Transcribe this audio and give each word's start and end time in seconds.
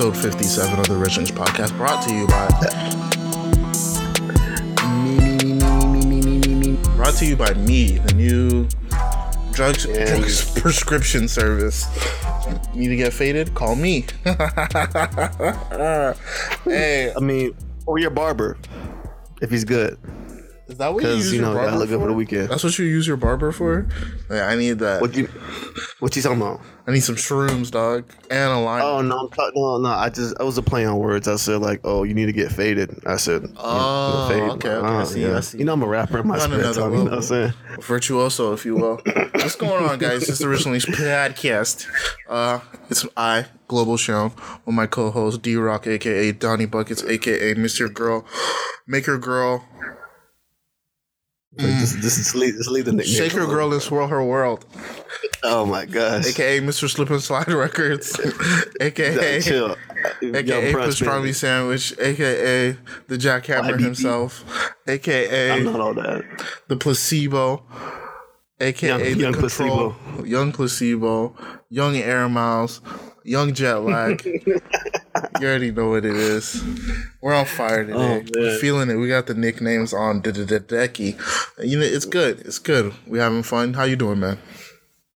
episode 0.00 0.30
57 0.30 0.78
of 0.78 0.86
the 0.86 0.94
Richings 0.94 1.30
Podcast, 1.30 1.76
brought 1.76 2.02
to 2.08 2.14
you 2.14 2.26
by. 2.26 2.48
me, 4.94 5.44
me, 5.44 5.44
me, 5.44 5.82
me, 5.92 6.22
me, 6.22 6.22
me, 6.22 6.38
me, 6.38 6.54
me, 6.54 6.96
Brought 6.96 7.16
to 7.16 7.26
you 7.26 7.36
by 7.36 7.52
me, 7.52 7.98
the 7.98 8.14
new 8.14 8.66
drugs, 9.52 9.84
drugs 9.84 10.58
prescription 10.58 11.28
service. 11.28 11.84
Need 12.74 12.88
to 12.88 12.96
get 12.96 13.12
faded? 13.12 13.54
Call 13.54 13.76
me. 13.76 14.06
hey, 16.64 17.12
I 17.14 17.20
mean, 17.20 17.52
oh, 17.52 17.64
or 17.84 17.98
your 17.98 18.08
barber, 18.08 18.56
if 19.42 19.50
he's 19.50 19.66
good. 19.66 19.98
Is 20.70 20.78
that 20.78 20.92
what 20.94 21.02
you 21.02 21.08
Because 21.08 21.24
use 21.24 21.32
you 21.34 21.40
your 21.40 21.48
know, 21.48 21.54
barber 21.54 21.66
gotta 21.70 21.78
look 21.78 21.88
for? 21.88 21.94
good 21.96 22.00
for 22.02 22.08
the 22.08 22.14
weekend. 22.14 22.48
That's 22.50 22.64
what 22.64 22.78
you 22.78 22.84
use 22.86 23.06
your 23.06 23.16
barber 23.16 23.52
for? 23.52 23.86
Yeah, 24.30 24.46
I 24.46 24.56
need 24.56 24.78
that. 24.80 25.00
What 25.00 25.14
you, 25.16 25.26
what 25.98 26.14
you 26.16 26.22
talking 26.22 26.40
about? 26.40 26.60
I 26.86 26.92
need 26.92 27.00
some 27.00 27.14
shrooms, 27.14 27.70
dog, 27.70 28.04
and 28.30 28.50
a 28.52 28.58
line. 28.58 28.82
Oh 28.82 29.00
no, 29.00 29.16
I'm 29.18 29.28
talk- 29.30 29.52
no, 29.54 29.78
no. 29.78 29.88
I 29.88 30.08
just, 30.08 30.34
I 30.40 30.42
was 30.44 30.58
a 30.58 30.62
play 30.62 30.84
on 30.84 30.98
words. 30.98 31.28
I 31.28 31.36
said 31.36 31.60
like, 31.60 31.80
oh, 31.84 32.02
you 32.04 32.14
need 32.14 32.26
to 32.26 32.32
get 32.32 32.50
faded. 32.50 33.00
I 33.06 33.16
said, 33.16 33.42
you 33.42 33.48
Oh, 33.58 34.26
fade. 34.28 34.42
okay, 34.42 34.70
okay, 34.70 34.86
I 34.86 35.00
Uh, 35.00 35.04
see, 35.04 35.26
I 35.26 35.40
see. 35.40 35.58
You 35.58 35.64
know, 35.66 35.74
I'm 35.74 35.82
a 35.82 35.86
rapper 35.86 36.18
in 36.18 36.26
my 36.26 36.34
On 36.34 36.40
spare 36.40 36.58
another 36.58 36.80
time. 36.80 36.92
You 36.92 36.98
know 36.98 37.04
what. 37.04 37.12
I'm 37.14 37.22
saying? 37.22 37.52
virtuoso, 37.82 38.52
if 38.52 38.64
you 38.64 38.74
will. 38.76 39.00
What's 39.34 39.56
going 39.56 39.84
on, 39.84 39.98
guys? 39.98 40.28
It's 40.28 40.38
the 40.38 40.48
Originally 40.48 40.78
Podcast. 40.80 41.86
Uh, 42.28 42.60
it's 42.88 43.06
I, 43.16 43.46
Global 43.68 43.96
Show, 43.96 44.32
with 44.64 44.74
my 44.74 44.86
co-host 44.86 45.42
D 45.42 45.54
Rock, 45.56 45.86
aka 45.86 46.32
Donnie 46.32 46.66
Buckets, 46.66 47.04
aka 47.04 47.54
Mr. 47.54 47.92
Girl, 47.92 48.24
Maker 48.86 49.16
Girl, 49.18 49.64
Like, 51.62 51.72
mm. 51.74 51.80
just, 51.80 51.98
just 52.00 52.34
leave, 52.34 52.54
just 52.54 52.70
leave 52.70 52.84
the 52.86 52.92
nickname. 52.92 53.14
Shake 53.14 53.32
Her. 53.32 53.46
Girl, 53.46 53.72
and 53.72 53.82
Swirl 53.82 54.06
Her 54.08 54.24
World, 54.24 54.64
Oh 55.42 55.66
my 55.66 55.84
gosh. 55.86 56.26
aka 56.26 56.60
Mr. 56.60 56.88
Slip 56.88 57.10
and 57.10 57.22
Slide 57.22 57.48
Records, 57.48 58.18
aka 58.80 59.40
Chill. 59.40 59.76
aka 60.22 60.72
Pastrami. 60.72 61.34
Sandwich, 61.34 61.92
aka 61.98 62.72
the 63.08 63.16
Jackhammer 63.18 63.74
YBP. 63.76 63.80
himself, 63.80 64.44
aka 64.88 65.50
I'm 65.52 65.64
not 65.64 65.80
all 65.80 65.94
that. 65.94 66.22
the 66.68 66.76
placebo, 66.76 67.62
aka 68.60 68.88
Young- 68.88 69.00
the 69.00 69.14
young 69.14 69.32
control, 69.34 69.96
young 70.24 70.52
placebo, 70.52 71.34
young 71.68 71.96
air 71.96 72.28
miles, 72.28 72.80
young 73.24 73.54
jet 73.54 73.76
lag. 73.76 74.24
you 74.24 74.60
already 75.42 75.70
know 75.70 75.90
what 75.90 76.04
it 76.04 76.16
is. 76.16 76.62
We're 77.20 77.34
on 77.34 77.46
fire 77.46 77.84
today. 77.84 77.96
Oh, 77.96 78.22
We're 78.34 78.58
feeling 78.58 78.90
it. 78.90 78.96
We 78.96 79.08
got 79.08 79.26
the 79.26 79.34
nicknames 79.34 79.92
on 79.92 80.22
decky. 80.22 81.18
You 81.62 81.78
know, 81.78 81.84
it's 81.84 82.04
good. 82.04 82.40
It's 82.40 82.58
good. 82.58 82.94
We 83.06 83.18
having 83.18 83.42
fun. 83.42 83.74
How 83.74 83.84
you 83.84 83.96
doing, 83.96 84.20
man? 84.20 84.38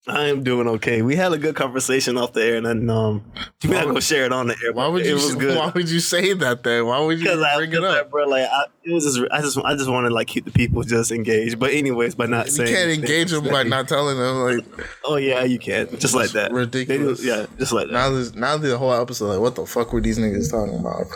I 0.07 0.25
am 0.27 0.43
doing 0.43 0.69
okay. 0.69 1.01
We 1.01 1.17
had 1.17 1.33
a 1.33 1.39
good 1.39 1.55
conversation 1.57 2.19
off 2.19 2.35
the 2.35 2.45
air, 2.45 2.57
and 2.57 2.67
then 2.67 2.91
um, 2.91 3.25
we're 3.65 3.73
not 3.73 3.87
gonna 3.87 4.03
share 4.03 4.27
it 4.27 4.33
on 4.35 4.49
the 4.49 4.57
air. 4.63 4.75
Why 4.75 4.87
would 4.87 5.01
it 5.01 5.09
you? 5.09 5.15
was 5.15 5.35
good. 5.35 5.57
Why 5.57 5.71
would 5.75 5.89
you 5.89 5.99
say 5.99 6.35
that 6.35 6.63
then? 6.63 6.85
Why 6.85 6.99
would 7.01 7.17
you 7.19 7.25
Because 7.25 7.41
I 7.43 7.57
bring 7.57 7.73
it 7.73 7.83
up? 7.83 8.11
bro. 8.11 8.27
Like 8.29 8.47
I, 8.53 8.65
it 8.85 8.93
was 8.93 9.05
just, 9.05 9.19
I 9.33 9.41
just, 9.41 9.57
I 9.65 9.75
just 9.75 9.89
want 9.89 10.07
to 10.07 10.13
like 10.13 10.27
keep 10.27 10.45
the 10.45 10.51
people 10.51 10.83
just 10.83 11.11
engaged. 11.11 11.59
But 11.59 11.71
anyways, 11.73 12.17
by 12.17 12.27
not 12.27 12.47
You 12.47 12.53
saying, 12.53 12.69
you 12.69 12.75
can't 12.77 12.91
engage 12.91 13.31
them 13.31 13.45
by 13.45 13.63
not 13.63 13.89
telling 13.89 14.19
them. 14.19 14.37
Like 14.43 14.89
Oh 15.07 15.17
yeah, 15.17 15.43
you 15.45 15.59
can. 15.59 15.89
Just 15.99 16.15
like 16.15 16.33
that. 16.33 16.53
ridiculous. 16.53 17.21
Do- 17.21 17.27
yeah, 17.27 17.47
just 17.59 17.73
like 17.73 17.87
that. 17.87 17.93
now, 17.95 18.11
this 18.11 18.35
now 18.35 18.59
the 18.59 18.77
whole 18.77 18.93
episode. 18.93 19.29
Like, 19.29 19.41
what 19.41 19.55
the 19.55 19.65
fuck 19.65 19.91
were 19.95 20.03
these 20.03 20.19
niggas 20.19 20.51
talking 20.51 20.79
about? 20.79 21.07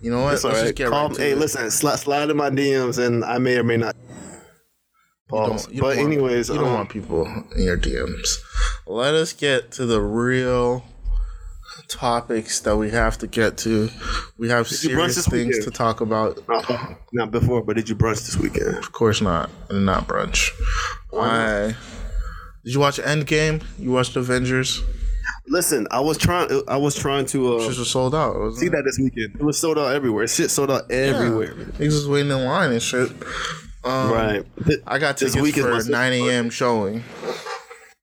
You 0.00 0.10
know 0.10 0.22
what? 0.22 0.32
It's 0.32 0.44
Let's 0.44 0.56
right. 0.56 0.62
just 0.64 0.74
get 0.76 0.88
Call- 0.88 1.08
right 1.08 1.16
hey, 1.18 1.30
it. 1.32 1.38
listen, 1.38 1.70
slide, 1.70 1.98
slide 1.98 2.30
in 2.30 2.36
my 2.38 2.48
DMs, 2.48 2.96
and 3.04 3.26
I 3.26 3.36
may 3.36 3.58
or 3.58 3.62
may 3.62 3.76
not. 3.76 3.94
You 5.30 5.38
don't- 5.38 5.50
Pause. 5.50 5.68
you 5.68 5.80
don't 5.80 5.90
but 5.90 5.96
want- 5.98 6.12
anyways, 6.12 6.48
you 6.48 6.54
don't 6.54 6.68
um, 6.68 6.74
want 6.74 6.88
people 6.88 7.26
in 7.56 7.62
your 7.64 7.76
DMs. 7.76 8.28
Let 8.86 9.14
us 9.14 9.32
get 9.32 9.70
to 9.72 9.84
the 9.86 10.00
real 10.00 10.84
topics 11.88 12.60
that 12.60 12.76
we 12.76 12.90
have 12.90 13.18
to 13.18 13.26
get 13.26 13.56
to. 13.58 13.88
We 14.38 14.48
have 14.48 14.66
you 14.70 14.90
brunch 14.90 15.10
serious 15.12 15.26
things 15.28 15.46
weekend? 15.56 15.64
to 15.64 15.70
talk 15.70 16.00
about. 16.00 16.38
uh, 16.48 16.94
not 17.12 17.30
before, 17.30 17.62
but 17.62 17.76
did 17.76 17.88
you 17.88 17.94
brunch 17.96 18.24
this 18.26 18.36
weekend? 18.36 18.76
Of 18.76 18.92
course 18.92 19.20
not. 19.20 19.50
Not 19.70 20.06
brunch. 20.06 20.50
Why? 21.10 21.74
Did 22.64 22.74
you 22.74 22.80
watch 22.80 22.98
Endgame? 22.98 23.62
You 23.78 23.92
watched 23.92 24.16
Avengers? 24.16 24.82
Listen, 25.46 25.86
I 25.90 26.00
was 26.00 26.18
trying. 26.18 26.62
I 26.68 26.76
was 26.76 26.94
trying 26.94 27.24
to 27.26 27.56
uh, 27.56 27.66
Just 27.66 27.78
was 27.78 27.90
sold 27.90 28.14
out. 28.14 28.38
wasn't 28.38 28.58
see 28.60 28.66
it? 28.66 28.70
that 28.72 28.82
this 28.84 28.98
weekend. 28.98 29.36
It 29.40 29.42
was 29.42 29.58
sold 29.58 29.78
out 29.78 29.94
everywhere. 29.94 30.26
Shit 30.26 30.50
sold 30.50 30.70
out 30.70 30.90
everywhere. 30.90 31.54
Niggas 31.54 31.84
was 31.92 32.08
waiting 32.08 32.30
in 32.30 32.44
line 32.44 32.72
and 32.72 32.82
shit. 32.82 33.10
Um, 33.84 34.10
Right. 34.12 34.44
I 34.86 34.98
got 34.98 35.16
This 35.18 35.32
tickets 35.34 35.42
week 35.42 35.54
for 35.56 35.70
my 35.70 35.78
a 35.80 35.84
9 35.84 36.12
a.m. 36.12 36.50
showing. 36.50 37.04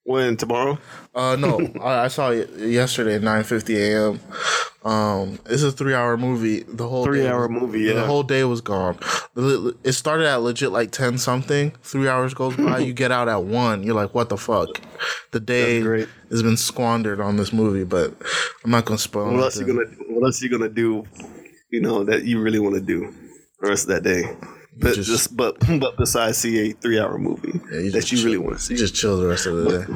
When 0.03 0.37
tomorrow? 0.37 0.77
Uh, 1.15 1.35
no, 1.35 1.59
I, 1.81 2.05
I 2.05 2.07
saw 2.09 2.29
it 2.29 2.49
yesterday 2.57 3.15
at 3.15 3.21
9:50 3.21 3.75
a.m. 3.75 4.19
Um, 4.89 5.39
it's 5.47 5.63
a 5.63 5.71
three-hour 5.71 6.15
movie. 6.17 6.61
The 6.61 6.87
whole 6.87 7.03
three-hour 7.05 7.47
was- 7.47 7.61
movie, 7.61 7.91
The 7.91 8.05
whole 8.05 8.21
day 8.21 8.43
was 8.43 8.61
gone. 8.61 8.99
It 9.35 9.93
started 9.93 10.27
at 10.27 10.43
legit 10.43 10.71
like 10.71 10.91
ten 10.91 11.17
something. 11.17 11.71
Three 11.81 12.07
hours 12.07 12.35
goes 12.35 12.55
by. 12.55 12.77
you 12.87 12.93
get 12.93 13.11
out 13.11 13.27
at 13.27 13.43
one. 13.45 13.81
You're 13.81 13.95
like, 13.95 14.13
what 14.13 14.29
the 14.29 14.37
fuck? 14.37 14.79
The 15.31 15.39
day 15.39 15.81
has 16.29 16.43
been 16.43 16.55
squandered 16.57 17.19
on 17.19 17.37
this 17.37 17.51
movie. 17.51 17.83
But 17.83 18.13
I'm 18.63 18.69
not 18.69 18.85
gonna 18.85 18.99
spoil. 18.99 19.33
What 19.33 19.41
else 19.43 19.59
you 19.59 19.65
gonna 19.65 19.85
What 20.09 20.23
else 20.27 20.39
you 20.43 20.49
gonna 20.49 20.69
do? 20.69 21.03
You 21.71 21.81
know 21.81 22.03
that 22.03 22.25
you 22.25 22.39
really 22.39 22.59
want 22.59 22.75
to 22.75 22.81
do 22.81 23.11
the 23.59 23.69
rest 23.69 23.89
of 23.89 23.95
that 23.95 24.03
day. 24.03 24.23
But 24.77 24.95
just- 24.95 25.09
just, 25.09 25.37
but 25.37 25.57
but 25.79 25.97
besides 25.97 26.37
see 26.37 26.69
a 26.69 26.73
three 26.73 26.99
hour 26.99 27.17
movie 27.17 27.59
Yeah, 27.71 27.79
you 27.79 27.91
that 27.91 28.11
you 28.11 28.23
really 28.23 28.37
want 28.37 28.57
to 28.57 28.61
see. 28.63 28.73
You 28.73 28.79
just 28.79 28.95
chill 28.95 29.17
the 29.19 29.27
rest 29.27 29.45
of 29.45 29.57
the 29.57 29.79
day. 29.79 29.93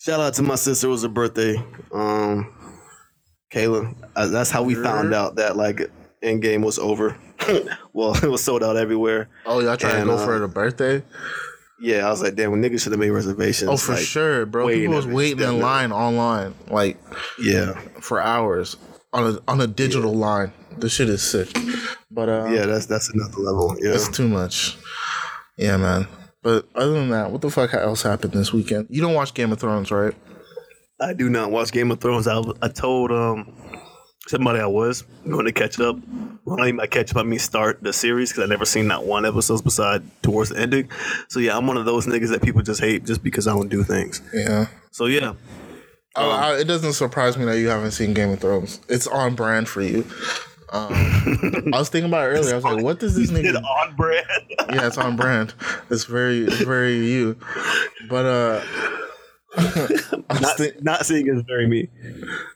Shout 0.00 0.20
out 0.20 0.34
to 0.34 0.42
my 0.42 0.56
sister. 0.56 0.86
It 0.88 0.90
was 0.90 1.02
her 1.02 1.08
birthday. 1.08 1.56
Um, 1.92 2.52
Kayla. 3.52 3.94
Uh, 4.16 4.28
that's 4.28 4.50
how 4.50 4.62
we 4.62 4.74
found 4.74 5.14
out 5.14 5.36
that 5.36 5.56
like 5.56 5.90
Endgame 6.22 6.64
was 6.64 6.78
over. 6.78 7.16
well, 7.92 8.14
it 8.14 8.28
was 8.30 8.42
sold 8.42 8.62
out 8.62 8.76
everywhere. 8.76 9.28
Oh, 9.46 9.60
y'all 9.60 9.76
trying 9.76 9.96
And, 10.02 10.10
to 10.10 10.16
go 10.16 10.22
uh, 10.22 10.24
for 10.24 10.38
the 10.38 10.48
birthday? 10.48 11.02
Yeah, 11.80 12.06
I 12.06 12.10
was 12.10 12.22
like, 12.22 12.36
damn, 12.36 12.52
when 12.52 12.62
niggas 12.62 12.82
should 12.82 12.92
have 12.92 13.00
made 13.00 13.10
reservations. 13.10 13.68
Oh, 13.68 13.76
for 13.76 13.92
like, 13.94 14.02
sure, 14.02 14.46
bro. 14.46 14.68
People 14.68 14.94
was 14.94 15.06
waiting 15.06 15.40
in 15.40 15.58
line 15.58 15.90
online, 15.90 16.54
like 16.68 16.96
Yeah, 17.40 17.72
for 18.00 18.20
hours 18.20 18.76
on 19.12 19.34
a 19.34 19.50
on 19.50 19.60
a 19.60 19.66
digital 19.66 20.14
line. 20.14 20.52
This 20.78 20.92
shit 20.92 21.08
is 21.08 21.22
sick. 21.22 21.48
But 22.10 22.28
uh, 22.28 22.46
yeah, 22.50 22.66
that's 22.66 22.86
that's 22.86 23.10
another 23.10 23.38
level. 23.38 23.76
Yeah, 23.80 23.92
It's 23.94 24.08
too 24.08 24.28
much. 24.28 24.76
Yeah, 25.56 25.76
man. 25.76 26.06
But 26.42 26.66
other 26.74 26.92
than 26.92 27.10
that, 27.10 27.30
what 27.30 27.40
the 27.40 27.50
fuck 27.50 27.72
else 27.72 28.02
happened 28.02 28.32
this 28.32 28.52
weekend? 28.52 28.88
You 28.90 29.00
don't 29.00 29.14
watch 29.14 29.32
Game 29.34 29.52
of 29.52 29.60
Thrones, 29.60 29.90
right? 29.90 30.14
I 31.00 31.12
do 31.14 31.28
not 31.28 31.50
watch 31.50 31.72
Game 31.72 31.90
of 31.90 32.00
Thrones. 32.00 32.26
I, 32.26 32.40
I 32.60 32.68
told 32.68 33.10
um 33.12 33.54
somebody 34.28 34.60
I 34.60 34.66
was 34.66 35.02
going 35.28 35.46
to 35.46 35.52
catch 35.52 35.78
up. 35.80 35.96
Well, 36.44 36.60
I 36.60 36.66
mean 36.66 36.76
by 36.76 36.86
catch 36.86 37.10
up, 37.12 37.16
I 37.18 37.22
mean 37.22 37.38
start 37.38 37.82
the 37.82 37.92
series 37.92 38.30
because 38.30 38.44
I 38.44 38.46
never 38.46 38.64
seen 38.64 38.86
not 38.88 39.04
one 39.06 39.24
episode 39.24 39.62
beside 39.64 40.02
towards 40.22 40.50
the 40.50 40.58
ending. 40.60 40.90
So 41.28 41.38
yeah, 41.40 41.56
I'm 41.56 41.66
one 41.66 41.76
of 41.76 41.84
those 41.84 42.06
niggas 42.06 42.30
that 42.30 42.42
people 42.42 42.62
just 42.62 42.80
hate 42.80 43.04
just 43.04 43.22
because 43.22 43.46
I 43.46 43.52
don't 43.54 43.68
do 43.68 43.82
things. 43.84 44.20
Yeah. 44.34 44.66
So 44.90 45.06
yeah, 45.06 45.34
Oh, 46.14 46.28
I, 46.30 46.58
it 46.58 46.64
doesn't 46.64 46.92
surprise 46.92 47.38
me 47.38 47.46
that 47.46 47.58
you 47.58 47.68
haven't 47.68 47.92
seen 47.92 48.12
Game 48.12 48.30
of 48.30 48.40
Thrones. 48.40 48.80
It's 48.88 49.06
on 49.06 49.34
brand 49.34 49.68
for 49.68 49.80
you. 49.80 50.04
Um, 50.72 50.94
I 51.74 51.78
was 51.78 51.88
thinking 51.90 52.08
about 52.10 52.24
it 52.24 52.38
earlier. 52.38 52.52
I 52.52 52.54
was 52.56 52.64
like, 52.64 52.82
what 52.82 52.98
does 52.98 53.14
this 53.14 53.30
nigga? 53.30 53.62
on 53.62 53.94
brand. 53.94 54.26
Yeah, 54.70 54.86
it's 54.86 54.96
on 54.98 55.16
brand. 55.16 55.52
It's 55.90 56.04
very, 56.04 56.44
it's 56.44 56.60
very 56.62 56.96
you. 57.06 57.36
But 58.08 58.24
uh, 58.26 58.64
not, 60.40 60.56
think- 60.56 60.82
not 60.82 61.04
seeing 61.06 61.28
is 61.28 61.42
very 61.42 61.66
me. 61.66 61.88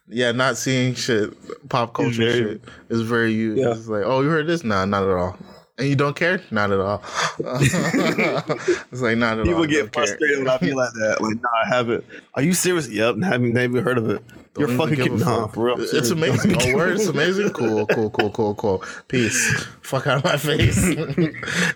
yeah, 0.08 0.32
not 0.32 0.56
seeing 0.56 0.94
shit, 0.94 1.34
pop 1.68 1.92
culture 1.94 2.12
very- 2.24 2.38
shit 2.54 2.62
is 2.88 3.02
very 3.02 3.32
you. 3.34 3.54
Yeah. 3.54 3.72
It's 3.72 3.86
like, 3.86 4.04
oh, 4.06 4.22
you 4.22 4.28
heard 4.28 4.46
this? 4.46 4.64
Nah, 4.64 4.84
not 4.86 5.02
at 5.04 5.10
all. 5.10 5.36
And 5.78 5.86
you 5.88 5.94
don't 5.94 6.16
care? 6.16 6.40
Not 6.50 6.72
at 6.72 6.80
all. 6.80 7.02
it's 7.38 9.02
like 9.02 9.18
not 9.18 9.34
at 9.34 9.40
all. 9.40 9.44
People 9.44 9.66
get 9.66 9.80
don't 9.80 9.92
care. 9.92 10.06
frustrated 10.06 10.38
when 10.38 10.48
I 10.48 10.56
feel 10.56 10.74
like 10.74 10.92
that. 10.94 11.18
Like, 11.20 11.38
nah, 11.42 11.48
I 11.64 11.68
haven't. 11.68 12.02
Are 12.32 12.40
you 12.40 12.54
serious? 12.54 12.88
Yep, 12.88 13.18
haven't 13.22 13.52
never 13.52 13.72
even 13.72 13.84
heard 13.84 13.98
of 13.98 14.08
it. 14.08 14.22
You're 14.58 14.68
fucking 14.68 14.96
kidding. 14.96 15.12
give 15.18 15.22
a 15.22 15.24
Nah, 15.24 15.46
fuck. 15.46 15.54
for 15.54 15.64
real. 15.66 15.76
It's 15.80 16.10
amazing. 16.10 16.52
Don't 16.52 16.68
Oh, 16.74 16.76
word, 16.76 16.96
it's 16.96 17.06
amazing. 17.06 17.50
Cool, 17.50 17.86
cool, 17.86 18.10
cool, 18.10 18.30
cool, 18.30 18.54
cool. 18.54 18.84
Peace. 19.08 19.64
Fuck 19.82 20.06
out 20.06 20.18
of 20.18 20.24
my 20.24 20.36
face. 20.36 20.76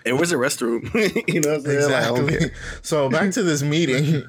And 0.05 0.17
where's 0.17 0.31
the 0.31 0.35
restroom? 0.37 0.83
you 1.33 1.41
know 1.41 1.49
what 1.51 1.57
I'm 1.59 1.63
saying? 1.63 1.91
Like, 1.91 2.03
exactly. 2.03 2.37
care. 2.37 2.51
So 2.81 3.09
back 3.09 3.31
to 3.31 3.43
this 3.43 3.61
meeting. 3.61 4.23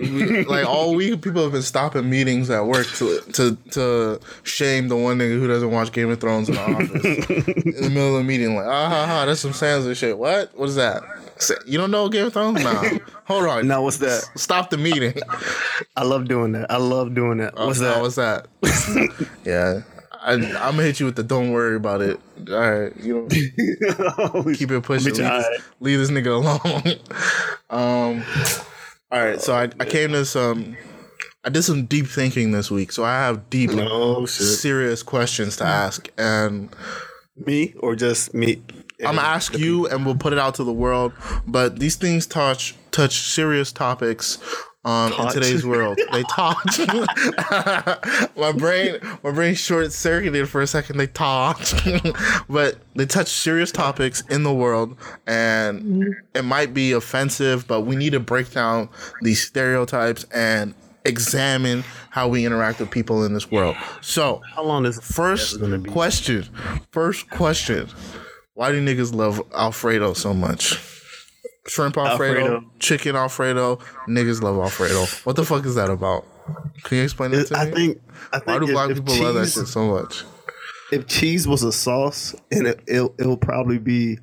We- 0.00 0.44
like 0.44 0.66
all 0.66 0.94
week, 0.94 1.22
people 1.22 1.42
have 1.42 1.52
been 1.52 1.62
stopping 1.62 2.08
meetings 2.10 2.50
at 2.50 2.66
work 2.66 2.86
to 2.96 3.20
to 3.34 3.56
to 3.72 4.20
shame 4.42 4.88
the 4.88 4.96
one 4.96 5.18
nigga 5.18 5.38
who 5.38 5.46
doesn't 5.46 5.70
watch 5.70 5.92
Game 5.92 6.10
of 6.10 6.20
Thrones 6.20 6.48
in 6.48 6.54
the 6.56 6.60
office 6.60 7.04
in 7.64 7.82
the 7.84 7.90
middle 7.90 8.16
of 8.16 8.22
the 8.22 8.24
meeting. 8.24 8.56
Like, 8.56 8.66
ah 8.66 8.88
ha 8.88 9.06
ha, 9.06 9.24
that's 9.26 9.40
some 9.40 9.52
Sans 9.52 9.86
and 9.86 9.96
shit. 9.96 10.18
What? 10.18 10.56
What 10.58 10.68
is 10.68 10.76
that? 10.76 11.02
You 11.66 11.78
don't 11.78 11.90
know 11.90 12.08
Game 12.08 12.26
of 12.26 12.32
Thrones? 12.32 12.62
Nah. 12.62 12.82
Hold 13.26 13.46
on. 13.46 13.66
Now 13.66 13.82
what's 13.82 13.98
that? 13.98 14.28
Stop 14.36 14.70
the 14.70 14.76
meeting. 14.78 15.14
I 15.96 16.04
love 16.04 16.28
doing 16.28 16.52
that. 16.52 16.70
I 16.70 16.76
love 16.76 17.14
doing 17.14 17.38
that. 17.38 17.54
What's 17.56 17.80
Oh, 17.80 17.84
that? 17.84 18.46
What's 18.62 18.86
that? 18.86 19.28
yeah. 19.44 19.80
I, 20.12 20.32
I'm 20.32 20.40
gonna 20.42 20.82
hit 20.84 21.00
you 21.00 21.06
with 21.06 21.16
the 21.16 21.22
don't 21.22 21.50
worry 21.52 21.76
about 21.76 22.00
it. 22.00 22.18
All 22.50 22.54
right, 22.58 22.92
you 22.98 23.14
know, 23.28 24.42
keep 24.54 24.70
it 24.70 24.82
pushing. 24.82 25.12
Leave, 25.14 25.24
all 25.26 25.38
this, 25.38 25.62
leave 25.80 25.98
this 25.98 26.10
nigga 26.10 26.32
alone. 26.34 26.98
um, 27.68 28.24
all 29.12 29.22
right, 29.22 29.38
so 29.40 29.54
I, 29.54 29.64
I 29.78 29.84
came 29.84 30.12
to 30.12 30.24
some 30.24 30.78
I 31.44 31.50
did 31.50 31.62
some 31.62 31.84
deep 31.84 32.06
thinking 32.06 32.52
this 32.52 32.70
week, 32.70 32.90
so 32.90 33.04
I 33.04 33.12
have 33.18 33.50
deep, 33.50 33.70
No 33.72 34.24
shit. 34.24 34.46
serious 34.46 35.02
questions 35.02 35.56
to 35.58 35.64
ask, 35.64 36.08
and 36.16 36.70
Me 37.36 37.74
or 37.80 37.94
just 37.94 38.32
me? 38.32 38.62
I'm 39.00 39.16
gonna 39.16 39.28
ask 39.28 39.58
you, 39.58 39.86
and 39.88 40.06
we'll 40.06 40.16
put 40.16 40.32
it 40.32 40.38
out 40.38 40.54
to 40.54 40.64
the 40.64 40.72
world. 40.72 41.12
But 41.46 41.78
these 41.80 41.96
things 41.96 42.26
touch 42.26 42.74
touch 42.94 43.20
serious 43.20 43.72
topics. 43.72 44.38
Um, 44.86 45.14
in 45.14 45.28
today's 45.30 45.64
world, 45.64 45.98
they 46.12 46.22
touch. 46.30 46.78
my 48.36 48.52
brain, 48.52 48.98
my 49.22 49.30
brain 49.30 49.54
short 49.54 49.92
circuited 49.92 50.46
for 50.46 50.60
a 50.60 50.66
second. 50.66 50.98
They 50.98 51.06
touch, 51.06 51.72
but 52.50 52.76
they 52.94 53.06
touch 53.06 53.28
serious 53.28 53.72
topics 53.72 54.20
in 54.28 54.42
the 54.42 54.52
world, 54.52 54.98
and 55.26 56.14
it 56.34 56.44
might 56.44 56.74
be 56.74 56.92
offensive. 56.92 57.66
But 57.66 57.82
we 57.82 57.96
need 57.96 58.10
to 58.10 58.20
break 58.20 58.52
down 58.52 58.90
these 59.22 59.42
stereotypes 59.42 60.24
and 60.34 60.74
examine 61.06 61.82
how 62.10 62.28
we 62.28 62.44
interact 62.44 62.78
with 62.78 62.90
people 62.90 63.24
in 63.24 63.32
this 63.32 63.50
world. 63.50 63.76
So, 64.02 64.42
How 64.54 64.64
long 64.64 64.84
is 64.84 65.00
First 65.00 65.60
question. 65.88 66.44
First 66.92 67.30
question. 67.30 67.88
Why 68.52 68.70
do 68.70 68.84
niggas 68.84 69.14
love 69.14 69.42
Alfredo 69.54 70.12
so 70.12 70.34
much? 70.34 70.93
Shrimp 71.66 71.96
Alfredo, 71.96 72.40
Alfredo. 72.40 72.64
chicken 72.78 73.16
Alfredo. 73.16 73.76
Niggas 74.08 74.42
love 74.42 74.56
Alfredo. 74.58 75.04
What 75.24 75.36
the 75.36 75.44
fuck 75.44 75.64
is 75.64 75.74
that 75.76 75.90
about? 75.90 76.26
Can 76.82 76.98
you 76.98 77.04
explain 77.04 77.30
that 77.30 77.46
to 77.48 77.56
I 77.56 77.64
me? 77.66 77.70
think. 77.72 78.02
I 78.32 78.38
think 78.38 78.46
Why 78.48 78.58
do 78.58 78.64
if, 78.66 78.70
black 78.72 78.90
if 78.90 78.96
people 78.98 79.14
cheese, 79.14 79.22
love 79.22 79.34
that 79.36 79.46
shit 79.48 79.66
so 79.66 79.86
much? 79.94 80.24
If 80.92 81.06
cheese 81.06 81.48
was 81.48 81.62
a 81.62 81.72
sauce, 81.72 82.34
and 82.52 82.66
it, 82.66 82.80
it'll, 82.86 83.14
it'll 83.18 83.38
probably 83.38 83.78
be 83.78 84.18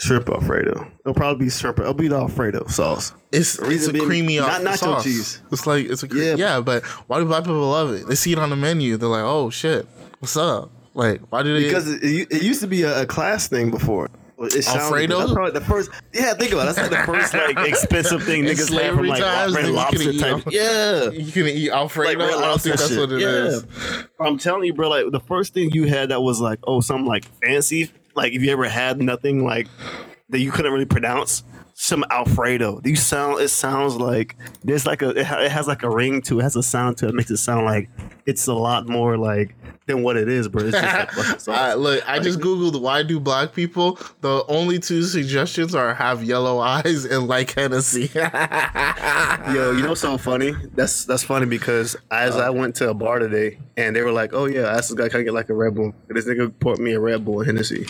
shrimp 0.00 0.28
Alfredo. 0.28 0.90
It'll 1.00 1.14
probably 1.14 1.46
be 1.46 1.50
shrimp. 1.50 1.78
It'll 1.78 1.94
be 1.94 2.08
the 2.08 2.16
Alfredo 2.16 2.66
sauce. 2.66 3.12
It's 3.30 3.58
it's 3.60 3.86
a 3.86 3.92
being- 3.92 4.04
creamy 4.04 4.38
not 4.38 4.62
nacho 4.62 4.76
sauce. 4.78 5.04
cheese. 5.04 5.42
It's 5.52 5.66
like 5.66 5.86
it's 5.88 6.02
a 6.02 6.08
cre- 6.08 6.18
Yeah. 6.18 6.34
yeah. 6.36 6.60
but 6.60 6.84
why 7.06 7.20
do 7.20 7.24
black 7.26 7.44
people 7.44 7.60
love 7.70 7.92
it? 7.94 8.08
They 8.08 8.16
see 8.16 8.32
it 8.32 8.38
on 8.40 8.50
the 8.50 8.56
menu. 8.56 8.96
They're 8.96 9.08
like, 9.08 9.22
oh 9.24 9.50
shit, 9.50 9.86
what's 10.18 10.36
up? 10.36 10.70
Like, 10.94 11.20
why 11.30 11.42
do 11.44 11.54
they? 11.54 11.64
Because 11.64 11.88
it, 11.90 12.02
it, 12.02 12.32
it 12.32 12.42
used 12.42 12.60
to 12.62 12.66
be 12.66 12.82
a, 12.82 13.02
a 13.02 13.06
class 13.06 13.46
thing 13.46 13.70
before. 13.70 14.10
It 14.38 14.64
sounded- 14.64 14.82
Alfredo? 14.82 15.18
That's 15.18 15.32
probably 15.32 15.52
the 15.52 15.60
first. 15.64 15.90
Yeah, 16.12 16.34
think 16.34 16.52
about 16.52 16.68
it. 16.68 16.76
That's 16.76 16.90
like 16.90 17.06
the 17.06 17.12
first 17.12 17.34
like 17.34 17.56
expensive 17.68 18.22
thing 18.22 18.44
In 18.44 18.54
niggas 18.54 18.70
had 18.78 18.94
from 18.94 19.06
like 19.06 19.22
times, 19.22 19.54
red 19.54 19.68
lobster 19.70 20.10
eat 20.10 20.20
type. 20.20 20.44
Yeah. 20.50 21.10
you 21.10 21.32
can 21.32 21.46
eat 21.46 21.70
Alfredo. 21.70 22.10
Like 22.10 22.18
red 22.18 22.28
I 22.28 22.30
don't 22.32 22.40
lobster 22.42 22.68
think 22.76 22.80
that's 22.80 22.90
shit. 22.90 22.98
what 22.98 23.12
it 23.12 23.20
yeah. 23.20 23.26
is. 23.28 23.66
I'm 24.20 24.36
telling 24.38 24.64
you, 24.64 24.74
bro. 24.74 24.90
Like 24.90 25.10
the 25.10 25.20
first 25.20 25.54
thing 25.54 25.70
you 25.70 25.84
had 25.84 26.10
that 26.10 26.20
was 26.20 26.40
like, 26.40 26.58
oh, 26.64 26.80
something 26.80 27.06
like 27.06 27.24
fancy. 27.42 27.90
Like 28.14 28.34
if 28.34 28.42
you 28.42 28.50
ever 28.50 28.68
had 28.68 29.00
nothing 29.00 29.42
like 29.44 29.68
that 30.28 30.40
you 30.40 30.50
couldn't 30.50 30.72
really 30.72 30.84
pronounce. 30.86 31.42
Some 31.78 32.06
Alfredo. 32.10 32.80
You 32.84 32.96
sound. 32.96 33.42
It 33.42 33.48
sounds 33.48 33.96
like 33.96 34.34
there's 34.64 34.86
like 34.86 35.02
a. 35.02 35.10
It, 35.10 35.26
ha- 35.26 35.40
it 35.40 35.52
has 35.52 35.68
like 35.68 35.82
a 35.82 35.90
ring 35.90 36.22
to 36.22 36.38
it. 36.38 36.40
it. 36.40 36.42
Has 36.44 36.56
a 36.56 36.62
sound 36.62 36.96
to 36.98 37.06
it. 37.06 37.10
it. 37.10 37.14
Makes 37.14 37.30
it 37.30 37.36
sound 37.36 37.66
like 37.66 37.90
it's 38.24 38.46
a 38.46 38.54
lot 38.54 38.88
more 38.88 39.18
like 39.18 39.54
than 39.84 40.02
what 40.02 40.16
it 40.16 40.26
is, 40.26 40.48
bro. 40.48 40.64
It's 40.64 40.72
just 40.76 41.46
like 41.46 41.76
look, 41.76 42.08
I 42.08 42.18
just 42.18 42.40
googled 42.40 42.80
why 42.80 43.02
do 43.02 43.20
black 43.20 43.52
people. 43.52 43.98
The 44.22 44.42
only 44.48 44.78
two 44.78 45.02
suggestions 45.02 45.74
are 45.74 45.92
have 45.92 46.24
yellow 46.24 46.60
eyes 46.60 47.04
and 47.04 47.28
like 47.28 47.52
Hennessy. 47.52 48.10
Yo, 48.14 49.72
you 49.72 49.82
know 49.82 49.94
something 49.94 50.18
funny? 50.18 50.54
That's 50.74 51.04
that's 51.04 51.24
funny 51.24 51.44
because 51.44 51.94
as 52.10 52.36
uh. 52.36 52.46
I 52.46 52.50
went 52.50 52.74
to 52.76 52.88
a 52.88 52.94
bar 52.94 53.18
today 53.18 53.58
and 53.76 53.94
they 53.94 54.00
were 54.00 54.12
like, 54.12 54.32
"Oh 54.32 54.46
yeah, 54.46 54.62
I 54.62 54.78
asked 54.78 54.88
this 54.88 54.94
guy 54.98 55.10
can 55.10 55.20
I 55.20 55.24
get 55.24 55.34
like 55.34 55.50
a 55.50 55.54
Red 55.54 55.74
Bull." 55.74 55.94
And 56.08 56.16
this 56.16 56.24
nigga 56.24 56.58
poured 56.58 56.78
me 56.78 56.92
a 56.92 57.00
Red 57.00 57.22
Bull 57.26 57.40
and 57.40 57.46
Hennessy. 57.48 57.86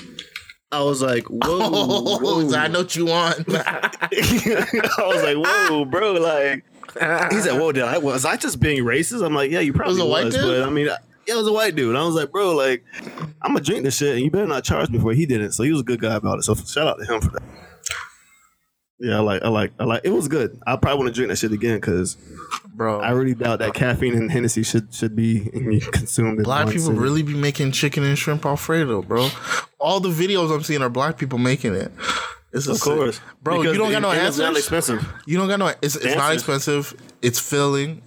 I 0.72 0.82
was 0.82 1.00
like, 1.00 1.24
"Whoa!" 1.24 1.40
oh, 1.42 2.18
whoa. 2.18 2.56
I 2.56 2.68
know 2.68 2.80
what 2.80 2.96
you 2.96 3.06
want. 3.06 3.38
I 3.48 3.92
was 4.98 5.22
like, 5.22 5.36
"Whoa, 5.36 5.84
bro!" 5.84 6.12
Like 6.12 6.64
he 7.30 7.40
said, 7.40 7.58
"Whoa, 7.58 7.72
did 7.72 7.84
I 7.84 7.98
was 7.98 8.24
I 8.24 8.36
just 8.36 8.60
being 8.60 8.84
racist?" 8.84 9.24
I'm 9.24 9.34
like, 9.34 9.50
"Yeah, 9.50 9.60
you 9.60 9.72
probably 9.72 9.94
was 9.94 10.02
was, 10.02 10.06
a 10.06 10.10
white 10.10 10.32
dude? 10.32 10.42
but 10.42 10.68
I 10.68 10.70
mean." 10.70 10.86
Yeah, 11.26 11.34
it 11.34 11.38
was 11.38 11.48
a 11.48 11.52
white 11.52 11.74
dude. 11.74 11.96
I 11.96 12.04
was 12.04 12.14
like, 12.14 12.30
bro, 12.30 12.54
like, 12.54 12.84
I'm 13.42 13.52
gonna 13.52 13.60
drink 13.60 13.82
this 13.82 13.96
shit, 13.96 14.14
and 14.14 14.24
you 14.24 14.30
better 14.30 14.46
not 14.46 14.62
charge 14.62 14.90
me 14.90 15.00
for 15.00 15.10
it. 15.10 15.16
He 15.16 15.26
didn't, 15.26 15.52
so 15.52 15.64
he 15.64 15.72
was 15.72 15.80
a 15.80 15.84
good 15.84 16.00
guy 16.00 16.14
about 16.14 16.38
it. 16.38 16.42
So 16.44 16.54
shout 16.54 16.86
out 16.86 16.98
to 17.00 17.04
him 17.04 17.20
for 17.20 17.30
that. 17.30 17.42
Yeah, 18.98 19.16
I 19.18 19.20
like, 19.20 19.42
I 19.42 19.48
like, 19.48 19.72
I 19.78 19.84
like. 19.84 20.00
It 20.04 20.10
was 20.10 20.26
good. 20.26 20.58
I 20.66 20.76
probably 20.76 20.98
want 21.04 21.08
to 21.08 21.14
drink 21.14 21.28
that 21.28 21.36
shit 21.36 21.52
again 21.52 21.76
because 21.76 22.16
Bro, 22.74 23.00
I 23.00 23.10
really 23.10 23.34
doubt 23.34 23.58
that 23.58 23.74
caffeine 23.74 24.14
and 24.14 24.30
Hennessy 24.30 24.62
should 24.62 24.92
should 24.94 25.14
be 25.14 25.40
consumed. 25.92 26.42
Black 26.44 26.68
people 26.70 26.92
really 26.92 27.22
be 27.22 27.34
making 27.34 27.72
chicken 27.72 28.04
and 28.04 28.18
shrimp 28.18 28.46
Alfredo, 28.46 29.02
bro. 29.02 29.28
All 29.78 30.00
the 30.00 30.08
videos 30.08 30.54
I'm 30.54 30.62
seeing 30.62 30.80
are 30.82 30.88
black 30.88 31.18
people 31.18 31.38
making 31.38 31.74
it. 31.74 31.92
It's 32.52 32.68
of 32.68 32.80
course, 32.80 33.20
bro. 33.42 33.58
Because 33.58 33.74
you 33.76 33.82
don't 33.82 33.92
got 33.92 34.00
no 34.00 34.12
it- 34.12 34.22
It's 34.26 34.38
not 34.38 34.56
expensive. 34.56 35.06
You 35.26 35.36
don't 35.36 35.48
got 35.48 35.58
no. 35.58 35.66
It's, 35.82 35.96
it's 35.96 36.16
not 36.16 36.32
expensive. 36.32 36.94
It's 37.20 37.38
filling, 37.38 38.00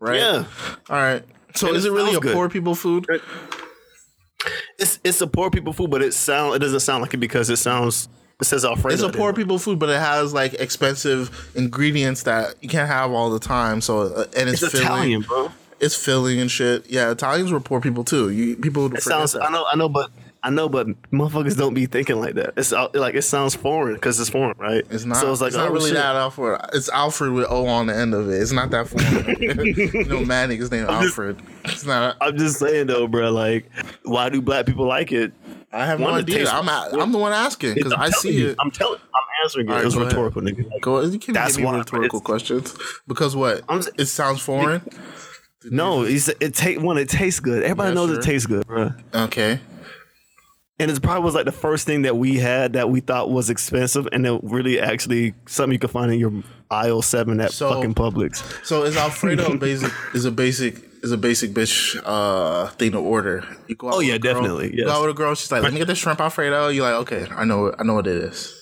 right? 0.00 0.20
Yeah, 0.20 0.44
All 0.90 0.96
right. 0.96 1.24
So 1.54 1.68
And 1.68 1.76
is 1.78 1.86
it 1.86 1.88
it 1.88 1.92
really 1.92 2.14
a 2.14 2.20
good. 2.20 2.34
poor 2.34 2.50
people 2.50 2.74
food? 2.74 3.06
it's 4.78 4.98
it's 5.02 5.20
a 5.22 5.26
poor 5.26 5.50
people 5.50 5.72
food, 5.72 5.90
but 5.90 6.02
it 6.02 6.12
sound 6.12 6.54
it 6.54 6.58
doesn't 6.58 6.80
sound 6.80 7.02
like 7.02 7.14
it 7.14 7.18
because 7.18 7.48
it 7.48 7.56
sounds 7.56 8.08
it 8.40 8.44
says 8.44 8.64
Alfredo. 8.64 8.94
It's 8.94 9.02
a 9.02 9.08
there. 9.08 9.18
poor 9.18 9.32
people 9.32 9.58
food, 9.58 9.78
but 9.78 9.88
it 9.88 9.98
has 9.98 10.32
like 10.34 10.54
expensive 10.54 11.50
ingredients 11.54 12.24
that 12.24 12.54
you 12.60 12.68
can't 12.68 12.88
have 12.88 13.10
all 13.12 13.30
the 13.30 13.40
time. 13.40 13.80
So 13.80 14.02
uh, 14.02 14.26
and 14.36 14.48
it's, 14.48 14.62
It's 14.62 14.72
filling. 14.72 14.86
Italian, 14.86 15.20
bro. 15.22 15.50
It's 15.80 15.94
filling 15.94 16.40
and 16.40 16.50
shit. 16.50 16.88
Yeah, 16.90 17.10
Italians 17.10 17.52
were 17.52 17.60
poor 17.60 17.80
people 17.80 18.04
too. 18.04 18.30
You 18.30 18.56
people 18.56 18.84
would 18.84 18.94
It 18.94 19.02
sounds. 19.02 19.32
that. 19.32 19.42
I 19.42 19.50
know. 19.50 19.66
I 19.70 19.76
know, 19.76 19.88
but 19.88 20.10
I 20.46 20.50
know, 20.50 20.68
but 20.68 20.86
motherfuckers 21.10 21.56
don't 21.56 21.74
be 21.74 21.86
thinking 21.86 22.20
like 22.20 22.34
that. 22.34 22.54
It's 22.56 22.72
out- 22.72 22.94
like 22.94 23.16
it 23.16 23.22
sounds 23.22 23.56
foreign 23.56 23.94
because 23.94 24.20
it's 24.20 24.30
foreign, 24.30 24.56
right? 24.58 24.84
It's 24.90 25.04
not. 25.04 25.16
So 25.16 25.32
it's 25.32 25.40
like 25.40 25.52
not 25.54 25.70
oh, 25.70 25.72
really 25.72 25.86
shit. 25.90 25.94
that 25.94 26.14
Alfred. 26.14 26.60
It's 26.72 26.88
Alfred 26.88 27.32
with 27.32 27.46
O 27.50 27.66
on 27.66 27.88
the 27.88 27.96
end 27.96 28.14
of 28.14 28.30
it. 28.30 28.40
It's 28.40 28.52
not 28.52 28.70
that 28.70 28.86
foreign. 28.86 29.26
you 29.40 30.04
know, 30.04 30.24
mad 30.24 30.50
niggas 30.50 30.70
named 30.70 30.88
Alfred. 30.88 31.42
It's 31.64 31.84
not. 31.84 32.16
I'm 32.20 32.38
just 32.38 32.60
saying 32.60 32.86
though, 32.86 33.08
bro. 33.08 33.32
Like, 33.32 33.68
why 34.04 34.28
do 34.28 34.40
black 34.40 34.66
people 34.66 34.86
like 34.86 35.10
it? 35.10 35.32
I 35.72 35.84
have 35.84 35.98
no 35.98 36.06
One, 36.06 36.20
it 36.20 36.22
idea. 36.22 36.48
I'm 36.48 36.68
a, 36.68 36.88
good. 36.92 37.00
I'm 37.00 37.10
the 37.10 37.18
one 37.18 37.32
asking 37.32 37.74
because 37.74 37.92
I 37.92 38.10
see 38.10 38.30
you. 38.38 38.48
it. 38.50 38.56
I'm 38.60 38.70
telling. 38.70 39.00
I'm 39.00 39.44
answering 39.44 39.66
it. 39.68 39.72
Right, 39.72 39.82
it 39.82 39.84
was 39.84 39.94
go 39.94 40.02
ahead. 40.02 40.12
rhetorical, 40.12 40.42
nigga. 40.42 40.70
Like, 40.70 40.80
Go. 40.80 41.00
You 41.00 41.18
can't 41.18 41.34
That's 41.34 41.56
give 41.56 41.64
me 41.64 41.72
why, 41.72 41.78
rhetorical 41.78 42.20
it's- 42.20 42.24
questions 42.24 42.72
because 43.08 43.34
what? 43.34 43.64
It 43.98 44.06
sounds 44.06 44.40
foreign. 44.42 44.80
No, 45.64 46.02
it's, 46.02 46.28
it 46.28 46.54
take 46.54 46.80
one. 46.80 46.98
It 46.98 47.08
tastes 47.08 47.40
good. 47.40 47.64
Everybody 47.64 47.88
Yeah, 47.90 47.94
knows 47.94 48.10
sure. 48.10 48.18
it 48.20 48.22
tastes 48.22 48.46
good, 48.46 48.64
bro. 48.68 48.92
Okay. 49.12 49.58
And 50.78 50.90
it 50.90 51.02
probably 51.02 51.22
was 51.24 51.34
like 51.34 51.46
the 51.46 51.52
first 51.52 51.86
thing 51.86 52.02
that 52.02 52.16
we 52.18 52.36
had 52.36 52.74
that 52.74 52.90
we 52.90 53.00
thought 53.00 53.30
was 53.30 53.48
expensive, 53.48 54.06
and 54.12 54.26
it 54.26 54.40
really 54.42 54.78
actually 54.78 55.32
something 55.46 55.72
you 55.72 55.78
could 55.78 55.90
find 55.90 56.12
in 56.12 56.18
your 56.20 56.42
aisle 56.70 57.00
seven 57.00 57.40
at 57.40 57.52
So- 57.52 57.70
fucking 57.70 57.94
Publix. 57.94 58.42
So 58.64 58.82
is 58.84 58.96
Alfredo 58.96 59.56
basic? 59.56 59.90
Is 60.14 60.24
a 60.26 60.30
basic? 60.30 60.82
Is 61.02 61.12
a 61.12 61.16
basic 61.16 61.52
bitch 61.52 61.98
uh 62.04 62.66
thing 62.72 62.92
to 62.92 62.98
order? 62.98 63.44
You 63.68 63.76
go 63.76 63.88
out 63.88 63.94
Oh, 63.94 64.00
yeah, 64.00 64.18
definitely, 64.18 64.74
You 64.76 64.84
go 64.84 64.90
out 64.90 65.02
with 65.02 65.10
a 65.10 65.14
girl. 65.14 65.34
She's 65.34 65.50
like, 65.52 65.62
"Let 65.62 65.72
me 65.72 65.78
get 65.78 65.86
the 65.86 65.94
shrimp 65.94 66.20
Alfredo." 66.20 66.68
You're 66.68 66.84
like, 66.90 67.00
"Okay, 67.02 67.26
I 67.34 67.44
know. 67.44 67.72
I 67.78 67.82
know 67.84 67.94
what 67.94 68.06
it 68.06 68.16
is." 68.16 68.52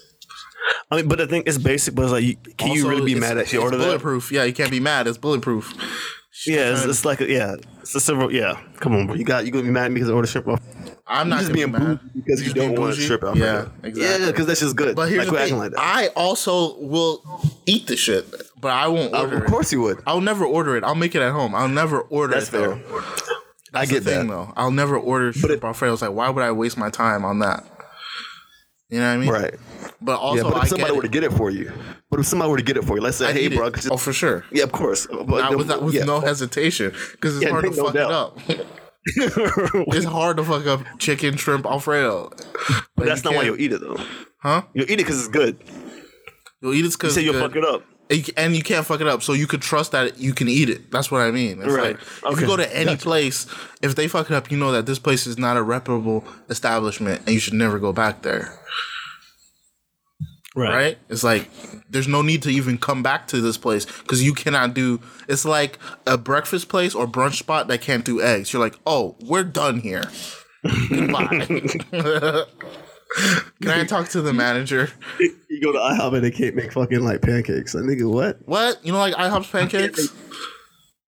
I 0.90 0.97
mean, 0.97 1.09
but 1.09 1.18
the 1.18 1.26
thing 1.26 1.42
is 1.42 1.59
basic, 1.59 1.94
but 1.94 2.02
it's 2.02 2.12
like, 2.12 2.25
you, 2.25 2.37
can 2.56 2.73
you 2.73 2.88
really 2.88 3.14
be 3.14 3.18
mad 3.21 3.38
at 3.38 3.49
she 3.49 3.56
it's 3.56 3.62
ordered 3.64 3.78
that? 3.78 3.85
bulletproof. 3.87 4.30
Yeah, 4.30 4.44
you 4.44 4.52
can't 4.52 4.71
be 4.71 4.80
mad. 4.80 5.06
It's 5.06 5.18
bulletproof. 5.18 5.73
Yeah, 6.47 6.73
it's, 6.73 6.85
it's 6.85 7.04
like 7.04 7.21
a, 7.21 7.26
yeah, 7.30 7.54
it's 7.80 7.94
a 7.94 8.00
several. 8.00 8.33
Yeah, 8.33 8.61
come 8.76 8.94
on, 8.94 9.06
bro. 9.06 9.14
You 9.16 9.25
got 9.25 9.47
you 9.47 9.50
gonna 9.52 9.64
be 9.64 9.71
mad 9.71 9.87
at 9.87 9.90
me 9.92 9.94
because 9.97 10.11
I 10.11 10.12
ordered 10.12 10.28
shrimp 10.28 10.49
off? 10.49 10.61
I'm 11.06 11.28
not 11.28 11.40
just 11.40 11.52
being 11.52 11.70
be 11.70 11.78
mad 11.78 12.00
because 12.14 12.46
you 12.46 12.54
don't 12.54 12.78
want 12.78 12.96
to 12.96 13.06
trip 13.06 13.23
out. 13.25 13.37
Yeah, 13.37 13.68
exactly. 13.82 14.02
Yeah, 14.25 14.30
because 14.30 14.46
that's 14.46 14.61
just 14.61 14.75
good. 14.75 14.96
But 14.96 15.11
here's 15.11 15.28
like, 15.28 15.38
the 15.38 15.46
thing: 15.49 15.58
like. 15.58 15.73
I 15.76 16.08
also 16.16 16.76
will 16.78 17.23
eat 17.66 17.87
the 17.88 17.96
shit, 17.96 18.25
but 18.58 18.73
I 18.73 18.88
won't 18.88 19.12
Uh, 19.12 19.20
order 19.23 19.44
of 19.44 19.50
course 19.50 19.70
you 19.73 19.82
would. 19.82 20.02
I'll 20.06 20.23
never 20.23 20.44
order 20.46 20.76
it. 20.76 20.84
I'll 20.84 20.94
make 20.94 21.14
it 21.14 21.20
at 21.20 21.32
home. 21.32 21.54
I'll 21.54 21.68
never 21.68 22.00
order 22.00 22.34
That's 22.34 22.49
it. 22.49 22.52
Though. 22.52 22.76
fair. 22.76 23.02
I 23.75 23.87
get 23.87 24.04
the 24.04 24.11
thing, 24.12 24.28
that. 24.28 24.32
though. 24.32 24.52
I'll 24.56 24.70
never 24.70 24.96
order 24.96 25.32
shrimp 25.32 25.64
Alfredo. 25.64 25.92
It's 25.92 26.02
like, 26.02 26.12
why 26.12 26.30
would 26.30 26.42
I 26.44 26.52
waste 26.52 26.78
my 26.78 26.90
time 26.90 27.25
on 27.25 27.40
that? 27.40 27.64
You 28.88 29.00
know 29.00 29.08
what 29.08 29.12
I 29.14 29.16
mean? 29.16 29.28
Right. 29.30 29.54
But 30.00 30.20
also, 30.20 30.44
yeah, 30.44 30.50
but 30.50 30.58
I 30.58 30.62
if 30.62 30.68
somebody 30.68 30.90
get 30.92 30.96
were 30.96 31.02
to 31.02 31.08
get 31.08 31.25
it 31.25 31.32
for 31.32 31.50
you, 31.50 31.73
but 32.11 32.20
if 32.20 32.26
somebody 32.26 32.50
were 32.50 32.56
to 32.58 32.62
get 32.62 32.76
it 32.76 32.84
for 32.84 32.96
you, 32.96 33.02
let's 33.02 33.16
say, 33.16 33.28
I'd 33.30 33.37
hey, 33.37 33.49
bro, 33.49 33.66
it. 33.66 33.88
oh 33.90 33.96
for 33.96 34.12
sure. 34.12 34.44
yeah, 34.52 34.62
of 34.62 34.73
course, 34.73 35.06
but 35.06 35.56
with, 35.56 35.68
with 35.82 35.94
yeah. 35.94 36.04
no 36.04 36.20
hesitation, 36.20 36.92
because 37.12 37.37
it's 37.37 37.44
Yeah, 37.44 37.50
hard 37.50 37.64
to 37.64 37.70
no 37.70 37.84
fuck 37.84 37.94
doubt. 37.94 38.38
it 38.49 38.61
up. 38.61 38.66
it's 39.06 40.04
hard 40.06 40.37
to 40.38 40.44
fuck 40.44 40.66
up 40.66 40.82
chicken, 40.99 41.37
shrimp, 41.37 41.66
Alfredo. 41.66 42.30
But 42.96 43.06
that's 43.06 43.25
not 43.25 43.34
why 43.34 43.44
can't- 43.44 43.58
you'll 43.58 43.61
eat 43.61 43.73
it 43.73 43.80
though. 43.80 43.99
Huh? 44.38 44.62
You'll 44.75 44.84
eat 44.90 44.94
it 44.94 44.96
because 44.99 45.18
it's 45.20 45.28
good. 45.28 45.56
You'll 46.61 46.75
eat 46.75 46.80
it 46.80 46.84
You 46.84 46.90
because 46.90 47.14
say 47.14 47.23
you'll 47.23 47.34
fuck 47.40 47.56
it 47.56 47.64
up. 47.64 47.82
and 48.37 48.54
you 48.54 48.62
can't 48.62 48.84
fuck 48.87 49.00
it 49.00 49.06
up. 49.06 49.23
So 49.23 49.32
you 49.32 49.46
could 49.46 49.62
trust 49.62 49.92
that 49.92 50.18
you 50.18 50.32
can 50.34 50.49
eat 50.49 50.68
it. 50.70 50.90
That's 50.90 51.11
what 51.11 51.23
I 51.23 51.30
mean. 51.30 51.61
It's 51.62 51.73
Right. 51.73 51.96
like 52.23 52.32
if 52.34 52.40
you 52.40 52.46
go 52.46 52.56
to 52.56 52.76
any 52.76 52.92
Gotcha. 52.92 53.02
place, 53.02 53.46
if 53.82 53.94
they 53.94 54.08
fuck 54.08 54.30
it 54.30 54.34
up, 54.34 54.50
you 54.50 54.56
know 54.58 54.73
that 54.73 54.87
this 54.87 54.99
place 54.99 55.26
is 55.26 55.38
not 55.38 55.56
a 55.56 55.62
reputable 55.62 56.25
establishment, 56.50 57.23
and 57.26 57.30
you 57.34 57.40
should 57.40 57.54
never 57.54 57.78
go 57.78 57.92
back 57.92 58.23
there. 58.23 58.58
Right? 60.54 60.99
It's 61.08 61.25
like 61.25 61.50
there's 61.90 62.06
no 62.06 62.23
need 62.23 62.42
to 62.42 62.50
even 62.50 62.78
come 62.78 63.02
back 63.02 63.26
to 63.28 63.40
this 63.40 63.58
place 63.58 63.87
because 63.87 64.23
you 64.23 64.32
cannot 64.34 64.75
do. 64.75 65.00
It's 65.28 65.44
like 65.44 65.78
a 66.06 66.16
breakfast 66.16 66.68
place 66.68 66.94
or 66.94 67.06
brunch 67.06 67.34
spot 67.38 67.68
that 67.68 67.80
can't 67.80 68.04
do 68.04 68.20
eggs. 68.20 68.52
You're 68.52 68.62
like, 68.62 68.78
oh, 68.87 69.16
we're 69.20 69.44
done 69.44 69.80
here. 69.80 70.04
Goodbye. 70.88 71.46
Can 73.62 73.70
I 73.70 73.84
talk 73.84 74.08
to 74.11 74.20
the 74.20 74.32
manager? 74.32 74.90
You 75.20 75.61
go 75.62 75.73
to 75.73 75.78
IHOP 75.78 76.14
and 76.14 76.25
they 76.25 76.30
can't 76.30 76.56
make 76.56 76.73
fucking 76.73 77.00
like 77.00 77.23
pancakes. 77.23 77.75
Like, 77.75 77.84
nigga, 77.84 78.11
what? 78.11 78.38
What? 78.46 78.84
You 78.84 78.92
know, 78.92 78.99
like 78.99 79.14
IHOP's 79.14 79.50
pancakes? 79.50 80.12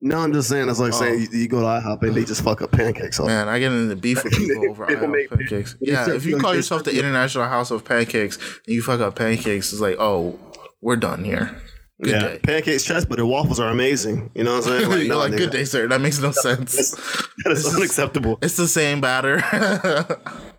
No, 0.02 0.18
I'm 0.18 0.32
just 0.32 0.48
saying. 0.48 0.68
It's 0.68 0.78
like 0.78 0.92
oh. 0.92 0.98
saying 0.98 1.20
you, 1.20 1.38
you 1.40 1.48
go 1.48 1.60
to 1.60 1.66
IHOP 1.66 2.02
and 2.02 2.14
they 2.14 2.24
just 2.24 2.42
fuck 2.44 2.60
up 2.60 2.70
pancakes. 2.70 3.18
All. 3.18 3.26
Man, 3.26 3.48
I 3.48 3.58
get 3.58 3.72
into 3.72 3.96
beef 3.96 4.22
with 4.22 4.32
people 4.36 4.70
over 4.70 4.86
People 4.86 5.08
IHOP 5.08 5.12
make- 5.12 5.30
pancakes. 5.30 5.76
Yeah, 5.80 6.10
if 6.10 6.26
you 6.26 6.38
call 6.38 6.54
yourself 6.54 6.84
the 6.84 6.96
International 6.96 7.46
House 7.46 7.70
of 7.70 7.84
Pancakes 7.84 8.36
and 8.66 8.74
you 8.74 8.82
fuck 8.82 9.00
up 9.00 9.16
pancakes, 9.16 9.72
it's 9.72 9.80
like, 9.80 9.96
oh, 9.98 10.38
we're 10.82 10.96
done 10.96 11.24
here. 11.24 11.56
Good 12.02 12.10
yeah, 12.10 12.20
day. 12.20 12.38
pancakes 12.42 12.84
trash, 12.84 13.06
but 13.06 13.16
their 13.16 13.24
waffles 13.24 13.58
are 13.58 13.70
amazing. 13.70 14.30
You 14.34 14.44
know 14.44 14.56
what 14.56 14.66
I'm 14.66 14.80
saying? 14.80 14.90
Like, 14.90 15.08
no, 15.08 15.18
like, 15.18 15.34
good 15.34 15.50
day, 15.50 15.64
sir. 15.64 15.88
That 15.88 16.02
makes 16.02 16.18
no 16.18 16.30
sense. 16.32 16.90
That 17.44 17.52
is 17.52 17.74
unacceptable. 17.74 18.38
It's 18.42 18.56
the 18.56 18.68
same 18.68 19.00
batter. 19.00 19.38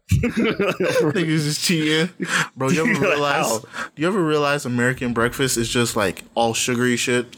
Niggas 0.09 1.43
just 1.43 1.63
cheating, 1.63 2.09
bro. 2.55 2.69
You 2.69 2.89
ever 2.89 2.99
realize? 3.01 3.45
how? 3.45 3.59
Do 3.59 4.01
you 4.01 4.07
ever 4.07 4.23
realize 4.23 4.65
American 4.65 5.13
breakfast 5.13 5.57
is 5.57 5.69
just 5.69 5.95
like 5.95 6.23
all 6.33 6.55
sugary 6.55 6.97
shit? 6.97 7.35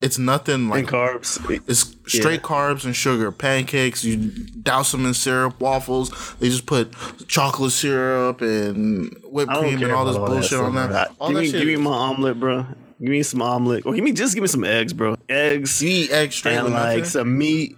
It's 0.00 0.16
nothing 0.16 0.68
like 0.68 0.80
and 0.80 0.88
carbs. 0.88 1.60
It's 1.66 1.96
straight 2.06 2.42
carbs 2.42 2.84
and 2.84 2.94
sugar. 2.94 3.32
Pancakes, 3.32 4.04
you 4.04 4.30
douse 4.62 4.92
them 4.92 5.04
in 5.04 5.12
syrup. 5.12 5.58
Waffles, 5.60 6.36
they 6.38 6.48
just 6.48 6.66
put 6.66 6.92
chocolate 7.26 7.72
syrup 7.72 8.40
and 8.40 9.12
whipped 9.24 9.50
cream 9.52 9.82
and 9.82 9.90
all 9.90 10.04
this 10.04 10.16
bullshit 10.16 10.60
on 10.60 10.76
that. 10.76 11.12
All 11.18 11.28
give 11.28 11.36
that 11.36 11.40
me, 11.42 11.46
shit. 11.50 11.58
give 11.60 11.66
me 11.66 11.76
my 11.76 11.90
omelet, 11.90 12.38
bro. 12.38 12.64
Give 13.00 13.10
me 13.10 13.24
some 13.24 13.42
omelet. 13.42 13.86
Or 13.86 13.92
give 13.94 14.04
me 14.04 14.12
just 14.12 14.34
give 14.34 14.42
me 14.42 14.48
some 14.48 14.62
eggs, 14.62 14.92
bro. 14.92 15.16
Eggs 15.28 15.82
you 15.82 15.88
eat 15.88 16.10
eggs 16.12 16.36
straight 16.36 16.58
and 16.58 16.72
like 16.72 17.04
some 17.04 17.36
meat. 17.36 17.76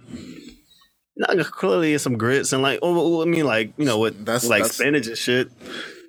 Not 1.17 1.37
clearly 1.51 1.97
some 1.97 2.17
grits 2.17 2.53
and 2.53 2.61
like 2.61 2.79
oh 2.83 3.21
I 3.21 3.25
mean 3.25 3.45
like 3.45 3.73
you 3.77 3.85
know 3.85 3.97
what 3.97 4.13
That's- 4.25 4.47
like 4.47 4.61
that's- 4.61 4.75
spinach 4.77 5.07
and 5.07 5.17
shit, 5.17 5.49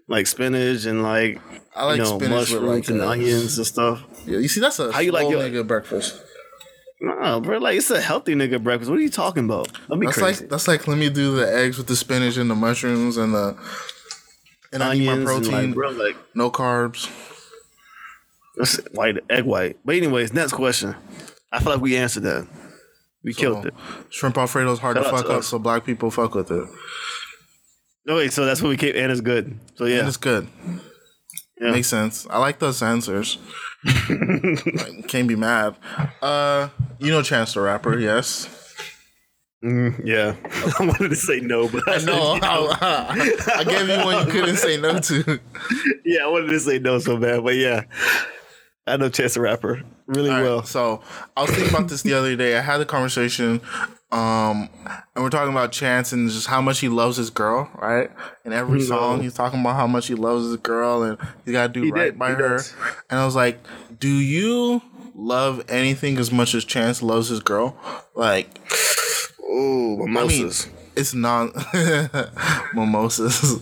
like 0.08 0.26
spinach 0.26 0.84
and 0.84 1.02
like 1.02 1.40
I 1.74 1.86
like 1.86 1.96
you 1.98 2.04
know 2.04 2.18
spinach 2.18 2.50
with, 2.52 2.62
mushrooms 2.62 2.66
like, 2.66 2.88
and 2.90 3.00
onions 3.00 3.56
and 3.58 3.66
stuff. 3.66 4.04
Yeah, 4.26 4.38
you 4.38 4.48
see, 4.48 4.60
that's 4.60 4.78
a 4.78 4.92
How 4.92 5.00
you 5.00 5.12
like 5.12 5.28
your- 5.28 5.40
nigga 5.40 5.66
breakfast. 5.66 6.20
No, 7.00 7.40
bro, 7.40 7.58
like 7.58 7.76
it's 7.76 7.90
a 7.90 8.00
healthy 8.00 8.34
nigga 8.34 8.62
breakfast. 8.62 8.88
What 8.88 8.98
are 8.98 9.02
you 9.02 9.10
talking 9.10 9.44
about? 9.44 9.68
Let 9.88 9.98
me 9.98 10.06
That's 10.06 10.18
crazy. 10.18 10.40
like 10.42 10.50
that's 10.50 10.68
like 10.68 10.86
let 10.86 10.98
me 10.98 11.10
do 11.10 11.34
the 11.34 11.52
eggs 11.52 11.76
with 11.76 11.88
the 11.88 11.96
spinach 11.96 12.36
and 12.36 12.48
the 12.48 12.54
mushrooms 12.54 13.16
and 13.16 13.34
the 13.34 13.56
and 14.72 14.82
I 14.84 14.94
need 14.94 15.08
onions 15.08 15.24
my 15.26 15.32
protein, 15.32 15.52
like, 15.70 15.74
bro, 15.74 15.90
like 15.90 16.16
no 16.36 16.48
carbs. 16.52 17.10
that's 18.56 18.76
white 18.92 19.16
egg 19.28 19.44
white. 19.44 19.78
But 19.84 19.96
anyways, 19.96 20.32
next 20.32 20.52
question. 20.52 20.94
I 21.50 21.58
feel 21.60 21.72
like 21.72 21.82
we 21.82 21.96
answered 21.96 22.22
that. 22.22 22.46
We 23.24 23.34
killed 23.34 23.66
it. 23.66 23.74
Shrimp 24.10 24.38
Alfredo 24.38 24.72
is 24.72 24.78
hard 24.78 24.96
Shout 24.96 25.04
to 25.06 25.10
fuck 25.10 25.26
to 25.26 25.32
up, 25.32 25.38
us. 25.40 25.48
so 25.48 25.58
black 25.58 25.84
people 25.84 26.10
fuck 26.10 26.34
with 26.36 26.50
it. 26.52 26.68
No 28.06 28.16
wait, 28.16 28.32
so 28.32 28.44
that's 28.44 28.62
what 28.62 28.68
we 28.68 28.76
keep 28.76 28.94
and 28.94 29.10
it's 29.10 29.20
good. 29.20 29.58
So 29.76 29.86
yeah, 29.86 29.98
And 30.00 30.08
it's 30.08 30.16
good. 30.16 30.46
Yeah. 31.62 31.70
Makes 31.70 31.88
sense. 31.88 32.26
I 32.28 32.38
like 32.38 32.58
those 32.58 32.82
answers. 32.82 33.38
like, 34.08 35.06
can't 35.08 35.28
be 35.28 35.36
mad. 35.36 35.76
Uh, 36.20 36.68
you 36.98 37.10
know 37.10 37.22
Chance 37.22 37.54
the 37.54 37.60
Rapper, 37.60 37.98
yes. 37.98 38.48
Mm, 39.64 40.04
yeah. 40.04 40.34
I 40.80 40.84
wanted 40.86 41.10
to 41.10 41.16
say 41.16 41.38
no, 41.40 41.68
but 41.68 41.88
I 41.88 41.98
No, 41.98 42.34
said, 42.34 42.42
I, 42.44 43.54
I 43.58 43.64
gave 43.64 43.88
you 43.88 44.04
one 44.04 44.26
you 44.26 44.32
couldn't 44.32 44.56
say 44.56 44.76
no 44.76 44.98
to. 44.98 45.38
yeah, 46.04 46.24
I 46.24 46.26
wanted 46.28 46.48
to 46.50 46.60
say 46.60 46.78
no 46.80 46.98
so 46.98 47.16
bad, 47.16 47.44
but 47.44 47.54
yeah, 47.54 47.84
I 48.86 48.96
know 48.96 49.08
Chance 49.08 49.34
the 49.34 49.40
Rapper 49.42 49.82
really 50.06 50.30
All 50.30 50.36
right, 50.36 50.42
well. 50.42 50.62
so 50.64 51.00
I 51.36 51.42
was 51.42 51.50
thinking 51.50 51.72
about 51.74 51.88
this 51.88 52.02
the 52.02 52.14
other 52.14 52.34
day. 52.34 52.56
I 52.58 52.60
had 52.60 52.78
the 52.78 52.86
conversation, 52.86 53.60
um, 54.12 54.68
and 55.14 55.24
we're 55.24 55.30
talking 55.30 55.52
about 55.52 55.72
Chance 55.72 56.12
and 56.12 56.28
just 56.30 56.46
how 56.46 56.60
much 56.60 56.80
he 56.80 56.88
loves 56.88 57.16
his 57.16 57.30
girl, 57.30 57.68
right? 57.80 58.10
In 58.44 58.52
every 58.52 58.78
No. 58.80 58.84
song, 58.84 59.22
he's 59.22 59.34
talking 59.34 59.60
about 59.60 59.74
how 59.76 59.86
much 59.86 60.06
he 60.06 60.14
loves 60.14 60.44
his 60.46 60.56
girl 60.58 61.02
and 61.02 61.18
he's 61.44 61.52
got 61.52 61.68
to 61.68 61.72
do 61.72 61.84
He 61.86 61.90
right 61.90 62.04
did, 62.12 62.18
by 62.18 62.28
he 62.30 62.34
her. 62.36 62.56
does. 62.58 62.74
And 63.10 63.18
I 63.18 63.24
was 63.24 63.34
like, 63.34 63.58
do 63.98 64.08
you 64.08 64.82
love 65.14 65.64
anything 65.68 66.18
as 66.18 66.30
much 66.30 66.54
as 66.54 66.64
Chance 66.64 67.02
loves 67.02 67.28
his 67.28 67.40
girl? 67.40 67.76
Like, 68.14 68.48
Oh, 69.54 69.94
I 69.94 70.06
mean, 70.06 70.12
mimosas. 70.14 70.68
it's 70.96 71.14
not 71.14 71.52
mimosas. 72.74 73.60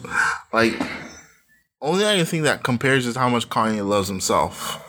like, 0.52 0.74
only 1.80 2.04
I 2.06 2.16
can 2.16 2.26
think 2.26 2.44
that 2.44 2.62
compares 2.62 3.06
is 3.06 3.16
how 3.16 3.28
much 3.28 3.48
Kanye 3.48 3.86
loves 3.86 4.08
himself. 4.08 4.84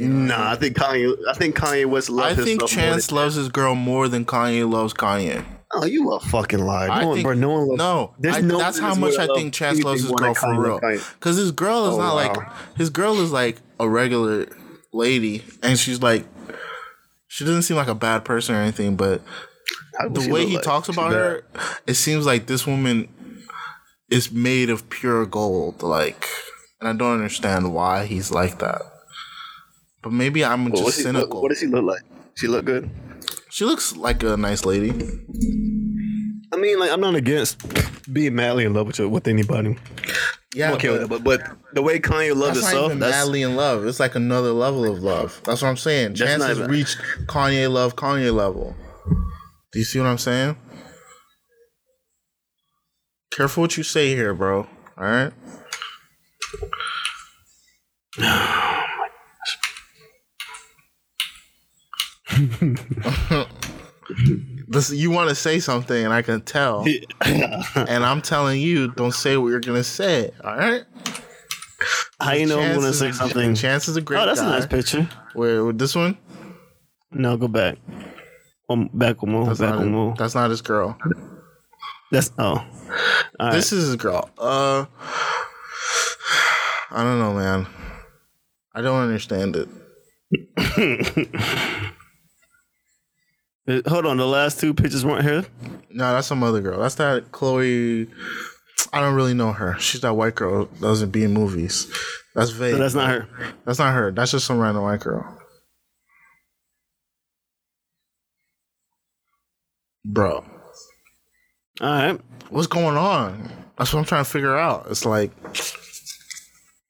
Nah, 0.00 0.52
I 0.52 0.56
think 0.56 0.76
Kanye. 0.76 1.14
I 1.28 1.34
think 1.34 1.56
Kanye 1.56 1.86
West 1.86 2.08
loves. 2.10 2.38
I 2.38 2.44
think 2.44 2.66
Chance 2.66 3.10
loves 3.12 3.34
his 3.34 3.48
girl 3.48 3.74
more 3.74 4.08
than 4.08 4.24
Kanye 4.24 4.68
loves 4.70 4.92
Kanye. 4.94 5.44
Oh, 5.72 5.84
you 5.84 6.10
a 6.12 6.20
fucking 6.20 6.60
liar. 6.60 6.90
I 6.90 7.02
No 7.04 7.14
think, 7.14 7.36
no 7.36 7.50
one 7.50 7.68
loves. 7.68 7.78
no, 7.78 8.14
I- 8.30 8.40
no 8.40 8.56
that's 8.58 8.78
how 8.78 8.94
much 8.94 9.16
I 9.18 9.26
think 9.26 9.52
Chance 9.52 9.82
loves 9.82 10.02
his 10.02 10.10
girl 10.12 10.32
for 10.34 10.58
real. 10.60 10.80
Because 10.80 11.36
his 11.36 11.52
girl 11.52 11.88
is 11.90 11.94
Oh, 11.94 11.98
not 11.98 12.14
wow. 12.14 12.32
like 12.32 12.76
his 12.76 12.88
girl 12.90 13.20
is 13.20 13.32
like 13.32 13.58
a 13.78 13.88
regular 13.88 14.46
lady, 14.92 15.44
and 15.62 15.78
she's 15.78 16.00
like 16.02 16.24
she 17.26 17.44
doesn't 17.44 17.62
seem 17.62 17.76
like 17.76 17.88
a 17.88 17.94
bad 17.94 18.24
person 18.24 18.54
or 18.54 18.58
anything, 18.60 18.96
but 18.96 19.20
the 20.10 20.30
way 20.30 20.46
he 20.46 20.54
like? 20.56 20.64
talks 20.64 20.88
about 20.88 21.10
bad. 21.10 21.16
her, 21.16 21.44
it 21.86 21.94
seems 21.94 22.24
like 22.24 22.46
this 22.46 22.66
woman 22.66 23.08
is 24.10 24.32
made 24.32 24.70
of 24.70 24.88
pure 24.88 25.26
gold. 25.26 25.82
Like, 25.82 26.26
and 26.80 26.88
I 26.88 26.94
don't 26.94 27.12
understand 27.14 27.74
why 27.74 28.06
he's 28.06 28.30
like 28.30 28.58
that. 28.60 28.80
But 30.02 30.12
maybe 30.12 30.44
I'm 30.44 30.64
What, 30.70 30.76
just 30.84 30.98
he 30.98 31.04
look- 31.04 31.14
cynical. 31.14 31.42
what 31.42 31.48
does 31.50 31.58
she 31.58 31.66
look 31.66 31.84
like? 31.84 32.02
She 32.36 32.46
look 32.46 32.64
good. 32.64 32.88
she 33.50 33.64
looks 33.64 33.96
like 33.96 34.22
a 34.22 34.36
nice 34.36 34.64
lady. 34.64 34.90
I 36.52 36.56
mean, 36.56 36.78
like 36.78 36.90
I'm 36.90 37.00
not 37.00 37.14
against 37.14 37.58
being 38.12 38.34
madly 38.34 38.64
in 38.64 38.74
love 38.74 38.86
with 38.86 38.98
with 39.00 39.26
anybody. 39.28 39.76
Yeah, 40.54 40.68
I'm 40.70 40.74
okay 40.76 40.90
with 40.90 41.08
but- 41.08 41.24
but 41.24 41.40
but 41.40 41.56
the 41.74 41.82
way 41.82 41.98
Kanye 42.00 42.34
loves 42.34 42.60
That's 42.60 42.72
not 42.72 42.72
himself, 42.72 42.86
even 42.86 42.98
that's 43.00 43.12
madly 43.16 43.42
in 43.42 43.54
love. 43.56 43.84
It's 43.86 44.00
like 44.00 44.14
another 44.14 44.52
level 44.52 44.90
of 44.90 45.02
love. 45.02 45.40
That's 45.44 45.60
what 45.62 45.68
I'm 45.68 45.76
saying. 45.76 46.10
That's 46.14 46.20
Chance 46.20 46.44
has 46.44 46.58
even- 46.58 46.70
reached 46.70 46.96
Kanye 47.26 47.70
love, 47.70 47.96
Kanye 47.96 48.32
level. 48.32 48.74
Do 49.72 49.78
you 49.78 49.84
see 49.84 49.98
what 49.98 50.06
I'm 50.06 50.16
saying? 50.18 50.56
Careful 53.30 53.62
what 53.62 53.76
you 53.76 53.82
say 53.82 54.14
here, 54.14 54.32
bro. 54.32 54.66
All 54.96 55.04
right. 55.04 55.32
You 64.90 65.10
want 65.10 65.28
to 65.28 65.34
say 65.34 65.60
something, 65.60 66.04
and 66.04 66.12
I 66.14 66.22
can 66.22 66.40
tell. 66.40 66.84
and 67.24 68.04
I'm 68.04 68.20
telling 68.22 68.60
you, 68.60 68.88
don't 68.92 69.12
say 69.12 69.36
what 69.36 69.48
you're 69.48 69.60
gonna 69.60 69.84
say. 69.84 70.30
All 70.42 70.56
right. 70.56 70.84
how 72.20 72.32
you 72.32 72.46
know 72.46 72.58
I'm 72.60 72.74
gonna 72.74 72.92
say 72.92 73.12
something. 73.12 73.54
Chance 73.54 73.88
is 73.88 73.96
a 73.96 74.00
great 74.00 74.20
Oh, 74.20 74.26
that's 74.26 74.40
guy. 74.40 74.46
a 74.46 74.50
nice 74.50 74.66
picture. 74.66 75.08
Where 75.34 75.64
with 75.64 75.78
this 75.78 75.94
one? 75.94 76.16
No, 77.10 77.36
go 77.36 77.48
back. 77.48 77.76
One 78.66 78.88
back 78.92 79.22
one 79.22 79.32
more. 79.32 79.46
That's 79.46 79.60
Back 79.60 79.70
not, 79.70 79.78
one 79.80 79.92
more. 79.92 80.14
that's 80.18 80.34
not 80.34 80.50
his 80.50 80.60
girl. 80.62 80.96
That's 82.10 82.30
oh. 82.38 82.44
All 82.44 82.66
right. 83.40 83.52
This 83.52 83.72
is 83.72 83.86
his 83.88 83.96
girl. 83.96 84.30
Uh, 84.38 84.86
I 86.90 87.02
don't 87.04 87.18
know, 87.18 87.34
man. 87.34 87.66
I 88.74 88.80
don't 88.80 89.00
understand 89.00 89.56
it. 89.56 89.68
Uh, 93.68 93.82
Hold 93.88 94.06
on, 94.06 94.16
the 94.16 94.26
last 94.26 94.58
two 94.60 94.72
pictures 94.72 95.04
weren't 95.04 95.24
here. 95.24 95.44
No, 95.90 96.12
that's 96.12 96.26
some 96.26 96.42
other 96.42 96.60
girl. 96.60 96.80
That's 96.80 96.94
that 96.96 97.30
Chloe. 97.32 98.08
I 98.92 99.00
don't 99.00 99.14
really 99.14 99.34
know 99.34 99.52
her. 99.52 99.78
She's 99.78 100.00
that 100.00 100.14
white 100.14 100.34
girl 100.34 100.64
that 100.66 100.80
doesn't 100.80 101.10
be 101.10 101.24
in 101.24 101.32
movies. 101.32 101.92
That's 102.34 102.50
vague. 102.50 102.72
So 102.74 102.78
that's 102.78 102.94
not 102.94 103.10
her. 103.10 103.28
That's 103.64 103.78
not 103.78 103.92
her. 103.92 104.10
That's 104.12 104.30
just 104.30 104.46
some 104.46 104.58
random 104.58 104.84
white 104.84 105.00
girl. 105.00 105.34
Bro, 110.04 110.44
All 111.82 111.86
right. 111.88 112.18
what's 112.48 112.66
going 112.66 112.96
on? 112.96 113.50
That's 113.76 113.92
what 113.92 113.98
I'm 114.00 114.06
trying 114.06 114.24
to 114.24 114.30
figure 114.30 114.56
out. 114.56 114.86
It's 114.88 115.04
like, 115.04 115.32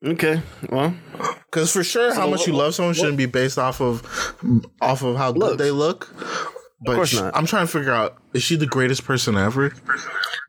Okay. 0.04 0.40
Well, 0.70 0.94
because 1.50 1.72
for 1.72 1.82
sure, 1.82 2.14
how 2.14 2.26
So 2.26 2.30
much 2.30 2.46
you 2.46 2.52
love 2.52 2.74
someone 2.76 2.94
shouldn't 2.94 3.16
be 3.16 3.26
based 3.26 3.58
off 3.58 3.80
of 3.80 4.02
off 4.80 5.02
of 5.02 5.16
how 5.16 5.32
good 5.32 5.58
they 5.58 5.72
look. 5.72 6.14
But 6.80 6.94
course 6.96 7.14
not. 7.14 7.36
I'm 7.36 7.46
trying 7.46 7.66
to 7.66 7.72
figure 7.72 7.92
out: 7.92 8.16
is 8.34 8.42
she 8.42 8.56
the 8.56 8.66
greatest 8.66 9.04
person 9.04 9.36
ever? 9.36 9.72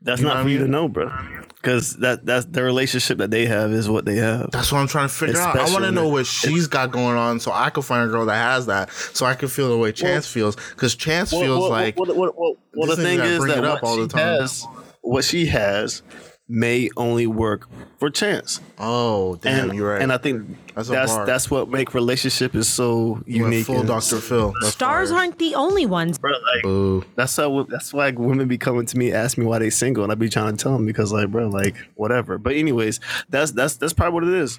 that's 0.02 0.20
You 0.20 0.26
know 0.28 0.34
not 0.34 0.36
what 0.38 0.42
for 0.44 0.48
I 0.48 0.52
you 0.52 0.58
to 0.58 0.64
mean? 0.64 0.70
know, 0.70 0.88
bro. 0.88 1.10
Because 1.56 1.96
that 1.98 2.24
that's 2.24 2.46
the 2.46 2.62
relationship 2.62 3.18
that 3.18 3.30
they 3.30 3.44
have 3.46 3.70
is 3.72 3.88
what 3.88 4.06
they 4.06 4.16
have. 4.16 4.50
That's 4.50 4.72
what 4.72 4.78
I'm 4.78 4.86
trying 4.88 5.08
to 5.08 5.14
figure 5.14 5.32
It's 5.34 5.40
out. 5.40 5.56
I 5.56 5.58
want 5.58 5.68
special, 5.68 5.86
to 5.88 5.92
know 5.92 6.04
man. 6.04 6.12
what 6.12 6.26
she's 6.26 6.66
got 6.68 6.90
going 6.90 7.16
on, 7.18 7.38
so 7.40 7.52
I 7.52 7.68
can 7.68 7.82
find 7.82 8.08
a 8.08 8.12
girl 8.12 8.24
that 8.26 8.34
has 8.36 8.66
that, 8.66 8.90
so 8.90 9.26
I 9.26 9.34
can 9.34 9.48
feel 9.48 9.68
the 9.68 9.76
way 9.76 9.92
Chance 9.92 10.26
feels. 10.26 10.56
Because 10.56 10.94
Chance 10.94 11.32
Well, 11.32 11.42
feels 11.42 11.60
well, 11.60 11.70
like 11.70 11.98
well, 11.98 12.14
well, 12.16 12.32
well, 12.36 12.54
well, 12.74 12.86
this 12.88 12.96
the 12.96 13.02
nigga 13.02 13.06
thing 13.06 13.18
gotta 13.18 13.30
is 13.30 13.38
bring 13.38 13.48
that 13.50 13.58
it 13.58 13.64
up 13.64 13.82
what 13.82 13.88
all 13.88 13.96
she 13.96 14.02
the 14.02 14.08
time. 14.08 14.20
has, 14.40 14.66
what 15.02 15.24
she 15.24 15.46
has, 15.46 16.02
may 16.50 16.90
only 16.96 17.26
work 17.26 17.68
for 17.98 18.10
chance. 18.10 18.60
oh 18.78 19.36
damn, 19.36 19.70
and 19.70 19.78
you're 19.78 19.92
right. 19.92 20.02
And 20.02 20.12
I 20.12 20.18
think 20.18 20.58
That's 20.74 20.88
that's 20.88 21.16
that's, 21.18 21.50
what 21.50 21.68
make 21.68 21.94
relationship 21.94 22.54
is 22.54 22.68
so 22.68 23.22
unique. 23.24 23.66
full 23.66 23.84
Dr. 23.84 24.16
Phil. 24.16 24.52
That's 24.60 24.72
Stars 24.72 25.10
fire. 25.10 25.18
aren't 25.18 25.38
the 25.38 25.54
only 25.54 25.86
ones. 25.86 26.18
Bro, 26.18 26.32
like 26.32 26.62
Boo. 26.62 27.04
that's 27.14 27.36
how 27.36 27.62
that's 27.64 27.94
why 27.94 28.10
women 28.10 28.48
be 28.48 28.58
coming 28.58 28.86
to 28.86 28.98
me 28.98 29.12
ask 29.12 29.38
me 29.38 29.46
why 29.46 29.60
they 29.60 29.70
single, 29.70 30.02
and 30.02 30.12
I 30.12 30.16
be 30.16 30.28
trying 30.28 30.56
to 30.56 30.62
tell 30.62 30.72
them 30.72 30.86
because 30.86 31.12
like 31.12 31.30
bro, 31.30 31.48
like 31.48 31.76
whatever. 31.94 32.36
But 32.38 32.56
anyways, 32.56 32.98
that's 33.28 33.52
that's 33.52 33.76
that's 33.76 33.92
probably 33.92 34.14
what 34.14 34.24
it 34.24 34.34
is. 34.34 34.58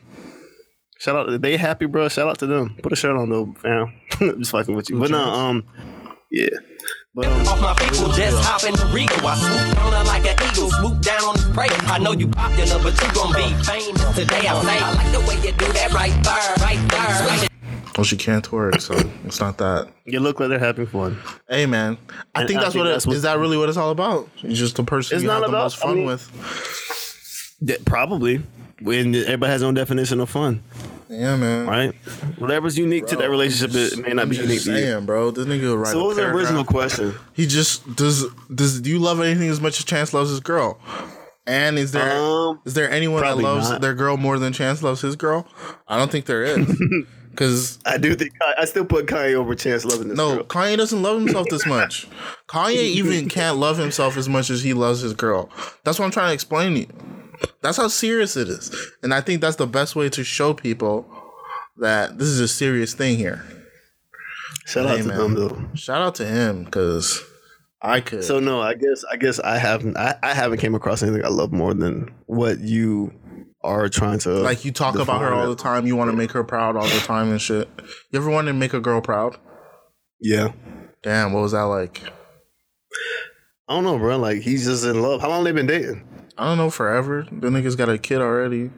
Shout 0.98 1.16
out, 1.16 1.42
they 1.42 1.58
happy, 1.58 1.88
bro. 1.88 2.10
Shout 2.10 2.28
out 2.28 2.38
to 2.40 2.46
them. 2.48 2.76
Put 2.84 2.94
a 2.94 2.96
shirt 2.96 3.18
on 3.18 3.30
though, 3.30 3.54
fam. 3.58 3.92
just 4.40 4.52
fucking 4.52 4.76
with 4.76 4.90
you. 4.90 5.00
But 5.00 5.10
no, 5.10 5.20
um, 5.20 5.64
yeah. 6.32 6.50
But 7.14 7.26
um, 7.28 7.48
Off 7.48 7.62
my 7.62 7.74
people, 7.76 8.12
just 8.14 8.38
hop 8.46 8.64
in 8.64 8.74
the 8.74 8.86
Regal. 8.94 9.28
I 9.28 9.36
swoop 9.36 9.84
on 9.84 9.94
her 9.94 10.04
like 10.06 10.26
an 10.26 10.36
eagle, 10.50 10.70
swoop 10.72 11.02
down 11.02 11.24
on 11.24 11.36
the 11.36 11.52
prey. 11.54 11.68
I 11.88 11.98
know 12.00 12.14
you 12.14 12.28
popular, 12.28 12.80
but 12.82 12.94
you 13.02 13.14
gon' 13.14 13.34
be 13.34 13.64
famous 13.64 14.16
today. 14.16 14.48
I 14.48 14.64
say, 14.64 14.78
I 14.80 14.94
like 14.94 15.12
the 15.12 15.20
way 15.28 15.36
you 15.46 15.52
do 15.54 15.66
that 15.74 15.92
right 15.94 16.14
there, 16.24 16.56
right 16.66 16.90
there. 16.90 17.38
Switch 17.40 17.50
Well, 17.98 18.06
she 18.06 18.16
can't 18.18 18.48
twerk, 18.48 18.80
so 18.80 18.94
it's 19.26 19.40
not 19.42 19.58
that. 19.58 19.90
you 20.06 20.20
look 20.22 20.40
like 20.40 20.50
they're 20.50 20.60
having 20.60 20.86
fun. 20.86 21.18
Hey, 21.50 21.66
man, 21.66 21.98
I 22.34 22.42
And 22.42 22.48
think 22.48 22.60
I 22.60 22.64
that's 22.64 22.74
think 22.74 22.86
what 22.86 22.92
that's 22.92 23.04
is. 23.04 23.08
what- 23.08 23.16
Is 23.18 23.22
that 23.24 23.38
really 23.40 23.58
what 23.58 23.68
it's 23.68 23.78
all 23.78 23.92
about? 23.92 24.30
You're 24.38 24.54
just 24.54 24.78
the 24.78 24.84
person 24.84 25.16
It's 25.16 25.24
you 25.24 25.28
not 25.28 25.42
have 25.42 25.52
the 25.52 25.58
about- 25.58 25.64
most 25.64 25.80
I 25.80 25.88
fun 25.88 25.96
mean- 25.98 26.06
with. 26.06 27.58
Yeah, 27.62 27.76
probably. 27.86 28.42
When 28.82 29.14
everybody 29.14 29.52
has 29.52 29.62
their 29.62 29.68
own 29.68 29.76
definition 29.76 30.20
of 30.22 30.30
fun, 30.30 30.64
Yeah, 31.12 31.36
man. 31.36 31.68
right? 31.68 31.94
Whatever's 32.40 32.78
unique 32.78 33.06
to 33.08 33.16
that 33.18 33.30
relationship, 33.30 33.76
it 33.76 34.00
may 34.00 34.14
not 34.14 34.24
I'm 34.24 34.30
be 34.30 34.38
just 34.38 34.48
unique 34.66 34.84
to 34.84 34.88
you. 35.00 35.02
bro. 35.06 35.32
This 35.32 35.46
nigga 35.46 35.78
write 35.78 35.92
So 35.92 36.00
what 36.00 36.08
was 36.10 36.18
the 36.18 36.28
original 36.30 36.64
question? 36.64 37.14
He 37.34 37.46
just 37.48 37.96
does. 37.96 38.26
Does 38.54 38.80
do 38.82 38.90
you 38.90 39.00
love 39.00 39.20
anything 39.20 39.50
as 39.50 39.60
much 39.60 39.78
as 39.80 39.86
Chance 39.86 40.14
loves 40.14 40.30
his 40.30 40.40
girl? 40.40 40.80
And 41.46 41.78
is 41.78 41.92
there 41.92 42.08
is 42.08 42.14
Um, 42.14 42.60
there 42.66 42.90
anyone 42.90 43.24
that 43.24 43.38
loves 43.38 43.70
not. 43.70 43.82
their 43.82 43.94
girl 43.94 44.16
more 44.16 44.40
than 44.40 44.54
Chance 44.54 44.84
loves 44.84 45.02
his 45.02 45.16
girl? 45.16 45.48
I 45.88 45.98
don't 45.98 46.12
think 46.12 46.26
there 46.26 46.44
is. 46.44 46.82
Because 47.32 47.80
I 47.86 47.98
do 47.98 48.14
think 48.14 48.34
I 48.58 48.66
still 48.66 48.84
put 48.84 49.06
Kanye 49.06 49.36
over 49.36 49.56
Chance 49.56 49.86
loving 49.86 50.10
this 50.10 50.18
no, 50.18 50.36
girl. 50.36 50.44
Kanye 50.44 50.76
doesn't 50.76 51.02
love 51.02 51.18
himself 51.18 51.48
this 51.50 51.66
much. 51.66 52.06
Kanye 52.50 52.76
even 52.76 53.30
can't 53.30 53.56
love 53.58 53.78
himself 53.78 54.18
as 54.18 54.28
much 54.28 54.50
as 54.50 54.62
he 54.64 54.74
loves 54.74 55.00
his 55.00 55.14
girl. 55.14 55.50
That's 55.86 55.98
what 55.98 56.04
I'm 56.04 56.12
trying 56.12 56.28
to 56.28 56.34
explain 56.34 56.74
to 56.74 56.80
you. 56.82 56.88
That's 57.62 57.78
how 57.78 57.88
serious 57.88 58.36
it 58.36 58.50
is, 58.50 58.72
and 59.04 59.14
I 59.14 59.22
think 59.22 59.42
that's 59.42 59.58
the 59.58 59.68
best 59.68 59.96
way 59.96 60.10
to 60.10 60.24
show 60.24 60.54
people 60.54 61.06
that 61.78 62.18
this 62.18 62.28
is 62.28 62.40
a 62.40 62.48
serious 62.48 62.94
thing 62.94 63.18
here. 63.18 63.44
Shout 64.66 64.86
out 64.86 64.98
to 64.98 65.04
man. 65.04 65.18
them 65.18 65.34
though. 65.36 65.70
Shout 65.76 66.02
out 66.02 66.16
to 66.16 66.26
him 66.26 66.64
because 66.64 67.24
I 67.82 68.00
could. 68.00 68.24
So 68.24 68.40
no, 68.40 68.62
I 68.62 68.76
guess 68.76 69.04
I 69.12 69.18
guess 69.18 69.40
I 69.40 69.58
haven't 69.58 69.98
I, 69.98 70.16
I 70.24 70.34
haven't 70.34 70.60
came 70.60 70.76
across 70.76 71.04
anything 71.04 71.26
I 71.26 71.30
love 71.30 71.52
more 71.52 71.74
than 71.74 72.14
what 72.28 72.60
you 72.60 73.14
are 73.64 73.90
trying 73.90 74.20
to 74.20 74.30
Like 74.30 74.66
you 74.66 74.72
talk 74.72 74.96
about 74.96 75.22
her 75.22 75.34
all 75.34 75.50
the 75.50 75.56
time. 75.56 75.86
You 75.86 75.96
want 75.96 76.12
to 76.12 76.18
make 76.18 76.32
her 76.32 76.44
proud 76.44 76.76
all 76.76 76.88
the 76.88 77.00
time 77.00 77.32
and 77.32 77.42
shit. 77.42 77.70
You 78.12 78.20
ever 78.20 78.30
wanted 78.30 78.52
to 78.52 78.58
make 78.58 78.74
a 78.74 78.80
girl 78.80 79.02
proud? 79.02 79.38
Yeah. 80.20 80.54
Damn, 81.04 81.34
what 81.34 81.42
was 81.42 81.52
that 81.54 81.64
like? 81.64 82.02
I 83.68 83.74
don't 83.74 83.84
know, 83.84 83.98
bro. 83.98 84.18
Like 84.18 84.42
he's 84.42 84.66
just 84.66 84.86
in 84.86 85.02
love. 85.02 85.22
How 85.22 85.30
long 85.30 85.44
they 85.44 85.52
been 85.52 85.68
dating? 85.68 86.08
I 86.38 86.46
don't 86.46 86.58
know. 86.58 86.70
Forever. 86.70 87.28
The 87.32 87.50
nigga's 87.50 87.76
got 87.76 87.90
a 87.90 87.98
kid 87.98 88.22
already. 88.22 88.70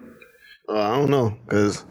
Uh, 0.68 0.80
I 0.80 0.98
don't 0.98 1.10
know, 1.10 1.38
cause 1.48 1.86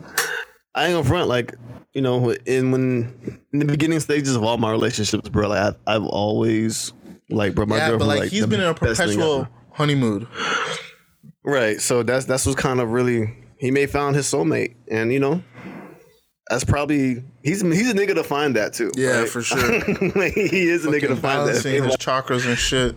I 0.75 0.87
ain't 0.87 0.95
gonna 0.95 1.09
front. 1.09 1.29
Like 1.29 1.55
you 1.93 2.01
know, 2.01 2.33
in 2.47 2.71
when 2.71 3.41
in 3.53 3.59
the 3.59 3.65
beginning 3.67 4.01
stages 4.01 4.35
of 4.35 4.43
all 4.43 4.57
my 4.57 4.71
relationships, 4.71 5.29
bro. 5.29 5.49
Like 5.49 5.61
I've, 5.61 5.77
I've 5.87 6.07
always 6.07 6.93
like, 7.29 7.55
bro. 7.55 7.67
My 7.67 7.77
yeah, 7.77 7.91
but 7.91 7.99
girlfriend, 7.99 8.21
like, 8.21 8.31
he's 8.31 8.47
been 8.47 8.61
in 8.61 8.67
a 8.67 8.75
perpetual 8.75 9.49
honeymoon. 9.73 10.27
Right. 11.45 11.81
So 11.81 12.03
that's 12.03 12.25
that's 12.25 12.47
what's 12.47 12.61
kind 12.61 12.81
of 12.81 12.91
really 12.93 13.35
he 13.59 13.71
may 13.71 13.87
found 13.87 14.17
his 14.17 14.27
soulmate, 14.27 14.75
and 14.91 15.13
you 15.13 15.21
know, 15.21 15.43
that's 16.49 16.65
probably 16.65 17.23
he's 17.43 17.61
he's 17.61 17.91
a 17.91 17.95
nigga 17.95 18.15
to 18.15 18.25
find 18.25 18.57
that 18.57 18.73
too. 18.73 18.91
Yeah, 18.97 19.21
right? 19.21 19.29
for 19.29 19.43
sure. 19.43 19.61
He 20.31 20.69
is 20.69 20.87
a 20.87 20.89
nigga 20.89 21.09
to 21.09 21.17
find 21.17 21.49
that. 21.49 21.63
his 21.63 21.97
chakras 21.97 22.47
and 22.47 22.57
shit. 22.57 22.97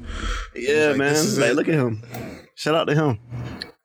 Yeah, 0.56 0.90
like, 0.90 0.98
man. 0.98 1.40
Like, 1.40 1.54
look 1.54 1.68
at 1.68 1.74
him. 1.74 2.02
Shout 2.56 2.76
out 2.76 2.86
to 2.88 2.96
him. 2.96 3.20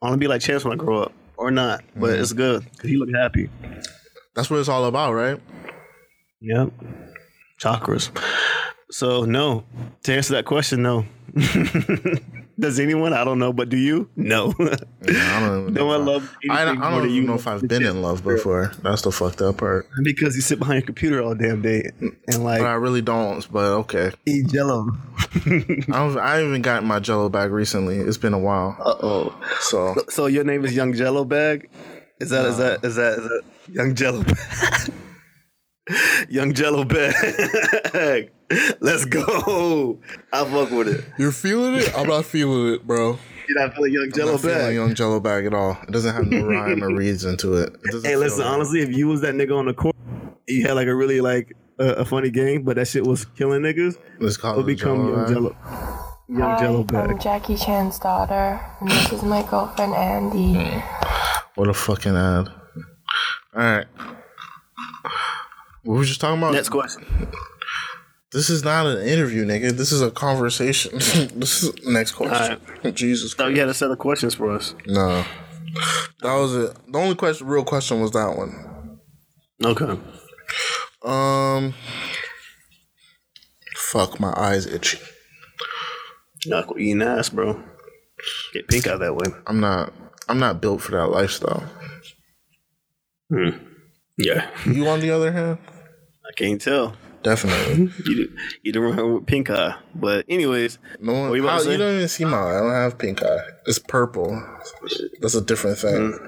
I 0.00 0.06
want 0.06 0.14
to 0.14 0.18
be 0.18 0.28
like 0.28 0.40
Chance 0.40 0.64
when 0.64 0.72
I 0.72 0.76
grow 0.76 1.02
up, 1.02 1.12
or 1.36 1.50
not, 1.50 1.82
but 1.96 2.10
Mm-hmm. 2.10 2.22
it's 2.22 2.32
good 2.32 2.64
because 2.70 2.88
he 2.90 2.96
look 2.96 3.10
happy. 3.10 3.50
That's 4.34 4.48
what 4.48 4.60
it's 4.60 4.68
all 4.68 4.84
about, 4.86 5.12
right? 5.12 5.40
Yep. 6.40 6.70
Chakras. 7.60 8.10
So 8.90 9.24
no, 9.24 9.64
to 10.04 10.14
answer 10.14 10.34
that 10.34 10.44
question, 10.46 10.82
no. 10.82 11.04
Does 12.58 12.78
anyone? 12.78 13.14
I 13.14 13.24
don't 13.24 13.38
know, 13.38 13.52
but 13.54 13.68
do 13.70 13.76
you? 13.76 14.08
No. 14.16 14.54
Yeah, 15.02 15.36
I 15.36 15.40
don't 15.40 15.60
even 15.62 15.74
No 15.74 15.80
know 15.80 15.86
one 15.86 16.00
if 16.02 16.06
I- 16.06 16.12
love 16.12 16.36
I, 16.50 16.64
don't 16.90 17.04
even 17.06 17.10
you 17.14 17.22
know 17.22 17.34
if 17.34 17.46
I've 17.46 17.66
been 17.66 17.84
in 17.86 18.02
love 18.02 18.22
before. 18.22 18.72
That's 18.82 19.00
the 19.02 19.10
fucked 19.10 19.40
up 19.40 19.56
part. 19.56 19.88
because 20.04 20.36
you 20.36 20.42
sit 20.42 20.58
behind 20.58 20.82
your 20.82 20.86
computer 20.86 21.22
all 21.22 21.34
damn 21.34 21.62
day 21.62 21.90
and 22.00 22.16
But 22.26 22.38
like 22.40 22.60
I 22.60 22.74
really 22.74 23.00
don't. 23.00 23.50
But 23.50 23.64
okay. 23.80 24.10
eat 24.26 24.48
jello. 24.48 24.88
I, 25.46 25.84
don't, 25.86 26.18
I 26.18 26.34
haven't 26.36 26.48
even 26.50 26.62
gotten 26.62 26.88
my 26.88 26.98
Jello 26.98 27.28
bag 27.28 27.50
recently. 27.52 27.98
It's 27.98 28.18
been 28.18 28.34
a 28.34 28.38
while. 28.38 28.76
Uh 28.80 28.94
oh. 29.02 29.40
So 29.60 29.94
So 30.08 30.26
your 30.26 30.44
name 30.44 30.64
is 30.64 30.74
Young 30.74 30.92
Jello 30.92 31.24
Bag? 31.24 31.70
Is 32.18 32.30
that 32.30 32.46
is 32.46 32.56
that 32.58 32.84
is 32.84 32.96
that 32.96 33.12
is 33.18 33.24
that 33.24 33.42
Young 33.68 33.94
Jello 33.94 34.22
Bag? 34.24 34.92
Young 36.28 36.52
Jello 36.52 36.84
Bag. 36.84 38.30
Let's 38.80 39.04
go. 39.04 39.98
I 40.32 40.44
fuck 40.44 40.70
with 40.70 40.88
it. 40.88 41.04
you're 41.18 41.32
feeling 41.32 41.76
it? 41.76 41.92
I'm 41.96 42.08
not 42.08 42.24
feeling 42.24 42.74
it, 42.74 42.86
bro. 42.86 43.18
You're 43.48 43.58
not 43.66 43.74
feeling 43.74 43.92
Young 43.92 44.04
I'm 44.04 44.12
Jello 44.12 44.32
not 44.32 44.40
feeling 44.40 44.56
Bag. 44.58 44.74
young 44.74 44.94
Jello 44.94 45.20
bag 45.20 45.46
at 45.46 45.54
all. 45.54 45.78
It 45.82 45.90
doesn't 45.90 46.14
have 46.14 46.26
no 46.26 46.44
rhyme 46.46 46.82
or 46.84 46.94
reason 46.94 47.36
to 47.38 47.54
it. 47.54 47.76
it 47.82 48.04
Hey, 48.04 48.16
listen. 48.16 48.42
Honestly, 48.44 48.80
if 48.80 48.90
you 48.96 49.08
was 49.08 49.20
that 49.22 49.34
nigga 49.34 49.56
on 49.56 49.66
the 49.66 49.74
court, 49.74 49.96
you 50.46 50.66
had 50.66 50.74
like 50.74 50.86
a 50.88 50.94
really 50.94 51.20
like 51.20 51.56
a, 51.80 51.84
a 51.94 52.04
funny 52.04 52.30
game, 52.30 52.62
but 52.62 52.76
that 52.76 52.86
shit 52.86 53.04
was 53.04 53.24
killing 53.24 53.62
niggas. 53.62 53.98
Let's 54.20 54.36
call 54.36 54.52
It'll 54.52 54.64
become 54.64 54.96
Jello 54.98 55.16
Young. 55.16 55.28
Jello. 55.28 55.56
Young 56.28 56.40
Hi, 56.42 56.60
Jello 56.60 56.86
I'm 56.92 57.18
Jackie 57.18 57.56
Chan's 57.56 57.98
daughter, 57.98 58.60
and 58.80 58.88
this 58.90 59.12
is 59.12 59.22
my 59.24 59.42
girlfriend 59.50 59.94
Andy. 59.94 60.54
Mm. 60.54 60.82
What 61.56 61.68
a 61.68 61.74
fucking 61.74 62.14
ad. 62.14 62.48
All 63.56 63.62
right. 63.62 63.86
What 65.82 65.94
were 65.94 65.98
we 66.00 66.06
just 66.06 66.20
talking 66.20 66.38
about? 66.38 66.52
Next 66.52 66.68
question. 66.68 67.04
This 68.32 68.48
is 68.48 68.62
not 68.62 68.86
an 68.86 68.98
interview, 69.08 69.44
nigga. 69.44 69.72
This 69.72 69.90
is 69.90 70.02
a 70.02 70.10
conversation. 70.12 70.92
this 70.98 71.64
is 71.64 71.72
next 71.84 72.12
question. 72.12 72.60
Jesus 72.94 73.32
So 73.32 73.36
Christ. 73.38 73.54
you 73.54 73.60
had 73.60 73.68
a 73.68 73.74
set 73.74 73.90
of 73.90 73.98
questions 73.98 74.34
for 74.36 74.52
us. 74.52 74.74
No. 74.86 75.24
That 76.22 76.34
was 76.34 76.54
it. 76.54 76.76
The 76.92 76.98
only 76.98 77.16
question, 77.16 77.48
real 77.48 77.64
question 77.64 78.00
was 78.00 78.12
that 78.12 78.36
one. 78.36 78.98
Okay. 79.64 79.98
Um. 81.02 81.74
Fuck, 83.76 84.20
my 84.20 84.32
eyes 84.36 84.66
itchy. 84.66 84.98
Not 86.46 86.68
gonna 86.68 86.80
eating 86.80 87.02
ass, 87.02 87.28
bro. 87.28 87.62
Get 88.52 88.68
pink 88.68 88.86
out 88.86 89.00
that 89.00 89.14
way. 89.14 89.26
I'm 89.46 89.60
not. 89.60 89.92
I'm 90.28 90.38
not 90.38 90.60
built 90.60 90.80
for 90.82 90.92
that 90.92 91.08
lifestyle. 91.08 91.64
Hmm. 93.30 93.50
Yeah. 94.16 94.48
You, 94.66 94.86
on 94.88 95.00
the 95.00 95.10
other 95.10 95.32
hand, 95.32 95.58
I 96.26 96.32
can't 96.36 96.60
tell. 96.60 96.94
definitely. 97.22 97.90
You 98.06 98.16
do, 98.26 98.36
you 98.62 98.72
don't 98.72 98.82
remember 98.84 99.14
with 99.14 99.26
pink 99.26 99.50
eye. 99.50 99.74
But 99.94 100.24
anyways, 100.28 100.78
No 101.00 101.12
one. 101.12 101.30
You 101.30 101.36
you 101.42 101.76
don't 101.78 101.96
even 101.96 102.08
see 102.08 102.24
my 102.24 102.36
eye. 102.38 102.56
I 102.56 102.60
don't 102.60 102.70
have 102.72 102.98
pink 102.98 103.22
eye. 103.22 103.38
It's 103.66 103.78
purple. 103.78 104.40
That's 105.20 105.34
a 105.34 105.40
different 105.40 105.78
thing. 105.78 106.18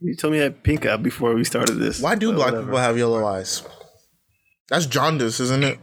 you 0.00 0.16
told 0.16 0.32
me 0.32 0.40
I 0.40 0.44
had 0.44 0.62
pink 0.62 0.86
eye 0.86 0.96
before 0.96 1.34
we 1.34 1.44
started 1.44 1.74
this. 1.74 2.00
Why 2.00 2.14
do 2.14 2.32
black 2.32 2.46
whatever. 2.46 2.64
people 2.66 2.78
have 2.78 2.98
yellow 2.98 3.24
eyes? 3.26 3.62
That's 4.68 4.86
jaundice, 4.86 5.40
isn't 5.40 5.64
it? 5.64 5.78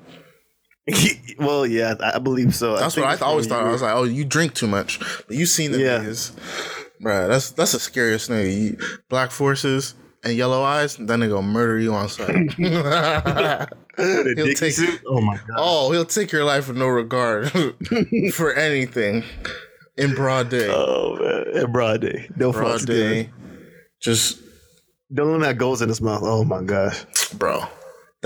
well, 1.40 1.66
yeah, 1.66 1.96
I 2.00 2.16
I 2.16 2.20
believe 2.20 2.54
so. 2.54 2.78
That's 2.78 2.96
think 2.96 3.06
what 3.06 3.14
I 3.14 3.16
th- 3.18 3.24
always 3.24 3.48
thought. 3.48 3.64
I 3.66 3.72
was 3.72 3.82
like, 3.82 3.96
oh, 3.96 4.04
you 4.04 4.24
drink 4.26 4.54
too 4.54 4.68
much. 4.68 5.00
But 5.28 5.36
you 5.36 5.46
seen 5.48 5.72
the 5.72 5.80
Yeah. 5.80 6.00
niggas, 6.00 6.32
bruh. 7.04 7.28
That's 7.28 7.52
that's 7.52 7.72
the 7.72 7.80
scariest 7.80 8.28
thing. 8.28 8.52
You, 8.52 8.78
black 9.10 9.32
forces 9.32 9.96
and 10.24 10.36
yellow 10.38 10.62
eyes, 10.64 10.98
then 10.98 11.22
they 11.22 11.28
go 11.28 11.42
murder 11.42 11.80
you 11.80 11.94
on 11.96 12.08
sight. 12.10 12.36
He'll 13.98 14.54
take- 14.54 14.74
suit? 14.74 15.02
Oh 15.08 15.22
my 15.22 15.38
god. 15.38 15.56
oh, 15.58 15.92
he'll 15.92 16.06
take 16.06 16.32
your 16.32 16.44
life 16.44 16.68
with 16.68 16.78
no 16.78 16.88
regard 16.88 17.50
for 18.34 18.54
anything 18.54 19.24
in 19.98 20.14
broad 20.14 20.50
day. 20.50 20.68
Oh 20.70 21.18
man, 21.20 21.64
in 21.66 21.72
broad 21.72 22.02
day, 22.02 22.28
no 22.38 22.52
broad 22.52 22.86
day, 22.86 23.24
day. 23.24 23.30
just 24.02 24.40
Don't 25.14 25.32
let 25.40 25.48
that 25.48 25.58
goes 25.58 25.82
in 25.82 25.90
his 25.90 26.02
mouth. 26.02 26.22
Oh 26.24 26.44
my 26.44 26.62
gosh, 26.62 27.06
bro. 27.34 27.64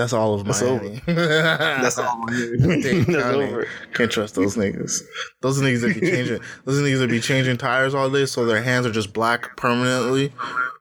That's 0.00 0.12
all 0.14 0.32
of 0.32 0.46
Miami. 0.46 1.02
that's 1.06 1.98
all. 1.98 2.24
Dade 2.26 3.04
That's 3.06 3.16
over. 3.26 3.66
Can't 3.92 4.10
trust 4.10 4.34
those 4.34 4.56
niggas. 4.56 5.02
Those 5.42 5.60
niggas 5.60 5.82
that 5.82 6.00
be 6.00 6.10
changing. 6.10 6.40
Those 6.64 6.76
niggas 6.80 7.00
that 7.00 7.10
be 7.10 7.20
changing 7.20 7.58
tires 7.58 7.94
all 7.94 8.08
day, 8.08 8.24
so 8.24 8.46
their 8.46 8.62
hands 8.62 8.86
are 8.86 8.92
just 8.92 9.12
black 9.12 9.56
permanently. 9.58 10.32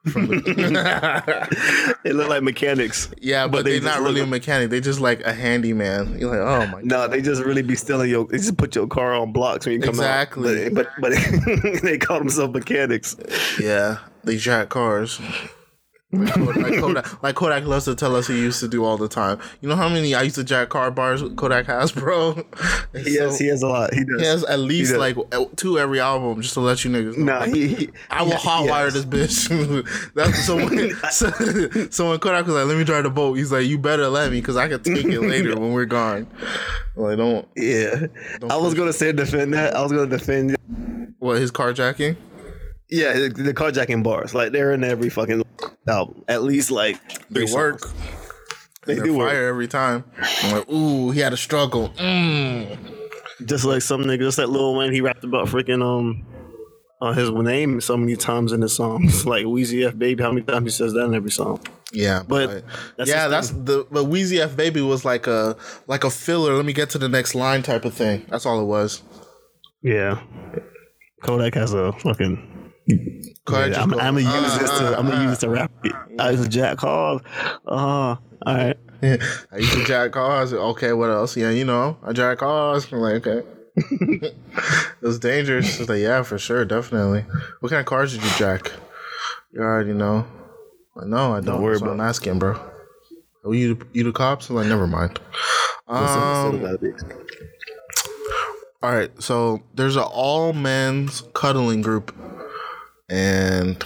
The, 0.05 1.97
They 2.05 2.13
look 2.13 2.29
like 2.29 2.43
mechanics. 2.43 3.09
yeah, 3.19 3.45
but, 3.47 3.51
But 3.51 3.65
they 3.65 3.71
they're 3.71 3.79
just 3.81 3.97
not 3.99 4.05
really 4.07 4.21
a 4.21 4.25
mechanic. 4.25 4.69
They 4.69 4.79
just 4.79 5.01
like 5.01 5.19
a 5.25 5.33
handyman. 5.33 6.17
You're 6.17 6.29
like, 6.31 6.39
oh 6.39 6.65
my. 6.71 6.81
God. 6.81 6.85
No, 6.85 7.07
they 7.09 7.21
just 7.21 7.43
really 7.43 7.61
be 7.61 7.75
stealing 7.75 8.09
your. 8.09 8.25
They 8.25 8.37
just 8.37 8.55
put 8.57 8.73
your 8.73 8.87
car 8.87 9.13
on 9.15 9.33
blocks 9.33 9.65
when 9.65 9.75
you 9.75 9.81
come 9.81 9.89
Exactly. 9.95 10.67
out. 10.67 10.73
But 10.73 10.87
but, 11.01 11.11
but 11.13 11.81
they 11.83 11.97
call 11.97 12.19
themselves 12.19 12.53
mechanics. 12.53 13.17
Yeah, 13.59 13.97
they 14.23 14.37
jack 14.37 14.69
cars. 14.69 15.19
Like 16.11 16.33
Kodak, 16.33 16.55
like, 16.57 16.79
Kodak, 16.79 17.23
like 17.23 17.35
Kodak 17.35 17.65
loves 17.65 17.85
to 17.85 17.93
tell 17.93 18.15
us 18.15 18.25
he 18.27 18.33
used 18.39 18.59
to 18.61 18.67
do 18.67 18.83
all 18.83 18.97
the 18.97 19.07
time. 19.07 19.37
You 19.61 19.69
know 19.69 19.75
how 19.75 19.87
many 19.89 20.15
I 20.15 20.23
used 20.23 20.37
to 20.37 20.43
jack 20.43 20.69
car 20.69 20.89
bars 20.89 21.21
Kodak 21.35 21.67
has, 21.67 21.91
bro? 21.93 22.43
It's 22.93 23.07
He 23.07 23.15
has, 23.17 23.37
he 23.37 23.45
has 23.47 23.61
a 23.61 23.67
lot. 23.67 23.93
He 23.93 24.03
does. 24.03 24.19
he 24.19 24.25
has 24.25 24.43
at 24.45 24.57
least 24.59 24.95
like 24.95 25.15
two 25.55 25.77
every 25.77 25.99
album, 25.99 26.41
just 26.41 26.55
to 26.55 26.61
let 26.61 26.83
you 26.83 26.89
niggas 26.89 27.15
know. 27.15 27.25
Nah, 27.39 27.45
he, 27.45 27.67
he- 27.75 27.89
I 28.09 28.23
will 28.23 28.31
he- 28.31 28.47
hotwire 28.47 28.91
this 28.91 29.05
bitch. 29.05 30.11
That's 30.15 30.43
so 30.45 30.55
when, 30.55 30.95
so, 31.11 31.29
so 31.91 32.09
when 32.09 32.19
Kodak 32.19 32.47
was 32.47 32.55
like, 32.55 32.65
"Let 32.65 32.77
me 32.77 32.83
drive 32.83 33.03
the 33.03 33.11
boat," 33.11 33.35
he's 33.35 33.51
like, 33.51 33.67
"You 33.67 33.77
better 33.77 34.07
let 34.07 34.31
me, 34.31 34.41
cause 34.41 34.57
I 34.57 34.67
can 34.67 34.81
take 34.81 35.05
it 35.05 35.21
later 35.21 35.55
when 35.59 35.73
we're 35.73 35.85
gone." 35.85 36.25
Like, 36.95 37.17
don't 37.17 37.47
Yeah, 37.55 38.07
I 38.49 38.57
was 38.57 38.73
gonna 38.73 38.93
say 38.93 39.11
defend 39.11 39.53
that. 39.53 39.75
I 39.75 39.83
was 39.83 39.91
gonna 39.91 40.07
defend. 40.07 40.57
what 41.19 41.39
his 41.39 41.51
carjacking. 41.51 42.17
Yeah, 42.89 43.13
the, 43.13 43.29
the 43.29 43.53
carjacking 43.53 44.03
bars, 44.03 44.33
like 44.33 44.51
they're 44.51 44.73
in 44.73 44.83
every 44.83 45.09
fucking 45.09 45.43
album. 45.87 46.23
At 46.27 46.43
least 46.43 46.71
like 46.71 46.97
They 47.29 47.45
work. 47.45 47.79
songs. 47.81 47.93
They 48.85 48.95
do 48.95 49.13
work. 49.13 49.29
fire 49.29 49.47
every 49.47 49.67
time. 49.67 50.03
I'm 50.43 50.51
like, 50.57 50.69
ooh, 50.69 51.11
he 51.11 51.19
had 51.19 51.33
a 51.33 51.37
struggle. 51.37 51.89
Mm. 51.89 52.77
Just 53.45 53.63
like 53.65 53.81
some 53.83 54.03
niggas, 54.03 54.19
just 54.21 54.37
like 54.39 54.47
Lil 54.47 54.75
Wayne, 54.75 54.91
he 54.91 55.01
rapped 55.01 55.23
about 55.23 55.47
freaking 55.47 55.83
um 55.83 56.25
uh, 57.01 57.13
his 57.13 57.29
name 57.31 57.79
so 57.79 57.95
many 57.95 58.15
times 58.15 58.51
in 58.51 58.61
his 58.61 58.73
songs. 58.73 59.25
like 59.27 59.45
Weezy 59.45 59.87
F 59.87 59.97
Baby, 59.97 60.23
how 60.23 60.31
many 60.31 60.45
times 60.45 60.65
he 60.73 60.75
says 60.75 60.93
that 60.93 61.05
in 61.05 61.13
every 61.13 61.31
song? 61.31 61.61
Yeah, 61.93 62.23
But 62.27 62.63
that's 62.97 63.09
yeah, 63.09 63.27
that's 63.27 63.49
the 63.51 63.85
but 63.91 64.05
Weezy 64.05 64.39
F 64.39 64.55
Baby 64.55 64.81
was 64.81 65.05
like 65.05 65.27
a 65.27 65.55
like 65.87 66.03
a 66.03 66.09
filler. 66.09 66.53
Let 66.55 66.65
me 66.65 66.73
get 66.73 66.89
to 66.91 66.97
the 66.97 67.09
next 67.09 67.35
line 67.35 67.61
type 67.63 67.85
of 67.85 67.93
thing. 67.93 68.25
That's 68.29 68.45
all 68.45 68.59
it 68.61 68.65
was. 68.65 69.01
Yeah. 69.83 70.21
Kodak 71.23 71.53
has 71.53 71.73
a 71.73 71.91
fucking. 71.93 72.48
Yeah, 72.89 73.81
I'm, 73.81 73.93
I'm 73.93 74.15
gonna 74.15 74.19
use 74.21 74.27
"Uh, 74.27 74.57
this 74.59 74.79
to. 74.79 74.97
I'm 74.97 75.07
uh, 75.07 75.09
gonna 75.09 75.21
use 75.23 75.31
this 75.31 75.39
to 75.39 75.49
rap. 75.49 75.71
it. 75.83 75.93
I 76.19 76.31
was 76.31 76.45
a 76.45 76.49
Jack 76.49 76.79
Hall. 76.79 77.21
Uh, 77.65 77.69
all 77.75 78.19
right. 78.45 78.77
I 79.01 79.17
used 79.57 79.73
to 79.73 79.85
jack 79.85 80.11
cars. 80.11 80.53
Okay, 80.53 80.91
what 80.91 81.09
else? 81.09 81.37
Yeah, 81.37 81.51
you 81.51 81.63
know, 81.65 81.97
I 82.03 82.11
jack 82.11 82.39
cars. 82.39 82.91
I'm 82.91 82.99
like, 82.99 83.25
okay. 83.25 83.47
it 83.75 84.35
was 85.01 85.19
dangerous. 85.19 85.79
It's 85.79 85.89
like, 85.89 86.01
yeah, 86.01 86.21
for 86.23 86.37
sure, 86.37 86.65
definitely. 86.65 87.25
What 87.61 87.69
kind 87.69 87.79
of 87.79 87.85
cars 87.85 88.11
did 88.13 88.23
you 88.23 88.29
jack? 88.37 88.71
You 89.53 89.61
already 89.61 89.93
know. 89.93 90.27
I 91.01 91.05
know, 91.05 91.33
I 91.33 91.39
don't. 91.39 91.61
worry 91.61 91.75
That's 91.75 91.81
what 91.81 91.91
I'm 91.91 91.99
about 91.99 92.09
asking, 92.09 92.39
bro. 92.39 92.59
Are 93.45 93.53
you 93.53 93.79
you 93.93 94.03
the 94.03 94.11
cops? 94.11 94.49
I'm 94.49 94.57
like, 94.57 94.67
never 94.67 94.85
mind. 94.85 95.19
Um, 95.87 96.77
all 98.83 98.91
right, 98.91 99.09
so 99.21 99.61
there's 99.75 99.95
an 99.95 100.03
all 100.03 100.51
men's 100.53 101.23
cuddling 101.33 101.81
group, 101.81 102.13
and 103.09 103.83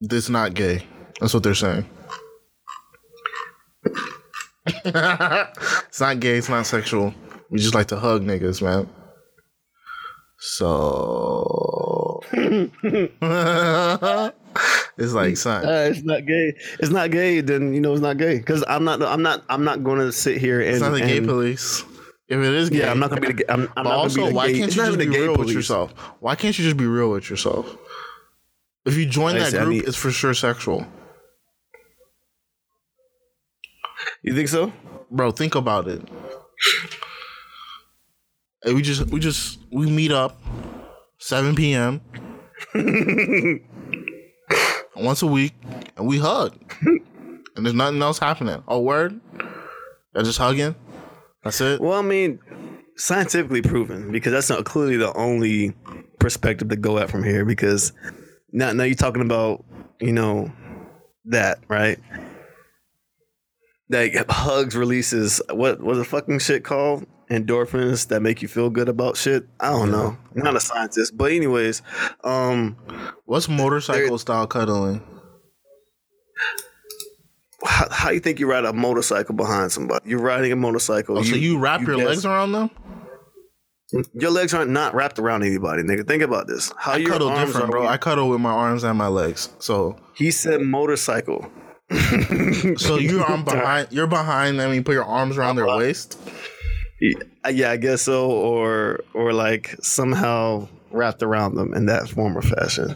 this 0.00 0.28
not 0.28 0.54
gay. 0.54 0.84
That's 1.20 1.34
what 1.34 1.42
they're 1.42 1.54
saying. 1.54 1.84
it's 4.66 6.00
not 6.00 6.20
gay. 6.20 6.38
It's 6.38 6.48
not 6.48 6.66
sexual. 6.66 7.12
We 7.50 7.58
just 7.58 7.74
like 7.74 7.88
to 7.88 7.98
hug 7.98 8.22
niggas, 8.22 8.62
man. 8.62 8.88
So 10.40 12.20
it's 12.32 12.72
like, 15.12 15.36
son, 15.36 15.64
Uh, 15.64 15.88
it's 15.90 16.04
not 16.04 16.24
gay. 16.26 16.54
It's 16.78 16.90
not 16.90 17.10
gay. 17.10 17.40
Then 17.40 17.74
you 17.74 17.80
know 17.80 17.92
it's 17.92 18.02
not 18.02 18.18
gay 18.18 18.38
because 18.38 18.62
I'm 18.68 18.84
not. 18.84 19.02
I'm 19.02 19.22
not. 19.22 19.42
I'm 19.48 19.64
not 19.64 19.82
going 19.82 19.98
to 19.98 20.12
sit 20.12 20.38
here 20.38 20.60
and. 20.60 20.70
it's 20.70 20.80
not 20.80 20.92
the 20.92 21.00
gay 21.00 21.16
and- 21.18 21.26
police. 21.26 21.82
If 22.28 22.38
it 22.38 22.54
is 22.54 22.68
gay, 22.70 22.78
Yeah, 22.80 22.90
I'm 22.90 22.98
not 22.98 23.08
gonna 23.10 23.22
be 23.22 23.32
the. 23.32 23.50
I'm, 23.52 23.72
I'm 23.76 23.84
not 23.84 23.92
also, 23.94 24.16
gonna 24.16 24.26
be 24.28 24.32
the 24.32 24.36
why 24.36 24.46
gay. 24.52 24.58
can't 24.58 24.70
you 24.70 24.82
just 24.82 24.98
be 24.98 25.02
even 25.04 25.10
the 25.12 25.16
gay 25.18 25.22
real 25.22 25.36
with 25.36 25.50
yourself? 25.50 25.92
Why 26.20 26.34
can't 26.34 26.58
you 26.58 26.64
just 26.64 26.76
be 26.76 26.86
real 26.86 27.10
with 27.10 27.30
yourself? 27.30 27.76
If 28.84 28.96
you 28.96 29.06
join 29.06 29.34
Like 29.34 29.44
that 29.44 29.50
said, 29.52 29.64
group, 29.64 29.74
need- 29.76 29.84
it's 29.88 29.96
for 29.96 30.10
sure 30.10 30.34
sexual, 30.34 30.86
You 34.22 34.34
think 34.34 34.48
so? 34.48 34.72
bro. 35.10 35.30
Think 35.30 35.54
about 35.54 35.88
it. 35.88 36.02
And 38.64 38.74
we 38.74 38.82
just, 38.82 39.06
we 39.06 39.20
just, 39.20 39.58
we 39.70 39.86
meet 39.90 40.10
up, 40.12 40.40
seven 41.18 41.54
p.m. 41.54 42.00
once 44.96 45.22
a 45.22 45.26
week, 45.26 45.54
and 45.96 46.06
we 46.06 46.18
hug, 46.18 46.54
and 46.82 47.64
there's 47.64 47.74
nothing 47.74 48.02
else 48.02 48.18
happening. 48.18 48.62
Oh, 48.66 48.80
word? 48.80 49.20
They're 50.12 50.24
just 50.24 50.38
hugging. 50.38 50.74
That's 51.44 51.60
it. 51.60 51.80
Well, 51.80 51.98
I 51.98 52.02
mean, 52.02 52.40
scientifically 52.96 53.62
proven 53.62 54.10
because 54.10 54.32
that's 54.32 54.50
not 54.50 54.64
clearly 54.64 54.96
the 54.96 55.12
only 55.14 55.74
perspective 56.18 56.68
to 56.68 56.76
go 56.76 56.98
at 56.98 57.10
from 57.10 57.22
here. 57.24 57.44
Because 57.44 57.92
now, 58.52 58.72
now 58.72 58.84
you're 58.84 58.94
talking 58.94 59.22
about 59.22 59.64
you 60.00 60.12
know 60.12 60.52
that 61.26 61.60
right? 61.68 61.98
Like 63.90 64.14
hugs 64.30 64.76
releases 64.76 65.40
what 65.50 65.80
was 65.80 65.98
the 65.98 66.04
fucking 66.04 66.40
shit 66.40 66.64
called? 66.64 67.06
Endorphins 67.30 68.08
that 68.08 68.22
make 68.22 68.40
you 68.40 68.48
feel 68.48 68.70
good 68.70 68.88
about 68.88 69.16
shit. 69.18 69.46
I 69.60 69.68
don't 69.68 69.90
know. 69.90 70.16
I'm 70.34 70.42
not 70.42 70.56
a 70.56 70.60
scientist, 70.60 71.14
but 71.14 71.30
anyways, 71.30 71.82
um, 72.24 72.76
What's 73.26 73.50
motorcycle 73.50 74.16
style 74.16 74.46
cuddling? 74.46 75.02
How, 77.78 77.88
how 77.90 78.10
you 78.10 78.20
think 78.20 78.40
you 78.40 78.50
ride 78.50 78.64
a 78.64 78.72
motorcycle 78.72 79.34
behind 79.34 79.70
somebody? 79.72 80.08
You're 80.10 80.20
riding 80.20 80.50
a 80.52 80.56
motorcycle. 80.56 81.18
Oh, 81.18 81.22
so 81.22 81.36
you 81.36 81.58
wrap 81.58 81.80
your 81.82 81.96
guess- 81.96 82.06
legs 82.06 82.26
around 82.26 82.52
them? 82.52 82.70
Your 84.12 84.30
legs 84.30 84.52
aren't 84.52 84.70
not 84.70 84.94
wrapped 84.94 85.18
around 85.18 85.44
anybody, 85.44 85.82
nigga. 85.82 86.06
Think 86.06 86.22
about 86.22 86.46
this. 86.46 86.70
How 86.76 86.92
I 86.92 86.96
your 86.96 87.10
cuddle 87.10 87.28
arms 87.30 87.52
different, 87.52 87.70
bro. 87.70 87.86
I 87.86 87.96
cuddle 87.96 88.28
with 88.28 88.40
my 88.40 88.50
arms 88.50 88.84
and 88.84 88.98
my 88.98 89.06
legs. 89.06 89.48
So 89.60 89.96
He 90.14 90.30
said 90.30 90.60
motorcycle. 90.60 91.50
So 92.76 92.98
you're 92.98 93.24
on 93.24 93.44
behind. 93.52 93.88
You're 93.90 94.06
behind 94.06 94.60
them. 94.60 94.74
You 94.74 94.82
put 94.82 94.92
your 94.92 95.04
arms 95.06 95.38
around 95.38 95.56
their 95.56 95.66
waist. 95.66 96.18
Yeah, 97.00 97.48
yeah, 97.48 97.70
I 97.70 97.76
guess 97.78 98.02
so, 98.02 98.30
or 98.30 99.00
or 99.14 99.32
like 99.32 99.74
somehow 99.80 100.68
wrapped 100.90 101.22
around 101.22 101.54
them 101.54 101.72
in 101.74 101.86
that 101.86 102.08
form 102.10 102.36
or 102.36 102.42
fashion. 102.42 102.94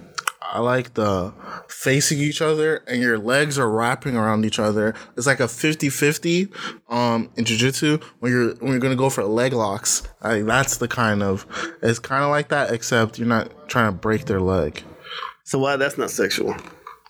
I 0.54 0.60
like 0.60 0.92
the 0.94 1.32
facing 1.66 2.18
each 2.18 2.42
other 2.42 2.82
and 2.86 3.00
your 3.00 3.18
legs 3.18 3.58
are 3.58 3.70
wrapping 3.70 4.16
around 4.16 4.44
each 4.44 4.58
other. 4.58 4.94
It's 5.16 5.26
like 5.26 5.40
a 5.40 5.44
50-50 5.44 6.52
um 6.92 7.30
in 7.36 7.44
jiu-jitsu 7.46 7.98
when 8.20 8.30
you're 8.32 8.54
when 8.56 8.72
you're 8.72 8.78
gonna 8.80 8.94
go 8.96 9.08
for 9.08 9.24
leg 9.24 9.54
locks. 9.54 10.02
I 10.20 10.42
that's 10.42 10.76
the 10.76 10.88
kind 10.88 11.22
of 11.22 11.46
it's 11.82 11.98
kind 11.98 12.22
of 12.22 12.30
like 12.30 12.48
that 12.48 12.70
except 12.70 13.18
you're 13.18 13.26
not 13.28 13.68
trying 13.68 13.90
to 13.92 13.98
break 13.98 14.26
their 14.26 14.40
leg. 14.40 14.82
So 15.44 15.58
why 15.58 15.76
that's 15.76 15.96
not 15.96 16.10
sexual? 16.10 16.54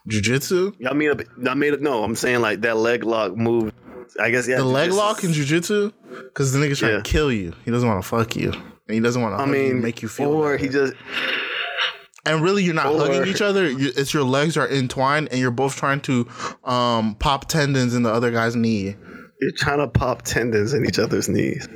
Jiu-jitsu? 0.08 0.72
I 0.88 0.94
mean, 0.94 1.12
I 1.48 1.54
mean, 1.54 1.82
no, 1.82 2.02
I'm 2.04 2.14
saying 2.16 2.40
like 2.40 2.60
that 2.62 2.76
leg 2.76 3.04
lock 3.04 3.36
move. 3.36 3.72
I 4.20 4.30
guess 4.30 4.46
yeah. 4.48 4.56
The 4.58 4.64
leg 4.64 4.86
just- 4.88 4.98
lock 4.98 5.24
in 5.24 5.32
jiu-jitsu? 5.32 5.90
Because 6.24 6.52
the 6.52 6.58
nigga's 6.60 6.78
trying 6.78 6.92
Yeah. 6.92 7.02
to 7.02 7.10
kill 7.10 7.32
you. 7.32 7.54
He 7.64 7.70
doesn't 7.70 7.88
want 7.88 8.02
to 8.02 8.08
fuck 8.08 8.36
you. 8.36 8.50
And 8.52 8.94
he 8.94 9.00
doesn't 9.00 9.20
want 9.22 9.36
to 9.38 9.42
I 9.42 9.46
mean, 9.46 9.80
make 9.80 10.02
you 10.02 10.08
feel 10.08 10.30
or 10.32 10.56
he 10.56 10.68
just 10.68 10.94
And 12.24 12.40
really, 12.42 12.62
you're 12.62 12.74
not 12.74 12.86
Or- 12.86 12.98
hugging 12.98 13.26
each 13.26 13.42
other. 13.42 13.68
You, 13.68 13.90
it's 13.96 14.14
your 14.14 14.22
legs 14.22 14.56
are 14.56 14.68
entwined, 14.68 15.28
and 15.30 15.40
you're 15.40 15.50
both 15.50 15.74
trying 15.76 16.00
to 16.02 16.28
um, 16.64 17.16
pop 17.16 17.48
tendons 17.48 17.94
in 17.94 18.02
the 18.04 18.12
other 18.12 18.30
guy's 18.30 18.54
knee. 18.54 18.94
you're 19.40 19.52
trying 19.56 19.78
to 19.78 19.88
pop 19.88 20.22
tendons 20.22 20.72
in 20.72 20.86
each 20.86 20.98
other's 21.00 21.28
knees. 21.28 21.68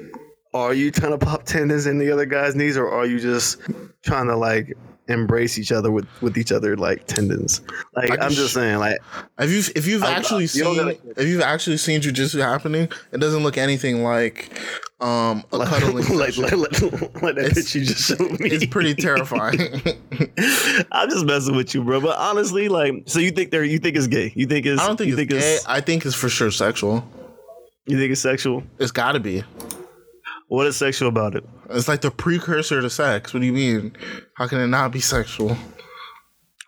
Are 0.54 0.72
you 0.72 0.90
trying 0.90 1.12
to 1.12 1.18
pop 1.18 1.42
tendons 1.44 1.86
in 1.86 1.98
the 1.98 2.10
other 2.12 2.26
guy's 2.26 2.54
knees, 2.54 2.76
or 2.76 2.88
are 2.88 3.04
you 3.04 3.18
just 3.18 3.58
trying 4.02 4.28
to 4.28 4.36
like 4.36 4.76
embrace 5.08 5.58
each 5.58 5.70
other 5.72 5.90
with 5.90 6.06
with 6.20 6.36
each 6.38 6.52
other 6.52 6.76
like 6.76 7.06
tendons? 7.06 7.60
Like 7.94 8.10
I'm 8.22 8.32
sh- 8.32 8.36
just 8.36 8.54
saying, 8.54 8.78
like 8.78 8.98
If 9.38 9.50
you 9.50 9.62
if 9.76 9.86
you've 9.86 10.02
I'm- 10.04 10.14
actually 10.18 10.46
seen 10.46 10.96
if 11.16 11.26
you've 11.28 11.42
actually 11.42 11.76
seen 11.76 12.00
jujitsu 12.00 12.40
happening, 12.40 12.88
it 13.12 13.18
doesn't 13.20 13.42
look 13.42 13.56
anything 13.58 14.02
like 14.02 14.50
um, 15.00 15.44
a 15.52 15.66
cuddling. 15.66 16.06
like, 16.18 16.36
like, 16.38 16.52
like, 16.52 16.80
like 17.22 17.34
that 17.34 17.38
It's- 17.38 17.58
bitch 17.58 17.74
you 17.74 17.84
just 17.84 18.04
showed 18.08 18.20
me. 18.40 18.48
it's 18.50 18.66
pretty 18.66 18.94
terrifying. 18.94 19.58
I'm 20.92 21.10
just 21.10 21.26
messing 21.26 21.54
with 21.56 21.74
you, 21.74 21.84
bro. 21.84 22.00
But 22.00 22.16
honestly, 22.18 22.68
like, 22.68 22.94
so 23.06 23.18
you 23.18 23.30
think 23.30 23.50
they're 23.50 23.64
you 23.64 23.78
think 23.78 23.96
it's 23.96 24.06
gay? 24.06 24.32
You 24.34 24.46
think 24.46 24.66
it's 24.66 24.80
I 24.80 24.86
don't 24.86 24.96
think 24.96 25.08
you 25.10 25.18
it's 25.18 25.32
gay. 25.32 25.58
I 25.68 25.80
think 25.80 26.06
it's 26.06 26.14
for 26.14 26.28
sure 26.28 26.50
sexual. 26.50 27.06
you 27.86 27.98
think 27.98 28.10
it's 28.12 28.20
sexual? 28.20 28.62
It's 28.78 28.90
got 28.92 29.12
to 29.12 29.20
be. 29.20 29.44
What 30.48 30.66
is 30.66 30.76
sexual 30.76 31.08
about 31.08 31.34
it? 31.34 31.44
It's 31.70 31.88
like 31.88 32.02
the 32.02 32.10
precursor 32.10 32.80
to 32.80 32.88
sex. 32.90 33.34
What 33.34 33.40
do 33.40 33.46
you 33.46 33.52
mean? 33.52 33.96
How 34.34 34.46
can 34.46 34.60
it 34.60 34.68
not 34.68 34.92
be 34.92 35.00
sexual? 35.00 35.56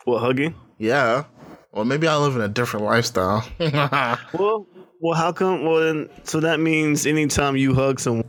What 0.04 0.20
hugging? 0.20 0.54
Yeah. 0.78 1.24
Well, 1.72 1.84
maybe 1.84 2.08
I 2.08 2.16
live 2.16 2.34
in 2.34 2.42
a 2.42 2.48
different 2.48 2.86
lifestyle. 2.86 3.46
Well, 4.32 4.66
well, 5.00 5.14
how 5.16 5.30
come? 5.32 5.64
Well, 5.64 5.80
then, 5.80 6.08
so 6.24 6.40
that 6.40 6.58
means 6.58 7.06
anytime 7.06 7.56
you 7.56 7.72
hug 7.72 8.00
someone, 8.00 8.24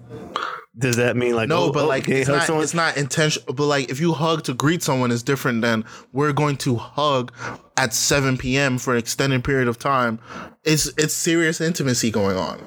does 0.78 0.98
that 0.98 1.18
mean 1.18 1.36
like 1.36 1.50
No, 1.50 1.64
oh, 1.64 1.72
but 1.72 1.86
oh, 1.86 1.88
like 1.88 2.08
it's 2.08 2.30
not, 2.30 2.44
someone? 2.44 2.64
it's 2.64 2.76
not 2.76 2.96
intentional. 2.96 3.54
But 3.56 3.66
like 3.66 3.90
if 3.90 4.00
you 4.00 4.14
hug 4.14 4.44
to 4.44 4.54
greet 4.54 4.84
someone 4.84 5.10
is 5.10 5.24
different 5.24 5.62
than 5.64 5.84
we're 6.14 6.32
going 6.32 6.58
to 6.58 6.76
hug 6.76 7.34
at 7.76 7.94
7 7.94 8.38
p.m. 8.38 8.78
for 8.78 8.94
an 8.94 9.00
extended 9.00 9.44
period 9.44 9.68
of 9.68 9.80
time. 9.80 10.20
It's 10.64 10.88
it's 10.98 11.14
serious 11.14 11.60
intimacy 11.60 12.12
going 12.12 12.38
on. 12.38 12.62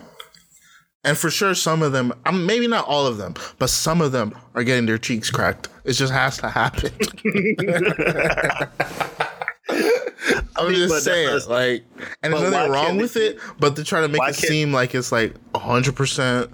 And 1.05 1.19
for 1.19 1.31
sure, 1.31 1.55
some 1.55 1.83
of 1.83 1.91
them, 1.93 2.12
um, 2.27 2.47
maybe 2.47 2.69
not 2.69 2.87
all 2.87 3.07
of 3.07 3.17
them, 3.19 3.35
but 3.59 3.71
some 3.71 4.01
of 4.01 4.12
them 4.12 4.33
are 4.55 4.62
getting 4.62 4.87
their 4.87 4.99
cheeks 4.99 5.31
cracked. 5.31 5.69
It 5.85 5.95
just 5.95 6.12
has 6.12 6.38
to 6.38 6.49
happen. 6.49 6.93
I'm 10.57 10.71
mean, 10.71 10.88
but 10.88 10.93
just 10.93 11.05
saying, 11.05 11.27
that's- 11.27 11.49
like, 11.49 11.85
and 12.23 12.33
there's 12.33 12.51
nothing 12.53 12.71
wrong 12.73 12.97
with 12.99 13.17
it, 13.17 13.38
but 13.59 13.75
they're 13.75 13.85
trying 13.85 14.03
to 14.03 14.09
make 14.09 14.29
it 14.29 14.35
seem 14.37 14.73
like 14.73 14.95
it's 14.95 15.11
like 15.11 15.35
hundred 15.57 15.97
percent. 15.97 16.51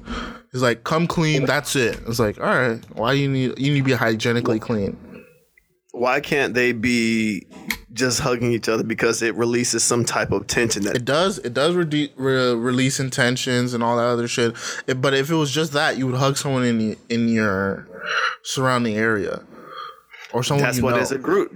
It's 0.53 0.63
like 0.63 0.85
come 0.85 1.07
clean, 1.07 1.45
that's 1.45 1.77
it. 1.77 2.01
It's 2.07 2.19
like, 2.19 2.39
all 2.41 2.47
right, 2.47 2.81
why 2.97 3.13
you 3.13 3.29
need 3.29 3.59
you 3.59 3.73
need 3.73 3.81
to 3.81 3.85
be 3.85 3.93
hygienically 3.93 4.61
clean? 4.61 4.97
Why 5.93 6.21
can't 6.21 6.55
they 6.55 6.73
be 6.73 7.47
just 7.99 8.21
hugging 8.21 8.53
each 8.53 8.69
other 8.69 8.83
because 8.85 9.21
it 9.23 9.35
releases 9.35 9.83
some 9.85 10.05
type 10.05 10.31
of 10.33 10.47
tension 10.47 10.85
that 10.85 10.97
It 10.97 11.05
does, 11.05 11.39
it 11.39 11.53
does 11.53 11.75
rede- 11.75 12.13
re- 12.17 12.55
release 12.55 13.01
intentions 13.01 13.75
and 13.75 13.83
all 13.83 13.97
that 13.97 14.05
other 14.07 14.29
shit. 14.29 14.55
It- 14.87 15.01
but 15.03 15.13
if 15.15 15.31
it 15.31 15.35
was 15.35 15.51
just 15.51 15.73
that, 15.73 15.99
you 15.99 16.07
would 16.07 16.15
hug 16.17 16.37
someone 16.37 16.65
in 16.65 16.79
the, 16.79 16.99
in 17.09 17.29
your 17.29 17.87
surrounding 18.43 18.97
area, 18.97 19.43
or 20.33 20.43
someone 20.45 20.65
that's 20.65 20.81
what 20.81 20.95
know. 20.95 21.01
is 21.03 21.13
a 21.13 21.19
group. 21.19 21.53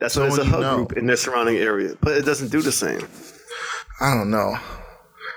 That's 0.00 0.16
what 0.16 0.28
is 0.28 0.38
a 0.38 0.44
hug 0.44 0.60
know. 0.60 0.76
group 0.76 0.92
in 0.98 1.06
their 1.06 1.16
surrounding 1.16 1.56
area. 1.56 1.94
But 2.00 2.16
it 2.18 2.24
doesn't 2.26 2.48
do 2.50 2.60
the 2.60 2.72
same. 2.72 3.06
I 4.00 4.12
don't 4.14 4.30
know. 4.30 4.56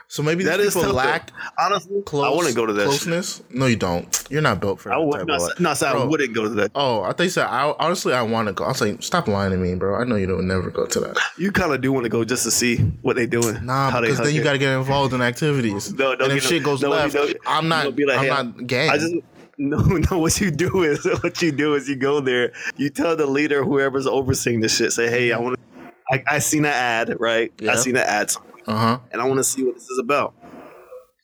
So 0.10 0.24
maybe 0.24 0.46
That 0.46 0.62
is 0.62 0.74
people 0.74 0.94
lack 0.94 1.32
honestly. 1.60 2.02
close. 2.06 2.26
I 2.26 2.30
want 2.30 2.48
to 2.48 2.54
go 2.54 2.66
to 2.66 2.72
that. 2.74 2.84
shit. 2.84 2.90
closeness. 2.90 3.44
No, 3.50 3.66
you 3.66 3.76
don't. 3.76 4.24
You're 4.30 4.42
not 4.42 4.62
built 4.62 4.80
for. 4.80 4.94
I 4.94 4.98
that 4.98 5.06
would 5.06 5.18
type 5.18 5.28
not. 5.28 5.42
say-. 5.42 5.64
Not 5.64 5.78
say 5.78 5.88
I 5.88 5.94
Bro. 5.94 6.08
wouldn't 6.08 6.34
go 6.34 6.44
to 6.44 6.50
that. 6.50 6.72
Oh, 6.76 7.04
I 7.04 7.12
think 7.12 7.32
said. 7.32 7.46
I, 7.46 7.74
honestly, 7.78 8.14
I 8.14 8.22
want 8.22 8.48
to 8.48 8.54
go. 8.54 8.64
I 8.64 8.70
was 8.70 8.80
like, 8.80 9.04
stop 9.04 9.28
lying 9.28 9.52
to 9.52 9.58
me, 9.58 9.76
bro. 9.76 10.00
I 10.00 10.06
know 10.06 10.16
you 10.16 10.26
don't 10.26 10.48
never 10.48 10.70
go 10.70 10.86
to 10.86 11.00
that. 11.02 11.18
You 11.38 11.52
kind 11.52 11.74
of 11.74 11.82
do 11.82 11.92
want 11.92 12.06
to 12.06 12.10
go 12.10 12.24
just 12.24 12.44
to 12.44 12.52
see 12.52 12.78
what 13.02 13.18
they 13.18 13.26
doing. 13.26 13.66
Nah, 13.66 13.92
how 13.92 14.00
they 14.00 14.08
because 14.08 14.26
then 14.26 14.34
you 14.34 14.44
got 14.44 14.54
to 14.54 14.58
get 14.58 14.78
involved 14.78 15.14
in 15.14 15.22
activities. 15.22 15.94
No, 15.94 16.14
no, 16.14 16.26
and 16.26 16.34
if 16.34 16.44
shit 16.44 16.64
goes 16.64 16.82
no, 16.82 16.90
left, 16.90 17.14
know- 17.14 17.28
I'm 17.46 17.68
not. 17.68 17.94
be 17.96 18.06
like, 18.06 18.20
I'm 18.20 18.24
hey, 18.24 18.30
not 18.30 18.68
gang. 18.68 18.90
I 18.90 18.98
just 18.98 19.16
no, 19.58 19.78
no. 19.80 20.20
What 20.20 20.40
you 20.40 20.52
do 20.52 20.84
is 20.84 21.04
what 21.22 21.42
you 21.42 21.52
do 21.52 21.76
is 21.76 21.90
you 21.90 21.98
go 21.98 22.22
there. 22.22 22.54
You 22.78 22.90
tell 22.90 23.16
the 23.18 23.26
leader, 23.26 23.64
whoever's 23.64 24.08
overseeing 24.08 24.62
this 24.62 24.78
shit, 24.78 24.94
say, 24.94 25.10
"Hey, 25.10 25.34
I 25.34 25.36
mm-hmm. 25.36 25.44
want 25.44 25.56
to. 25.58 25.64
I, 26.10 26.24
I 26.36 26.40
seen 26.40 26.64
an 26.64 26.72
ad, 26.72 27.20
right? 27.20 27.52
Yeah. 27.60 27.74
I 27.74 27.76
seen 27.76 27.98
an 27.98 28.04
ad, 28.04 28.32
uh 28.68 28.76
huh. 28.78 29.00
and 29.12 29.22
I 29.22 29.26
want 29.26 29.38
to 29.40 29.44
see 29.44 29.64
what 29.64 29.76
this 29.76 29.90
is 29.90 30.00
about." 30.00 30.34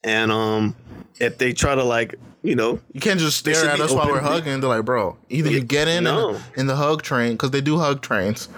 And 0.03 0.32
um, 0.32 0.75
if 1.19 1.38
they 1.38 1.53
try 1.53 1.75
to 1.75 1.84
like, 1.84 2.15
you 2.41 2.56
know, 2.56 2.79
You 2.91 2.99
can't 2.99 3.19
just 3.19 3.38
stare 3.38 3.69
at 3.69 3.79
us 3.79 3.91
while 3.93 4.08
we're 4.10 4.19
hugging. 4.19 4.60
They're 4.60 4.69
like, 4.69 4.84
bro, 4.84 5.17
either 5.29 5.49
you 5.49 5.62
get 5.62 5.88
in 5.88 6.03
No. 6.03 6.36
in, 6.36 6.41
in 6.62 6.67
the 6.67 6.75
hug 6.75 7.01
train 7.03 7.34
because 7.34 7.51
they 7.51 7.62
do 7.62 7.77
hug 7.77 8.01
trains. 8.01 8.49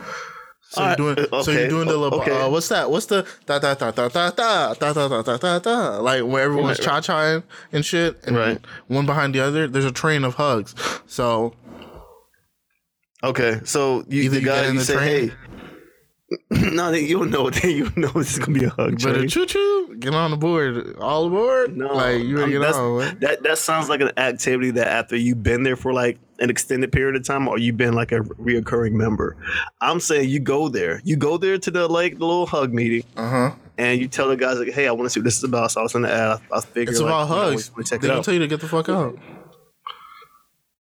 So 0.69 0.83
you're 0.87 0.95
doing. 0.95 1.27
uh, 1.31 1.43
So 1.43 1.51
you're 1.51 1.67
doing 1.69 1.87
the. 1.87 1.95
little 1.95 2.19
okay. 2.21 2.31
Uh, 2.41 2.49
what's 2.49 2.67
that? 2.69 2.89
What's 2.89 3.05
the 3.05 3.27
da 3.45 3.59
da 3.59 3.75
da 3.75 3.91
da 3.91 4.09
da 4.09 4.31
da 4.31 4.73
da 4.73 4.91
da 4.93 5.07
da 5.07 5.21
da 5.21 5.37
da 5.37 5.59
da? 5.59 5.99
Like 5.99 6.23
where 6.23 6.43
everyone's 6.43 6.79
cha 6.79 6.99
chaing 6.99 7.43
and 7.71 7.85
shit, 7.85 8.19
and 8.25 8.35
Right. 8.35 8.59
one 8.87 9.05
behind 9.05 9.35
the 9.35 9.41
other. 9.41 9.67
There's 9.67 9.85
a 9.85 9.91
train 9.91 10.23
of 10.23 10.33
hugs. 10.33 10.73
So 11.05 11.53
okay. 13.23 13.61
So 13.65 14.03
you 14.09 14.23
Either 14.23 14.35
the 14.35 14.39
you 14.41 14.45
guy 14.47 14.67
you 14.67 14.79
the 14.79 14.83
say, 14.85 14.93
train- 14.95 15.29
"Hey." 15.29 15.35
no, 16.49 16.91
they- 16.91 17.01
you 17.01 17.19
don't 17.19 17.29
know. 17.29 17.49
You 17.63 17.91
know 17.95 18.11
it's 18.15 18.39
gonna 18.39 18.57
be 18.57 18.65
a 18.65 18.69
hug. 18.69 18.97
better 19.01 19.17
train. 19.17 19.27
choo 19.27 19.45
choo, 19.45 19.95
get 19.99 20.13
on 20.15 20.31
the 20.31 20.37
board, 20.37 20.95
all 20.97 21.27
aboard. 21.27 21.77
No, 21.77 21.93
like 21.93 22.23
you 22.23 22.37
ready 22.37 22.53
to 22.53 22.59
get 22.59 22.73
on? 22.73 23.19
That 23.19 23.43
that 23.43 23.57
sounds 23.59 23.89
like 23.89 24.01
an 24.01 24.11
activity 24.17 24.71
that 24.71 24.87
after 24.87 25.15
you've 25.15 25.43
been 25.43 25.63
there 25.63 25.75
for 25.75 25.93
like 25.93 26.17
an 26.39 26.49
extended 26.49 26.91
period 26.91 27.15
of 27.15 27.23
time, 27.23 27.47
or 27.47 27.59
you've 27.59 27.77
been 27.77 27.93
like 27.93 28.11
a 28.11 28.19
reoccurring 28.21 28.93
member. 28.93 29.37
I'm 29.81 29.99
saying 29.99 30.29
you 30.29 30.39
go 30.39 30.67
there, 30.67 30.99
you 31.05 31.15
go 31.15 31.37
there 31.37 31.57
to 31.59 31.71
the 31.71 31.87
like 31.87 32.17
the 32.17 32.25
little 32.25 32.47
hug 32.47 32.73
meeting, 32.73 33.03
Uh 33.15 33.29
huh. 33.29 33.51
and 33.77 34.01
you 34.01 34.07
tell 34.07 34.27
the 34.29 34.35
guys 34.35 34.57
like, 34.57 34.69
"Hey, 34.73 34.87
I 34.87 34.91
want 34.93 35.05
to 35.05 35.09
see 35.11 35.19
what 35.19 35.25
this 35.25 35.37
is 35.37 35.43
about." 35.43 35.71
So 35.71 35.81
I 35.81 35.83
was 35.83 35.93
in 35.95 36.01
the 36.01 36.11
ad. 36.11 36.39
I, 36.51 36.57
I 36.57 36.61
figured 36.61 36.89
It's 36.89 36.99
like, 36.99 37.09
about 37.09 37.29
you 37.29 37.35
know, 37.35 37.41
hugs. 37.51 37.71
we 37.75 37.83
check 37.83 38.01
They 38.01 38.07
it 38.07 38.09
don't 38.09 38.17
out. 38.19 38.25
tell 38.25 38.33
you 38.33 38.39
to 38.41 38.47
get 38.47 38.61
the 38.61 38.67
fuck 38.67 38.89
out. 38.89 39.17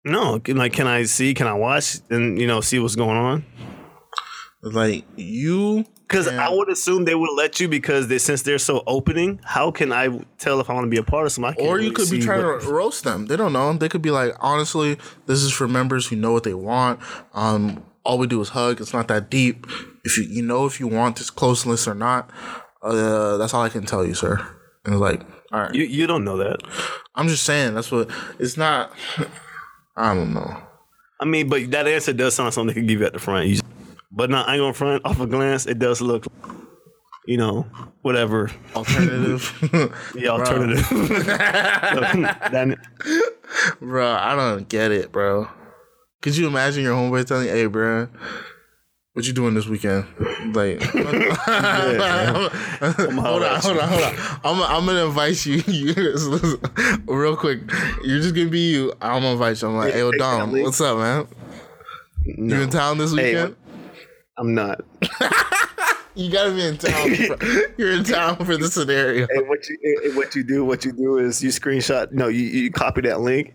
No, 0.03 0.39
like, 0.47 0.73
can 0.73 0.87
I 0.87 1.03
see? 1.03 1.33
Can 1.33 1.47
I 1.47 1.53
watch 1.53 1.97
and 2.09 2.39
you 2.39 2.47
know 2.47 2.61
see 2.61 2.79
what's 2.79 2.95
going 2.95 3.17
on? 3.17 3.45
Like 4.63 5.05
you, 5.15 5.85
Because 6.07 6.27
I 6.27 6.49
would 6.49 6.69
assume 6.69 7.05
they 7.05 7.15
would 7.15 7.33
let 7.35 7.59
you 7.59 7.67
because 7.67 8.09
they 8.09 8.19
since 8.19 8.43
they're 8.43 8.59
so 8.59 8.83
opening. 8.85 9.39
How 9.43 9.71
can 9.71 9.91
I 9.91 10.23
tell 10.37 10.59
if 10.59 10.69
I 10.69 10.73
want 10.73 10.85
to 10.85 10.89
be 10.89 10.97
a 10.97 11.03
part 11.03 11.25
of 11.25 11.33
can't 11.35 11.57
or 11.59 11.79
you 11.79 11.89
really 11.89 11.91
could 11.91 12.11
be 12.11 12.19
trying 12.19 12.45
what- 12.45 12.61
to 12.61 12.67
roast 12.71 13.03
them. 13.03 13.25
They 13.25 13.37
don't 13.37 13.53
know. 13.53 13.73
They 13.73 13.89
could 13.89 14.03
be 14.03 14.11
like, 14.11 14.35
honestly, 14.39 14.97
this 15.25 15.41
is 15.41 15.51
for 15.51 15.67
members 15.67 16.07
who 16.07 16.15
know 16.15 16.31
what 16.31 16.43
they 16.43 16.53
want. 16.53 16.99
Um, 17.33 17.83
all 18.03 18.19
we 18.19 18.27
do 18.27 18.39
is 18.41 18.49
hug. 18.49 18.81
It's 18.81 18.93
not 18.93 19.07
that 19.07 19.31
deep. 19.31 19.65
If 20.03 20.17
you 20.17 20.23
you 20.25 20.43
know 20.43 20.65
if 20.65 20.79
you 20.79 20.87
want 20.87 21.15
this 21.15 21.29
closeness 21.31 21.87
or 21.87 21.95
not, 21.95 22.29
uh, 22.83 23.37
that's 23.37 23.53
all 23.55 23.63
I 23.63 23.69
can 23.69 23.85
tell 23.85 24.05
you, 24.05 24.13
sir. 24.13 24.37
And 24.85 24.93
it's 24.93 25.01
like, 25.01 25.21
all 25.51 25.59
right. 25.61 25.73
You 25.73 25.85
you 25.85 26.05
don't 26.07 26.23
know 26.23 26.37
that. 26.37 26.57
I'm 27.15 27.27
just 27.27 27.43
saying 27.43 27.73
that's 27.73 27.91
what 27.91 28.09
it's 28.37 28.57
not. 28.57 28.91
I 29.97 30.13
don't 30.13 30.33
know. 30.33 30.55
I 31.19 31.25
mean, 31.25 31.49
but 31.49 31.69
that 31.71 31.87
answer 31.87 32.13
does 32.13 32.35
sound 32.35 32.47
like 32.47 32.53
something 32.53 32.73
they 32.75 32.81
could 32.81 32.87
give 32.87 32.99
you 32.99 33.05
at 33.07 33.13
the 33.13 33.19
front. 33.19 33.47
You 33.47 33.55
just- 33.55 33.65
but 34.11 34.29
no, 34.29 34.37
I 34.41 34.53
ain't 34.55 34.61
gonna 34.61 34.73
front 34.73 35.05
off 35.05 35.19
a 35.19 35.27
glance. 35.27 35.65
It 35.65 35.79
does 35.79 36.01
look, 36.01 36.25
you 37.25 37.37
know, 37.37 37.65
whatever. 38.01 38.49
Alternative, 38.75 39.41
The 40.13 40.27
alternative. 40.27 40.87
That- 42.51 42.77
bro. 43.79 44.11
I 44.11 44.35
don't 44.35 44.67
get 44.69 44.91
it, 44.91 45.11
bro. 45.11 45.47
Could 46.21 46.37
you 46.37 46.47
imagine 46.47 46.83
your 46.83 46.95
homeboy 46.95 47.25
telling 47.25 47.47
you, 47.47 47.51
"Hey, 47.53 47.65
bro, 47.65 48.07
what 49.13 49.25
you 49.25 49.33
doing 49.33 49.53
this 49.55 49.65
weekend?" 49.67 50.05
Like, 50.55 50.81
hold 50.83 51.05
on, 53.43 53.59
hold 53.59 53.77
on, 53.77 53.87
hold 53.89 54.03
on. 54.03 54.13
I'm, 54.43 54.61
I'm 54.61 54.85
gonna 54.85 55.05
invite 55.05 55.45
you, 55.45 55.63
you 55.67 55.93
real 57.07 57.35
quick. 57.35 57.61
You're 58.03 58.19
just 58.21 58.35
gonna 58.35 58.49
be 58.49 58.71
you. 58.71 58.93
I'm 59.01 59.21
gonna 59.21 59.31
invite 59.33 59.61
you. 59.61 59.67
I'm 59.69 59.75
like, 59.77 59.93
hey, 59.93 59.99
yo, 59.99 60.11
Hey, 60.11 60.17
Dom, 60.17 60.39
can 60.41 60.49
I 60.49 60.51
leave? 60.51 60.63
what's 60.65 60.81
up, 60.81 60.97
man? 60.97 61.27
no, 62.25 62.55
You 62.57 62.61
in 62.63 62.69
town 62.69 62.97
this 62.99 63.13
Hey, 63.13 63.33
weekend? 63.35 63.55
I'm 64.41 64.55
not. 64.55 64.81
you 66.15 66.31
gotta 66.31 66.51
be 66.51 66.65
in 66.65 66.77
town. 66.77 67.15
for- 67.15 67.73
You're 67.77 67.93
in 67.93 68.03
town 68.03 68.37
for 68.43 68.57
the 68.57 68.67
scenario. 68.67 69.27
And 69.29 69.47
what 69.47 69.59
you 69.69 69.77
and 70.05 70.15
what 70.15 70.35
you 70.35 70.43
do, 70.43 70.65
what 70.65 70.83
you 70.83 70.91
do 70.91 71.17
is 71.19 71.43
you 71.43 71.49
screenshot. 71.49 72.11
No, 72.11 72.27
you, 72.27 72.41
you 72.43 72.71
copy 72.71 73.01
that 73.01 73.21
link. 73.21 73.53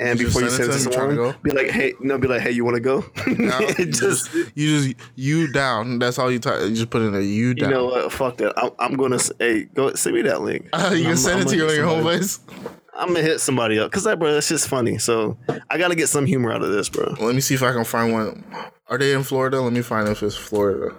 And 0.00 0.18
You 0.18 0.24
just 0.26 0.34
before 0.36 0.48
you 0.48 0.50
send 0.50 0.72
send 0.72 0.72
it 0.72 0.74
it 0.74 0.78
to 0.78 0.84
to 0.84 0.90
them, 0.90 0.98
trying 0.98 1.10
to 1.10 1.16
someone, 1.16 1.36
be 1.44 1.50
like, 1.52 1.70
"Hey, 1.70 1.92
no, 2.00 2.18
be 2.18 2.26
like, 2.26 2.40
hey, 2.40 2.50
you 2.50 2.64
want 2.64 2.74
to 2.76 2.80
go?" 2.80 3.04
No, 3.38 3.60
you 3.78 3.84
just, 3.86 4.32
just 4.32 4.34
you 4.56 4.80
just 4.80 4.94
you 5.14 5.52
down. 5.52 5.98
That's 6.00 6.18
all 6.18 6.32
you 6.32 6.40
talk. 6.40 6.60
You 6.62 6.74
just 6.74 6.90
put 6.90 7.02
in 7.02 7.12
there. 7.12 7.20
You 7.20 7.54
down. 7.54 7.68
you 7.68 7.74
know 7.76 7.84
what? 7.84 8.10
Fuck 8.10 8.38
that. 8.38 8.52
I'm, 8.58 8.70
I'm 8.80 8.94
gonna 8.96 9.18
say, 9.20 9.34
hey, 9.38 9.64
go 9.64 9.92
send 9.94 10.16
me 10.16 10.22
that 10.22 10.40
link. 10.40 10.68
Uh, 10.72 10.90
you 10.94 11.00
can 11.02 11.06
I'm- 11.08 11.16
send 11.18 11.40
I'm 11.42 11.46
it 11.46 11.50
to 11.50 11.56
you 11.56 11.62
gonna 11.62 11.74
your 11.74 11.86
hit 11.86 11.94
home 11.94 12.04
base. 12.04 12.40
I'm 12.94 13.08
gonna 13.08 13.20
hit 13.22 13.40
somebody 13.40 13.78
up 13.78 13.90
because 13.90 14.04
that, 14.04 14.18
bro, 14.18 14.32
that's 14.32 14.48
just 14.48 14.66
funny. 14.66 14.98
So 14.98 15.38
I 15.70 15.78
gotta 15.78 15.94
get 15.94 16.08
some 16.08 16.26
humor 16.26 16.52
out 16.52 16.62
of 16.62 16.70
this, 16.72 16.88
bro. 16.88 17.14
Let 17.20 17.34
me 17.34 17.40
see 17.40 17.54
if 17.54 17.62
I 17.62 17.72
can 17.72 17.84
find 17.84 18.12
one. 18.12 18.44
Are 18.92 18.98
they 18.98 19.14
in 19.14 19.22
Florida? 19.22 19.58
Let 19.58 19.72
me 19.72 19.80
find 19.80 20.06
if 20.06 20.22
it's 20.22 20.36
Florida. 20.36 20.94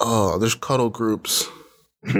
Oh, 0.00 0.38
there's 0.38 0.54
cuddle 0.54 0.88
groups. 0.88 1.48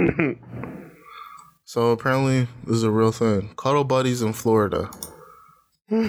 so 1.63 1.91
apparently, 1.91 2.49
this 2.65 2.75
is 2.75 2.83
a 2.83 2.91
real 2.91 3.13
thing. 3.13 3.51
Cuddle 3.55 3.85
buddies 3.85 4.21
in 4.21 4.33
Florida. 4.33 4.91
Their 5.89 5.99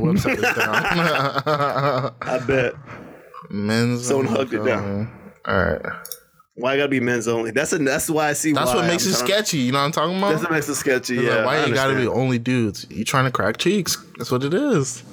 website 0.00 0.38
is 0.38 0.42
down. 0.42 2.12
I 2.22 2.40
bet. 2.44 2.74
Men's. 3.50 4.08
Someone 4.08 4.26
only 4.26 4.38
hugged 4.40 4.54
it 4.54 4.64
down. 4.64 5.12
All 5.46 5.64
right. 5.64 5.82
Why 6.56 6.72
I 6.72 6.76
gotta 6.76 6.88
be 6.88 6.98
men's 6.98 7.28
only? 7.28 7.52
That's 7.52 7.72
a, 7.72 7.78
that's 7.78 8.10
why 8.10 8.30
I 8.30 8.32
see. 8.32 8.50
That's 8.50 8.74
what 8.74 8.84
makes 8.84 9.06
I'm 9.06 9.12
it 9.12 9.16
trying- 9.16 9.28
sketchy. 9.28 9.58
You 9.58 9.70
know 9.70 9.78
what 9.78 9.84
I'm 9.84 9.92
talking 9.92 10.18
about? 10.18 10.30
That's 10.30 10.42
what 10.42 10.50
makes 10.50 10.68
it 10.68 10.74
sketchy. 10.74 11.14
Yeah. 11.14 11.36
like, 11.36 11.46
why 11.46 11.56
I 11.58 11.66
you 11.66 11.74
gotta 11.74 11.94
be 11.94 12.08
only 12.08 12.40
dudes? 12.40 12.84
You 12.90 13.04
trying 13.04 13.26
to 13.26 13.30
crack 13.30 13.58
cheeks? 13.58 13.96
That's 14.18 14.32
what 14.32 14.42
it 14.42 14.52
is. 14.54 15.04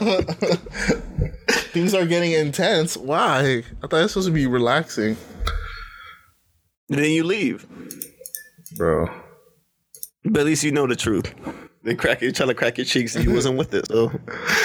Things 1.72 1.94
are 1.94 2.06
getting 2.06 2.32
intense. 2.32 2.96
Why? 2.96 3.62
I 3.82 3.86
thought 3.86 3.98
it 3.98 4.02
was 4.02 4.12
supposed 4.12 4.28
to 4.28 4.32
be 4.34 4.46
relaxing, 4.46 5.16
And 6.88 6.98
Then 6.98 7.10
you 7.10 7.24
leave. 7.24 7.66
bro. 8.76 9.08
But 10.24 10.40
at 10.40 10.46
least 10.46 10.64
you 10.64 10.72
know 10.72 10.86
the 10.86 10.96
truth. 10.96 11.34
They 11.82 11.94
crack 11.94 12.20
you, 12.20 12.30
trying 12.32 12.50
to 12.50 12.54
crack 12.54 12.76
your 12.76 12.84
cheeks, 12.84 13.16
and 13.16 13.24
you 13.24 13.32
wasn't 13.32 13.56
with 13.56 13.72
it. 13.72 13.86
So 13.86 14.10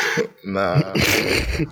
Nah, 0.45 0.93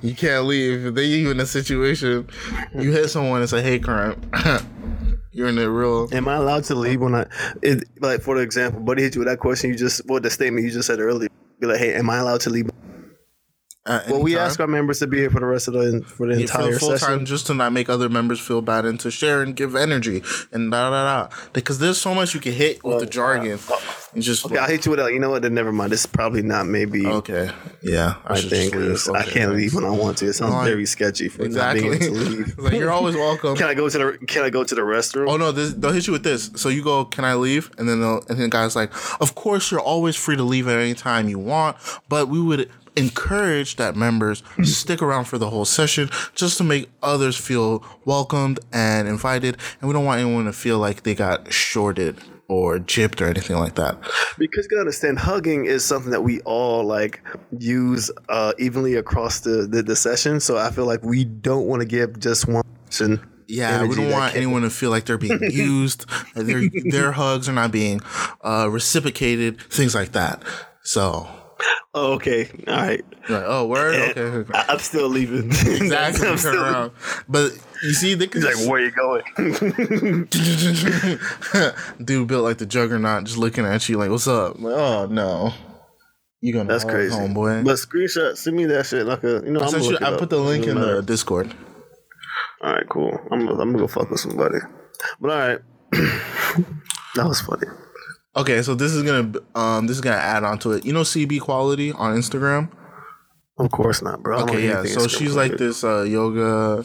you 0.01 0.15
can't 0.15 0.45
leave. 0.45 0.85
If 0.85 0.95
they 0.95 1.05
you 1.05 1.31
in 1.31 1.39
a 1.39 1.45
situation, 1.45 2.27
you 2.73 2.91
hit 2.91 3.09
someone, 3.09 3.41
it's 3.41 3.53
a 3.53 3.61
hate 3.61 3.83
crime. 3.83 4.21
You're 5.31 5.47
in 5.47 5.55
the 5.55 5.69
real. 5.69 6.07
Am 6.13 6.27
I 6.27 6.35
allowed 6.35 6.63
to 6.65 6.75
leave 6.75 7.01
when 7.01 7.15
I, 7.15 7.25
it, 7.61 7.83
like 7.99 8.21
for 8.21 8.35
the 8.35 8.41
example, 8.41 8.81
buddy 8.81 9.01
hit 9.03 9.15
you 9.15 9.19
with 9.19 9.27
that 9.27 9.39
question 9.39 9.71
you 9.71 9.75
just, 9.75 10.05
well, 10.07 10.19
the 10.21 10.29
statement 10.29 10.63
you 10.65 10.71
just 10.71 10.87
said 10.87 10.99
earlier. 10.99 11.29
Be 11.59 11.67
like, 11.67 11.79
hey, 11.79 11.93
am 11.95 12.09
I 12.09 12.17
allowed 12.17 12.41
to 12.41 12.49
leave? 12.49 12.69
At 13.85 14.07
Well, 14.07 14.21
we 14.21 14.37
ask 14.37 14.61
our 14.61 14.67
members 14.67 14.99
to 14.99 15.07
be 15.07 15.17
here 15.17 15.29
for 15.29 15.41
the 15.41 15.45
rest 15.45 15.67
of 15.67 15.73
the 15.73 16.01
for 16.07 16.25
the 16.27 16.39
entire 16.39 16.77
full 16.79 16.91
session. 16.97 17.17
time 17.17 17.25
just 17.25 17.47
to 17.47 17.53
not 17.53 17.73
make 17.73 17.89
other 17.89 18.07
members 18.07 18.39
feel 18.39 18.61
bad 18.61 18.85
and 18.85 18.97
to 19.01 19.11
share 19.11 19.41
and 19.41 19.57
give 19.57 19.75
energy 19.75 20.23
and 20.53 20.71
da 20.71 20.89
da 20.89 21.27
da. 21.27 21.35
Because 21.51 21.79
there's 21.79 21.97
so 21.99 22.15
much 22.15 22.33
you 22.33 22.39
can 22.39 22.53
hit 22.53 22.81
with 22.81 22.99
the 23.01 23.05
jargon. 23.05 23.59
And 24.13 24.23
just 24.23 24.45
Okay, 24.45 24.57
I'll 24.57 24.69
hit 24.69 24.85
you 24.85 24.91
with 24.91 24.99
that. 25.01 25.11
You 25.11 25.19
know 25.19 25.31
what? 25.31 25.41
Then 25.41 25.53
never 25.53 25.73
mind. 25.73 25.91
This 25.91 26.01
is 26.01 26.05
probably 26.05 26.41
not 26.43 26.65
maybe. 26.65 27.05
okay, 27.05 27.49
yeah, 27.81 28.13
I 28.25 28.35
I 28.35 28.41
think 28.41 28.73
leave. 28.73 28.91
'cause 28.91 29.09
I 29.09 29.23
can't 29.23 29.53
leave 29.53 29.73
when 29.73 29.83
I 29.83 29.89
want 29.89 30.17
to. 30.19 30.27
It 30.27 30.33
sounds 30.33 30.65
very 30.65 30.85
sketchy 30.85 31.27
for 31.27 31.43
Exactly. 31.43 31.89
not 31.89 31.99
being 31.99 32.03
able 32.13 32.23
to 32.23 32.29
leave. 32.29 32.57
like 32.59 32.73
you're 32.75 32.91
always 32.91 33.15
welcome. 33.15 33.57
Can 33.57 33.67
I 33.67 33.73
go 33.73 33.89
to 33.89 33.97
the 33.97 34.17
Can 34.27 34.43
I 34.45 34.49
go 34.49 34.63
to 34.63 34.75
the 34.75 34.81
restroom? 34.81 35.27
Oh 35.29 35.35
no, 35.35 35.51
this, 35.51 35.73
they'll 35.73 35.91
hit 35.91 36.07
you 36.07 36.13
with 36.13 36.23
this. 36.23 36.51
So 36.55 36.69
you 36.69 36.83
go, 36.85 37.03
"Can 37.03 37.25
I 37.25 37.35
leave?" 37.35 37.69
And 37.77 37.89
then 37.89 37.99
they'll, 37.99 38.19
and 38.29 38.37
then 38.37 38.43
the 38.43 38.47
guy's 38.47 38.77
like, 38.77 38.93
"Of 39.19 39.35
course, 39.35 39.71
you're 39.71 39.81
always 39.81 40.15
free 40.15 40.37
to 40.37 40.43
leave 40.43 40.69
at 40.69 40.77
any 40.79 40.93
time 40.93 41.27
you 41.27 41.37
want, 41.39 41.75
but 42.07 42.29
we 42.29 42.39
would 42.39 42.69
encourage 42.95 43.75
that 43.77 43.95
members 43.95 44.43
stick 44.63 45.01
around 45.01 45.25
for 45.25 45.37
the 45.37 45.49
whole 45.49 45.65
session 45.65 46.09
just 46.35 46.57
to 46.57 46.63
make 46.63 46.89
others 47.01 47.35
feel 47.37 47.83
welcomed 48.05 48.59
and 48.71 49.07
invited. 49.07 49.57
And 49.79 49.87
we 49.87 49.93
don't 49.93 50.05
want 50.05 50.21
anyone 50.21 50.45
to 50.45 50.53
feel 50.53 50.79
like 50.79 51.03
they 51.03 51.15
got 51.15 51.51
shorted 51.51 52.17
or 52.47 52.77
gypped 52.77 53.21
or 53.21 53.25
anything 53.25 53.57
like 53.57 53.75
that. 53.75 53.99
Because 54.37 54.65
you 54.65 54.71
gotta 54.71 54.81
understand, 54.81 55.19
hugging 55.19 55.65
is 55.65 55.83
something 55.83 56.11
that 56.11 56.21
we 56.21 56.41
all 56.41 56.83
like 56.83 57.21
use 57.57 58.11
uh, 58.29 58.53
evenly 58.59 58.95
across 58.95 59.39
the, 59.41 59.67
the 59.67 59.81
the 59.81 59.95
session. 59.95 60.39
So 60.39 60.57
I 60.57 60.69
feel 60.69 60.85
like 60.85 61.03
we 61.03 61.23
don't 61.23 61.65
want 61.65 61.81
to 61.81 61.87
give 61.87 62.19
just 62.19 62.47
one 62.47 62.63
person. 62.85 63.27
Yeah, 63.47 63.83
we 63.83 63.95
don't 63.95 64.11
want 64.11 64.35
anyone 64.35 64.61
to 64.63 64.69
feel 64.69 64.89
like 64.89 65.05
they're 65.05 65.17
being 65.17 65.39
used, 65.51 66.05
their 66.35 66.63
their 66.85 67.11
hugs 67.11 67.49
are 67.49 67.53
not 67.53 67.71
being 67.71 68.01
uh, 68.41 68.67
reciprocated, 68.69 69.61
things 69.61 69.93
like 69.93 70.13
that. 70.13 70.41
So, 70.81 71.27
Oh, 71.95 72.13
okay, 72.13 72.49
all 72.67 72.75
right. 72.75 73.05
like, 73.29 73.43
oh, 73.45 73.67
word, 73.67 73.95
okay, 74.11 74.21
okay. 74.21 74.51
I, 74.53 74.65
I'm 74.69 74.79
still 74.79 75.07
leaving. 75.07 75.45
exactly. 75.51 76.27
I'm 76.27 76.37
Turn 76.37 76.39
still- 76.39 76.63
around, 76.63 76.91
but 77.29 77.51
you 77.83 77.93
see, 77.93 78.15
they 78.15 78.27
could 78.27 78.43
He's 78.43 78.61
like, 78.61 78.69
where 78.71 78.81
you 78.81 78.91
going? 78.91 79.23
dude 82.03 82.27
built 82.27 82.43
like 82.43 82.57
the 82.57 82.65
juggernaut, 82.65 83.25
just 83.25 83.37
looking 83.37 83.65
at 83.65 83.87
you 83.89 83.97
like, 83.97 84.09
"What's 84.09 84.27
up?" 84.27 84.59
Like, 84.59 84.73
oh 84.75 85.05
no, 85.07 85.53
you 86.41 86.53
gonna 86.53 86.67
That's 86.67 86.83
crazy, 86.83 87.15
homeboy. 87.15 87.63
But 87.63 87.75
screenshot, 87.75 88.37
send 88.37 88.55
me 88.57 88.65
that 88.65 88.85
shit. 88.85 89.05
Like 89.05 89.23
a, 89.23 89.41
you 89.45 89.51
know, 89.51 89.59
I, 89.59 89.69
you- 89.77 89.97
I 90.01 90.17
put 90.17 90.29
the 90.29 90.39
link 90.39 90.65
in 90.65 90.75
Doesn't 90.75 90.95
the. 90.95 91.01
Discord. 91.03 91.53
All 92.61 92.73
right, 92.73 92.87
cool. 92.89 93.17
I'm 93.31 93.47
I'm 93.47 93.57
gonna 93.57 93.77
go 93.77 93.87
fuck 93.87 94.09
with 94.09 94.19
somebody. 94.19 94.57
But 95.19 95.31
all 95.31 95.37
right, 95.37 95.59
that 95.91 97.27
was 97.27 97.41
funny. 97.41 97.67
Okay, 98.35 98.61
so 98.63 98.73
this 98.73 98.91
is 98.91 99.03
gonna 99.03 99.31
um 99.55 99.87
this 99.87 99.97
is 99.97 100.01
gonna 100.01 100.15
add 100.15 100.43
on 100.43 100.57
to 100.59 100.71
it. 100.71 100.85
You 100.85 100.93
know 100.93 101.01
CB 101.01 101.41
Quality 101.41 101.91
on 101.91 102.15
Instagram. 102.17 102.71
Of 103.59 103.69
course 103.69 104.01
not, 104.01 104.23
bro. 104.23 104.39
Okay, 104.41 104.67
yeah. 104.67 104.83
So 104.83 105.07
she's 105.07 105.35
like 105.35 105.57
this 105.57 105.83
uh, 105.83 106.01
yoga, 106.01 106.83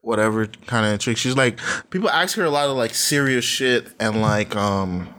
whatever 0.00 0.46
kind 0.46 0.92
of 0.92 0.98
chick. 0.98 1.16
She's 1.16 1.36
like 1.36 1.60
people 1.90 2.10
ask 2.10 2.36
her 2.36 2.44
a 2.44 2.50
lot 2.50 2.68
of 2.68 2.76
like 2.76 2.94
serious 2.94 3.44
shit 3.44 3.86
and 4.00 4.20
like 4.20 4.56
um 4.56 5.14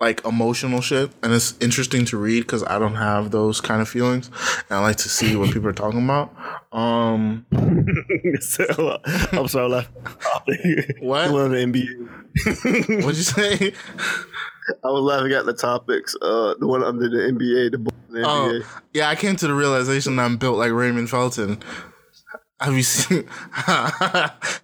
like 0.00 0.24
emotional 0.24 0.80
shit, 0.80 1.10
and 1.22 1.32
it's 1.32 1.54
interesting 1.60 2.04
to 2.06 2.18
read 2.18 2.40
because 2.40 2.62
I 2.64 2.78
don't 2.78 2.96
have 2.96 3.30
those 3.30 3.60
kind 3.60 3.80
of 3.80 3.88
feelings, 3.88 4.28
and 4.68 4.78
I 4.78 4.80
like 4.80 4.96
to 4.96 5.08
see 5.08 5.36
what 5.36 5.52
people 5.52 5.68
are 5.68 5.72
talking 5.72 6.04
about. 6.04 6.34
Um, 6.72 7.46
So, 8.40 8.98
I'm 9.32 9.48
sorry. 9.48 9.86
What? 11.00 11.26
Of 11.26 11.50
the 11.50 11.56
NBA. 11.56 13.02
what'd 13.04 13.16
you 13.16 13.22
say? 13.22 13.72
I 14.84 14.88
was 14.88 15.02
laughing 15.02 15.32
at 15.32 15.46
the 15.46 15.54
topics. 15.54 16.14
Uh, 16.20 16.54
the 16.58 16.66
one 16.66 16.82
under 16.82 17.08
the 17.08 17.16
NBA, 17.16 17.70
the, 17.72 17.78
the 18.10 18.18
NBA. 18.18 18.24
Oh, 18.26 18.62
yeah. 18.92 19.08
I 19.08 19.14
came 19.14 19.36
to 19.36 19.46
the 19.46 19.54
realization 19.54 20.16
that 20.16 20.24
I'm 20.24 20.36
built 20.36 20.58
like 20.58 20.72
Raymond 20.72 21.08
Felton. 21.08 21.62
Have 22.60 22.74
you 22.74 22.82
seen? 22.82 23.26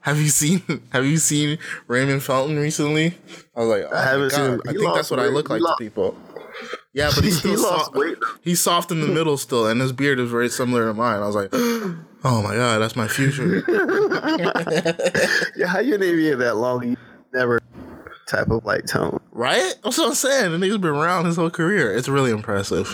have 0.00 0.18
you 0.18 0.28
seen? 0.28 0.62
Have 0.92 1.04
you 1.04 1.18
seen 1.18 1.58
Raymond 1.88 2.22
Felton 2.22 2.58
recently? 2.58 3.14
I 3.54 3.60
was 3.60 3.68
like, 3.68 3.84
oh 3.90 3.94
I 3.96 4.02
haven't 4.04 4.30
seen 4.30 4.44
him. 4.44 4.62
I 4.66 4.72
He 4.72 4.78
think 4.78 4.94
that's 4.94 5.10
what 5.10 5.20
I 5.20 5.24
weight. 5.24 5.32
look 5.34 5.48
He 5.48 5.52
like 5.54 5.60
to 5.60 5.64
lost- 5.64 5.78
people. 5.78 6.16
Yeah, 6.94 7.10
but 7.14 7.24
he's 7.24 7.38
still 7.40 7.52
lost 7.60 7.86
soft. 7.86 7.94
weight. 7.96 8.16
He's 8.42 8.60
soft 8.60 8.90
in 8.90 9.00
the 9.00 9.06
middle 9.18 9.36
still, 9.36 9.66
and 9.66 9.80
his 9.80 9.92
beard 9.92 10.18
is 10.20 10.30
very 10.30 10.48
similar 10.48 10.86
to 10.86 10.94
mine. 10.94 11.20
I 11.22 11.26
was 11.26 11.34
like, 11.34 11.50
oh 11.52 12.42
my 12.42 12.54
god, 12.54 12.78
that's 12.78 12.96
my 12.96 13.08
future. 13.08 13.62
Yeah, 15.56 15.66
how 15.66 15.80
you 15.80 15.98
name 15.98 16.16
NBA 16.16 16.38
that 16.38 16.56
long? 16.56 16.82
You 16.88 16.96
never 17.34 17.60
type 18.28 18.50
of 18.50 18.64
like 18.64 18.86
tone. 18.86 19.20
Right? 19.32 19.74
That's 19.82 19.98
what 19.98 20.08
I'm 20.08 20.14
saying. 20.14 20.52
The 20.52 20.58
nigga's 20.66 20.78
been 20.78 20.90
around 20.90 21.24
his 21.26 21.36
whole 21.36 21.50
career. 21.50 21.92
It's 21.94 22.08
really 22.08 22.30
impressive. 22.30 22.86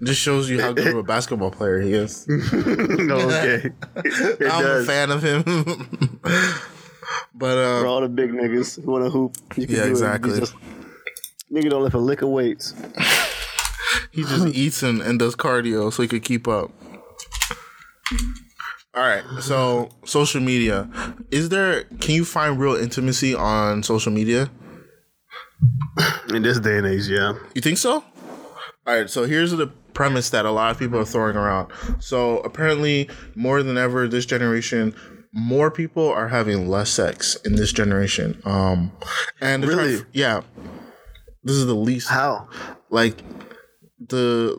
It 0.00 0.04
just 0.06 0.20
shows 0.20 0.48
you 0.50 0.60
how 0.60 0.72
good 0.72 0.88
of 0.88 0.96
a 0.96 1.02
basketball 1.02 1.50
player 1.50 1.80
he 1.80 1.92
is. 1.92 2.26
okay, 2.52 3.70
it 3.96 4.50
I'm 4.52 4.62
does. 4.62 4.84
a 4.84 4.86
fan 4.86 5.10
of 5.10 5.22
him. 5.22 5.42
but 7.34 7.54
For 7.54 7.86
uh, 7.86 7.90
all 7.90 8.00
the 8.00 8.08
big 8.08 8.30
niggas 8.30 8.82
who 8.82 8.90
want 8.90 9.04
to 9.04 9.10
hoop, 9.10 9.36
you 9.56 9.66
can 9.66 9.76
Yeah, 9.76 9.82
do 9.82 9.88
it. 9.88 9.90
exactly. 9.90 10.34
You 10.34 10.40
just, 10.40 10.54
nigga 11.52 11.70
don't 11.70 11.82
lift 11.82 11.94
a 11.94 11.98
lick 11.98 12.22
of 12.22 12.28
weights. 12.30 12.74
he 14.12 14.22
just 14.22 14.46
eats 14.48 14.82
and, 14.82 15.00
and 15.02 15.18
does 15.18 15.34
cardio 15.36 15.92
so 15.92 16.02
he 16.02 16.08
could 16.08 16.22
keep 16.24 16.46
up. 16.48 16.70
All 18.92 19.02
right, 19.04 19.22
so 19.40 19.88
social 20.04 20.40
media. 20.40 20.88
Is 21.30 21.48
there? 21.48 21.84
Can 22.00 22.14
you 22.16 22.24
find 22.24 22.58
real 22.58 22.74
intimacy 22.74 23.34
on 23.36 23.84
social 23.84 24.10
media? 24.12 24.50
In 26.34 26.42
this 26.42 26.58
day 26.60 26.78
and 26.78 26.86
age, 26.86 27.08
yeah. 27.08 27.34
You 27.54 27.60
think 27.60 27.78
so? 27.78 28.04
All 28.86 28.94
right, 28.98 29.10
so 29.10 29.24
here's 29.24 29.50
the 29.52 29.66
premise 29.92 30.30
that 30.30 30.46
a 30.46 30.50
lot 30.50 30.70
of 30.70 30.78
people 30.78 30.98
are 30.98 31.04
throwing 31.04 31.36
around. 31.36 31.70
So 31.98 32.38
apparently, 32.38 33.08
more 33.34 33.62
than 33.62 33.76
ever, 33.76 34.08
this 34.08 34.24
generation, 34.26 34.94
more 35.32 35.70
people 35.70 36.08
are 36.08 36.28
having 36.28 36.68
less 36.68 36.90
sex 36.90 37.36
in 37.44 37.56
this 37.56 37.72
generation. 37.72 38.40
Um, 38.44 38.92
and 39.40 39.62
trying- 39.62 39.76
Really? 39.76 40.04
yeah, 40.12 40.40
this 41.44 41.56
is 41.56 41.66
the 41.66 41.74
least. 41.74 42.08
How? 42.08 42.48
Like 42.90 43.22
the 44.08 44.58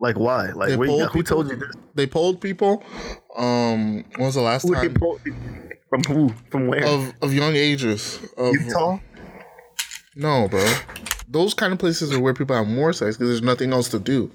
Like 0.00 0.16
why? 0.18 0.50
Like 0.52 0.70
They 0.70 0.76
where 0.76 0.88
polled 0.88 1.02
who 1.10 1.22
people? 1.22 1.36
told 1.42 1.50
you 1.50 1.56
this? 1.56 1.72
they 1.94 2.06
polled 2.06 2.40
people. 2.40 2.82
Um, 3.36 4.04
when 4.16 4.26
was 4.26 4.34
the 4.34 4.40
last 4.42 4.62
Who 4.62 4.74
time? 4.74 4.94
From 5.88 6.02
who? 6.08 6.34
From 6.50 6.66
where? 6.68 6.84
of 6.84 7.12
of 7.22 7.32
young 7.32 7.54
ages? 7.56 8.18
Of, 8.36 8.54
Utah. 8.54 8.98
No, 10.16 10.48
bro. 10.48 10.64
Those 11.28 11.54
kind 11.54 11.72
of 11.72 11.78
places 11.78 12.12
are 12.12 12.18
where 12.20 12.34
people 12.34 12.56
have 12.56 12.66
more 12.66 12.92
sex 12.92 13.16
because 13.16 13.28
there's 13.28 13.42
nothing 13.42 13.72
else 13.72 13.88
to 13.90 13.98
do. 13.98 14.30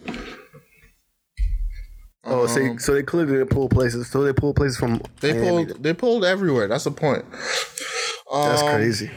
Oh, 2.24 2.46
so, 2.46 2.62
Um, 2.62 2.78
so 2.80 2.94
they 2.94 3.02
clearly 3.04 3.44
pull 3.46 3.68
places. 3.68 4.08
So 4.10 4.24
they 4.24 4.32
pull 4.34 4.54
places 4.54 4.78
from. 4.78 5.02
They 5.22 5.34
Miami. 5.34 5.66
pulled. 5.66 5.84
They 5.84 5.94
pulled 5.94 6.24
everywhere. 6.24 6.68
That's 6.68 6.84
the 6.84 6.92
point. 6.92 7.26
That's 8.32 8.62
Um, 8.62 8.70
crazy. 8.76 9.10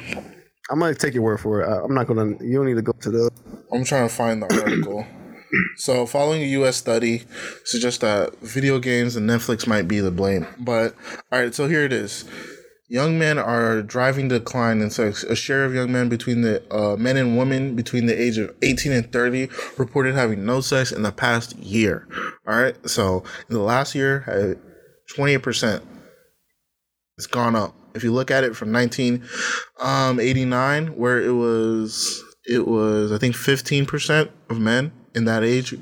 I'm 0.70 0.80
gonna 0.80 0.94
take 0.94 1.12
your 1.12 1.22
word 1.22 1.38
for 1.40 1.60
it. 1.60 1.66
I, 1.68 1.82
I'm 1.84 1.92
not 1.94 2.06
gonna. 2.06 2.36
You 2.42 2.56
don't 2.56 2.66
need 2.66 2.76
to 2.76 2.82
go 2.82 2.92
to 2.92 3.10
the. 3.10 3.30
I'm 3.72 3.84
trying 3.84 4.08
to 4.08 4.14
find 4.14 4.40
the 4.42 4.46
article. 4.62 5.04
so, 5.76 6.06
following 6.06 6.42
a 6.42 6.46
U.S. 6.46 6.76
study 6.76 7.24
suggests 7.64 7.98
that 7.98 8.38
video 8.40 8.78
games 8.78 9.16
and 9.16 9.28
Netflix 9.28 9.66
might 9.66 9.86
be 9.86 10.00
the 10.00 10.10
blame. 10.10 10.46
But 10.58 10.94
all 11.30 11.40
right, 11.40 11.54
so 11.54 11.68
here 11.68 11.82
it 11.84 11.92
is. 11.92 12.24
Young 12.86 13.18
men 13.18 13.38
are 13.38 13.80
driving 13.80 14.28
decline 14.28 14.82
in 14.82 14.90
sex. 14.90 15.24
A 15.24 15.34
share 15.34 15.64
of 15.64 15.72
young 15.74 15.90
men 15.90 16.10
between 16.10 16.42
the 16.42 16.62
uh, 16.72 16.96
men 16.96 17.16
and 17.16 17.38
women 17.38 17.74
between 17.74 18.04
the 18.06 18.20
age 18.20 18.36
of 18.36 18.54
18 18.60 18.92
and 18.92 19.10
30 19.10 19.48
reported 19.78 20.14
having 20.14 20.44
no 20.44 20.60
sex 20.60 20.92
in 20.92 21.00
the 21.02 21.10
past 21.10 21.56
year. 21.56 22.06
All 22.46 22.60
right, 22.60 22.76
so 22.88 23.24
in 23.48 23.54
the 23.54 23.62
last 23.62 23.94
year, 23.94 24.24
uh, 24.28 24.52
28%. 25.16 25.82
It's 27.16 27.26
gone 27.26 27.56
up. 27.56 27.74
If 27.94 28.04
you 28.04 28.12
look 28.12 28.30
at 28.30 28.44
it 28.44 28.54
from 28.56 28.70
1989, 28.72 30.86
where 30.88 31.22
it 31.22 31.30
was, 31.30 32.22
it 32.44 32.66
was 32.66 33.12
I 33.12 33.18
think 33.18 33.36
15% 33.36 34.28
of 34.50 34.60
men 34.60 34.90
in 35.14 35.24
that 35.26 35.44
age 35.44 35.76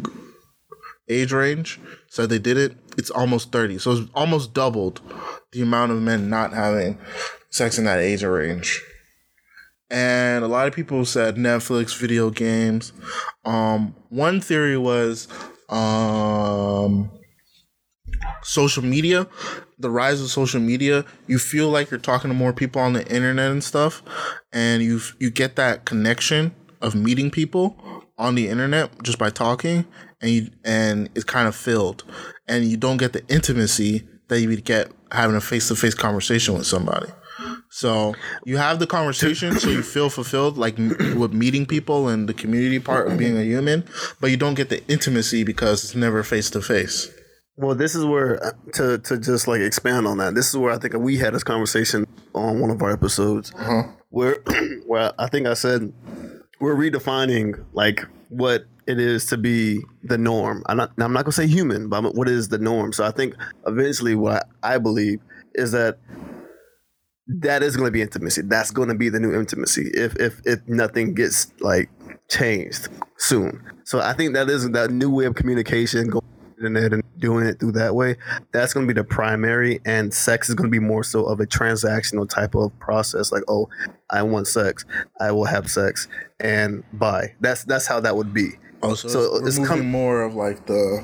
age 1.08 1.32
range 1.32 1.80
said 2.08 2.28
they 2.28 2.38
did 2.38 2.58
it. 2.58 2.76
It's 2.98 3.10
almost 3.10 3.52
30, 3.52 3.78
so 3.78 3.92
it's 3.92 4.10
almost 4.14 4.52
doubled 4.52 5.00
the 5.52 5.62
amount 5.62 5.92
of 5.92 6.02
men 6.02 6.28
not 6.28 6.52
having 6.52 6.98
sex 7.50 7.78
in 7.78 7.84
that 7.84 8.00
age 8.00 8.22
range. 8.22 8.82
And 9.90 10.42
a 10.42 10.48
lot 10.48 10.66
of 10.66 10.74
people 10.74 11.04
said 11.04 11.36
Netflix, 11.36 11.96
video 11.96 12.30
games. 12.30 12.92
Um, 13.44 13.94
one 14.08 14.40
theory 14.40 14.78
was 14.78 15.28
um, 15.68 17.10
social 18.42 18.82
media, 18.82 19.26
the 19.78 19.90
rise 19.90 20.20
of 20.20 20.30
social 20.30 20.60
media. 20.60 21.04
You 21.26 21.38
feel 21.38 21.68
like 21.68 21.90
you're 21.90 22.00
talking 22.00 22.30
to 22.30 22.34
more 22.34 22.52
people 22.52 22.80
on 22.80 22.94
the 22.94 23.06
internet 23.06 23.50
and 23.50 23.62
stuff, 23.62 24.02
and 24.52 24.82
you 24.82 25.00
you 25.18 25.30
get 25.30 25.56
that 25.56 25.84
connection 25.84 26.54
of 26.80 26.94
meeting 26.94 27.30
people 27.30 27.76
on 28.18 28.34
the 28.34 28.48
internet 28.48 28.90
just 29.02 29.18
by 29.18 29.30
talking, 29.30 29.84
and 30.20 30.30
you 30.30 30.50
and 30.64 31.10
it's 31.14 31.24
kind 31.24 31.48
of 31.48 31.54
filled, 31.54 32.04
and 32.48 32.64
you 32.64 32.76
don't 32.76 32.96
get 32.96 33.12
the 33.12 33.26
intimacy 33.28 34.06
that 34.28 34.40
you 34.40 34.48
would 34.48 34.64
get 34.64 34.90
having 35.10 35.36
a 35.36 35.40
face 35.40 35.68
to 35.68 35.76
face 35.76 35.94
conversation 35.94 36.54
with 36.54 36.66
somebody. 36.66 37.08
So 37.70 38.14
you 38.44 38.58
have 38.58 38.78
the 38.78 38.86
conversation, 38.86 39.58
so 39.58 39.70
you 39.70 39.82
feel 39.82 40.10
fulfilled, 40.10 40.58
like 40.58 40.76
with 40.76 41.32
meeting 41.32 41.66
people 41.66 42.08
and 42.08 42.28
the 42.28 42.34
community 42.34 42.78
part 42.78 43.10
of 43.10 43.18
being 43.18 43.36
a 43.36 43.42
human, 43.42 43.84
but 44.20 44.30
you 44.30 44.36
don't 44.36 44.54
get 44.54 44.68
the 44.68 44.86
intimacy 44.88 45.42
because 45.42 45.84
it's 45.84 45.94
never 45.94 46.22
face 46.22 46.50
to 46.50 46.60
face. 46.60 47.10
Well, 47.56 47.74
this 47.74 47.94
is 47.94 48.04
where 48.04 48.42
uh, 48.44 48.52
to 48.74 48.98
to 48.98 49.18
just 49.18 49.46
like 49.48 49.60
expand 49.60 50.06
on 50.06 50.18
that. 50.18 50.34
This 50.34 50.48
is 50.48 50.56
where 50.56 50.72
I 50.72 50.78
think 50.78 50.94
we 50.94 51.18
had 51.18 51.34
this 51.34 51.44
conversation 51.44 52.06
on 52.34 52.60
one 52.60 52.70
of 52.70 52.80
our 52.82 52.90
episodes, 52.90 53.52
where 54.10 54.36
where 54.86 55.12
I 55.18 55.28
think 55.28 55.46
I 55.46 55.54
said 55.54 55.92
we're 56.60 56.74
redefining 56.76 57.64
like 57.72 58.00
what 58.28 58.64
it 58.86 58.98
is 58.98 59.26
to 59.26 59.36
be 59.36 59.80
the 60.02 60.18
norm. 60.18 60.62
I'm 60.66 60.76
not 60.76 60.92
I'm 60.98 61.12
not 61.12 61.24
gonna 61.24 61.32
say 61.32 61.46
human, 61.46 61.88
but 61.88 62.14
what 62.14 62.28
is 62.28 62.48
the 62.48 62.58
norm. 62.58 62.92
So 62.92 63.04
I 63.04 63.10
think 63.10 63.34
eventually 63.66 64.14
what 64.14 64.48
I 64.62 64.78
believe 64.78 65.20
is 65.54 65.72
that 65.72 65.98
that 67.26 67.62
is 67.62 67.76
going 67.76 67.86
to 67.86 67.92
be 67.92 68.02
intimacy. 68.02 68.42
That's 68.42 68.70
going 68.70 68.88
to 68.88 68.94
be 68.94 69.08
the 69.08 69.20
new 69.20 69.32
intimacy 69.32 69.90
if 69.94 70.16
if 70.16 70.40
if 70.44 70.66
nothing 70.66 71.14
gets 71.14 71.52
like 71.60 71.88
changed 72.28 72.88
soon. 73.16 73.62
So 73.84 74.00
I 74.00 74.12
think 74.12 74.34
that 74.34 74.50
is 74.50 74.68
that 74.70 74.90
new 74.90 75.10
way 75.10 75.26
of 75.26 75.34
communication. 75.34 76.08
Go, 76.08 76.22
internet 76.62 76.92
and 76.92 77.02
doing 77.18 77.46
it 77.46 77.58
through 77.58 77.72
that 77.72 77.94
way, 77.94 78.16
that's 78.52 78.72
going 78.72 78.86
to 78.86 78.92
be 78.92 78.98
the 78.98 79.04
primary, 79.04 79.80
and 79.84 80.12
sex 80.12 80.48
is 80.48 80.54
going 80.54 80.70
to 80.70 80.70
be 80.70 80.84
more 80.84 81.04
so 81.04 81.24
of 81.24 81.40
a 81.40 81.46
transactional 81.46 82.28
type 82.28 82.54
of 82.54 82.76
process. 82.78 83.32
Like, 83.32 83.42
oh, 83.48 83.68
I 84.10 84.22
want 84.22 84.46
sex, 84.46 84.84
I 85.20 85.32
will 85.32 85.44
have 85.44 85.70
sex, 85.70 86.08
and 86.40 86.84
bye. 86.92 87.34
That's 87.40 87.64
that's 87.64 87.86
how 87.86 88.00
that 88.00 88.16
would 88.16 88.32
be. 88.32 88.50
Oh, 88.82 88.94
so, 88.94 89.08
So 89.08 89.36
it's 89.36 89.48
it's 89.48 89.56
removing 89.58 89.64
com- 89.82 89.90
more 89.90 90.22
of 90.22 90.34
like 90.34 90.66
the 90.66 91.02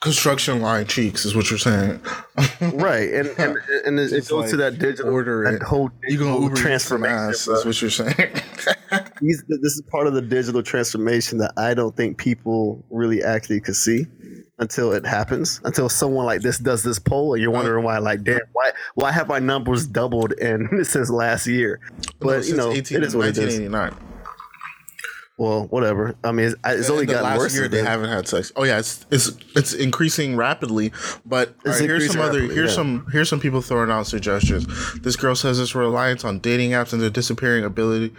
construction 0.00 0.60
line 0.62 0.86
cheeks 0.86 1.24
is 1.24 1.34
what 1.34 1.50
you're 1.50 1.58
saying. 1.58 2.00
right, 2.72 3.08
and 3.12 3.28
and, 3.38 3.56
and 3.86 3.98
it, 4.00 4.12
it 4.12 4.28
goes 4.28 4.50
to 4.50 4.56
that 4.56 4.78
digital, 4.78 5.12
order 5.12 5.44
that 5.44 5.54
it. 5.54 5.62
whole 5.62 5.90
You 6.04 6.18
digital 6.18 6.42
Uber 6.42 6.56
transformation. 6.56 7.16
ass 7.30 7.46
is 7.48 7.64
what 7.64 7.80
you're 7.80 7.90
saying. 7.90 8.14
These- 9.20 9.44
this 9.48 9.74
is 9.74 9.82
part 9.90 10.06
of 10.06 10.14
the 10.14 10.22
digital 10.22 10.62
transformation 10.62 11.38
that 11.38 11.52
I 11.56 11.74
don't 11.74 11.94
think 11.96 12.16
people 12.18 12.84
really 12.90 13.22
actually 13.22 13.60
could 13.60 13.76
see 13.76 14.06
until 14.58 14.92
it 14.92 15.06
happens. 15.06 15.60
Until 15.64 15.88
someone 15.88 16.24
like 16.26 16.40
this 16.42 16.58
does 16.58 16.82
this 16.82 16.98
poll, 16.98 17.34
and 17.34 17.42
you're 17.42 17.50
wondering 17.52 17.84
why, 17.84 17.98
like, 17.98 18.24
damn, 18.24 18.40
why 18.52 18.72
why 18.94 19.12
have 19.12 19.28
my 19.28 19.38
numbers 19.38 19.86
doubled 19.86 20.32
in 20.32 20.84
since 20.84 21.10
last 21.10 21.46
year? 21.46 21.78
But 22.18 22.46
you 22.46 22.56
know, 22.56 22.72
18 22.72 22.96
it 22.98 23.04
is 23.04 23.14
what 23.14 23.28
it 23.28 23.38
is. 23.38 23.58
1989. 25.40 25.50
Well, 25.50 25.66
whatever. 25.68 26.16
I 26.22 26.32
mean, 26.32 26.46
it's, 26.48 26.56
it's 26.64 26.90
only 26.90 27.06
the 27.06 27.14
gotten 27.14 27.30
last 27.30 27.38
worse. 27.38 27.54
year 27.54 27.68
they 27.68 27.82
haven't 27.82 28.10
had 28.10 28.28
sex. 28.28 28.52
Oh 28.56 28.64
yeah, 28.64 28.78
it's 28.78 29.06
it's 29.10 29.32
it's 29.56 29.72
increasing 29.72 30.36
rapidly. 30.36 30.92
But 31.24 31.54
right, 31.64 31.80
here's 31.80 32.10
some 32.10 32.20
increasing 32.20 32.20
other 32.20 32.40
here's 32.42 32.70
yeah. 32.70 32.76
some 32.76 33.06
here's 33.12 33.28
some 33.28 33.40
people 33.40 33.60
throwing 33.60 33.90
out 33.90 34.06
suggestions. 34.06 34.66
This 35.00 35.16
girl 35.16 35.34
says 35.34 35.58
it's 35.58 35.74
reliance 35.74 36.24
on 36.24 36.40
dating 36.40 36.72
apps 36.72 36.92
and 36.92 37.00
the 37.00 37.10
disappearing 37.10 37.64
ability 37.64 38.12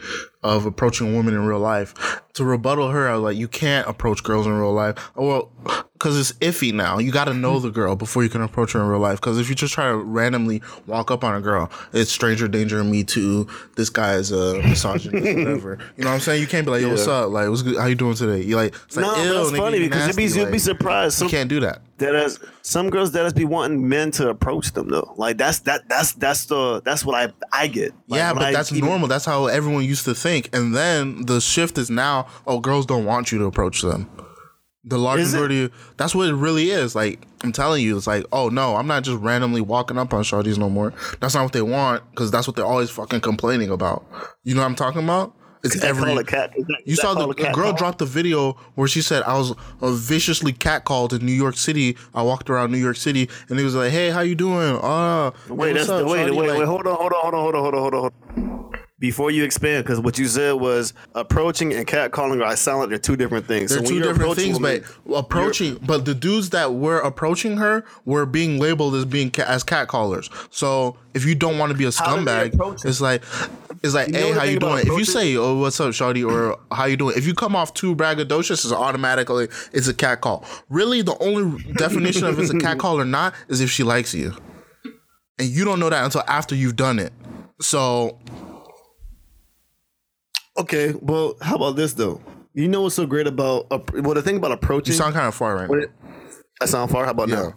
of 0.43 0.65
approaching 0.65 1.15
women 1.15 1.33
in 1.33 1.45
real 1.45 1.59
life. 1.59 2.21
To 2.33 2.43
rebuttal 2.43 2.89
her, 2.89 3.09
I 3.09 3.15
was 3.15 3.23
like, 3.23 3.37
you 3.37 3.47
can't 3.47 3.87
approach 3.87 4.23
girls 4.23 4.47
in 4.47 4.53
real 4.53 4.73
life. 4.73 5.11
Oh, 5.15 5.27
well, 5.27 5.85
because 6.01 6.19
it's 6.19 6.31
iffy 6.39 6.73
now. 6.73 6.97
You 6.97 7.11
got 7.11 7.25
to 7.25 7.33
know 7.35 7.57
mm-hmm. 7.57 7.67
the 7.67 7.71
girl 7.71 7.95
before 7.95 8.23
you 8.23 8.29
can 8.29 8.41
approach 8.41 8.71
her 8.71 8.79
in 8.79 8.87
real 8.87 8.99
life. 8.99 9.21
Because 9.21 9.37
if 9.37 9.49
you 9.49 9.53
just 9.55 9.75
try 9.75 9.87
to 9.87 9.95
randomly 9.97 10.63
walk 10.87 11.11
up 11.11 11.23
on 11.23 11.35
a 11.35 11.41
girl, 11.41 11.69
it's 11.93 12.11
stranger 12.11 12.47
danger, 12.47 12.83
me 12.83 13.03
too. 13.03 13.47
This 13.75 13.91
guy 13.91 14.15
is 14.15 14.31
a 14.31 14.55
misogynist, 14.63 15.13
whatever. 15.37 15.77
You 15.97 16.03
know 16.03 16.09
what 16.09 16.15
I'm 16.15 16.19
saying? 16.19 16.41
You 16.41 16.47
can't 16.47 16.65
be 16.65 16.71
like, 16.71 16.81
yo, 16.81 16.89
what's 16.89 17.07
up? 17.07 17.29
Like, 17.29 17.49
what's 17.49 17.61
good? 17.61 17.77
How 17.77 17.85
you 17.85 17.93
doing 17.93 18.15
today? 18.15 18.41
You 18.41 18.55
like, 18.55 18.73
it's 18.73 18.97
like, 18.97 19.05
No, 19.05 19.23
ew, 19.23 19.33
that's 19.33 19.51
nigga, 19.51 19.57
funny 19.57 19.79
because 19.79 20.07
you'd 20.07 20.15
be, 20.15 20.39
you'd 20.39 20.51
be 20.51 20.57
surprised. 20.57 21.19
Some 21.19 21.27
You 21.27 21.31
can't 21.31 21.49
do 21.49 21.59
that. 21.59 21.83
that 21.99 22.15
has 22.15 22.39
some 22.63 22.89
girls 22.89 23.11
that 23.11 23.23
has 23.23 23.33
be 23.33 23.45
wanting 23.45 23.87
men 23.87 24.09
to 24.11 24.29
approach 24.29 24.71
them 24.71 24.89
though. 24.89 25.13
Like 25.17 25.37
that's 25.37 25.59
that 25.59 25.87
that's 25.87 26.13
that's 26.13 26.45
the 26.45 26.81
that's 26.81 27.05
what 27.05 27.15
I 27.15 27.31
I 27.53 27.67
get. 27.67 27.93
Like, 28.07 28.17
yeah, 28.17 28.33
but 28.33 28.41
I 28.41 28.51
that's 28.51 28.71
even- 28.71 28.89
normal. 28.89 29.07
That's 29.07 29.25
how 29.25 29.45
everyone 29.45 29.83
used 29.83 30.05
to 30.05 30.15
think. 30.15 30.49
And 30.51 30.75
then 30.75 31.27
the 31.27 31.39
shift 31.39 31.77
is 31.77 31.91
now, 31.91 32.27
oh, 32.47 32.59
girls 32.59 32.87
don't 32.87 33.05
want 33.05 33.31
you 33.31 33.37
to 33.37 33.45
approach 33.45 33.83
them. 33.83 34.09
The 34.83 34.97
large 34.97 35.19
Is 35.19 35.33
it? 35.35 35.71
that's 35.97 36.15
what 36.15 36.27
it 36.27 36.33
really 36.33 36.71
is. 36.71 36.95
Like 36.95 37.27
I'm 37.43 37.51
telling 37.51 37.83
you, 37.83 37.95
it's 37.97 38.07
like, 38.07 38.25
oh 38.31 38.49
no, 38.49 38.75
I'm 38.75 38.87
not 38.87 39.03
just 39.03 39.19
randomly 39.19 39.61
walking 39.61 39.97
up 39.97 40.13
on 40.13 40.23
shorties 40.23 40.57
no 40.57 40.69
more. 40.69 40.91
That's 41.19 41.35
not 41.35 41.43
what 41.43 41.53
they 41.53 41.61
want 41.61 42.09
because 42.11 42.31
that's 42.31 42.47
what 42.47 42.55
they're 42.55 42.65
always 42.65 42.89
fucking 42.89 43.21
complaining 43.21 43.69
about. 43.69 44.03
You 44.43 44.55
know 44.55 44.61
what 44.61 44.67
I'm 44.67 44.75
talking 44.75 45.03
about? 45.03 45.35
It's 45.63 45.75
Is 45.75 45.83
every. 45.83 46.11
a? 46.13 46.23
That- 46.23 46.51
You 46.85 46.95
saw 46.95 47.13
the, 47.13 47.27
a 47.27 47.33
the 47.35 47.51
girl 47.53 47.71
dropped 47.73 47.99
the 47.99 48.07
video 48.07 48.53
where 48.73 48.87
she 48.87 49.03
said 49.03 49.21
I 49.23 49.37
was 49.37 49.51
uh, 49.81 49.91
viciously 49.91 50.53
catcalled 50.53 51.13
in 51.13 51.23
New 51.23 51.31
York 51.31 51.55
City. 51.57 51.95
I 52.15 52.23
walked 52.23 52.49
around 52.49 52.71
New 52.71 52.79
York 52.79 52.95
City 52.97 53.29
and 53.49 53.59
he 53.59 53.63
was 53.65 53.75
like, 53.75 53.91
"Hey, 53.91 54.09
how 54.09 54.21
you 54.21 54.33
doing? 54.33 54.77
Uh, 54.81 55.29
Wait, 55.49 55.67
hey, 55.67 55.73
that's 55.73 55.87
what's 55.87 55.87
the 55.87 55.95
up, 55.97 56.11
wait, 56.11 56.31
wait, 56.35 56.49
Like, 56.49 56.59
wait. 56.59 56.65
Hold 56.67 56.87
on, 56.87 56.95
hold 56.95 57.13
on, 57.13 57.21
hold 57.21 57.33
on, 57.35 57.41
hold 57.61 57.75
on, 57.75 57.81
hold 57.81 57.93
on, 57.93 58.01
hold 58.01 58.13
on. 58.73 58.80
Before 59.01 59.31
you 59.31 59.43
expand, 59.43 59.83
because 59.83 59.99
what 59.99 60.19
you 60.19 60.27
said 60.27 60.53
was 60.53 60.93
approaching 61.15 61.73
and 61.73 61.87
catcalling 61.87 62.39
are 62.39 62.45
I 62.45 62.53
sound 62.53 62.81
like 62.81 62.89
they're 62.89 62.99
two 62.99 63.15
different 63.15 63.47
things. 63.47 63.71
They're 63.71 63.83
So 63.83 63.89
two 63.89 63.99
different 63.99 64.35
things, 64.35 64.59
women, 64.59 64.83
but 65.07 65.15
approaching, 65.15 65.79
but 65.81 66.05
the 66.05 66.13
dudes 66.13 66.51
that 66.51 66.75
were 66.75 66.99
approaching 66.99 67.57
her 67.57 67.83
were 68.05 68.27
being 68.27 68.59
labeled 68.59 68.93
as 68.93 69.05
being 69.05 69.31
ca- 69.31 69.45
as 69.47 69.63
catcallers. 69.63 70.29
So 70.53 70.97
if 71.15 71.25
you 71.25 71.33
don't 71.33 71.57
want 71.57 71.71
to 71.71 71.77
be 71.77 71.85
a 71.85 71.91
How 71.91 72.15
did 72.15 72.27
they 72.27 72.51
scumbag, 72.51 72.85
it's 72.85 73.01
like 73.01 73.23
it's 73.81 73.95
like, 73.95 74.09
You 74.09 74.13
hey, 74.13 74.31
how 74.33 74.43
you 74.43 74.59
doing? 74.59 74.85
If 74.85 74.95
you 74.99 75.03
say, 75.03 75.35
oh, 75.35 75.57
what's 75.57 75.79
up, 75.79 75.89
shawty, 75.89 76.23
or 76.23 76.59
how 76.71 76.85
you 76.85 76.95
doing? 76.95 77.17
If 77.17 77.25
you 77.25 77.33
come 77.33 77.55
off 77.55 77.73
too 77.73 77.95
braggadocious, 77.95 78.63
it's 78.63 78.71
automatically 78.71 79.47
it's 79.73 79.87
a 79.87 79.95
cat 79.95 80.21
call. 80.21 80.45
Really, 80.69 81.01
the 81.01 81.17
only 81.17 81.63
definition 81.73 82.25
of 82.27 82.39
it's 82.39 82.51
a 82.51 82.59
cat 82.59 82.77
call 82.77 82.99
or 82.99 83.05
not 83.05 83.33
is 83.47 83.61
if 83.61 83.71
she 83.71 83.81
likes 83.81 84.13
you, 84.13 84.35
and 85.39 85.47
you 85.47 85.65
don't 85.65 85.79
know 85.79 85.89
that 85.89 86.03
until 86.03 86.21
after 86.27 86.53
you've 86.53 86.75
done 86.75 86.99
it. 86.99 87.11
So 87.59 88.19
okay, 90.57 90.93
well, 91.01 91.35
how 91.41 91.55
about 91.55 91.75
this 91.75 91.93
though? 91.93 92.21
You 92.53 92.67
know 92.67 92.81
what's 92.81 92.95
so 92.95 93.05
great 93.05 93.27
about 93.27 93.69
well, 93.69 94.13
the 94.13 94.21
thing 94.21 94.37
about 94.37 94.51
approaching. 94.51 94.91
you 94.93 94.97
sound 94.97 95.13
kind 95.13 95.27
of 95.27 95.35
far 95.35 95.55
right 95.55 95.69
when 95.69 95.79
now. 95.79 95.85
it- 95.85 95.91
I 96.61 96.65
sound 96.65 96.91
far. 96.91 97.05
How 97.05 97.11
about 97.11 97.29
now? 97.29 97.53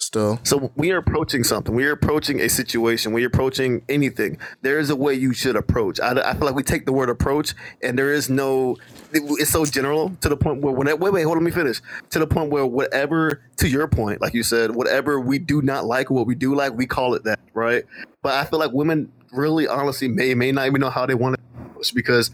Still, 0.00 0.38
So 0.44 0.72
we 0.76 0.92
are 0.92 0.98
approaching 0.98 1.42
something. 1.44 1.74
We 1.74 1.84
are 1.86 1.90
approaching 1.92 2.40
a 2.40 2.48
situation. 2.48 3.12
We 3.12 3.24
are 3.24 3.26
approaching 3.26 3.82
anything. 3.88 4.38
There 4.62 4.78
is 4.78 4.90
a 4.90 4.96
way 4.96 5.14
you 5.14 5.32
should 5.32 5.56
approach. 5.56 5.98
I, 6.00 6.12
I 6.12 6.34
feel 6.34 6.46
like 6.46 6.54
we 6.54 6.62
take 6.62 6.86
the 6.86 6.92
word 6.92 7.10
approach, 7.10 7.52
and 7.82 7.98
there 7.98 8.12
is 8.12 8.30
no. 8.30 8.76
it- 9.12 9.22
it's 9.40 9.50
so 9.50 9.64
general 9.64 10.10
to 10.20 10.28
the 10.28 10.36
point 10.36 10.62
where 10.62 10.72
whenever, 10.72 10.96
wait, 10.98 11.12
wait, 11.12 11.22
hold 11.24 11.36
on, 11.36 11.44
let 11.44 11.52
me 11.52 11.60
finish. 11.60 11.80
To 12.10 12.18
the 12.20 12.26
point 12.28 12.50
where 12.50 12.64
whatever, 12.64 13.42
to 13.56 13.68
your 13.68 13.86
point, 13.88 14.20
like 14.20 14.34
you 14.34 14.42
said, 14.44 14.74
whatever 14.74 15.20
we 15.20 15.38
do 15.40 15.62
not 15.62 15.84
like, 15.84 16.10
what 16.10 16.26
we 16.26 16.34
do 16.36 16.54
like, 16.54 16.74
we 16.74 16.86
call 16.86 17.14
it 17.14 17.24
that, 17.24 17.40
right? 17.54 17.84
But 18.22 18.34
I 18.34 18.44
feel 18.44 18.58
like 18.60 18.72
women 18.72 19.12
really, 19.32 19.66
honestly, 19.66 20.06
may 20.08 20.32
may 20.34 20.52
not 20.52 20.66
even 20.66 20.80
know 20.80 20.90
how 20.90 21.06
they 21.06 21.14
want 21.14 21.34
to 21.36 21.42
approach 21.78 21.94
because 21.94 22.30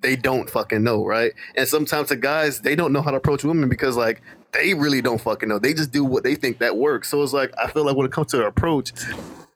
they 0.00 0.16
don't 0.16 0.50
fucking 0.50 0.82
know, 0.82 1.04
right? 1.04 1.32
And 1.56 1.68
sometimes 1.68 2.08
the 2.08 2.16
guys 2.16 2.60
they 2.60 2.74
don't 2.74 2.92
know 2.92 3.02
how 3.02 3.10
to 3.10 3.16
approach 3.16 3.44
women 3.44 3.68
because 3.68 3.96
like 3.96 4.22
they 4.52 4.74
really 4.74 5.00
don't 5.00 5.20
fucking 5.20 5.48
know. 5.48 5.58
They 5.58 5.74
just 5.74 5.92
do 5.92 6.04
what 6.04 6.24
they 6.24 6.34
think 6.34 6.58
that 6.58 6.76
works. 6.76 7.08
So 7.08 7.22
it's 7.22 7.32
like 7.32 7.52
I 7.58 7.70
feel 7.70 7.84
like 7.84 7.96
when 7.96 8.06
it 8.06 8.12
comes 8.12 8.28
to 8.32 8.44
approach, 8.44 8.92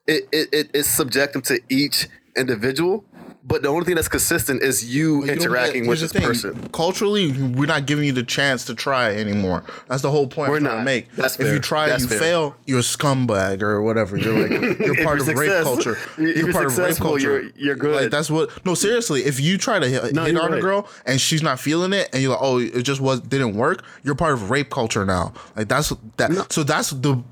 it 0.07 0.29
it, 0.33 0.49
it 0.53 0.71
it's 0.75 0.89
subjective 0.89 1.43
to 1.45 1.61
each 1.69 2.09
individual. 2.37 3.05
But 3.49 3.63
the 3.63 3.69
only 3.69 3.85
thing 3.85 3.95
that's 3.95 4.09
consistent 4.09 4.61
is 4.63 4.85
you 4.93 5.25
You 5.25 5.31
interacting 5.31 5.85
get- 5.85 5.89
with 5.91 6.01
this 6.01 6.13
person. 6.13 6.69
Culturally, 6.73 7.31
we're 7.31 7.67
not 7.67 7.87
giving 7.87 8.05
you 8.05 8.11
the 8.13 8.25
chance 8.25 8.65
to 8.65 8.75
try 8.75 9.15
anymore. 9.15 9.63
That's 9.89 10.03
the 10.03 10.11
whole 10.11 10.27
point 10.27 10.51
We're 10.51 10.57
I'm 10.57 10.63
trying 10.65 10.73
to 10.73 10.79
not. 10.79 10.85
make. 10.85 11.15
That's 11.15 11.39
if 11.39 11.53
you 11.53 11.61
try 11.61 11.87
That's 11.89 12.03
and 12.03 12.11
you 12.13 12.19
fair. 12.19 12.27
fail, 12.29 12.57
you're 12.67 12.81
a 12.81 12.83
scumbag 12.83 13.63
or 13.63 13.83
whatever. 13.83 14.17
You're 14.17 14.49
like 14.49 14.79
you're 14.81 15.05
part 15.05 15.21
of 15.21 15.29
rape 15.29 15.63
culture. 15.63 15.97
You're 16.19 16.29
you're 16.37 16.53
part 16.53 16.67
of 16.67 16.77
rape 16.77 16.97
culture. 16.97 17.21
you're- 17.41 17.53
you're 17.57 17.77
good. 17.77 18.03
Like 18.03 18.11
that's 18.11 18.31
what. 18.31 18.51
No, 18.67 18.75
seriously. 18.75 19.25
If 19.25 19.39
you 19.39 19.59
try 19.59 19.79
to 19.79 19.87
hit, 19.89 20.13
No, 20.13 20.25
hit 20.25 20.37
on 20.37 20.53
a 20.53 20.61
girl 20.61 20.89
and 21.07 21.21
she's 21.21 21.43
not 21.43 21.61
feeling 21.61 21.93
it, 21.93 22.09
and 22.13 22.21
you're 22.23 22.33
like, 22.33 22.43
oh, 22.43 22.59
it 22.59 22.83
just 22.83 23.01
was 23.01 23.21
didn't 23.21 23.55
work. 23.55 23.85
You're 24.03 24.17
part 24.17 24.33
of 24.33 24.51
rape 24.51 24.71
culture 24.71 25.05
now. 25.07 25.33
Like 25.55 25.69
that's 25.69 25.93
that. 26.17 26.53
So 26.53 26.65
that's 26.65 26.91
the 26.91 27.23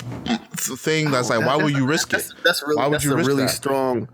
thing. 0.78 1.10
That's 1.10 1.28
like, 1.28 1.44
why 1.44 1.56
would 1.56 1.74
you 1.74 1.86
risk 1.86 2.08
it? 2.12 2.18
That's, 2.18 2.34
that's 2.44 2.62
really 2.62 2.76
Why 2.76 2.86
would 2.86 2.94
that's 2.94 3.04
you 3.04 3.12
a 3.14 3.16
risk 3.16 3.26
really 3.28 3.42
that? 3.42 3.48
strong. 3.50 4.08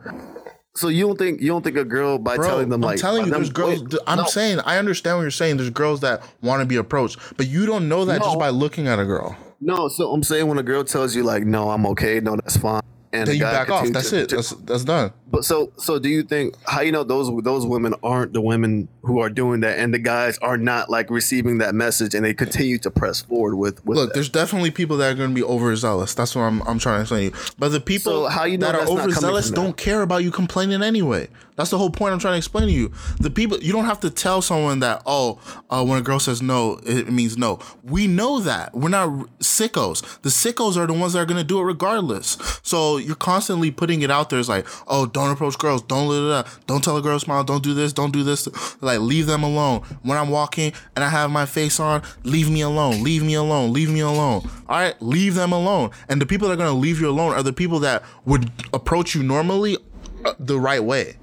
So 0.77 0.89
you 0.89 1.07
don't 1.07 1.19
think 1.19 1.41
you 1.41 1.49
don't 1.49 1.63
think 1.63 1.77
a 1.77 1.85
girl 1.85 2.19
by 2.19 2.37
Bro, 2.37 2.47
telling 2.49 2.69
them 2.69 2.83
I'm 2.85 2.91
like 2.91 3.01
telling 3.01 3.25
you, 3.25 3.31
them- 3.31 3.41
there's 3.41 3.51
girls. 3.51 3.83
wait, 3.83 3.95
I'm 4.07 4.19
no. 4.19 4.25
saying, 4.25 4.61
I 4.61 4.79
understand 4.79 5.17
what 5.17 5.23
you're 5.23 5.31
saying. 5.33 5.57
There's 5.57 5.71
girls 5.71 6.01
that 6.01 6.23
want 6.43 6.61
to 6.61 6.67
be 6.67 6.77
approached, 6.77 7.19
but 7.37 7.49
you 7.49 7.67
don't 7.67 7.89
know 7.89 8.05
that 8.05 8.23
just 8.23 8.39
by 8.39 8.51
looking 8.51 8.87
at 8.87 8.99
a 9.01 9.05
girl. 9.05 9.37
No, 9.61 9.89
so 9.89 10.13
I'm 10.13 10.23
saying 10.23 10.47
when 10.47 10.59
a 10.59 10.63
girl 10.63 10.85
tells 10.85 11.15
you 11.15 11.23
like, 11.25 11.45
"No, 11.45 11.71
I'm 11.71 11.85
okay. 11.87 12.21
No, 12.21 12.37
that's 12.37 12.57
fine," 12.57 12.81
and 13.13 13.29
Then 13.29 13.37
you 13.37 13.43
back 13.43 13.69
off. 13.69 13.89
That's 13.91 14.11
to- 14.11 14.21
it. 14.23 14.29
That's 14.31 14.51
that's 14.51 14.85
done. 14.85 15.13
But 15.31 15.45
so 15.45 15.73
so 15.77 15.99
do 15.99 16.09
you 16.09 16.23
think 16.23 16.55
how 16.67 16.81
you 16.81 16.91
know 16.93 17.05
those 17.05 17.31
those 17.45 17.65
women 17.65 17.95
aren't 18.03 18.33
the 18.33 18.41
women 18.41 18.89
who 19.03 19.21
are 19.21 19.31
doing 19.31 19.61
that, 19.61 19.79
and 19.79 19.95
the 19.95 19.99
guys 19.99 20.39
are 20.39 20.57
not 20.57 20.91
like 20.91 21.09
receiving 21.09 21.59
that 21.59 21.75
message, 21.75 22.15
and 22.15 22.25
they 22.25 22.35
continue 22.35 22.79
to 22.79 22.91
press 22.91 23.21
forward 23.23 23.57
with 23.57 23.85
with 23.87 23.97
Look, 23.97 24.09
that? 24.09 24.15
there's 24.15 24.29
definitely 24.29 24.71
people 24.71 24.97
that 24.99 25.13
are 25.13 25.15
going 25.15 25.31
to 25.31 25.35
be 25.35 25.45
overzealous. 25.45 26.15
That's 26.15 26.35
what 26.35 26.43
I'm 26.43 26.63
I'm 26.63 26.79
trying 26.79 27.03
to 27.03 27.07
say. 27.07 27.25
you. 27.25 27.33
But 27.59 27.69
the 27.69 27.81
people 27.81 28.25
So 28.25 28.29
how 28.29 28.45
you 28.45 28.59
know 28.59 28.67
that 28.67 28.75
are 28.75 28.79
that's 28.79 28.91
not 28.91 28.97
coming 28.97 29.11
overzealous 29.11 29.51
don't 29.51 29.77
care 29.77 30.03
about 30.03 30.25
you 30.25 30.31
complaining 30.31 30.83
anyway. 30.83 31.29
That's 31.61 31.69
the 31.69 31.77
whole 31.77 31.91
point 31.91 32.15
I'm 32.15 32.19
trying 32.19 32.33
to 32.33 32.39
explain 32.39 32.69
to 32.69 32.73
you. 32.73 32.91
The 33.19 33.29
people 33.29 33.59
you 33.59 33.73
don't 33.73 33.85
have 33.85 34.01
to 34.01 34.11
tell 34.11 34.41
someone 34.41 34.81
that 34.81 35.03
oh, 35.05 35.39
uh, 35.69 35.85
when 35.85 35.99
a 35.99 36.03
girl 36.03 36.19
says 36.19 36.41
no, 36.41 36.81
it 36.87 37.13
means 37.13 37.37
no. 37.37 37.59
We 37.85 38.07
know 38.07 38.41
that. 38.41 38.75
We're 38.75 38.89
not 38.89 39.11
sickos. 39.41 40.23
The 40.23 40.31
sickos 40.31 40.79
are 40.79 40.87
the 40.87 40.95
ones 40.95 41.13
that 41.13 41.19
are 41.19 41.27
going 41.27 41.37
to 41.37 41.45
do 41.45 41.61
it 41.61 41.65
regardless. 41.65 42.39
So 42.63 42.97
you're 42.97 43.15
constantly 43.15 43.71
putting 43.71 44.01
it 44.01 44.11
out 44.11 44.31
there. 44.31 44.41
It's 44.41 44.49
like 44.49 44.67
oh, 44.87 45.05
don't 45.05 45.20
approach 45.29 45.59
girls. 45.59 45.83
Don't 45.83 46.09
da, 46.09 46.21
da, 46.21 46.43
da. 46.43 46.49
don't 46.67 46.83
tell 46.83 46.97
a 46.97 47.03
girl 47.03 47.17
to 47.19 47.21
smile. 47.21 47.45
Don't 47.45 47.63
do 47.63 47.75
this. 47.75 47.93
Don't 47.93 48.13
do 48.13 48.23
this. 48.23 48.49
Like 48.81 49.01
leave 49.01 49.27
them 49.27 49.43
alone. 49.43 49.83
When 50.03 50.17
I'm 50.17 50.31
walking 50.31 50.73
and 50.95 51.05
I 51.05 51.09
have 51.09 51.31
my 51.31 51.45
face 51.47 51.79
on, 51.81 52.03
leave 52.23 52.49
me 52.49 52.61
alone. 52.63 53.03
Leave 53.03 53.23
me 53.23 53.35
alone. 53.35 53.73
Leave 53.73 53.91
me 53.91 54.01
alone. 54.01 54.49
All 54.69 54.79
right, 54.79 54.95
leave 55.03 55.35
them 55.35 55.53
alone. 55.53 55.91
And 56.09 56.21
the 56.23 56.27
people 56.27 56.49
that 56.49 56.55
are 56.55 56.57
going 56.57 56.73
to 56.73 56.79
leave 56.79 57.01
you 57.01 57.11
alone 57.11 57.35
are 57.35 57.43
the 57.43 57.53
people 57.53 57.81
that 57.81 58.03
would 58.25 58.51
approach 58.73 59.15
you 59.15 59.23
normally 59.23 59.77
uh, 60.25 60.33
the 60.39 60.59
right 60.59 60.83
way. 60.83 61.17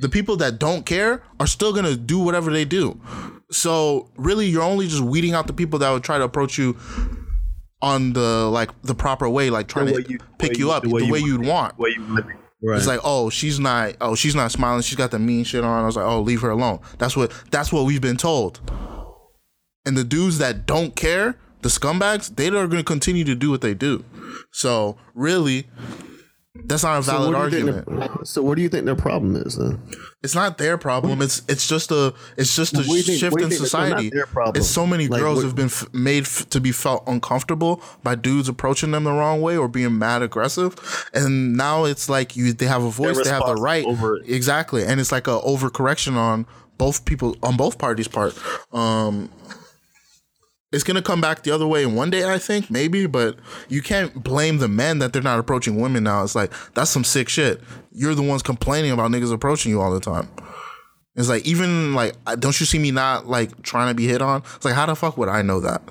The 0.00 0.08
people 0.08 0.36
that 0.36 0.58
don't 0.58 0.84
care 0.84 1.22
are 1.40 1.46
still 1.46 1.72
going 1.72 1.84
to 1.86 1.96
do 1.96 2.18
whatever 2.18 2.50
they 2.52 2.64
do. 2.64 3.00
So 3.50 4.10
really, 4.16 4.46
you're 4.46 4.62
only 4.62 4.86
just 4.88 5.02
weeding 5.02 5.32
out 5.34 5.46
the 5.46 5.52
people 5.52 5.78
that 5.80 5.90
would 5.90 6.02
try 6.04 6.18
to 6.18 6.24
approach 6.24 6.58
you 6.58 6.76
on 7.80 8.12
the 8.12 8.48
like 8.48 8.70
the 8.82 8.94
proper 8.94 9.28
way, 9.28 9.50
like 9.50 9.68
trying 9.68 9.86
to 9.88 10.02
you- 10.08 10.18
pick 10.38 10.56
you 10.58 10.70
up 10.70 10.82
the 10.82 10.88
the 10.88 10.94
way 10.94 11.10
way, 11.10 11.18
you- 11.20 11.26
you'd 11.38 11.46
want. 11.46 11.78
Way 11.78 11.90
you. 11.96 12.24
Right. 12.62 12.78
It's 12.78 12.86
like, 12.86 13.00
oh, 13.02 13.28
she's 13.28 13.58
not, 13.58 13.96
oh, 14.00 14.14
she's 14.14 14.34
not 14.34 14.52
smiling. 14.52 14.82
She's 14.82 14.96
got 14.96 15.10
the 15.10 15.18
mean 15.18 15.44
shit 15.44 15.64
on. 15.64 15.82
I 15.82 15.86
was 15.86 15.96
like, 15.96 16.06
oh, 16.06 16.20
leave 16.20 16.42
her 16.42 16.50
alone. 16.50 16.78
That's 16.98 17.16
what 17.16 17.32
that's 17.50 17.72
what 17.72 17.84
we've 17.84 18.00
been 18.00 18.16
told. 18.16 18.60
And 19.84 19.96
the 19.96 20.04
dudes 20.04 20.38
that 20.38 20.64
don't 20.64 20.94
care, 20.94 21.36
the 21.62 21.68
scumbags, 21.68 22.34
they 22.34 22.48
are 22.48 22.66
going 22.68 22.78
to 22.78 22.84
continue 22.84 23.24
to 23.24 23.34
do 23.34 23.50
what 23.50 23.62
they 23.62 23.74
do. 23.74 24.04
So 24.52 24.96
really, 25.14 25.66
that's 26.54 26.82
not 26.82 27.00
a 27.00 27.02
So 27.02 27.12
valid 27.12 27.34
what 27.34 27.50
do 27.50 27.56
you 27.58 27.64
think 27.72 27.88
argument. 27.88 28.28
so 28.28 28.42
what 28.42 28.56
do 28.56 28.62
you 28.62 28.68
think 28.68 28.84
their 28.84 28.94
problem 28.94 29.36
is 29.36 29.56
then? 29.56 29.80
It's 30.22 30.34
not 30.34 30.58
their 30.58 30.76
problem. 30.76 31.22
It's 31.22 31.40
it's 31.48 31.66
just 31.66 31.90
a 31.90 32.12
it's 32.36 32.54
just 32.54 32.74
a 32.74 32.82
think- 32.82 33.06
shift 33.18 33.40
in 33.40 33.50
society. 33.50 34.10
It's 34.54 34.68
so 34.68 34.86
many 34.86 35.08
Like, 35.08 35.20
girls 35.20 35.36
what- 35.38 35.44
have 35.46 35.56
been 35.56 35.66
f- 35.66 35.86
made 35.94 36.24
f- 36.24 36.48
to 36.50 36.60
be 36.60 36.70
felt 36.70 37.04
uncomfortable 37.06 37.82
by 38.02 38.16
dudes 38.16 38.48
approaching 38.50 38.90
them 38.90 39.04
the 39.04 39.12
wrong 39.12 39.40
way 39.40 39.56
or 39.56 39.66
being 39.66 39.98
mad 39.98 40.20
aggressive, 40.20 40.76
and 41.14 41.56
now 41.56 41.84
it's 41.84 42.10
like 42.10 42.36
you 42.36 42.52
they 42.52 42.66
have 42.66 42.82
a 42.84 42.90
voice, 42.90 43.22
they 43.22 43.30
have 43.30 43.46
the 43.46 43.54
right 43.54 43.86
over 43.86 44.18
exactly, 44.26 44.84
and 44.84 45.00
it's 45.00 45.10
like 45.12 45.26
a 45.26 45.40
overcorrection 45.40 46.16
on 46.16 46.46
both 46.76 47.06
people 47.06 47.34
on 47.42 47.56
both 47.56 47.78
parties' 47.78 48.08
part. 48.08 48.34
Um, 48.74 49.30
it's 50.72 50.84
gonna 50.84 51.02
come 51.02 51.20
back 51.20 51.42
the 51.42 51.50
other 51.50 51.66
way 51.66 51.82
in 51.82 51.94
one 51.94 52.10
day, 52.10 52.24
I 52.28 52.38
think, 52.38 52.70
maybe, 52.70 53.06
but 53.06 53.36
you 53.68 53.82
can't 53.82 54.24
blame 54.24 54.58
the 54.58 54.68
men 54.68 54.98
that 54.98 55.12
they're 55.12 55.22
not 55.22 55.38
approaching 55.38 55.80
women 55.80 56.04
now. 56.04 56.24
It's 56.24 56.34
like 56.34 56.52
that's 56.74 56.90
some 56.90 57.04
sick 57.04 57.28
shit. 57.28 57.60
You're 57.92 58.14
the 58.14 58.22
ones 58.22 58.42
complaining 58.42 58.90
about 58.90 59.10
niggas 59.10 59.32
approaching 59.32 59.70
you 59.70 59.80
all 59.80 59.92
the 59.92 60.00
time. 60.00 60.28
It's 61.14 61.28
like 61.28 61.46
even 61.46 61.94
like 61.94 62.14
don't 62.40 62.58
you 62.58 62.66
see 62.66 62.78
me 62.78 62.90
not 62.90 63.26
like 63.26 63.62
trying 63.62 63.88
to 63.88 63.94
be 63.94 64.06
hit 64.06 64.22
on? 64.22 64.42
It's 64.56 64.64
like 64.64 64.74
how 64.74 64.86
the 64.86 64.96
fuck 64.96 65.16
would 65.18 65.28
I 65.28 65.42
know 65.42 65.60
that? 65.60 65.82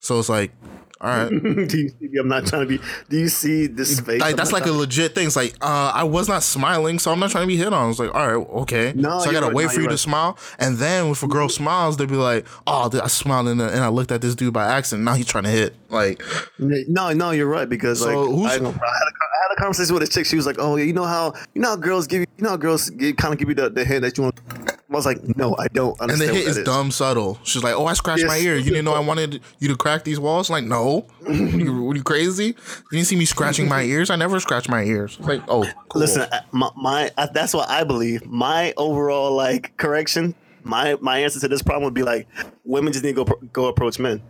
So 0.00 0.18
it's 0.20 0.28
like, 0.28 0.52
all 1.00 1.10
right. 1.10 1.28
do 1.68 1.78
you 1.78 1.88
see, 1.90 2.10
I'm 2.18 2.28
not 2.28 2.46
trying 2.46 2.62
to 2.62 2.78
be. 2.78 2.84
Do 3.10 3.18
you 3.18 3.28
see 3.28 3.66
this 3.66 4.00
face? 4.00 4.20
Like 4.20 4.36
that's 4.36 4.52
like 4.52 4.66
a 4.66 4.72
legit 4.72 5.14
thing. 5.14 5.26
It's 5.26 5.36
like 5.36 5.54
uh, 5.60 5.92
I 5.94 6.04
was 6.04 6.28
not 6.28 6.42
smiling, 6.42 6.98
so 6.98 7.12
I'm 7.12 7.20
not 7.20 7.30
trying 7.30 7.44
to 7.44 7.48
be 7.48 7.56
hit 7.56 7.72
on. 7.72 7.90
It's 7.90 7.98
like, 7.98 8.14
all 8.14 8.26
right, 8.26 8.48
okay. 8.62 8.92
No, 8.96 9.20
so 9.20 9.28
I 9.28 9.32
gotta 9.32 9.46
right. 9.46 9.54
wait 9.54 9.64
No, 9.64 9.68
for 9.70 9.74
you 9.76 9.82
you're 9.82 9.90
to 9.90 9.98
smile, 9.98 10.38
and 10.58 10.78
then 10.78 11.06
if 11.08 11.22
a 11.22 11.28
girl 11.28 11.48
smiles, 11.48 11.96
they'd 11.98 12.08
be 12.08 12.16
like, 12.16 12.46
oh, 12.66 12.90
I 13.02 13.08
smiled 13.08 13.48
and, 13.48 13.60
and 13.60 13.80
I 13.84 13.88
looked 13.88 14.10
at 14.10 14.22
this 14.22 14.34
dude 14.34 14.54
by 14.54 14.66
accident. 14.66 15.04
Now 15.04 15.14
he's 15.14 15.26
trying 15.26 15.44
to 15.44 15.50
hit. 15.50 15.74
Like, 15.90 16.22
No, 16.58 17.12
no, 17.12 17.30
you're 17.30 17.46
right 17.46 17.68
because 17.68 18.00
So 18.00 18.06
like 18.22 18.34
who's- 18.34 18.52
I, 18.52 18.54
I 18.54 18.58
had 18.58 18.62
a, 18.64 18.68
I 18.68 19.38
had 19.48 19.52
a 19.52 19.60
conversation 19.60 19.94
with 19.94 20.02
a 20.02 20.08
chick. 20.08 20.26
She 20.26 20.36
was 20.36 20.46
like, 20.46 20.56
"Oh, 20.58 20.76
yeah, 20.76 20.84
you 20.84 20.92
know 20.92 21.04
how 21.04 21.34
you 21.54 21.60
know 21.60 21.68
how 21.68 21.76
girls 21.76 22.06
give 22.06 22.20
you, 22.22 22.26
you 22.38 22.44
know 22.44 22.50
how 22.50 22.56
girls 22.56 22.90
kind 22.90 23.32
of 23.32 23.38
give 23.38 23.48
you 23.48 23.54
the, 23.54 23.68
the 23.70 23.84
hint 23.84 24.02
that 24.02 24.16
you 24.16 24.24
want." 24.24 24.40
I 24.88 24.94
was 24.94 25.04
like, 25.04 25.36
"No, 25.36 25.56
I 25.58 25.66
don't 25.68 26.00
and 26.00 26.12
the 26.12 26.26
hit 26.26 26.46
is 26.46 26.56
that 26.56 26.64
dumb 26.64 26.90
subtle. 26.92 27.38
She's 27.42 27.64
like, 27.64 27.74
oh, 27.74 27.86
I 27.86 27.94
scratched 27.94 28.24
my 28.24 28.36
ear. 28.38 28.56
You 28.56 28.70
didn't 28.70 28.84
know 28.84 28.94
I 28.94 29.00
wanted 29.00 29.40
you 29.58 29.66
to 29.68 29.76
crack 29.76 30.04
these 30.04 30.20
walls? 30.20 30.48
Like, 30.48 30.62
no. 30.64 31.06
what, 31.20 31.30
are 31.30 31.34
you, 31.34 31.82
what 31.82 31.94
are 31.94 31.96
you 31.96 32.04
crazy? 32.04 32.46
You 32.46 32.54
didn't 32.92 33.06
see 33.06 33.16
me 33.16 33.24
scratching 33.24 33.68
my 33.68 33.82
ears? 33.82 34.10
I 34.10 34.16
never 34.16 34.38
scratch 34.38 34.68
my 34.68 34.84
ears. 34.84 35.18
Like, 35.18 35.42
oh, 35.48 35.64
cool. 35.88 36.00
Listen, 36.00 36.28
my, 36.52 36.70
my 36.76 37.10
that's 37.32 37.52
what 37.52 37.68
I 37.68 37.82
believe. 37.82 38.26
My 38.26 38.72
overall 38.76 39.34
like 39.34 39.76
correction, 39.76 40.34
my 40.62 40.96
my 41.00 41.18
answer 41.18 41.40
to 41.40 41.48
this 41.48 41.62
problem 41.62 41.82
would 41.84 41.94
be 41.94 42.04
like, 42.04 42.28
women 42.64 42.92
just 42.92 43.04
need 43.04 43.16
to 43.16 43.24
go 43.24 43.36
go 43.52 43.66
approach 43.66 43.98
men. 43.98 44.22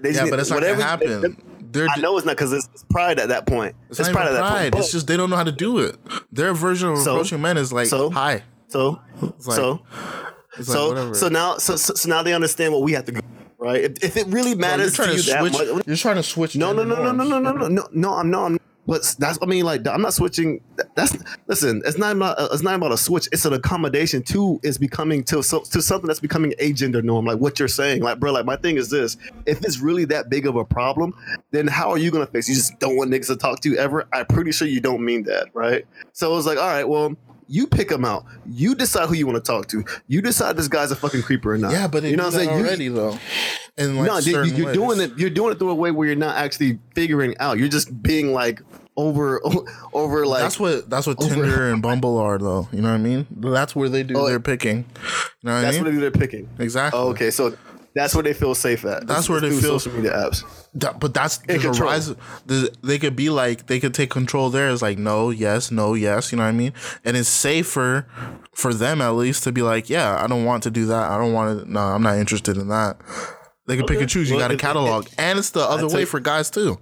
They 0.00 0.08
just 0.10 0.18
Yeah, 0.18 0.24
need- 0.24 0.30
but 0.30 0.40
it's 0.40 0.50
not 0.50 0.60
gonna 0.60 0.82
happen. 0.82 1.36
They're 1.72 1.86
I 1.88 2.00
know 2.00 2.16
it's 2.16 2.26
not 2.26 2.32
because 2.32 2.52
it's, 2.52 2.68
it's 2.72 2.82
pride 2.90 3.20
at 3.20 3.28
that 3.28 3.46
point. 3.46 3.76
It's, 3.90 4.00
It's, 4.00 4.08
not 4.08 4.16
pride 4.16 4.26
at 4.26 4.32
that 4.32 4.40
pride. 4.40 4.72
point. 4.72 4.82
It's 4.84 4.92
just 4.92 5.06
they 5.06 5.16
don't 5.16 5.30
know 5.30 5.36
how 5.36 5.44
to 5.44 5.52
do 5.52 5.78
it. 5.78 5.96
Their 6.32 6.52
version 6.52 6.88
of 6.88 6.98
So- 6.98 7.12
approaching 7.14 7.40
men 7.40 7.56
is 7.56 7.72
like, 7.72 7.86
so- 7.86 8.10
hi. 8.10 8.42
So 8.70 9.00
like- 9.20 9.32
so 9.42 9.80
like, 10.56 10.64
so 10.64 10.88
whatever. 10.88 11.14
so 11.14 11.28
now 11.28 11.58
so, 11.58 11.76
so 11.76 12.08
now 12.08 12.22
they 12.22 12.34
understand 12.34 12.72
what 12.72 12.82
we 12.82 12.92
have 12.92 13.04
to 13.04 13.12
go 13.12 13.20
right. 13.60 13.84
If, 13.84 14.02
if 14.02 14.16
it 14.16 14.26
really 14.28 14.54
matters 14.54 14.94
trying 14.94 15.10
to 15.10 15.14
to 15.14 15.20
you 15.20 15.32
that 15.32 15.40
switch. 15.40 15.74
much, 15.74 15.86
You're 15.86 15.96
trying 15.96 16.16
to 16.16 16.22
switch. 16.22 16.56
No, 16.56 16.72
no, 16.72 16.82
no, 16.82 16.96
no, 16.96 17.12
no, 17.12 17.24
no, 17.24 17.38
no, 17.38 17.52
no, 17.52 17.68
no, 17.68 17.88
no. 17.92 18.12
I'm 18.14 18.30
no, 18.30 18.44
I'm. 18.46 18.58
But 18.86 19.14
that's. 19.18 19.38
I 19.40 19.46
mean, 19.46 19.64
like, 19.64 19.86
I'm 19.86 20.02
not 20.02 20.14
switching. 20.14 20.60
That's 20.96 21.16
listen. 21.46 21.82
It's 21.84 21.98
not 21.98 22.16
about. 22.16 22.38
Uh, 22.38 22.48
it's 22.50 22.62
not 22.62 22.74
about 22.74 22.90
a 22.90 22.96
switch. 22.96 23.28
It's 23.30 23.44
an 23.44 23.52
accommodation 23.52 24.22
to 24.24 24.58
is 24.64 24.78
becoming 24.78 25.22
to 25.24 25.42
so, 25.42 25.60
to 25.60 25.82
something 25.82 26.08
that's 26.08 26.18
becoming 26.18 26.54
a 26.58 26.72
gender 26.72 27.02
norm. 27.02 27.26
Like 27.26 27.38
what 27.38 27.58
you're 27.58 27.68
saying, 27.68 28.02
like, 28.02 28.18
bro. 28.18 28.32
Like 28.32 28.46
my 28.46 28.56
thing 28.56 28.76
is 28.76 28.90
this: 28.90 29.16
if 29.46 29.62
it's 29.64 29.78
really 29.78 30.06
that 30.06 30.30
big 30.30 30.46
of 30.46 30.56
a 30.56 30.64
problem, 30.64 31.14
then 31.50 31.68
how 31.68 31.90
are 31.90 31.98
you 31.98 32.10
gonna 32.10 32.26
fix? 32.26 32.48
You 32.48 32.54
just 32.54 32.78
don't 32.80 32.96
want 32.96 33.10
niggas 33.10 33.28
to 33.28 33.36
talk 33.36 33.60
to 33.60 33.70
you 33.70 33.76
ever. 33.76 34.08
I'm 34.12 34.26
pretty 34.26 34.50
sure 34.50 34.66
you 34.66 34.80
don't 34.80 35.04
mean 35.04 35.22
that, 35.24 35.48
right? 35.52 35.84
So 36.12 36.36
it's 36.36 36.46
like, 36.46 36.58
all 36.58 36.66
right, 36.66 36.88
well. 36.88 37.14
You 37.50 37.66
pick 37.66 37.88
them 37.88 38.04
out. 38.04 38.24
You 38.46 38.74
decide 38.76 39.08
who 39.08 39.14
you 39.14 39.26
want 39.26 39.44
to 39.44 39.52
talk 39.52 39.66
to. 39.68 39.84
You 40.06 40.22
decide 40.22 40.56
this 40.56 40.68
guy's 40.68 40.92
a 40.92 40.96
fucking 40.96 41.22
creeper 41.22 41.52
or 41.52 41.58
not. 41.58 41.72
Yeah, 41.72 41.88
but 41.88 42.04
you 42.04 42.16
know 42.16 42.24
what 42.26 42.34
I'm 42.34 42.40
saying. 42.46 42.58
You- 42.58 42.64
already 42.64 42.88
though. 42.88 43.18
In 43.76 43.96
like 43.96 44.06
no, 44.06 44.16
you, 44.16 44.32
certain 44.32 44.56
you're 44.56 44.66
ways. 44.66 44.76
doing 44.76 45.00
it. 45.00 45.18
You're 45.18 45.30
doing 45.30 45.52
it 45.52 45.58
through 45.58 45.70
a 45.70 45.74
way 45.74 45.90
where 45.90 46.06
you're 46.06 46.16
not 46.16 46.36
actually 46.36 46.78
figuring 46.94 47.36
out. 47.38 47.58
You're 47.58 47.68
just 47.68 48.02
being 48.02 48.32
like 48.32 48.60
over, 48.96 49.40
over 49.92 50.26
like. 50.26 50.42
That's 50.42 50.60
what 50.60 50.88
that's 50.88 51.06
what 51.06 51.18
Tinder 51.18 51.72
and 51.72 51.80
Bumble 51.82 52.18
are 52.18 52.38
though. 52.38 52.68
You 52.72 52.82
know 52.82 52.88
what 52.90 52.94
I 52.94 52.98
mean? 52.98 53.26
That's 53.30 53.74
where 53.74 53.88
they 53.88 54.02
do 54.04 54.16
Oh, 54.18 54.26
their 54.28 54.38
picking. 54.40 54.78
You 54.78 54.84
know 55.44 55.54
what 55.54 55.60
that's 55.62 55.76
I 55.76 55.80
what 55.80 55.84
mean? 55.84 55.84
they 55.84 55.90
do. 55.92 56.00
They're 56.00 56.10
picking. 56.10 56.48
Exactly. 56.58 57.00
Oh, 57.00 57.08
okay, 57.08 57.30
so 57.30 57.56
that's 57.94 58.14
where 58.14 58.22
they 58.22 58.32
feel 58.32 58.54
safe 58.54 58.84
at. 58.84 59.06
That's 59.06 59.28
where 59.28 59.40
they 59.40 59.50
feel- 59.50 59.78
social 59.78 59.92
media 59.92 60.12
apps. 60.12 60.44
That- 60.74 61.00
but 61.00 61.12
that's 61.14 61.38
there's 61.38 61.64
a 61.64 61.72
rise. 61.72 62.14
there's- 62.46 62.68
They 62.82 62.98
could 62.98 63.16
be 63.16 63.30
like 63.30 63.66
they 63.66 63.80
could 63.80 63.94
take 63.94 64.10
control 64.10 64.50
there. 64.50 64.70
It's 64.70 64.82
like 64.82 64.98
no, 64.98 65.30
yes, 65.30 65.70
no, 65.70 65.94
yes. 65.94 66.30
You 66.32 66.38
know 66.38 66.44
what 66.44 66.50
I 66.50 66.52
mean? 66.52 66.72
And 67.04 67.16
it's 67.16 67.28
safer 67.28 68.06
for 68.54 68.72
them 68.72 69.00
at 69.00 69.10
least 69.10 69.42
to 69.44 69.52
be 69.52 69.62
like, 69.62 69.90
yeah, 69.90 70.22
I 70.22 70.26
don't 70.26 70.44
want 70.44 70.62
to 70.64 70.70
do 70.70 70.86
that. 70.86 71.10
I 71.10 71.18
don't 71.18 71.32
want 71.32 71.60
to. 71.64 71.72
No, 71.72 71.80
I'm 71.80 72.02
not 72.02 72.16
interested 72.18 72.56
in 72.56 72.68
that. 72.68 72.98
They 73.66 73.76
can 73.76 73.86
pick 73.86 74.00
and 74.00 74.08
choose. 74.08 74.28
You 74.30 74.36
Well, 74.36 74.44
got 74.44 74.50
a 74.50 74.54
it- 74.54 74.60
catalog, 74.60 75.06
and 75.18 75.38
it's 75.38 75.50
the 75.50 75.60
other 75.60 75.86
way 75.88 76.04
for 76.04 76.18
guys 76.20 76.50
too. 76.50 76.78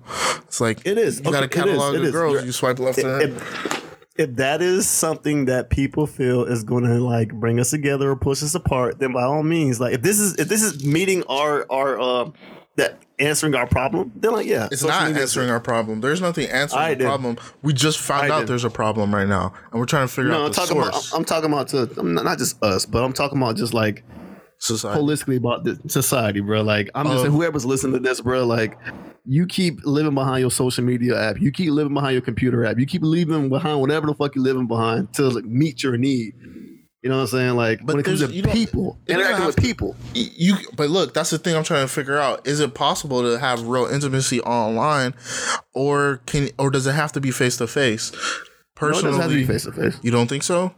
It's 0.46 0.60
like 0.60 0.80
It 0.86 0.96
is. 0.98 1.18
You 1.22 1.30
got 1.32 1.42
a 1.42 1.48
catalog 1.48 1.94
it 1.96 2.04
of 2.04 2.12
girls. 2.12 2.32
You're- 2.34 2.46
You 2.46 2.52
swipe 2.52 2.78
left 2.78 2.98
and 2.98 3.34
right. 3.38 3.77
If, 4.18 4.36
that 4.36 4.60
is 4.60 4.88
something 4.88 5.44
that 5.46 5.70
people 5.70 6.06
feel 6.06 6.44
is 6.44 6.64
going 6.64 6.84
to 6.84 6.94
like 6.98 7.32
bring 7.32 7.58
us 7.60 7.70
together 7.70 8.10
or 8.10 8.16
push 8.16 8.42
us 8.42 8.54
apart, 8.54 8.98
then 8.98 9.12
by 9.12 9.22
all 9.22 9.42
means, 9.44 9.80
like 9.80 9.94
if 9.94 10.02
this 10.02 10.18
is 10.18 10.34
if 10.36 10.48
this 10.48 10.62
is 10.62 10.84
meeting 10.84 11.22
our 11.28 11.64
our 11.70 11.98
uh 12.00 12.30
that 12.76 12.98
answering 13.18 13.54
our 13.56 13.66
problem, 13.66 14.12
then 14.16 14.32
like 14.32 14.46
yeah, 14.46 14.68
It's 14.70 14.84
not 14.84 15.10
answering 15.16 15.50
our 15.50 15.58
problem. 15.60 16.00
There's 16.00 16.20
nothing 16.20 16.48
answering 16.50 16.82
I 16.82 16.90
the 16.90 16.96
did. 16.96 17.04
problem. 17.06 17.36
We 17.62 17.72
just 17.72 17.98
found 18.00 18.30
I 18.30 18.36
out 18.36 18.40
did. 18.40 18.48
there's 18.48 18.64
a 18.64 18.70
problem 18.70 19.14
right 19.14 19.26
now, 19.28 19.52
and 19.72 19.80
we're 19.80 19.86
trying 19.86 20.06
to 20.06 20.12
figure 20.12 20.30
No, 20.30 20.42
out 20.42 20.44
I'm 20.46 20.50
the 20.52 20.56
talking 20.56 20.76
about. 20.78 21.10
I'm 21.14 21.24
talking 21.24 21.52
about 21.52 21.68
to 21.68 21.90
I'm 22.00 22.14
not, 22.14 22.24
not 22.24 22.38
just 22.38 22.62
us, 22.62 22.86
but 22.86 23.02
I'm 23.04 23.12
talking 23.12 23.38
about 23.38 23.56
just 23.56 23.74
like 23.74 24.04
society. 24.58 25.00
holistically 25.00 25.36
about 25.36 25.64
the 25.64 25.78
society, 25.88 26.40
bro. 26.40 26.62
Like 26.62 26.90
I'm 26.94 27.06
just 27.06 27.18
saying, 27.18 27.28
um, 27.28 27.32
whoever's 27.32 27.64
listening 27.64 27.94
to 27.94 28.00
this, 28.00 28.20
bro. 28.20 28.44
Like 28.46 28.76
you 29.24 29.46
keep 29.46 29.80
living 29.84 30.14
behind 30.14 30.40
your 30.40 30.50
social 30.50 30.84
media 30.84 31.18
app. 31.20 31.40
You 31.40 31.50
keep 31.52 31.70
living 31.70 31.94
behind 31.94 32.12
your 32.14 32.22
computer 32.22 32.64
app. 32.64 32.78
You 32.78 32.86
keep 32.86 33.02
leaving 33.02 33.48
behind 33.48 33.80
whatever 33.80 34.06
the 34.06 34.14
fuck 34.14 34.34
you're 34.34 34.44
living 34.44 34.66
behind 34.66 35.12
to 35.14 35.28
like, 35.28 35.44
meet 35.44 35.82
your 35.82 35.96
need. 35.96 36.34
You 37.02 37.10
know 37.10 37.16
what 37.18 37.22
I'm 37.22 37.26
saying? 37.28 37.54
Like 37.56 37.78
But 37.84 37.94
when 37.94 38.00
it 38.00 38.02
comes 38.04 38.20
to 38.20 38.28
people, 38.28 38.98
interacting 39.06 39.46
with 39.46 39.54
to- 39.56 39.62
people. 39.62 39.94
you 40.14 40.56
but 40.76 40.90
look 40.90 41.14
that's 41.14 41.30
the 41.30 41.38
thing 41.38 41.54
i'm 41.54 41.62
trying 41.62 41.84
to 41.86 41.92
figure 41.92 42.18
out 42.18 42.44
is 42.46 42.58
it 42.58 42.74
possible 42.74 43.22
to 43.22 43.38
have 43.38 43.62
real 43.62 43.86
intimacy 43.86 44.40
online 44.42 45.14
or 45.74 46.20
can 46.26 46.48
or 46.58 46.70
does 46.70 46.86
it 46.88 46.92
have 46.92 47.12
to 47.12 47.20
be 47.20 47.30
face 47.30 47.56
to 47.58 47.66
face 47.68 48.10
No, 48.12 48.18
it 48.18 48.74
personally 48.74 49.10
doesn't 49.18 49.22
have 49.22 49.30
to 49.30 49.36
be 49.36 49.44
face 49.44 49.62
to 49.64 49.72
face. 49.72 49.96
you 50.02 50.10
don't 50.10 50.26
think 50.28 50.42
so 50.42 50.74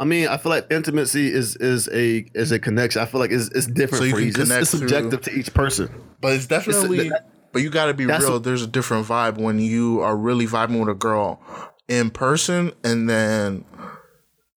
I 0.00 0.04
mean, 0.04 0.28
I 0.28 0.36
feel 0.36 0.50
like 0.50 0.66
intimacy 0.70 1.32
is 1.32 1.56
is 1.56 1.88
a 1.92 2.24
is 2.34 2.52
a 2.52 2.58
connection. 2.58 3.02
I 3.02 3.06
feel 3.06 3.20
like 3.20 3.30
it's, 3.32 3.48
it's 3.48 3.66
different 3.66 4.02
So 4.02 4.04
you 4.04 4.10
for 4.12 4.20
each. 4.20 4.38
It's, 4.38 4.50
it's 4.50 4.70
subjective 4.70 5.20
to 5.22 5.32
each 5.32 5.52
person. 5.54 5.88
but 6.20 6.32
it's 6.34 6.46
definitely 6.46 7.08
that- 7.08 7.30
but 7.52 7.62
you 7.62 7.70
got 7.70 7.86
to 7.86 7.94
be 7.94 8.04
real 8.06 8.32
what- 8.34 8.44
there's 8.44 8.62
a 8.62 8.66
different 8.66 9.06
vibe 9.06 9.38
when 9.38 9.58
you 9.58 10.00
are 10.00 10.16
really 10.16 10.46
vibing 10.46 10.78
with 10.80 10.88
a 10.90 10.94
girl 10.94 11.40
in 11.88 12.10
person 12.10 12.72
and 12.84 13.08
then 13.08 13.64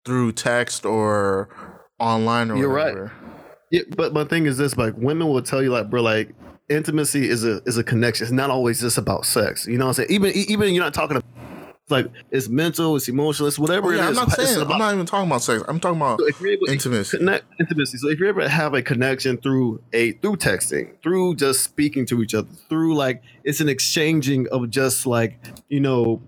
through 0.06 0.34
text 0.34 0.86
or 0.86 1.50
online 2.00 2.52
or 2.52 2.56
whatever. 2.56 2.60
You're 2.60 3.06
right. 3.06 3.12
Yeah, 3.72 3.82
but 3.96 4.14
my 4.14 4.26
thing 4.26 4.46
is 4.46 4.58
this: 4.58 4.76
like 4.78 4.94
women 4.98 5.28
will 5.30 5.42
tell 5.42 5.64
you, 5.64 5.70
like, 5.72 5.90
bro, 5.90 6.02
like 6.02 6.36
intimacy 6.70 7.30
is 7.30 7.44
a 7.46 7.62
is 7.66 7.78
a 7.78 7.84
connection. 7.84 8.26
It's 8.26 8.32
not 8.32 8.50
always 8.50 8.82
just 8.82 8.98
about 8.98 9.26
sex. 9.26 9.66
You 9.66 9.78
know 9.78 9.86
what 9.86 9.98
I'm 10.00 10.06
saying? 10.06 10.10
Even 10.12 10.32
even 10.36 10.74
you're 10.74 10.84
not 10.84 10.94
talking 10.94 11.18
about 11.18 11.26
like 11.92 12.08
it's 12.32 12.48
mental, 12.50 12.96
it's 12.96 13.08
emotional, 13.10 13.48
it's 13.48 13.60
whatever 13.60 13.90
Oh, 13.90 13.92
yeah, 13.92 14.06
it 14.06 14.08
I'm 14.10 14.14
not 14.16 14.32
saying 14.32 14.62
about- 14.62 14.72
I'm 14.74 14.80
not 14.80 14.94
even 14.94 15.06
talking 15.06 15.28
about 15.30 15.42
sex. 15.44 15.64
I'm 15.68 15.80
talking 15.80 15.98
about 16.02 16.20
So 16.20 16.28
if 16.28 16.40
you're 16.42 16.52
able 16.52 16.70
intimacy. 16.70 17.18
connect 17.18 17.46
intimacy. 17.60 17.98
So 17.98 18.10
if 18.10 18.20
you 18.20 18.28
ever 18.28 18.48
have 18.48 18.74
a 18.74 18.82
connection 18.82 19.38
through 19.38 19.82
a 19.94 20.14
through 20.14 20.38
texting, 20.38 21.02
through 21.04 21.36
just 21.36 21.64
speaking 21.64 22.06
to 22.08 22.22
each 22.24 22.34
other, 22.34 22.48
through 22.70 22.96
like 22.96 23.22
it's 23.44 23.60
an 23.62 23.70
exchanging 23.70 24.48
of 24.52 24.70
just 24.70 25.06
like 25.06 25.40
you 25.70 25.80
know 25.80 26.22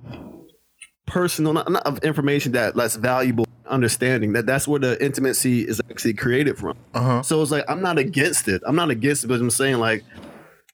personal 1.05 1.53
not, 1.53 1.70
not 1.70 1.84
of 1.86 1.99
information 1.99 2.53
that 2.53 2.76
that's 2.76 2.95
valuable 2.95 3.45
understanding 3.68 4.34
that 4.34 4.45
that's 4.45 4.68
where 4.68 4.80
the 4.80 5.03
intimacy 5.03 5.61
is 5.61 5.82
actually 5.91 6.14
created 6.14 6.57
from 6.57 6.76
Uh-huh. 6.93 7.22
so 7.22 7.41
it's 7.41 7.51
like 7.51 7.66
i'm 7.68 7.82
not 7.82 7.97
against 7.97 8.47
it 8.47 8.61
i'm 8.66 8.76
not 8.76 8.89
against 8.89 9.24
it 9.24 9.28
but 9.28 9.39
i'm 9.39 9.49
saying 9.49 9.78
like 9.80 10.03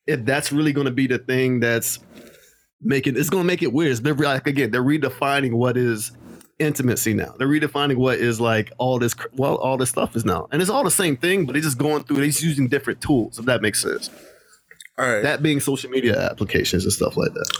if 0.05 0.23
that's 0.25 0.51
really 0.51 0.71
going 0.71 0.85
to 0.85 0.91
be 0.91 1.07
the 1.07 1.17
thing 1.17 1.59
that's 1.59 1.99
making 2.81 3.17
it's 3.17 3.29
going 3.29 3.43
to 3.43 3.47
make 3.47 3.61
it 3.61 3.73
weird. 3.73 3.97
They're 3.97 4.13
like 4.13 4.47
again 4.47 4.71
they're 4.71 4.83
redefining 4.83 5.53
what 5.53 5.77
is 5.77 6.11
intimacy 6.59 7.13
now. 7.13 7.33
They're 7.37 7.47
redefining 7.47 7.97
what 7.97 8.19
is 8.19 8.39
like 8.39 8.71
all 8.77 8.99
this 8.99 9.15
well 9.33 9.55
all 9.55 9.77
this 9.77 9.89
stuff 9.89 10.15
is 10.15 10.25
now. 10.25 10.47
And 10.51 10.61
it's 10.61 10.71
all 10.71 10.83
the 10.83 10.91
same 10.91 11.17
thing 11.17 11.45
but 11.45 11.53
they're 11.53 11.61
just 11.61 11.77
going 11.77 12.03
through 12.03 12.17
they're 12.17 12.25
just 12.25 12.43
using 12.43 12.67
different 12.67 13.01
tools 13.01 13.39
if 13.39 13.45
that 13.45 13.61
makes 13.61 13.81
sense. 13.81 14.09
All 14.97 15.09
right. 15.09 15.23
that 15.23 15.41
being 15.41 15.61
social 15.61 15.89
media 15.89 16.19
applications 16.19 16.83
and 16.83 16.91
stuff 16.91 17.15
like 17.15 17.33
that. 17.33 17.57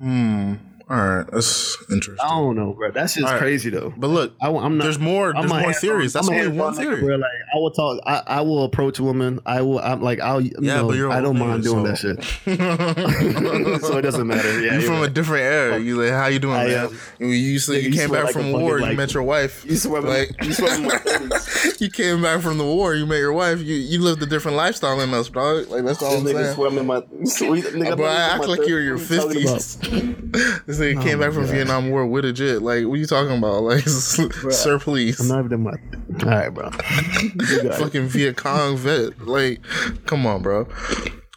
Hmm. 0.00 0.54
All 0.88 0.96
right, 0.96 1.26
that's 1.32 1.76
interesting. 1.90 2.24
I 2.24 2.28
don't 2.28 2.54
know, 2.54 2.72
bro. 2.72 2.92
That's 2.92 3.14
just 3.14 3.26
right. 3.26 3.38
crazy 3.40 3.70
though. 3.70 3.92
But 3.96 4.06
look, 4.06 4.34
I, 4.40 4.48
am 4.50 4.78
not. 4.78 4.84
there's 4.84 5.00
more. 5.00 5.30
I'm 5.36 5.48
There's 5.48 5.62
more 5.62 5.72
theories. 5.72 6.12
That's 6.12 6.28
only 6.28 6.46
one 6.46 6.74
theory. 6.74 7.00
bro. 7.00 7.16
Like 7.16 7.28
I 7.52 7.58
will 7.58 7.72
talk. 7.72 8.00
I, 8.06 8.22
I 8.26 8.40
will 8.42 8.62
approach 8.62 9.00
women. 9.00 9.40
I 9.44 9.62
will. 9.62 9.80
I'm 9.80 10.00
like 10.00 10.20
I'll. 10.20 10.40
Yeah, 10.40 10.52
Yeah, 10.60 10.82
but 10.82 10.94
you're 10.94 11.10
I 11.10 11.20
don't 11.20 11.40
mind 11.40 11.64
doing 11.64 11.96
so- 11.96 12.12
that 12.14 12.22
shit. 12.22 13.80
so 13.82 13.98
it 13.98 14.02
doesn't 14.02 14.28
matter. 14.28 14.60
Yeah, 14.60 14.74
you 14.74 14.80
you're 14.80 14.82
from 14.82 15.02
a 15.02 15.08
different 15.08 15.42
era. 15.42 15.78
You 15.80 16.00
like, 16.00 16.12
how 16.12 16.28
you 16.28 16.38
doing, 16.38 16.54
I, 16.54 16.66
man? 16.66 16.86
um, 16.86 16.98
you 17.18 17.26
you, 17.26 17.58
you 17.58 17.74
you 17.74 17.92
came 17.92 18.10
back 18.10 18.26
like 18.26 18.32
from 18.32 18.52
war. 18.52 18.78
you 18.78 18.96
met 18.96 19.12
your 19.12 19.24
wife. 19.24 19.64
You 19.64 19.74
swear, 19.74 20.02
like 20.02 20.40
you 20.44 20.52
swear 20.52 20.76
in 20.76 20.84
my 20.84 21.00
you 21.80 21.90
came 21.90 22.22
back 22.22 22.40
from 22.40 22.58
the 22.58 22.64
war. 22.64 22.94
You 22.94 23.06
met 23.06 23.18
your 23.18 23.32
wife. 23.32 23.60
You 23.60 23.74
you 23.74 24.00
lived 24.00 24.22
a 24.22 24.26
different 24.26 24.56
lifestyle 24.56 24.98
than 24.98 25.12
us, 25.14 25.28
dog. 25.28 25.68
Like 25.68 25.84
that's 25.84 26.02
all 26.02 26.16
I'm 26.18 26.26
saying. 26.26 26.54
swear 26.54 26.68
I'm 26.68 26.78
in 26.78 26.86
my. 26.86 27.02
Sweet, 27.24 27.66
I 27.66 28.14
act 28.34 28.46
like 28.46 28.66
you're 28.66 28.80
in 28.80 28.86
your 28.86 28.98
30s. 28.98 30.66
What 30.78 30.84
are 30.84 30.88
you 30.88 30.94
this 30.96 31.04
nigga 31.04 31.08
came 31.10 31.18
back 31.20 31.32
from 31.32 31.44
Vietnam 31.46 31.90
War 31.90 32.06
with 32.06 32.24
a 32.24 32.32
jet. 32.32 32.62
Like, 32.62 32.84
what 32.86 32.94
are 32.94 32.96
you 32.96 33.06
talking 33.06 33.36
about? 33.38 33.62
Like, 33.66 33.86
sir, 33.88 34.78
please. 34.78 35.18
I'm 35.20 35.28
not 35.28 35.44
even 35.44 35.62
my. 35.62 35.72
All 35.72 36.28
right, 36.28 36.48
bro. 36.48 36.70
You 37.22 37.62
got 37.62 37.64
it. 37.66 37.74
fucking 37.74 38.06
Viet 38.08 38.36
Cong 38.36 38.76
vet. 38.76 39.26
Like, 39.26 39.60
come 40.06 40.26
on, 40.26 40.42
bro. 40.42 40.68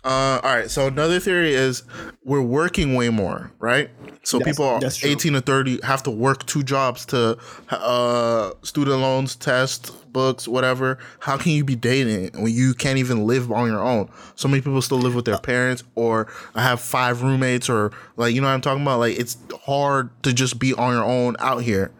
Uh, 0.03 0.39
all 0.43 0.55
right. 0.55 0.71
So 0.71 0.87
another 0.87 1.19
theory 1.19 1.53
is 1.53 1.83
we're 2.23 2.41
working 2.41 2.95
way 2.95 3.09
more, 3.09 3.51
right? 3.59 3.89
So 4.23 4.37
That's- 4.37 4.55
people 4.55 4.65
are 4.65 4.79
18 5.03 5.33
to 5.33 5.41
30 5.41 5.79
have 5.83 6.03
to 6.03 6.11
work 6.11 6.45
two 6.45 6.63
jobs 6.63 7.05
to 7.07 7.37
uh, 7.69 8.51
student 8.63 9.01
loans, 9.01 9.35
test, 9.35 9.91
books, 10.13 10.47
whatever. 10.47 10.99
How 11.19 11.37
can 11.37 11.51
you 11.51 11.63
be 11.63 11.75
dating 11.75 12.41
when 12.41 12.53
you 12.53 12.73
can't 12.73 12.97
even 12.97 13.25
live 13.27 13.51
on 13.51 13.67
your 13.67 13.83
own? 13.83 14.09
So 14.35 14.47
many 14.47 14.61
people 14.61 14.81
still 14.81 14.99
live 14.99 15.15
with 15.15 15.25
their 15.25 15.37
parents 15.37 15.83
or 15.95 16.27
I 16.55 16.63
have 16.63 16.79
five 16.79 17.21
roommates 17.21 17.69
or 17.69 17.91
like, 18.15 18.33
you 18.33 18.41
know 18.41 18.47
what 18.47 18.53
I'm 18.53 18.61
talking 18.61 18.83
about? 18.83 18.99
Like, 18.99 19.17
it's 19.19 19.37
hard 19.65 20.11
to 20.23 20.33
just 20.33 20.59
be 20.59 20.73
on 20.73 20.93
your 20.93 21.03
own 21.03 21.35
out 21.39 21.63
here. 21.63 21.91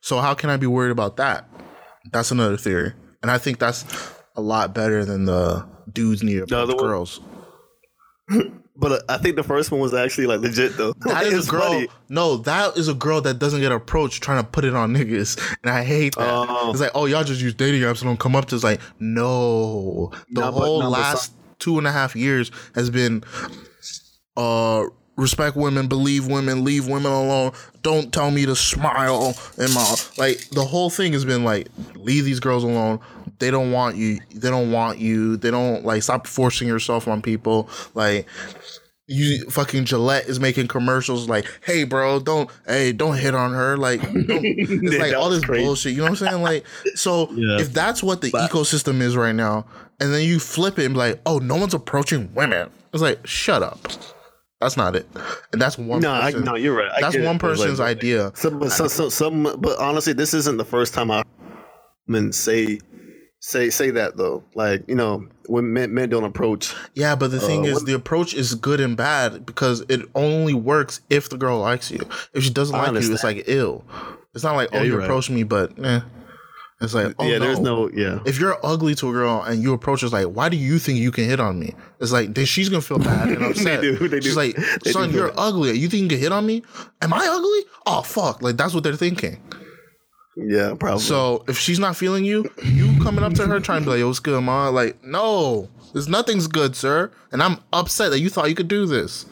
So 0.00 0.20
how 0.20 0.34
can 0.34 0.50
I 0.50 0.56
be 0.56 0.66
worried 0.66 0.92
about 0.92 1.16
that? 1.16 1.48
That's 2.12 2.30
another 2.30 2.56
theory. 2.56 2.92
And 3.22 3.30
I 3.30 3.38
think 3.38 3.58
that's 3.58 3.84
a 4.36 4.40
lot 4.40 4.74
better 4.74 5.04
than 5.04 5.24
the 5.24 5.66
dudes 5.92 6.22
need 6.22 6.38
to 6.38 6.46
The 6.46 6.58
other 6.58 6.74
approach 6.74 7.18
one? 7.18 7.37
But 8.80 8.92
uh, 8.92 8.98
I 9.08 9.18
think 9.18 9.34
the 9.34 9.42
first 9.42 9.72
one 9.72 9.80
was 9.80 9.92
actually 9.92 10.28
like 10.28 10.38
legit 10.38 10.76
though. 10.76 10.92
That 11.00 11.26
It 11.26 11.32
is 11.32 11.48
a 11.48 11.50
girl. 11.50 11.62
funny. 11.62 11.88
No, 12.08 12.36
that 12.36 12.76
is 12.76 12.86
a 12.86 12.94
girl 12.94 13.20
that 13.22 13.40
doesn't 13.40 13.60
get 13.60 13.72
approached 13.72 14.22
trying 14.22 14.40
to 14.40 14.48
put 14.48 14.64
it 14.64 14.72
on 14.72 14.94
niggas, 14.94 15.36
and 15.64 15.72
I 15.72 15.82
hate 15.82 16.14
that. 16.14 16.28
Oh. 16.30 16.70
It's 16.70 16.80
like, 16.80 16.92
oh, 16.94 17.06
y'all 17.06 17.24
just 17.24 17.40
use 17.40 17.54
dating 17.54 17.80
apps 17.80 18.02
and 18.02 18.08
don't 18.10 18.20
come 18.20 18.36
up 18.36 18.44
to. 18.46 18.54
It's 18.54 18.62
like, 18.62 18.80
no, 19.00 20.12
the 20.30 20.42
but- 20.42 20.52
whole 20.52 20.80
but 20.82 20.90
last 20.90 21.32
two 21.58 21.76
and 21.78 21.88
a 21.88 21.90
half 21.92 22.14
years 22.14 22.52
has 22.76 22.88
been, 22.88 23.24
uh, 24.36 24.84
respect 25.18 25.54
women, 25.56 25.86
believe 25.88 26.26
women, 26.26 26.64
leave 26.64 26.86
women 26.88 27.12
alone. 27.12 27.52
Don't 27.82 28.10
tell 28.12 28.30
me 28.30 28.46
to 28.46 28.56
smile 28.56 29.34
and 29.58 29.74
my 29.74 29.94
like. 30.16 30.48
The 30.50 30.64
whole 30.64 30.88
thing 30.88 31.12
has 31.12 31.26
been 31.26 31.44
like, 31.44 31.68
leave 31.96 32.24
these 32.24 32.40
girls 32.40 32.64
alone. 32.64 33.00
They 33.38 33.50
don't 33.50 33.70
want 33.72 33.96
you. 33.96 34.18
They 34.34 34.48
don't 34.48 34.72
want 34.72 34.98
you. 34.98 35.36
They 35.36 35.50
don't 35.50 35.84
like 35.84 36.02
stop 36.02 36.26
forcing 36.26 36.66
yourself 36.68 37.06
on 37.06 37.20
people. 37.20 37.68
Like 37.94 38.26
you 39.10 39.48
fucking 39.48 39.86
Gillette 39.86 40.28
is 40.28 40.38
making 40.38 40.68
commercials 40.68 41.28
like, 41.28 41.46
"Hey, 41.64 41.84
bro, 41.84 42.20
don't, 42.20 42.50
hey, 42.66 42.92
don't 42.92 43.16
hit 43.16 43.34
on 43.34 43.52
her." 43.54 43.76
Like, 43.76 44.00
it's 44.04 44.98
like 44.98 45.14
all 45.14 45.30
this 45.30 45.44
crazy. 45.44 45.64
bullshit. 45.64 45.92
You 45.92 45.98
know 45.98 46.04
what 46.10 46.10
I'm 46.22 46.28
saying? 46.28 46.42
Like, 46.42 46.66
so 46.94 47.30
Yeah. 47.32 47.58
if 47.60 47.72
that's 47.72 48.02
what 48.02 48.20
the 48.20 48.30
ecosystem 48.32 49.00
is 49.00 49.16
right 49.16 49.34
now, 49.34 49.64
and 50.00 50.12
then 50.12 50.22
you 50.26 50.38
flip 50.38 50.78
it 50.78 50.84
and 50.84 50.94
be 50.94 50.98
like, 50.98 51.20
"Oh, 51.24 51.38
no 51.38 51.56
one's 51.56 51.74
approaching 51.74 52.34
women," 52.34 52.70
it's 52.92 53.02
like, 53.02 53.26
shut 53.26 53.62
up. 53.62 53.78
That's 54.60 54.76
not 54.76 54.96
it, 54.96 55.06
and 55.52 55.62
that's 55.62 55.78
one. 55.78 56.00
No, 56.00 56.10
I, 56.12 56.32
no, 56.32 56.56
you're 56.56 56.76
right. 56.76 56.90
I 56.96 57.00
that's 57.00 57.16
one 57.16 57.36
It 57.36 57.40
person's 57.40 57.78
like- 57.78 57.96
idea. 57.96 58.32
Some, 58.34 58.58
but, 58.58 58.72
some, 58.72 58.88
some, 58.88 59.10
some, 59.10 59.56
but 59.60 59.78
honestly, 59.78 60.12
this 60.12 60.34
isn't 60.34 60.56
the 60.56 60.64
first 60.64 60.94
time 60.94 61.10
I 61.12 61.22
men 62.08 62.32
say 62.32 62.80
say 63.38 63.70
say 63.70 63.90
that 63.90 64.16
though. 64.16 64.42
Like 64.56 64.82
you 64.88 64.96
know, 64.96 65.28
when 65.46 65.72
men, 65.72 65.94
men 65.94 66.08
don't 66.08 66.24
approach. 66.24 66.74
Yeah, 66.94 67.14
but 67.14 67.30
the 67.30 67.38
thing 67.38 67.60
Uh, 67.60 67.68
is, 67.68 67.74
what- 67.74 67.86
the 67.86 67.92
approach 67.94 68.34
is 68.34 68.56
good 68.56 68.80
and 68.80 68.96
bad 68.96 69.46
because 69.46 69.84
it 69.88 70.00
only 70.16 70.54
works 70.54 71.02
if 71.08 71.28
the 71.28 71.36
girl 71.36 71.60
likes 71.60 71.92
you. 71.92 72.00
If 72.34 72.42
she 72.42 72.50
doesn't 72.50 72.74
I 72.74 72.90
like 72.90 73.00
you, 73.02 73.12
it's 73.14 73.22
like 73.22 73.44
ill. 73.46 73.84
It's 74.34 74.42
not 74.42 74.56
like 74.56 74.70
Yeah, 74.72 74.80
oh, 74.80 74.82
you 74.82 74.90
you're 74.90 74.98
right. 74.98 75.04
approached 75.04 75.30
me, 75.30 75.44
but 75.44 75.72
eh. 75.78 76.00
It's 76.80 76.94
like 76.94 77.14
oh, 77.18 77.24
yeah, 77.26 77.38
no. 77.38 77.44
there's 77.44 77.58
no 77.58 77.90
yeah. 77.90 78.20
If 78.24 78.38
you're 78.38 78.56
ugly 78.64 78.94
to 78.96 79.08
a 79.08 79.12
girl 79.12 79.42
and 79.42 79.60
you 79.62 79.72
approach 79.72 80.02
her, 80.02 80.06
it's 80.06 80.12
like, 80.12 80.26
why 80.26 80.48
do 80.48 80.56
you 80.56 80.78
think 80.78 80.98
you 81.00 81.10
can 81.10 81.24
hit 81.24 81.40
on 81.40 81.58
me? 81.58 81.74
It's 82.00 82.12
like 82.12 82.34
then 82.34 82.44
she's 82.44 82.68
gonna 82.68 82.82
feel 82.82 83.00
bad 83.00 83.28
and 83.30 83.42
upset. 83.50 83.80
they 83.80 83.96
do, 83.96 84.08
they 84.08 84.20
She's 84.20 84.34
do. 84.34 84.38
like, 84.38 84.56
son, 84.86 85.12
you're 85.12 85.32
ugly. 85.36 85.76
You 85.76 85.88
think 85.88 86.04
you 86.04 86.08
can 86.08 86.18
hit 86.18 86.30
on 86.32 86.46
me? 86.46 86.62
Am 87.02 87.12
I 87.12 87.26
ugly? 87.26 87.70
Oh 87.86 88.02
fuck! 88.02 88.42
Like 88.42 88.56
that's 88.56 88.74
what 88.74 88.84
they're 88.84 88.94
thinking. 88.94 89.40
Yeah, 90.36 90.74
probably. 90.78 91.00
So 91.00 91.44
if 91.48 91.58
she's 91.58 91.80
not 91.80 91.96
feeling 91.96 92.24
you, 92.24 92.48
you 92.62 92.96
coming 93.02 93.24
up 93.24 93.34
to 93.34 93.46
her 93.48 93.58
trying 93.58 93.80
to 93.80 93.86
be 93.86 93.90
like, 93.90 93.98
"Yo, 93.98 94.06
what's 94.06 94.20
good, 94.20 94.40
ma?" 94.40 94.68
Like, 94.68 95.02
no, 95.02 95.68
there's 95.92 96.06
nothing's 96.08 96.46
good, 96.46 96.76
sir. 96.76 97.10
And 97.32 97.42
I'm 97.42 97.58
upset 97.72 98.10
that 98.10 98.20
you 98.20 98.30
thought 98.30 98.48
you 98.48 98.54
could 98.54 98.68
do 98.68 98.86
this. 98.86 99.26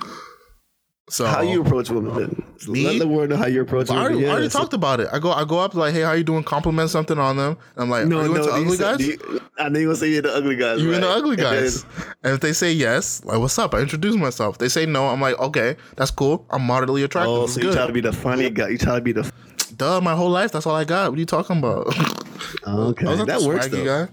So 1.08 1.24
how 1.24 1.40
you 1.40 1.60
approach 1.62 1.88
women? 1.88 2.14
Then? 2.16 2.42
Me? 2.66 2.84
Let 2.84 2.98
the 2.98 3.06
world 3.06 3.30
know 3.30 3.36
how 3.36 3.46
you 3.46 3.60
approach 3.60 3.90
I 3.90 3.94
women. 3.94 4.06
already, 4.12 4.26
I 4.26 4.30
already 4.32 4.48
so- 4.48 4.58
talked 4.58 4.72
about 4.72 4.98
it. 4.98 5.06
I 5.12 5.20
go, 5.20 5.30
I 5.30 5.44
go 5.44 5.60
up 5.60 5.74
like, 5.74 5.94
"Hey, 5.94 6.00
how 6.00 6.12
you 6.12 6.24
doing?" 6.24 6.42
Compliment 6.42 6.90
something 6.90 7.16
on 7.16 7.36
them. 7.36 7.56
I'm 7.76 7.88
like, 7.88 8.06
No, 8.06 8.18
"Are 8.18 8.26
you 8.26 8.34
no, 8.34 8.40
into 8.40 8.52
ugly 8.52 8.76
said- 8.76 8.98
guys?" 8.98 9.06
you- 9.06 9.40
I 9.56 9.68
know 9.68 9.78
you 9.78 9.86
gonna 9.86 9.96
say 9.96 10.08
you're 10.08 10.22
the 10.22 10.34
ugly 10.34 10.56
guys. 10.56 10.82
You're 10.82 10.92
right? 10.92 11.00
the 11.00 11.08
ugly 11.08 11.30
And 11.34 11.38
then- 11.38 11.62
guys? 11.62 11.86
And 12.24 12.34
if 12.34 12.40
they 12.40 12.52
say 12.52 12.72
yes, 12.72 13.22
like, 13.24 13.38
what's 13.38 13.56
up? 13.56 13.72
I 13.74 13.78
introduce 13.80 14.16
myself. 14.16 14.58
They 14.58 14.68
say 14.68 14.84
no. 14.84 15.06
I'm 15.06 15.20
like, 15.20 15.38
okay, 15.38 15.76
that's 15.96 16.10
cool. 16.10 16.44
I'm 16.50 16.62
moderately 16.62 17.04
attractive. 17.04 17.32
Oh, 17.32 17.46
so 17.46 17.60
you 17.60 17.72
try 17.72 17.86
to 17.86 17.92
be 17.92 18.00
the 18.00 18.12
funny 18.12 18.50
guy. 18.50 18.70
You 18.70 18.78
try 18.78 18.96
to 18.96 19.00
be 19.00 19.12
the. 19.12 19.30
Duh, 19.76 20.00
my 20.00 20.14
whole 20.16 20.30
life, 20.30 20.50
that's 20.50 20.66
all 20.66 20.74
I 20.74 20.84
got. 20.84 21.10
What 21.10 21.18
are 21.18 21.20
you 21.20 21.26
talking 21.26 21.58
about? 21.58 21.94
Okay, 22.66 23.06
I 23.06 23.24
that 23.24 23.42
works 23.42 23.68
though. 23.68 23.84
guy. 23.84 24.08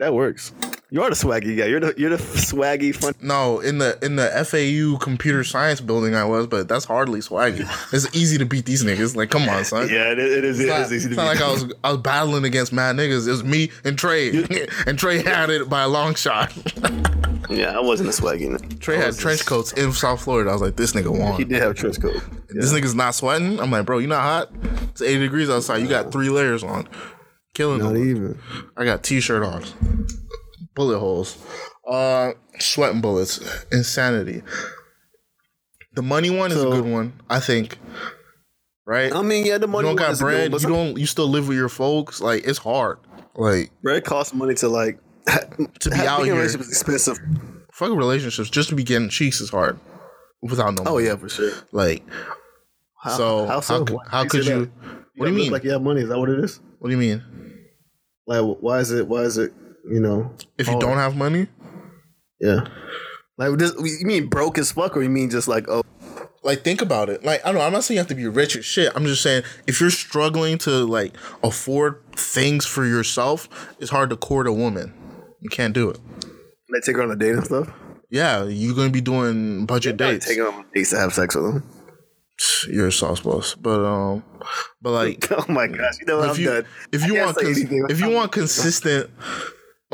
That 0.00 0.12
works. 0.12 0.52
You 0.90 1.02
are 1.02 1.08
the 1.10 1.16
swaggy 1.16 1.56
guy. 1.58 1.66
You're 1.66 1.80
the 1.80 1.94
you're 1.96 2.10
the 2.10 2.16
swaggy 2.18 2.94
fun. 2.94 3.14
No, 3.20 3.58
in 3.58 3.78
the 3.78 3.98
in 4.04 4.14
the 4.16 4.28
FAU 4.46 4.96
computer 5.02 5.42
science 5.42 5.80
building 5.80 6.14
I 6.14 6.24
was, 6.24 6.46
but 6.46 6.68
that's 6.68 6.84
hardly 6.84 7.20
swaggy. 7.20 7.66
It's 7.92 8.14
easy 8.14 8.38
to 8.38 8.44
beat 8.44 8.64
these 8.66 8.84
niggas. 8.84 9.16
Like, 9.16 9.30
come 9.30 9.48
on, 9.48 9.64
son. 9.64 9.88
Yeah, 9.88 10.12
it, 10.12 10.18
it 10.18 10.44
is. 10.44 10.60
It's 10.60 10.68
It 10.68 10.72
not, 10.72 10.80
is 10.82 10.92
easy 10.92 11.06
it's 11.08 11.16
to 11.16 11.22
not 11.24 11.32
be. 11.34 11.40
like 11.40 11.48
I 11.48 11.50
was 11.52 11.72
I 11.82 11.90
was 11.92 12.00
battling 12.00 12.44
against 12.44 12.72
mad 12.72 12.94
niggas. 12.96 13.26
It 13.26 13.30
was 13.32 13.42
me 13.44 13.70
and 13.82 13.98
Trey, 13.98 14.44
and 14.86 14.98
Trey 14.98 15.22
had 15.22 15.50
it 15.50 15.68
by 15.68 15.82
a 15.82 15.88
long 15.88 16.14
shot. 16.14 16.52
Yeah, 17.50 17.76
I 17.76 17.80
wasn't 17.80 18.08
a 18.08 18.12
swaggy. 18.12 18.48
nigga. 18.48 18.80
Trey 18.80 18.96
I 18.96 19.02
had 19.04 19.18
trench 19.18 19.40
just- 19.40 19.48
coats 19.48 19.72
in 19.74 19.92
South 19.92 20.22
Florida. 20.24 20.48
I 20.48 20.54
was 20.54 20.62
like, 20.62 20.76
this 20.76 20.92
nigga 20.94 21.16
won. 21.16 21.36
He 21.36 21.44
did 21.44 21.60
have 21.60 21.72
a 21.72 21.74
trench 21.74 22.00
coat. 22.00 22.14
This 22.48 22.72
nigga's 22.72 22.94
not 22.94 23.14
sweating. 23.14 23.60
I'm 23.60 23.70
like, 23.70 23.84
bro, 23.84 23.98
you 23.98 24.06
not 24.06 24.22
hot? 24.22 24.50
It's 24.88 25.02
80 25.02 25.18
degrees 25.20 25.50
outside. 25.50 25.78
You 25.82 25.86
got 25.86 26.10
three 26.10 26.30
layers 26.30 26.64
on. 26.64 26.88
Killing 27.52 27.80
Not 27.80 27.92
them. 27.92 28.10
even. 28.10 28.38
I 28.78 28.86
got 28.86 29.02
t-shirt 29.02 29.42
on. 29.42 29.62
Bullet 30.74 30.98
holes. 30.98 31.36
Uh 31.88 32.32
sweating 32.58 33.00
bullets. 33.00 33.40
Insanity. 33.72 34.42
The 35.94 36.02
money 36.02 36.30
one 36.30 36.50
is 36.50 36.60
a 36.60 36.66
good 36.66 36.84
one, 36.86 37.12
I 37.30 37.40
think. 37.40 37.78
Right? 38.86 39.14
I 39.14 39.22
mean, 39.22 39.46
yeah, 39.46 39.58
the 39.58 39.66
money. 39.66 39.88
you 39.88 39.96
don't 39.96 39.96
got 39.96 40.10
is 40.12 40.20
a 40.20 40.24
good 40.24 40.50
one, 40.52 40.60
You 40.60 40.68
don't 40.68 40.98
you 40.98 41.06
still 41.06 41.28
live 41.28 41.48
with 41.48 41.56
your 41.56 41.68
folks. 41.68 42.20
Like 42.20 42.44
it's 42.46 42.58
hard. 42.58 42.98
Like 43.34 43.70
bread 43.82 44.04
costs 44.04 44.34
money 44.34 44.54
to 44.56 44.68
like 44.68 44.98
To 45.80 45.90
be 45.90 45.96
out 45.96 46.18
being 46.18 46.20
in 46.20 46.20
a 46.20 46.24
here. 46.24 46.34
relationship 46.34 46.60
is 46.62 46.68
expensive. 46.68 47.18
fucking 47.72 47.96
relationships, 47.96 48.50
just 48.50 48.68
to 48.70 48.74
be 48.74 48.82
getting 48.84 49.08
cheeks 49.08 49.40
is 49.40 49.50
hard. 49.50 49.78
Without 50.42 50.74
no 50.74 50.84
Money. 50.84 50.96
Oh 50.96 50.98
yeah, 50.98 51.16
for 51.16 51.28
sure. 51.28 51.52
Like 51.72 52.02
How, 53.00 53.10
so 53.16 53.46
how, 53.46 53.60
so? 53.60 53.84
Why 53.84 54.02
how 54.08 54.22
you 54.24 54.28
could 54.28 54.46
you 54.46 54.60
that? 54.66 54.70
what 55.16 55.26
do 55.26 55.32
you 55.32 55.38
mean? 55.38 55.52
Like 55.52 55.64
you 55.64 55.70
have 55.70 55.82
money? 55.82 56.02
Is 56.02 56.08
that 56.10 56.18
what 56.18 56.28
it 56.28 56.38
is? 56.40 56.60
what 56.78 56.90
do 56.90 56.94
you 56.94 57.00
mean? 57.00 57.22
Like, 58.26 58.42
why 58.60 58.80
is 58.80 58.90
it? 58.90 59.06
Why 59.08 59.20
is 59.22 59.38
it? 59.38 59.52
You 59.90 60.00
know, 60.00 60.32
If 60.58 60.68
you 60.68 60.78
don't 60.80 60.96
have 60.96 61.16
money? 61.16 61.46
yeah. 62.40 62.66
Like, 63.36 63.58
this, 63.58 63.72
you 63.78 64.06
mean 64.06 64.28
broke 64.28 64.58
as 64.58 64.70
fuck, 64.72 64.96
or 64.96 65.02
you 65.02 65.08
mean 65.10 65.28
just 65.28 65.48
like, 65.48 65.68
oh, 65.68 65.82
like 66.44 66.62
think 66.62 66.80
about 66.80 67.08
it. 67.10 67.24
Like 67.24 67.40
I 67.44 67.48
don't 67.50 67.56
know, 67.56 67.66
I'm 67.66 67.72
not 67.72 67.82
saying 67.84 67.96
you 67.96 68.00
have 68.00 68.06
to 68.08 68.14
be 68.14 68.28
rich 68.28 68.54
as 68.54 68.64
shit. 68.64 68.92
I'm 68.94 69.04
just 69.06 69.22
saying 69.22 69.42
if 69.66 69.80
you're 69.80 69.90
struggling 69.90 70.56
to 70.58 70.70
like 70.84 71.14
afford 71.42 72.00
things 72.14 72.64
for 72.66 72.84
yourself, 72.84 73.48
it's 73.80 73.90
hard 73.90 74.10
to 74.10 74.16
court 74.16 74.46
a 74.46 74.52
woman. 74.52 74.92
You 75.40 75.48
can't 75.50 75.74
do 75.74 75.90
it. 75.90 75.98
they 76.72 76.80
take 76.84 76.96
her 76.96 77.02
on 77.02 77.10
a 77.10 77.16
date 77.16 77.32
and 77.32 77.44
stuff? 77.44 77.68
Yeah, 78.10 78.44
you're 78.44 78.74
gonna 78.76 78.90
be 78.90 79.00
doing 79.00 79.66
budget 79.66 79.98
They 79.98 80.12
dates. 80.12 80.26
take 80.28 80.38
her 80.38 80.46
on 80.48 80.64
dates 80.74 80.90
to 80.90 80.98
have 80.98 81.12
sex 81.12 81.34
with 81.34 81.44
them. 81.44 81.70
You're 82.68 82.88
a 82.88 82.92
sauce 82.92 83.20
boss, 83.20 83.54
but 83.54 83.80
um, 83.84 84.22
but 84.82 84.90
like 84.92 85.26
Oh 85.32 85.44
my 85.48 85.66
gosh, 85.66 85.94
you 86.00 86.06
know 86.06 86.18
what? 86.18 86.30
if 86.30 86.36
I'm 86.36 86.40
you 86.42 86.48
done. 86.50 86.66
if 86.92 87.06
you 87.06 87.12
can't 87.14 87.24
want 87.26 87.36
cons- 87.38 87.90
if 87.90 88.00
you 88.00 88.10
want 88.10 88.32
consistent, 88.32 89.10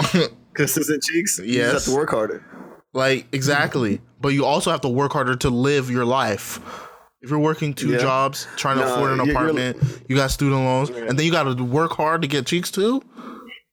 consistent 0.54 1.02
cheeks, 1.02 1.38
you 1.38 1.44
Yes. 1.46 1.72
just 1.72 1.86
have 1.86 1.92
to 1.94 1.98
work 1.98 2.10
harder. 2.10 2.44
like 2.92 3.26
exactly, 3.32 4.00
but 4.20 4.28
you 4.28 4.44
also 4.44 4.70
have 4.70 4.80
to 4.82 4.88
work 4.88 5.12
harder 5.12 5.36
to 5.36 5.50
live 5.50 5.90
your 5.90 6.04
life. 6.04 6.60
If 7.22 7.28
you're 7.30 7.38
working 7.38 7.74
two 7.74 7.90
Yeah. 7.90 7.98
jobs, 7.98 8.46
trying 8.56 8.78
to 8.78 8.84
afford 8.90 9.12
an 9.12 9.20
apartment, 9.20 9.76
you 10.08 10.16
got 10.16 10.30
student 10.30 10.60
loans, 10.62 10.88
and 10.90 11.18
then 11.18 11.26
you 11.26 11.30
got 11.32 11.44
to 11.44 11.62
work 11.64 11.92
hard 11.92 12.22
to 12.22 12.28
get 12.28 12.46
cheeks 12.46 12.70
too. 12.70 13.02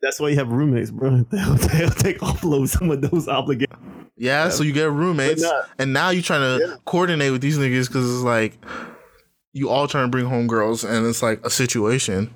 That's 0.01 0.19
why 0.19 0.29
you 0.29 0.35
have 0.35 0.49
roommates, 0.51 0.91
bro. 0.91 1.25
They'll, 1.31 1.55
they'll 1.55 1.89
take 1.89 2.19
offload 2.19 2.67
some 2.69 2.91
of 2.91 3.01
those 3.09 3.27
obligations. 3.27 3.73
Yeah, 4.17 4.49
so 4.49 4.63
you 4.63 4.73
get 4.73 4.91
roommates, 4.91 5.45
and 5.79 5.93
now 5.93 6.09
you're 6.09 6.23
trying 6.23 6.59
to 6.59 6.65
Yeah. 6.65 6.75
coordinate 6.85 7.31
with 7.31 7.41
these 7.41 7.57
niggas 7.57 7.87
because 7.87 8.05
it's 8.13 8.23
like 8.23 8.57
you 9.57 9.69
all 9.69 9.87
trying 9.87 10.05
to 10.05 10.09
bring 10.09 10.25
home 10.27 10.47
girls, 10.47 10.83
and 10.83 11.05
it's 11.05 11.21
like 11.23 11.45
a 11.45 11.49
situation. 11.49 12.33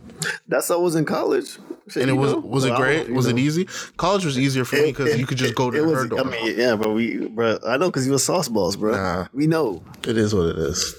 That's 0.47 0.67
how 0.69 0.75
I 0.75 0.81
was 0.81 0.95
in 0.95 1.05
college. 1.05 1.57
Shit, 1.87 2.03
And 2.03 2.09
it 2.11 2.13
was 2.13 2.31
know? 2.33 2.39
was 2.39 2.63
it 2.65 2.75
great? 2.75 3.09
Was 3.11 3.25
it 3.27 3.37
easy? 3.37 3.67
College 3.97 4.23
was 4.25 4.37
easier 4.37 4.63
for 4.65 4.75
me 4.77 4.87
because 4.91 5.17
you 5.19 5.25
could 5.25 5.37
just 5.37 5.55
go 5.55 5.71
to 5.71 5.77
it 5.77 5.85
was, 5.85 5.93
her 6.03 6.07
door. 6.07 6.19
I 6.21 6.23
mean, 6.23 6.57
yeah, 6.57 6.75
but 6.75 6.91
we, 6.91 7.27
bro, 7.27 7.57
I 7.67 7.77
know 7.77 7.87
because 7.89 8.05
you 8.05 8.11
was 8.13 8.23
sauce 8.23 8.47
balls, 8.47 8.75
bro. 8.75 8.91
Nah. 8.93 9.27
We 9.33 9.47
know. 9.47 9.83
it 10.07 10.17
is 10.17 10.33
what 10.33 10.45
it 10.47 10.57
is. 10.57 10.95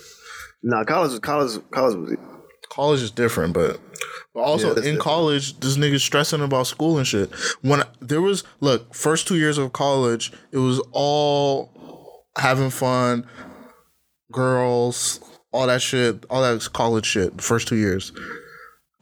Nah, 0.62 0.84
college, 0.84 1.20
college, 1.22 1.60
college 1.70 1.96
was. 1.96 2.16
college 2.70 3.00
is 3.00 3.10
different, 3.10 3.52
but 3.54 3.80
but 4.34 4.40
also 4.40 4.66
Yeah, 4.66 4.70
in 4.70 4.76
different. 4.76 5.00
college, 5.00 5.60
this 5.60 5.76
nigga 5.76 6.00
stressing 6.00 6.40
about 6.42 6.66
school 6.66 6.98
and 6.98 7.06
shit. 7.06 7.30
When 7.62 7.82
there 8.00 8.20
was 8.22 8.44
look, 8.60 8.94
first 8.94 9.26
two 9.28 9.36
years 9.36 9.58
of 9.58 9.72
college, 9.72 10.32
it 10.50 10.58
was 10.58 10.80
all 10.92 11.70
having 12.36 12.70
fun, 12.70 13.26
girls, 14.32 15.20
all 15.52 15.66
that 15.66 15.82
shit, 15.82 16.24
all 16.30 16.42
that 16.42 16.68
college 16.72 17.06
shit. 17.06 17.36
the 17.36 17.42
First 17.42 17.68
two 17.68 17.76
years. 17.76 18.12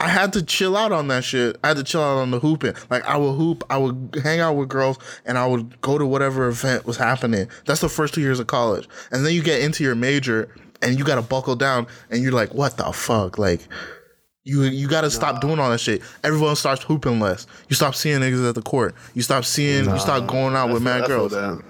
I 0.01 0.09
had 0.09 0.33
to 0.33 0.43
chill 0.43 0.79
out 0.79 0.93
on 0.93 1.09
that 1.09 1.25
shit. 1.25 1.59
I 1.63 1.69
had 1.69 1.77
to 1.77 1.85
chill 1.85 2.03
out 2.03 2.17
on 2.17 2.31
the 2.31 2.41
hooping. 2.41 2.75
Like 2.89 3.05
I 3.05 3.19
would 3.19 3.35
hoop, 3.35 3.63
I 3.69 3.77
would 3.77 4.19
hang 4.23 4.41
out 4.41 4.55
with 4.55 4.71
girls, 4.71 4.99
and 5.27 5.37
I 5.37 5.47
would 5.47 5.79
go 5.83 5.99
to 5.99 6.07
whatever 6.07 6.49
event 6.49 6.87
was 6.87 6.97
happening. 6.97 7.49
That's 7.67 7.83
the 7.83 7.89
first 7.91 8.15
two 8.15 8.23
years 8.23 8.41
of 8.41 8.47
college, 8.47 8.89
and 9.13 9.25
then 9.25 9.35
you 9.35 9.43
get 9.43 9.61
into 9.61 9.85
your 9.85 9.95
major, 9.95 10.55
and 10.81 10.99
you 10.99 11.05
got 11.05 11.17
to 11.17 11.23
buckle 11.23 11.55
down, 11.55 11.87
and 12.11 12.23
you're 12.23 12.33
like, 12.33 12.55
what 12.55 12.77
the 12.77 12.91
fuck, 12.93 13.39
like. 13.39 13.61
You 14.43 14.63
you 14.63 14.89
gotta 14.89 15.11
stop 15.11 15.43
doing 15.43 15.59
all 15.59 15.69
that 15.69 15.81
shit. 15.81 16.01
Everyone 16.25 16.57
starts 16.57 16.83
hooping 16.83 17.21
less. 17.21 17.47
You 17.69 17.77
stop 17.77 17.95
seeing 17.95 18.21
niggas 18.21 18.49
at 18.49 18.55
the 18.55 18.63
court. 18.63 18.95
You 19.13 19.21
stop 19.21 19.45
seeing. 19.45 19.85
you 19.85 19.99
stop 19.99 20.27
going 20.27 20.57
out 20.57 20.73
with 20.73 20.83
mad 20.83 21.03
I 21.03 21.07
feel 21.07 21.29
girls. 21.29 21.63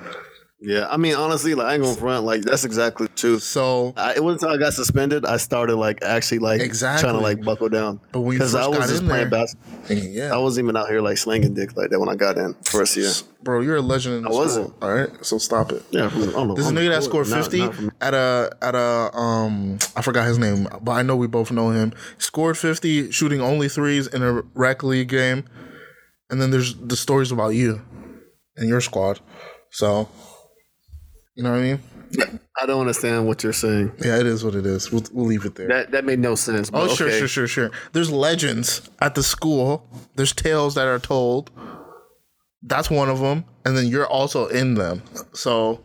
Yeah, 0.62 0.86
I 0.90 0.98
mean, 0.98 1.14
honestly, 1.14 1.54
like 1.54 1.66
I 1.68 1.74
ain't 1.74 1.82
gonna 1.82 1.96
front. 1.96 2.26
Like 2.26 2.42
that's 2.42 2.64
exactly 2.64 3.08
truth. 3.16 3.42
So 3.42 3.94
I, 3.96 4.14
it 4.16 4.22
wasn't 4.22 4.42
until 4.42 4.56
I 4.56 4.58
got 4.58 4.74
suspended 4.74 5.24
I 5.24 5.38
started 5.38 5.76
like 5.76 6.02
actually 6.02 6.40
like 6.40 6.60
Exactly. 6.60 7.02
trying 7.02 7.14
to 7.14 7.22
like 7.22 7.42
buckle 7.42 7.70
down. 7.70 7.98
But 8.12 8.20
when 8.20 8.36
you 8.36 8.42
I 8.42 8.66
was 8.68 8.78
just 8.90 9.00
in 9.00 9.08
playing 9.08 9.30
there- 9.30 9.46
basketball. 9.46 9.96
yeah, 9.96 10.34
I 10.34 10.36
wasn't 10.36 10.64
even 10.66 10.76
out 10.76 10.88
here 10.88 11.00
like 11.00 11.16
slinging 11.16 11.54
dick 11.54 11.74
like 11.78 11.88
that 11.90 11.98
when 11.98 12.10
I 12.10 12.14
got 12.14 12.36
in 12.36 12.54
first 12.62 12.94
year. 12.98 13.10
bro, 13.42 13.62
you're 13.62 13.76
a 13.76 13.80
legend. 13.80 14.16
In 14.16 14.22
the 14.24 14.28
I 14.28 14.32
wasn't. 14.32 14.74
All 14.82 14.92
right, 14.92 15.08
so 15.24 15.38
stop 15.38 15.72
it. 15.72 15.82
Yeah, 15.92 16.10
from, 16.10 16.28
I 16.28 16.32
don't 16.32 16.48
know, 16.48 16.54
There's 16.54 16.68
a 16.68 16.72
nigga 16.72 16.90
that 16.90 17.04
scored 17.04 17.26
50 17.26 17.58
not 17.58 17.74
from- 17.74 17.92
at 18.02 18.12
a 18.12 18.50
at 18.60 18.74
a 18.74 19.16
um 19.16 19.78
I 19.96 20.02
forgot 20.02 20.26
his 20.26 20.36
name, 20.38 20.68
but 20.82 20.92
I 20.92 21.00
know 21.00 21.16
we 21.16 21.26
both 21.26 21.50
know 21.50 21.70
him. 21.70 21.94
Scored 22.18 22.58
50 22.58 23.10
shooting 23.12 23.40
only 23.40 23.70
threes 23.70 24.08
in 24.08 24.22
a 24.22 24.42
rec 24.52 24.82
league 24.82 25.08
game. 25.08 25.44
And 26.28 26.40
then 26.40 26.50
there's 26.50 26.74
the 26.76 26.96
stories 26.96 27.32
about 27.32 27.50
you 27.54 27.80
and 28.56 28.68
your 28.68 28.82
squad. 28.82 29.20
So 29.72 30.08
you 31.40 31.44
know 31.44 31.52
what 31.52 31.60
I 31.60 31.62
mean? 31.62 32.40
I 32.60 32.66
don't 32.66 32.80
understand 32.80 33.26
what 33.26 33.42
you're 33.42 33.54
saying. 33.54 33.92
Yeah, 34.04 34.18
it 34.18 34.26
is 34.26 34.44
what 34.44 34.54
it 34.54 34.66
is. 34.66 34.92
We'll, 34.92 35.04
we'll 35.10 35.24
leave 35.24 35.46
it 35.46 35.54
there. 35.54 35.68
That 35.68 35.90
that 35.92 36.04
made 36.04 36.18
no 36.18 36.34
sense. 36.34 36.70
oh, 36.74 36.86
sure, 36.94 37.06
okay. 37.08 37.18
sure, 37.18 37.28
sure, 37.28 37.46
sure. 37.46 37.70
There's 37.92 38.10
legends 38.10 38.90
at 39.00 39.14
the 39.14 39.22
school. 39.22 39.88
There's 40.16 40.34
tales 40.34 40.74
that 40.74 40.86
are 40.86 40.98
told. 40.98 41.50
That's 42.62 42.90
one 42.90 43.08
of 43.08 43.20
them, 43.20 43.46
and 43.64 43.74
then 43.74 43.86
you're 43.86 44.06
also 44.06 44.48
in 44.48 44.74
them. 44.74 45.02
So 45.32 45.80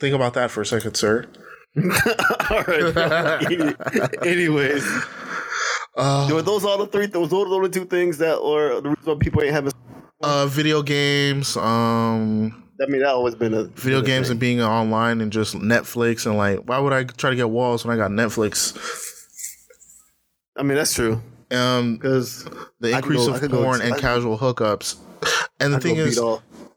think 0.00 0.14
about 0.14 0.32
that 0.34 0.50
for 0.50 0.62
a 0.62 0.66
second, 0.66 0.94
sir. 0.94 1.26
All 1.76 2.62
right. 2.62 4.16
Anyways, 4.26 4.86
Uh, 5.96 6.30
were 6.32 6.40
those 6.40 6.64
all 6.64 6.78
the 6.78 6.86
three? 6.86 7.06
Those 7.06 7.30
are 7.32 7.62
the 7.62 7.68
two 7.68 7.84
things 7.84 8.16
that, 8.18 8.36
or 8.36 8.80
the 8.80 8.88
reason 8.90 9.04
why 9.04 9.16
people 9.20 9.42
ain't 9.42 9.52
having. 9.52 9.72
Uh, 10.22 10.46
video 10.46 10.80
games, 10.82 11.56
um, 11.58 12.67
I 12.80 12.86
mean, 12.88 13.00
that 13.00 13.08
always 13.08 13.34
been 13.34 13.54
a 13.54 13.64
video 13.64 14.00
games 14.02 14.26
thing. 14.28 14.32
and 14.32 14.40
being 14.40 14.62
online 14.62 15.20
and 15.20 15.32
just 15.32 15.54
Netflix 15.56 16.26
and 16.26 16.36
like, 16.36 16.60
why 16.60 16.78
would 16.78 16.92
I 16.92 17.04
try 17.04 17.30
to 17.30 17.36
get 17.36 17.50
walls 17.50 17.84
when 17.84 17.94
I 17.94 18.00
got 18.00 18.10
Netflix? 18.10 18.76
I 20.56 20.62
mean, 20.62 20.76
that's 20.76 20.94
true. 20.94 21.20
Um, 21.50 21.96
Because 21.96 22.44
the 22.80 22.92
increase 22.92 23.26
go- 23.26 23.34
of 23.34 23.50
porn 23.50 23.80
and 23.80 23.96
casual 23.96 24.36
hookups, 24.38 24.96
and 25.60 25.72
the 25.72 25.80
thing 25.80 25.96
is, 25.96 26.20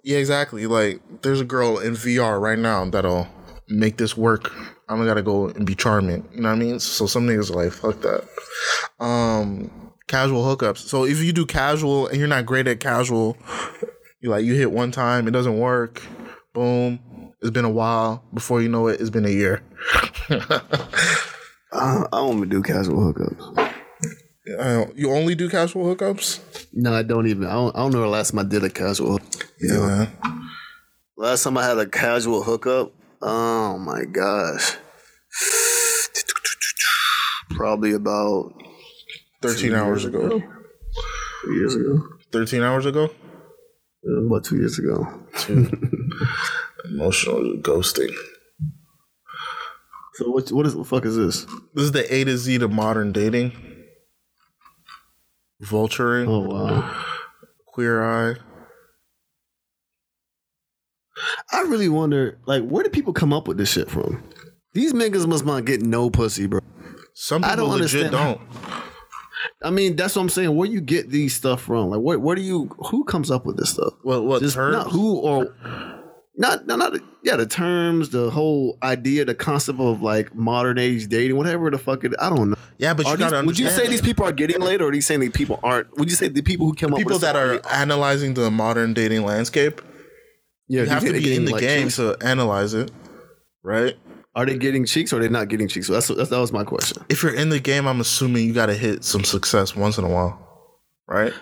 yeah, 0.04 0.18
exactly. 0.18 0.66
Like, 0.66 1.02
there's 1.22 1.41
a 1.41 1.45
girl 1.45 1.78
in 1.80 1.93
VR 1.93 2.39
right 2.39 2.58
now 2.58 2.86
that'll 2.86 3.28
make 3.68 3.97
this 3.97 4.16
work. 4.18 4.52
I 4.88 4.95
don't 4.95 5.06
gotta 5.06 5.22
go 5.22 5.47
and 5.47 5.66
be 5.66 5.76
charming. 5.76 6.28
You 6.34 6.41
know 6.41 6.49
what 6.49 6.56
I 6.56 6.60
mean? 6.60 6.80
So 6.80 7.06
some 7.06 7.28
niggas 7.28 7.52
are 7.52 7.64
like, 7.64 7.72
fuck 7.72 8.02
that. 8.02 8.26
Um, 9.04 9.70
casual 10.08 10.43
hookups. 10.43 10.78
So 10.80 11.06
if 11.06 11.20
you 11.24 11.32
do 11.34 11.45
casual 11.45 12.08
and 12.08 12.18
you're 12.18 12.28
not 12.28 12.45
great 12.45 12.68
at 12.68 12.80
casual, 12.80 13.38
you 14.22 14.30
like 14.30 14.46
you 14.46 14.54
hit 14.54 14.72
one 14.72 14.92
time, 14.92 15.28
it 15.28 15.32
doesn't 15.32 15.58
work. 15.58 16.02
Boom. 16.54 17.00
It's 17.42 17.52
been 17.52 17.66
a 17.66 17.70
while. 17.70 18.24
Before 18.34 18.62
you 18.62 18.70
know 18.70 18.88
it, 18.88 19.02
it's 19.02 19.10
been 19.10 19.26
a 19.26 19.30
year. 19.30 19.64
I, 20.30 20.62
I 21.72 22.08
don't 22.12 22.38
even 22.38 22.50
do 22.50 22.62
casual 22.62 23.12
hookups. 23.12 23.74
Uh, 24.60 24.86
you 24.96 25.12
only 25.12 25.34
do 25.34 25.50
casual 25.50 25.96
hookups? 25.96 26.40
No, 26.74 26.94
I 26.94 27.04
don't 27.04 27.28
even. 27.28 27.46
I 27.46 27.54
don't, 27.54 27.76
I 27.76 27.80
don't 27.80 27.92
know 27.94 28.02
the 28.02 28.08
last 28.08 28.32
time 28.32 28.40
I 28.40 28.44
did 28.44 28.64
a 28.64 28.70
casual. 28.70 29.20
Yeah. 29.60 29.78
man. 29.78 30.48
Last 31.18 31.44
time 31.44 31.58
I 31.58 31.66
had 31.66 31.78
a 31.78 31.88
casual 31.88 32.44
hookup. 32.44 32.92
Oh 33.22 33.78
my 33.78 34.04
gosh. 34.06 34.78
Probably 37.52 37.94
about 37.94 38.54
13 39.42 39.74
hours 39.74 40.06
ago. 40.06 40.42
two 41.44 41.54
years 41.54 41.76
ago. 41.76 42.04
13 42.32 42.62
hours 42.64 42.86
ago? 42.86 43.10
Uh, 44.08 44.26
About 44.26 44.43
two 44.43 44.58
years 44.58 44.80
ago. 44.80 45.06
Emotional 46.86 47.58
ghosting. 47.62 48.12
So 50.16 50.30
what? 50.32 50.49
What 50.52 50.66
is 50.66 50.74
the 50.74 50.84
fuck 50.84 51.06
is 51.06 51.16
this? 51.16 51.45
This 51.74 51.86
is 51.86 51.91
the 51.91 52.12
A 52.14 52.24
to 52.26 52.38
Z 52.38 52.58
to 52.60 52.68
modern 52.68 53.12
dating. 53.12 53.52
Vulturing, 55.64 56.28
Oh 56.28 56.39
wow. 56.39 57.04
Queer 57.68 58.04
Eye. 58.04 58.36
I 61.52 61.62
really 61.62 61.89
wonder, 61.89 62.39
like, 62.47 62.64
where 62.68 62.84
do 62.84 62.89
people 62.89 63.14
come 63.14 63.32
up 63.32 63.47
with 63.47 63.58
this 63.58 63.72
shit 63.72 63.89
from? 63.89 64.24
These 64.74 64.93
niggas 64.93 65.28
must 65.28 65.45
not 65.45 65.66
get 65.66 65.82
no 65.82 66.10
pussy, 66.10 66.47
bro. 66.47 66.62
Some 67.14 67.43
I 67.43 67.49
people 67.49 67.68
don't 67.68 67.80
legit 67.82 68.06
understand. 68.14 68.39
don't. 68.39 68.82
I 69.64 69.70
mean, 69.70 69.96
that's 69.96 70.16
what 70.16 70.22
I'm 70.24 70.30
saying. 70.30 70.56
Where 70.56 70.68
you 70.68 70.82
get 70.82 71.10
these 71.10 71.36
stuff 71.36 71.62
from? 71.62 71.89
Like, 71.89 72.02
what? 72.02 72.22
where 72.22 72.36
do 72.36 72.42
you? 72.42 72.70
Who 72.89 73.04
comes 73.04 73.32
up 73.32 73.46
with 73.46 73.58
this 73.58 73.72
stuff? 73.72 73.94
Well, 74.04 74.26
what 74.26 74.42
Just 74.42 74.56
terms? 74.56 74.76
not 74.76 74.92
who 74.92 75.18
or 75.18 75.56
not 76.36 76.66
not 76.66 76.80
not 76.80 76.94
yeah 77.24 77.36
the 77.36 77.46
terms, 77.46 78.10
the 78.10 78.30
whole 78.30 78.78
idea, 78.84 79.26
the 79.26 79.36
concept 79.36 79.80
of 79.80 80.02
like 80.02 80.34
modern 80.36 80.78
age 80.78 81.08
dating, 81.08 81.38
whatever 81.38 81.70
the 81.70 81.78
fuck 81.78 82.04
it. 82.04 82.14
I 82.20 82.30
don't 82.30 82.52
know. 82.52 82.56
Yeah, 82.78 82.94
but 82.94 83.06
you 83.08 83.18
these- 83.18 83.46
would 83.46 83.60
you 83.60 83.70
say 83.70 83.88
these 83.88 84.02
people 84.02 84.26
are 84.26 84.32
getting 84.32 84.60
laid, 84.62 84.82
or 84.82 84.89
are 84.89 84.94
you 84.94 85.02
saying 85.02 85.20
these 85.20 85.32
people 85.32 85.60
aren't? 85.64 85.98
Would 85.98 86.10
you 86.10 86.16
say 86.16 86.28
the 86.28 86.42
people 86.42 86.66
who 86.66 86.74
come 86.74 86.94
up 86.94 86.98
people 86.98 87.14
with 87.14 87.22
that 87.22 87.36
are 87.36 87.62
analyzing 87.72 88.34
the 88.34 88.50
modern 88.50 88.94
dating 88.94 89.24
landscape, 89.24 89.82
yeah, 90.68 90.84
you 90.84 90.89
have 90.89 91.04
to 91.04 91.14
be 91.14 91.36
in 91.36 91.46
the 91.46 91.52
like, 91.52 91.62
game 91.62 91.89
to 91.89 92.18
analyze 92.22 92.74
it, 92.74 92.92
right? 93.64 93.98
Are 94.34 94.46
they 94.46 94.58
getting 94.58 94.86
cheeks 94.86 95.12
or 95.12 95.18
are 95.18 95.20
they 95.20 95.28
not 95.28 95.50
getting 95.50 95.68
cheeks? 95.68 95.88
So 95.88 95.94
that's, 95.94 96.08
that's 96.08 96.30
that 96.30 96.40
was 96.40 96.54
my 96.54 96.64
question. 96.64 97.04
If 97.10 97.22
you're 97.22 97.34
in 97.34 97.50
the 97.50 97.60
game, 97.60 97.86
I'm 97.86 98.00
assuming 98.00 98.48
you 98.48 98.54
got 98.54 98.68
to 98.68 98.74
hit 98.74 99.04
some 99.04 99.24
success 99.26 99.76
once 99.76 99.98
in 99.98 100.06
a 100.06 100.10
while, 100.10 100.40
right? 101.06 101.34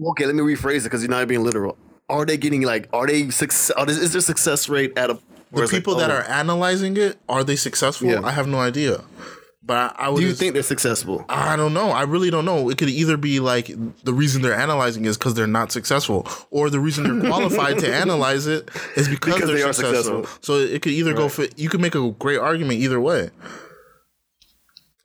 Okay, 0.00 0.26
let 0.26 0.34
me 0.34 0.42
rephrase 0.42 0.80
it 0.80 0.84
because 0.84 1.02
you're 1.02 1.10
not 1.10 1.26
being 1.26 1.42
literal. 1.42 1.76
Are 2.08 2.24
they 2.24 2.36
getting 2.36 2.62
like? 2.62 2.88
Are 2.92 3.06
they 3.06 3.30
success? 3.30 3.70
Are, 3.72 3.88
is 3.88 4.12
their 4.12 4.20
success 4.20 4.68
rate 4.68 4.96
at 4.96 5.10
a? 5.10 5.18
The 5.52 5.66
people 5.66 5.96
that 5.96 6.10
oh. 6.10 6.14
are 6.14 6.22
analyzing 6.22 6.96
it, 6.96 7.18
are 7.28 7.44
they 7.44 7.56
successful? 7.56 8.08
Yeah. 8.08 8.22
I 8.22 8.30
have 8.30 8.48
no 8.48 8.58
idea. 8.58 9.02
But 9.64 9.94
I, 9.98 10.06
I 10.06 10.08
would. 10.08 10.16
Do 10.16 10.22
you 10.22 10.28
just- 10.30 10.40
think 10.40 10.54
they're 10.54 10.62
successful? 10.64 11.24
I 11.28 11.54
don't 11.56 11.72
know. 11.72 11.90
I 11.90 12.02
really 12.02 12.30
don't 12.30 12.44
know. 12.44 12.68
It 12.68 12.78
could 12.78 12.88
either 12.88 13.16
be 13.16 13.38
like 13.38 13.70
the 14.02 14.12
reason 14.12 14.42
they're 14.42 14.58
analyzing 14.58 15.04
is 15.04 15.16
because 15.16 15.34
they're 15.34 15.46
not 15.46 15.70
successful, 15.70 16.26
or 16.50 16.68
the 16.68 16.80
reason 16.80 17.20
they're 17.20 17.30
qualified 17.30 17.78
to 17.78 17.94
analyze 17.94 18.46
it 18.48 18.68
is 18.96 19.08
because, 19.08 19.34
Because 19.36 19.48
they're 19.48 19.58
they 19.58 19.62
are 19.62 19.72
successful. 19.72 20.24
successful. 20.24 20.38
So 20.42 20.58
it 20.58 20.82
could 20.82 20.92
either 20.92 21.14
go 21.14 21.28
for. 21.28 21.46
You 21.56 21.68
could 21.68 21.80
make 21.80 21.94
a 21.94 22.10
great 22.10 22.38
argument 22.38 22.80
either 22.80 23.00
way. 23.00 23.30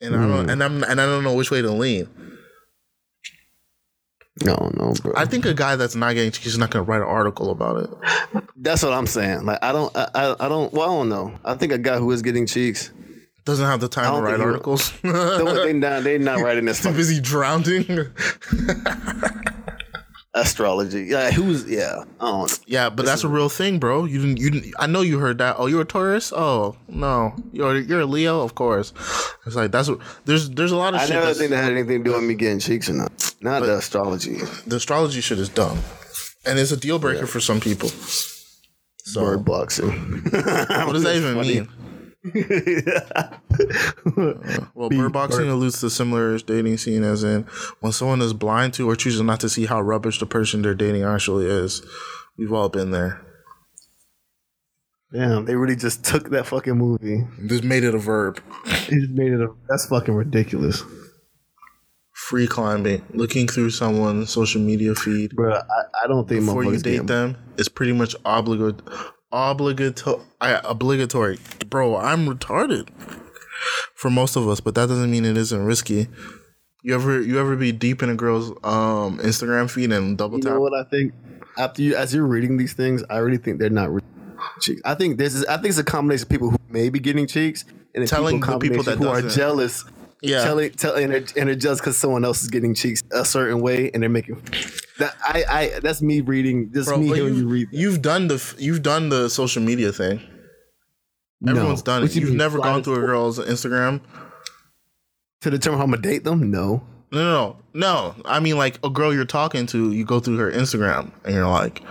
And 0.02 0.16
I 0.16 0.24
Hmm. 0.24 0.30
don't. 0.30 0.50
And 0.50 0.64
I'm. 0.64 0.84
And 0.84 1.00
I 1.02 1.06
don't 1.06 1.24
know 1.24 1.36
which 1.36 1.52
way 1.52 1.62
to 1.62 1.70
lean. 1.72 2.08
No, 4.44 4.72
no, 4.76 4.94
bro. 5.02 5.14
I 5.16 5.26
think 5.26 5.46
a 5.48 5.54
guy 5.54 5.76
that's 5.76 5.96
not 5.96 6.14
getting 6.14 6.32
cheeks 6.32 6.46
is 6.48 6.58
not 6.60 6.70
going 6.70 6.86
to 6.86 6.92
write 6.92 7.02
an 7.02 7.08
article 7.08 7.50
about 7.50 7.78
it. 7.84 8.44
That's 8.56 8.84
what 8.84 8.94
I'm 8.94 9.08
saying. 9.08 9.46
Like 9.46 9.58
I 9.64 9.72
don't, 9.72 9.96
I, 9.98 10.08
I, 10.14 10.36
I 10.46 10.50
don't. 10.50 10.72
Well, 10.74 10.84
I 10.84 10.94
don't 10.96 11.10
know. 11.10 11.34
I 11.44 11.56
think 11.56 11.72
a 11.72 11.78
guy 11.80 11.98
who 11.98 12.12
is 12.12 12.22
getting 12.22 12.46
cheeks, 12.46 12.92
Doesn't 13.48 13.66
have 13.66 13.80
the 13.80 13.88
time 13.88 14.14
to 14.14 14.22
write 14.22 14.32
think 14.38 14.42
he 14.42 14.46
would- 14.46 14.52
articles. 14.52 14.92
they 15.02 15.74
not, 15.74 16.04
they 16.04 16.18
not 16.18 16.40
writing 16.42 16.66
this 16.66 16.82
Too 16.84 16.92
busy 16.92 17.20
drowning. 17.22 18.12
astrology. 20.34 21.06
Yeah, 21.06 21.32
who's 21.32 21.66
yeah. 21.66 22.04
Don't. 22.20 22.60
Yeah, 22.68 22.90
but 22.90 23.06
that's 23.06 23.24
a 23.24 23.28
real 23.28 23.50
thing, 23.50 23.80
bro. 23.80 24.06
You 24.06 24.20
didn't. 24.20 24.38
You 24.38 24.52
didn't. 24.52 24.74
I 24.78 24.88
know 24.88 25.02
you 25.02 25.20
heard 25.20 25.38
that. 25.40 25.56
Oh, 25.58 25.68
you're 25.68 25.82
a 25.82 25.86
Taurus. 25.86 26.34
Oh 26.36 26.76
no, 26.88 27.34
you're 27.52 27.78
you're 27.80 28.02
a 28.02 28.06
Leo. 28.06 28.42
Of 28.42 28.56
course. 28.56 28.94
It's 29.46 29.56
like 29.56 29.72
that's 29.72 29.90
what. 29.90 30.00
There's 30.26 30.50
there's 30.50 30.72
a 30.72 30.78
lot 30.78 30.94
of 30.94 31.02
shit. 31.02 31.12
I 31.12 31.14
shit. 31.14 31.24
never 31.24 31.34
think 31.34 31.50
that 31.52 31.64
had 31.64 31.72
anything 31.72 32.04
to 32.04 32.10
do 32.10 32.16
with 32.16 32.24
me 32.26 32.36
getting 32.36 32.60
cheeks 32.60 32.90
or 32.90 32.94
not. 32.94 33.34
Not 33.42 33.62
the 33.64 33.78
astrology. 33.78 34.40
the 34.66 34.76
astrology 34.76 35.22
shit 35.22 35.40
is 35.40 35.50
dumb, 35.50 35.80
and 36.46 36.60
it's 36.60 36.72
a 36.72 36.78
deal 36.78 37.00
breaker 37.00 37.28
for 37.28 37.40
some 37.40 37.60
people. 37.60 37.90
So 37.90 39.22
Bird 39.22 39.46
boxing. 39.46 39.90
what 40.32 40.92
does 40.92 41.04
that 41.04 41.16
even 41.16 41.40
mean? 41.40 41.70
Well, 44.76 44.90
bird 44.90 45.14
boxing 45.14 45.50
alludes 45.50 45.80
to 45.82 45.90
similar 45.90 46.38
dating 46.40 46.78
scene, 46.78 47.04
as 47.04 47.24
in 47.24 47.44
when 47.80 47.92
someone 47.92 48.22
is 48.22 48.34
blind 48.34 48.74
to 48.76 48.90
or 48.90 48.96
chooses 48.96 49.22
not 49.22 49.40
to 49.42 49.50
see 49.50 49.66
how 49.66 49.82
rubbish 49.82 50.20
the 50.20 50.26
person 50.26 50.62
they're 50.62 50.76
dating 50.76 51.04
actually 51.04 51.46
is. 51.46 51.82
We've 52.38 52.54
all 52.54 52.70
been 52.70 52.92
there. 52.92 53.22
Damn, 55.14 55.46
they 55.46 55.56
really 55.56 55.76
just 55.76 56.04
took 56.04 56.30
that 56.32 56.46
fucking 56.48 56.78
movie. 56.78 57.26
Just 57.48 57.64
made 57.64 57.84
it 57.84 57.96
a 57.96 57.98
verb. 57.98 58.42
They 58.66 58.98
just 58.98 59.12
made 59.12 59.32
it 59.32 59.42
a. 59.42 59.48
That's 59.70 59.86
fucking 59.88 60.14
ridiculous, 60.14 60.84
Free 62.12 62.46
climbing, 62.48 63.04
looking 63.14 63.48
through 63.48 63.70
someone's 63.70 64.30
social 64.30 64.62
media 64.62 64.96
feed 64.96 65.36
bro. 65.36 65.54
I, 65.56 65.62
I 66.04 66.08
don't 66.08 66.28
think 66.28 66.46
before 66.46 66.66
you 66.66 66.78
date 66.78 66.98
get- 66.98 67.08
them 67.08 67.38
it's 67.58 67.70
pretty 67.70 67.94
much 67.94 68.16
obligated. 68.26 68.82
Obligato- 69.34 70.22
I, 70.40 70.60
obligatory, 70.64 71.38
bro. 71.70 71.98
I'm 71.98 72.28
retarded 72.28 72.90
for 73.94 74.10
most 74.10 74.36
of 74.36 74.48
us, 74.48 74.60
but 74.62 74.76
that 74.76 74.88
doesn't 74.88 75.12
mean 75.12 75.26
it 75.26 75.36
isn't 75.38 75.66
risky. 75.66 76.08
You 76.84 76.96
ever 76.96 77.22
you 77.22 77.38
ever 77.40 77.56
be 77.56 77.72
deep 77.74 78.02
in 78.02 78.10
a 78.10 78.16
girl's 78.16 78.52
um 78.64 79.20
Instagram 79.20 79.70
feed 79.70 79.92
and 79.92 80.18
double 80.18 80.38
You 80.38 80.44
tap? 80.44 80.54
know 80.54 80.62
what 80.62 80.74
I 80.74 80.84
think? 80.90 81.14
After 81.58 81.82
you, 81.82 81.96
as 81.96 82.14
you're 82.14 82.26
reading 82.26 82.58
these 82.58 82.74
things, 82.74 83.04
I 83.10 83.18
really 83.18 83.38
think 83.38 83.60
they're 83.60 83.70
not 83.70 83.92
re- 83.94 84.02
cheeks. 84.62 84.82
I 84.86 84.94
think 84.94 85.18
this 85.18 85.36
is. 85.36 85.44
I 85.46 85.56
think 85.58 85.70
it's 85.70 85.78
a 85.80 85.84
combination 85.84 86.24
of 86.24 86.30
people 86.30 86.52
who 86.52 86.58
may 86.70 86.90
be 86.90 87.00
getting 87.00 87.28
cheeks 87.28 87.66
and 87.96 88.08
Telling 88.08 88.40
people, 88.40 88.60
the 88.60 88.70
people 88.70 88.84
that 88.84 88.98
who 89.00 89.08
are 89.08 89.22
jealous. 89.24 89.84
Yeah. 90.22 90.44
telling, 90.44 90.72
telling, 90.72 91.04
and 91.06 91.14
they're, 91.14 91.26
and 91.38 91.48
they're 91.50 91.56
just 91.56 91.82
because 91.82 91.96
someone 91.98 92.26
else 92.26 92.42
is 92.42 92.50
getting 92.50 92.74
cheeks 92.74 93.04
a 93.12 93.24
certain 93.26 93.60
way, 93.62 93.92
and 93.94 94.02
they're 94.02 94.10
making 94.10 94.42
that. 95.00 95.16
I, 95.22 95.44
I, 95.50 95.80
that's 95.80 96.02
me 96.02 96.22
reading. 96.22 96.72
Just 96.74 96.90
Bro, 96.90 96.98
me 97.00 97.08
hearing 97.08 97.34
you've, 97.34 97.38
you 97.38 97.48
read. 97.48 97.72
that. 97.72 97.78
you've 97.78 98.02
done 98.02 98.28
the 98.28 98.56
you've 98.58 98.82
done 98.84 99.10
the 99.10 99.30
social 99.30 99.62
media 99.62 99.92
thing. 99.92 100.22
No. 101.42 101.52
Everyone's 101.52 101.82
done 101.84 102.04
it. 102.04 102.16
you 102.16 102.22
You've 102.22 102.30
mean, 102.32 102.38
never 102.40 102.58
gone 102.58 102.84
through 102.84 102.96
a 102.96 103.06
girl's 103.06 103.38
Instagram. 103.40 104.02
to 105.42 105.50
determine 105.52 105.78
how 105.78 105.84
I'm 105.86 105.92
gonna 105.92 106.02
date 106.02 106.24
them. 106.24 106.50
No, 106.50 106.82
No, 107.12 107.20
no, 107.24 107.58
no, 107.74 108.16
no. 108.16 108.16
I 108.26 108.40
mean, 108.40 108.58
like 108.58 108.80
a 108.84 108.90
girl 108.90 109.14
you're 109.14 109.24
talking 109.26 109.68
to, 109.68 109.92
you 109.92 110.04
go 110.04 110.20
through 110.20 110.38
her 110.38 110.52
Instagram, 110.52 111.12
and 111.26 111.36
you're 111.36 111.48
like, 111.48 111.84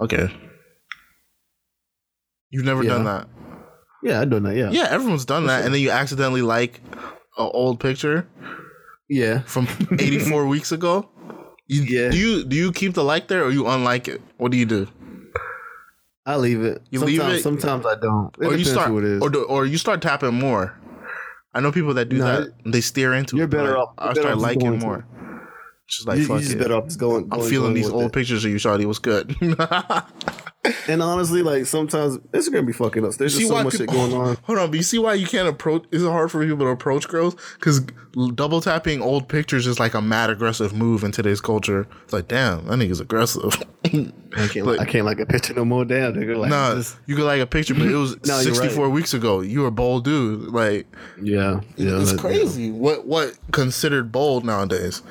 okay. 0.00 0.28
You've 2.50 2.64
never 2.64 2.84
done 2.84 3.04
that. 3.04 3.26
yeah, 4.04 4.20
I've 4.20 4.30
done 4.30 4.44
that. 4.44 4.54
Yeah, 4.54 4.70
Yeah, 4.70 4.86
everyone's 4.88 5.24
done 5.24 5.46
that, 5.48 5.64
and 5.64 5.74
then 5.74 5.80
you 5.80 5.90
accidentally 5.90 6.42
like 6.42 6.80
an 7.36 7.50
old 7.52 7.80
picture 7.80 8.28
yeah. 9.08 9.40
from 9.40 9.66
84 9.98 10.46
weeks 10.46 10.70
ago. 10.70 11.08
You, 11.66 11.82
Yeah. 11.82 12.10
Do 12.10 12.16
you 12.18 12.44
do 12.44 12.56
you 12.56 12.72
keep 12.72 12.94
the 12.94 13.04
like 13.04 13.28
there, 13.28 13.44
or 13.44 13.50
you 13.50 13.66
unlike 13.66 14.08
it? 14.08 14.20
What 14.36 14.50
do 14.52 14.58
you 14.58 14.66
do? 14.66 14.86
I 16.26 16.36
leave 16.36 16.62
it. 16.62 16.82
You 16.90 17.00
sometimes, 17.00 17.18
leave 17.18 17.28
it? 17.38 17.42
Sometimes 17.42 17.86
I 17.86 17.94
don't. 17.96 18.34
It 18.40 18.46
or 18.46 18.56
you 18.56 18.64
start, 18.64 18.88
who 18.88 18.98
it 18.98 19.04
is. 19.04 19.22
or 19.22 19.28
do, 19.30 19.42
or 19.44 19.66
you 19.66 19.76
start 19.78 20.00
tapping 20.02 20.34
more. 20.34 20.78
I 21.52 21.60
know 21.60 21.70
people 21.70 21.94
that 21.94 22.08
do 22.08 22.18
No, 22.18 22.24
that. 22.24 22.52
They 22.64 22.80
steer 22.80 23.12
into. 23.14 23.36
you're 23.36 23.44
it, 23.44 23.50
better 23.50 23.76
off- 23.78 23.94
I 23.98 24.12
start 24.14 24.38
liking 24.38 24.78
more. 24.78 25.06
Just 25.88 26.08
like 26.08 26.18
you, 26.18 26.26
fuck 26.26 26.36
you 26.36 26.42
just 26.44 26.54
it. 26.56 26.58
better 26.58 26.76
off 26.76 26.84
just 26.86 26.98
going. 26.98 27.28
I'm 27.30 27.40
feeling 27.42 27.72
going 27.72 27.74
these 27.74 27.90
old 27.90 28.04
it. 28.06 28.12
pictures 28.12 28.44
of 28.44 28.50
you, 28.50 28.56
Shawty. 28.56 28.86
What's 28.86 28.98
good? 28.98 29.36
And 30.88 31.02
honestly, 31.02 31.42
like 31.42 31.66
sometimes 31.66 32.16
Instagram 32.32 32.66
be 32.66 32.72
fucking 32.72 33.04
us. 33.04 33.16
There's 33.16 33.36
just 33.36 33.48
so 33.48 33.62
much 33.62 33.76
shit 33.76 33.88
going 33.88 34.12
on. 34.14 34.36
Hold 34.44 34.58
on, 34.58 34.70
but 34.70 34.76
you 34.76 34.82
see 34.82 34.98
why 34.98 35.14
you 35.14 35.26
can't 35.26 35.46
approach? 35.48 35.84
Is 35.90 36.02
it 36.02 36.08
hard 36.10 36.30
for 36.30 36.42
people 36.42 36.64
to 36.64 36.70
approach 36.70 37.06
girls? 37.08 37.36
Because 37.58 37.80
double 38.34 38.60
tapping 38.60 39.02
old 39.02 39.28
pictures 39.28 39.66
is 39.66 39.78
like 39.78 39.92
a 39.94 40.00
mad 40.00 40.30
aggressive 40.30 40.72
move 40.72 41.04
in 41.04 41.12
today's 41.12 41.40
culture. 41.40 41.86
It's 42.04 42.12
like, 42.14 42.28
damn, 42.28 42.66
that 42.66 42.78
nigga's 42.78 43.00
aggressive. 43.00 43.62
I 43.84 44.48
can't, 44.48 44.66
Like- 44.66 44.80
I 44.80 44.84
can't 44.86 45.04
like 45.04 45.20
a 45.20 45.26
picture 45.26 45.52
no 45.54 45.64
more. 45.64 45.84
Damn, 45.84 46.14
nigga. 46.14 46.36
Like, 46.36 46.50
nah, 46.50 46.74
just- 46.76 46.96
you 47.06 47.14
could 47.16 47.24
like 47.24 47.40
a 47.42 47.46
picture, 47.46 47.74
but 47.74 47.86
it 47.86 47.94
was 47.94 48.16
No, 48.26 48.40
64 48.40 48.86
right. 48.86 48.92
weeks 48.92 49.12
ago. 49.12 49.40
You 49.42 49.60
were 49.62 49.66
a 49.68 49.70
bold 49.72 50.04
dude. 50.04 50.48
Like, 50.48 50.86
yeah, 51.20 51.60
yeah. 51.76 52.00
it's 52.00 52.14
crazy. 52.14 52.70
What 52.70 53.06
what 53.06 53.38
considered 53.52 54.10
bold 54.12 54.44
nowadays? 54.44 55.02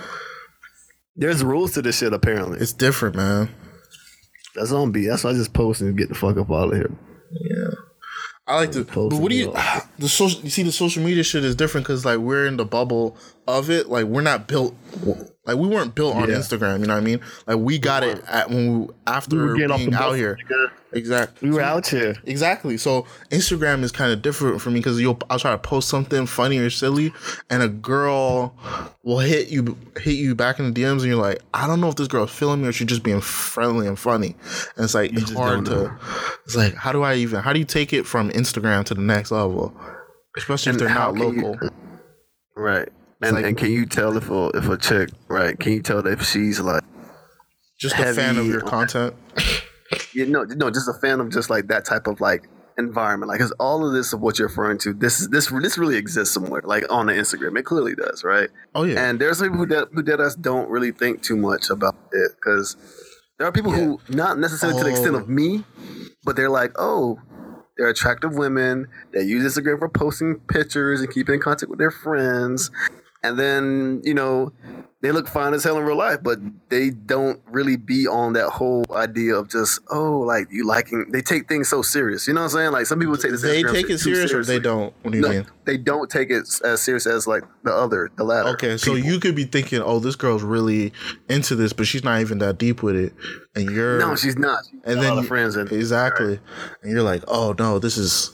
There's 1.16 1.44
rules 1.44 1.74
to 1.74 1.82
this 1.84 2.00
shit. 2.00 2.12
Apparently, 2.12 2.60
It's 2.60 2.74
different, 2.74 3.16
man. 3.16 3.50
That's 4.56 4.72
on 4.72 4.92
B. 4.92 5.08
That's 5.08 5.24
why 5.24 5.32
I 5.32 5.34
just 5.34 5.54
post 5.54 5.82
and 5.82 5.98
get 5.98 6.10
the 6.10 6.16
fuck 6.16 6.38
up 6.38 6.52
out 6.52 6.72
of 6.72 6.76
here. 6.76 6.92
Yeah. 7.32 7.70
I 8.46 8.58
like 8.58 8.72
to. 8.74 8.84
But 8.84 9.14
what 9.14 9.30
do 9.30 9.36
you? 9.36 9.54
The 10.00 10.10
social. 10.10 10.42
You 10.42 10.50
see, 10.50 10.64
the 10.64 10.72
social 10.72 11.04
media 11.04 11.24
shit 11.24 11.46
is 11.46 11.56
different 11.56 11.86
because 11.86 12.04
like 12.04 12.18
we're 12.18 12.46
in 12.46 12.58
the 12.58 12.66
bubble 12.66 13.16
of 13.48 13.70
it. 13.70 13.90
Like 13.90 14.06
we're 14.06 14.22
not 14.22 14.48
built. 14.48 14.76
Like 15.46 15.58
we 15.58 15.68
weren't 15.68 15.94
built 15.96 16.16
on 16.16 16.30
Yeah. 16.30 16.36
Instagram. 16.36 16.80
You 16.80 16.86
know 16.88 16.94
what 16.94 17.02
I 17.02 17.06
mean? 17.06 17.20
Like 17.48 17.58
we 17.58 17.78
got 17.78 18.04
it 18.04 18.24
at 18.28 18.50
when 18.50 18.82
we 18.88 18.88
after 19.08 19.36
We 19.36 19.42
were 19.44 19.56
getting 19.56 19.78
being 19.78 19.94
out 19.94 20.14
here. 20.16 20.38
nigga. 20.50 20.70
Exactly. 20.96 21.50
We 21.50 21.56
were 21.56 21.62
out 21.62 21.88
here. 21.88 22.16
Exactly. 22.24 22.78
So 22.78 23.08
Instagram 23.32 23.82
is 23.82 23.92
kind 23.92 24.14
of 24.14 24.22
different 24.22 24.62
for 24.62 24.70
me 24.70 24.80
because 24.80 25.02
you'll 25.02 25.20
I'll 25.30 25.40
try 25.40 25.52
to 25.52 25.58
post 25.58 25.90
something 25.90 26.28
funny 26.28 26.60
or 26.60 26.70
silly, 26.70 27.12
and 27.50 27.64
a 27.64 27.68
girl 27.68 28.56
will 29.04 29.18
hit 29.20 29.50
you 29.50 29.76
hit 29.98 30.14
you 30.14 30.36
back 30.36 30.60
in 30.60 30.72
the 30.72 30.82
DMs, 30.82 31.00
and 31.00 31.06
you're 31.08 31.16
like, 31.16 31.42
I 31.54 31.66
don't 31.68 31.82
know 31.82 31.90
if 31.90 31.96
this 31.96 32.08
girl's 32.08 32.32
feeling 32.32 32.62
me 32.62 32.68
or 32.68 32.72
she's 32.72 32.88
just 32.88 33.02
being 33.04 33.22
friendly 33.22 33.88
and 33.88 33.98
funny. 33.98 34.36
And 34.78 34.86
it's 34.86 34.94
like 34.94 35.12
it's 35.14 35.32
hard 35.34 35.66
to. 35.66 35.98
It's 36.46 36.56
like 36.56 36.76
how 36.76 36.92
do 36.92 37.02
I 37.02 37.16
even 37.16 37.42
how 37.42 37.52
do 37.54 37.60
you 37.60 37.66
take 37.66 37.92
it 37.92 38.06
from 38.06 38.30
Instagram 38.30 38.86
to 38.86 38.94
the 38.94 39.02
next 39.02 39.32
level, 39.32 39.76
especially 40.38 40.74
if 40.74 40.78
they're 40.78 40.90
not 40.90 41.16
can 41.16 41.34
you- 41.34 41.42
local. 41.42 41.70
Right. 42.56 42.90
And, 43.28 43.36
like- 43.36 43.46
and 43.46 43.58
can 43.58 43.72
you 43.72 43.86
tell 43.86 44.16
if 44.18 44.30
a 44.30 44.50
if 44.56 44.68
a 44.70 44.78
chick 44.78 45.10
right? 45.28 45.58
Can 45.60 45.74
you 45.74 45.82
tell 45.82 46.06
if 46.06 46.24
she's 46.24 46.60
like 46.60 46.84
just 47.80 47.98
a 47.98 48.14
fan 48.14 48.38
of 48.38 48.48
your 48.48 48.62
content. 48.62 49.14
you 50.14 50.26
know 50.26 50.44
no 50.44 50.70
just 50.72 50.88
a 50.88 50.94
fan 50.94 51.20
of 51.20 51.30
just 51.32 51.50
like 51.50 51.68
that 51.68 51.86
type 51.86 52.08
of 52.08 52.20
like 52.22 52.48
environment 52.80 53.28
like 53.30 53.38
because 53.38 53.52
all 53.60 53.86
of 53.86 53.94
this 53.94 54.14
of 54.14 54.22
what 54.22 54.40
you're 54.40 54.48
referring 54.48 54.78
to 54.80 54.92
this 54.94 55.20
is 55.20 55.30
this 55.30 55.52
this 55.52 55.78
really 55.78 55.96
exists 55.98 56.34
somewhere 56.34 56.62
like 56.64 56.84
on 56.92 57.06
the 57.06 57.14
Instagram 57.14 57.58
it 57.60 57.64
clearly 57.64 57.94
does 57.94 58.24
right 58.24 58.50
Oh 58.74 58.84
yeah. 58.84 59.04
and 59.08 59.20
there's 59.20 59.40
people 59.40 59.58
who 59.58 59.68
dead, 59.68 59.86
who 59.94 60.02
dead 60.02 60.20
us 60.20 60.36
don't 60.36 60.70
really 60.70 60.92
think 60.92 61.22
too 61.22 61.36
much 61.38 61.70
about 61.70 61.96
it 62.12 62.32
because 62.36 62.76
there 63.38 63.48
are 63.48 63.52
people 63.52 63.72
who 63.72 64.00
not 64.10 64.40
necessarily 64.40 64.78
to 64.80 64.84
the 64.86 64.90
extent 64.90 65.14
Oh. 65.16 65.20
of 65.20 65.30
me 65.30 65.64
but 66.24 66.36
they're 66.36 66.50
like 66.50 66.72
oh 66.78 67.20
they're 67.78 67.90
attractive 67.90 68.36
women 68.36 68.88
that 69.14 69.26
use 69.26 69.44
Instagram 69.56 69.78
for 69.78 69.90
posting 69.90 70.40
pictures 70.48 71.02
and 71.02 71.12
keeping 71.14 71.36
in 71.36 71.42
contact 71.42 71.70
with 71.70 71.78
their 71.80 71.92
friends 71.92 72.72
and 73.24 73.40
then 73.40 74.02
you 74.04 74.14
know 74.14 74.52
they 75.02 75.12
look 75.12 75.28
fine 75.28 75.54
as 75.54 75.66
hell 75.66 75.78
in 75.78 75.84
real 75.84 75.98
life, 75.98 76.20
but 76.24 76.40
they 76.70 76.90
don't 76.90 77.42
really 77.52 77.76
be 77.76 78.08
on 78.08 78.32
that 78.34 78.50
whole 78.50 78.86
idea 78.96 79.36
of 79.36 79.50
just 79.50 79.82
oh, 79.90 80.20
like 80.20 80.48
you 80.50 80.66
liking. 80.66 81.08
They 81.12 81.22
take 81.22 81.50
things 81.50 81.68
so 81.68 81.82
serious. 81.82 82.26
You 82.26 82.34
know 82.34 82.40
what 82.42 82.46
I'm 82.46 82.52
saying? 82.52 82.72
Like 82.72 82.86
some 82.86 83.00
people 83.00 83.18
take 83.18 83.32
this. 83.32 83.42
they 83.42 83.64
Instagram 83.64 83.74
take 83.74 83.90
it 83.90 83.98
serious 83.98 84.32
or 84.34 84.46
they 84.46 84.60
don't. 84.60 84.94
What 85.02 85.12
do 85.12 85.18
you 85.18 85.24
No, 85.24 85.30
mean? 85.30 85.46
they 85.66 85.76
don't 85.78 86.10
take 86.10 86.30
it 86.30 86.48
as 86.64 86.82
serious 86.82 87.06
as 87.06 87.28
like 87.28 87.44
the 87.64 87.74
other, 87.74 88.12
the 88.16 88.24
latter. 88.24 88.50
Okay, 88.50 88.78
so 88.78 88.96
people. 88.96 89.12
you 89.12 89.20
could 89.20 89.36
be 89.36 89.44
thinking, 89.44 89.82
"Oh, 89.82 90.00
this 90.00 90.16
girl's 90.16 90.44
really 90.44 90.94
into 91.28 91.56
this, 91.56 91.74
but 91.74 91.86
she's 91.86 92.04
not 92.06 92.22
even 92.22 92.38
that 92.38 92.58
deep 92.58 92.82
with 92.82 92.96
it," 92.96 93.14
and 93.56 93.70
you're 93.70 94.00
no, 94.00 94.16
she's 94.16 94.38
not. 94.38 94.64
She's 94.72 94.80
and 94.86 95.02
then 95.02 95.06
a 95.06 95.08
lot 95.10 95.14
you- 95.16 95.20
of 95.22 95.28
friends 95.28 95.58
and 95.58 95.70
exactly, 95.70 96.40
and 96.82 96.92
you're 96.92 97.04
like, 97.04 97.24
"Oh 97.28 97.54
no, 97.60 97.78
this 97.78 97.98
is 97.98 98.32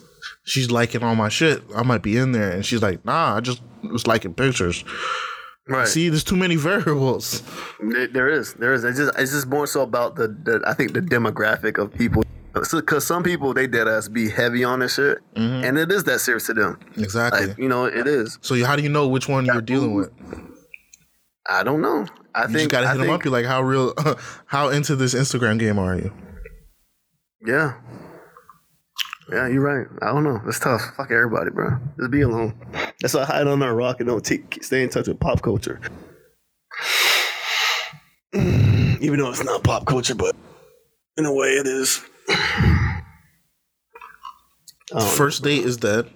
she's 0.49 0.71
liking 0.71 1.03
all 1.03 1.15
my 1.15 1.29
shit. 1.29 1.61
I 1.75 1.83
might 1.83 2.01
be 2.01 2.17
in 2.17 2.31
there," 2.31 2.51
and 2.51 2.65
she's 2.65 2.81
like, 2.81 3.05
"Nah, 3.05 3.37
I 3.37 3.39
just 3.39 3.61
was 3.83 4.07
liking 4.07 4.33
pictures." 4.33 4.83
right. 5.67 5.87
See, 5.87 6.09
there's 6.09 6.23
too 6.23 6.35
many 6.35 6.55
variables. 6.55 7.43
There- 7.79 8.07
there 8.07 8.27
is, 8.29 8.55
there 8.55 8.73
is. 8.73 8.83
It's 8.83 8.97
just, 8.97 9.17
it's 9.19 9.31
just 9.31 9.47
more 9.47 9.67
so 9.67 9.81
about 9.83 10.15
the, 10.15 10.27
the 10.27 10.61
I 10.65 10.73
think 10.73 10.93
the 10.93 11.01
demographic 11.01 11.77
of 11.77 11.93
people. 11.93 12.23
Because 12.53 13.05
some 13.05 13.21
people 13.21 13.53
they 13.53 13.67
dead 13.67 13.87
ass 13.87 14.07
be 14.07 14.27
heavy 14.27 14.63
on 14.63 14.79
this 14.79 14.95
shit, 14.95 15.19
mm-hmm. 15.35 15.63
and 15.63 15.77
it 15.77 15.91
is 15.91 16.03
that 16.05 16.19
serious 16.19 16.47
to 16.47 16.55
them. 16.55 16.79
Exactly. 16.97 17.47
Like 17.47 17.57
you 17.59 17.69
know, 17.69 17.85
it 17.85 18.07
is. 18.07 18.39
so 18.41 18.61
how 18.65 18.75
do 18.75 18.81
you 18.81 18.89
know 18.89 19.07
which 19.07 19.29
one 19.29 19.45
you're 19.45 19.61
dealing 19.61 19.93
with? 19.93 20.11
I 21.47 21.63
don't 21.63 21.81
know. 21.81 22.07
I 22.33 22.43
You 22.43 22.47
think 22.47 22.57
just 22.57 22.69
gotta 22.71 22.87
I 22.87 22.91
hit 22.91 22.97
them 22.97 23.07
think, 23.07 23.15
up. 23.19 23.23
You're 23.23 23.31
like, 23.31 23.45
"How 23.45 23.61
real? 23.61 23.93
how 24.47 24.69
into 24.69 24.95
this 24.95 25.13
Instagram 25.13 25.59
game 25.59 25.77
are 25.77 25.95
you?" 25.95 26.11
Yeah. 27.45 27.75
Yeah, 29.31 29.47
you're 29.47 29.61
right. 29.61 29.87
I 30.01 30.07
don't 30.07 30.23
know. 30.23 30.41
It's 30.47 30.59
tough. 30.59 30.81
Fuck 30.97 31.11
everybody, 31.11 31.51
bro. 31.51 31.77
Just 31.99 32.11
be 32.11 32.21
alone. 32.21 32.55
That's 32.99 33.13
why 33.13 33.21
I 33.21 33.25
hide 33.25 33.47
on 33.47 33.59
that 33.59 33.73
rock 33.73 33.99
and 33.99 34.07
don't 34.07 34.25
take, 34.25 34.63
stay 34.63 34.81
in 34.81 34.89
touch 34.89 35.07
with 35.07 35.19
pop 35.19 35.41
culture. 35.41 35.79
Even 38.33 39.19
though 39.19 39.29
it's 39.29 39.43
not 39.43 39.63
pop 39.63 39.85
culture, 39.85 40.15
but 40.15 40.35
in 41.17 41.25
a 41.25 41.33
way 41.33 41.49
it 41.49 41.67
is. 41.67 42.01
Know. 44.91 45.01
First 45.01 45.43
date 45.43 45.65
is 45.65 45.77
dead. 45.77 46.09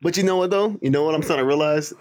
But 0.00 0.16
you 0.16 0.22
know 0.22 0.36
what 0.36 0.50
though? 0.50 0.78
You 0.80 0.90
know 0.90 1.02
what 1.02 1.14
I'm 1.14 1.22
starting 1.22 1.42
to 1.42 1.48
realize? 1.48 1.92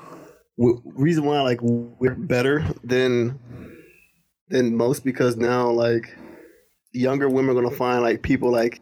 W- 0.60 0.82
reason 0.86 1.26
why 1.26 1.42
like 1.42 1.60
we're 1.62 2.14
better 2.14 2.64
than 2.84 3.40
than 4.50 4.76
most 4.76 5.04
because 5.04 5.38
now 5.38 5.70
like 5.72 6.16
younger 6.92 7.28
women 7.28 7.58
are 7.58 7.62
gonna 7.62 7.76
find 7.76 8.04
like 8.04 8.22
people 8.22 8.52
like 8.52 8.80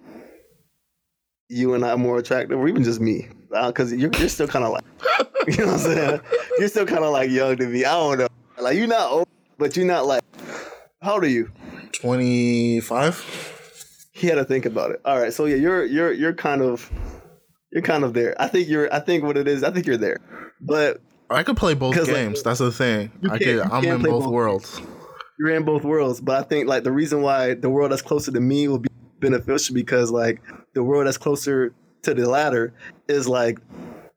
you 1.53 1.73
and 1.73 1.85
I 1.85 1.95
more 1.95 2.17
attractive, 2.17 2.57
or 2.59 2.67
even 2.67 2.83
just 2.83 2.99
me, 2.99 3.27
uh, 3.55 3.67
because 3.67 3.93
you're, 3.93 4.11
you're 4.19 4.29
still 4.29 4.47
kind 4.47 4.65
of 4.65 4.71
like 4.71 4.83
you 5.47 5.57
know 5.65 5.71
what 5.71 5.73
I'm 5.73 5.79
saying. 5.79 6.21
You're 6.59 6.67
still 6.69 6.85
kind 6.85 7.03
of 7.03 7.11
like 7.11 7.29
young 7.29 7.57
to 7.57 7.67
me. 7.67 7.85
I 7.85 7.91
don't 7.91 8.17
know. 8.19 8.27
Like 8.61 8.77
you're 8.77 8.87
not 8.87 9.11
old, 9.11 9.27
but 9.57 9.75
you're 9.77 9.85
not 9.85 10.05
like. 10.05 10.21
How 11.01 11.13
old 11.15 11.23
are 11.23 11.27
you? 11.27 11.51
Twenty 11.91 12.79
five. 12.79 13.15
he 14.13 14.27
had 14.27 14.35
to 14.35 14.45
think 14.45 14.65
about 14.65 14.91
it. 14.91 15.01
All 15.05 15.19
right, 15.19 15.33
so 15.33 15.45
yeah, 15.45 15.55
you're 15.57 15.85
you're 15.85 16.11
you're 16.13 16.33
kind 16.33 16.61
of 16.61 16.89
you're 17.71 17.81
kind 17.81 18.03
of 18.03 18.13
there. 18.13 18.35
I 18.41 18.47
think 18.47 18.67
you're. 18.69 18.93
I 18.93 18.99
think 18.99 19.23
what 19.23 19.37
it 19.37 19.47
is. 19.47 19.63
I 19.63 19.71
think 19.71 19.85
you're 19.85 19.97
there, 19.97 20.17
but 20.61 21.01
I 21.29 21.43
could 21.43 21.57
play 21.57 21.73
both 21.73 21.95
'Cause, 21.95 22.07
like, 22.07 22.15
games. 22.17 22.43
That's 22.43 22.59
the 22.59 22.71
thing. 22.71 23.11
I 23.29 23.37
could. 23.37 23.59
I'm 23.59 23.83
in 23.83 24.01
both 24.01 24.23
both 24.23 24.31
worlds. 24.31 24.81
you're 25.39 25.49
in 25.49 25.63
both 25.63 25.83
worlds. 25.83 26.21
But 26.21 26.39
I 26.39 26.43
think 26.47 26.67
like 26.67 26.83
the 26.83 26.91
reason 26.91 27.21
why 27.21 27.53
the 27.55 27.69
world 27.69 27.91
that's 27.91 28.01
closer 28.01 28.31
to 28.31 28.39
me 28.39 28.67
will 28.67 28.79
be 28.79 28.89
beneficial 29.19 29.73
because 29.73 30.11
like 30.11 30.41
the 30.73 30.83
world 30.83 31.07
that's 31.07 31.17
closer 31.17 31.73
to 32.03 32.13
the 32.13 32.27
latter 32.29 32.73
is 33.07 33.27
like 33.27 33.59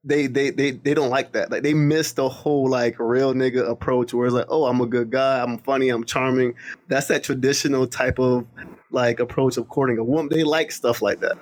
they 0.04 0.26
they 0.26 0.50
they 0.50 0.70
they 0.72 0.94
don't 0.94 1.10
like 1.10 1.32
that. 1.32 1.50
Like 1.50 1.62
they 1.62 1.74
miss 1.74 2.12
the 2.12 2.28
whole 2.28 2.68
like 2.68 2.98
real 2.98 3.34
nigga 3.34 3.68
approach 3.68 4.14
where 4.14 4.26
it's 4.26 4.34
like, 4.34 4.46
oh, 4.48 4.64
I'm 4.66 4.80
a 4.80 4.86
good 4.86 5.10
guy, 5.10 5.42
I'm 5.42 5.58
funny, 5.58 5.88
I'm 5.88 6.04
charming. 6.04 6.54
That's 6.88 7.08
that 7.08 7.24
traditional 7.24 7.86
type 7.86 8.18
of 8.18 8.46
like 8.90 9.20
approach 9.20 9.56
of 9.56 9.68
courting 9.68 9.98
a 9.98 10.04
woman. 10.04 10.28
They 10.30 10.44
like 10.44 10.70
stuff 10.70 11.02
like 11.02 11.20
that. 11.20 11.36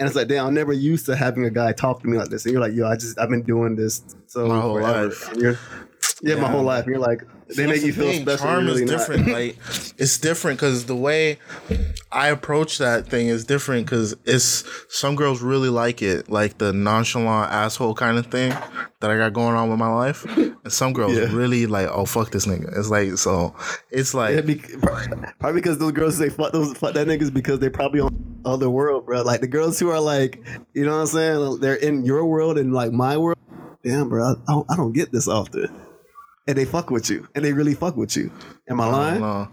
And 0.00 0.06
it's 0.06 0.14
like, 0.16 0.28
damn, 0.28 0.46
I'm 0.46 0.54
never 0.54 0.72
used 0.72 1.06
to 1.06 1.16
having 1.16 1.44
a 1.44 1.50
guy 1.50 1.72
talk 1.72 2.02
to 2.02 2.08
me 2.08 2.18
like 2.18 2.28
this. 2.28 2.44
And 2.44 2.52
you're 2.52 2.60
like, 2.60 2.72
yo, 2.72 2.86
I 2.86 2.94
just 2.96 3.18
I've 3.18 3.30
been 3.30 3.42
doing 3.42 3.76
this 3.76 4.02
so 4.26 4.46
My 4.46 4.60
whole 4.60 4.74
forever. 4.74 5.08
life. 5.08 5.34
You're, 6.22 6.36
yeah, 6.36 6.42
my 6.42 6.48
whole 6.50 6.64
life. 6.64 6.86
You're 6.86 6.98
like, 6.98 7.22
they 7.56 7.66
make 7.66 7.82
you 7.82 7.92
the 7.92 8.00
feel 8.02 8.10
thing. 8.12 8.22
special. 8.22 8.46
Charm 8.46 8.66
really 8.66 8.82
is 8.82 8.90
different. 8.90 9.28
like 9.28 9.56
it's 9.98 10.18
different 10.18 10.58
because 10.58 10.86
the 10.86 10.96
way 10.96 11.38
I 12.10 12.28
approach 12.28 12.78
that 12.78 13.06
thing 13.08 13.28
is 13.28 13.44
different 13.44 13.86
because 13.86 14.16
it's 14.24 14.64
some 14.88 15.14
girls 15.16 15.40
really 15.42 15.68
like 15.68 16.02
it, 16.02 16.28
like 16.28 16.58
the 16.58 16.72
nonchalant 16.72 17.52
asshole 17.52 17.94
kind 17.94 18.18
of 18.18 18.26
thing 18.26 18.50
that 19.00 19.10
I 19.10 19.16
got 19.16 19.32
going 19.32 19.54
on 19.54 19.70
with 19.70 19.78
my 19.78 19.88
life, 19.94 20.24
and 20.36 20.56
some 20.72 20.92
girls 20.92 21.16
Yeah. 21.16 21.32
really 21.32 21.66
like, 21.66 21.88
oh 21.88 22.04
fuck 22.04 22.32
this 22.32 22.46
nigga. 22.46 22.76
It's 22.76 22.90
like 22.90 23.16
so, 23.16 23.54
it's 23.90 24.12
like 24.12 24.34
Yeah, 24.34 24.40
be, 24.42 24.56
probably 25.38 25.60
because 25.60 25.78
those 25.78 25.92
girls 25.92 26.18
say 26.18 26.28
fuck 26.30 26.52
those 26.52 26.76
fuck 26.76 26.94
that 26.94 27.06
niggas 27.06 27.32
because 27.32 27.60
they 27.60 27.68
probably 27.70 28.00
on 28.00 28.42
other 28.44 28.68
world, 28.68 29.06
bro. 29.06 29.22
Like 29.22 29.40
the 29.40 29.46
girls 29.48 29.78
who 29.78 29.88
are 29.90 30.00
like, 30.00 30.44
you 30.74 30.84
know 30.84 30.92
what 30.96 31.02
I'm 31.02 31.06
saying? 31.06 31.60
They're 31.60 31.74
in 31.76 32.04
your 32.04 32.26
world 32.26 32.58
and 32.58 32.72
like 32.74 32.92
my 32.92 33.16
world. 33.16 33.38
Damn, 33.84 34.08
bro, 34.08 34.24
I 34.24 34.34
don't, 34.52 34.66
I 34.70 34.76
don't 34.76 34.92
get 34.92 35.12
this 35.12 35.28
often. 35.28 35.68
And 36.48 36.56
they 36.56 36.64
fuck 36.64 36.90
with 36.90 37.08
you, 37.10 37.28
and 37.34 37.44
they 37.44 37.52
really 37.52 37.74
fuck 37.74 37.96
with 37.96 38.16
you. 38.16 38.32
Am 38.68 38.80
I 38.80 38.86
lying? 38.86 39.20
don't. 39.20 39.48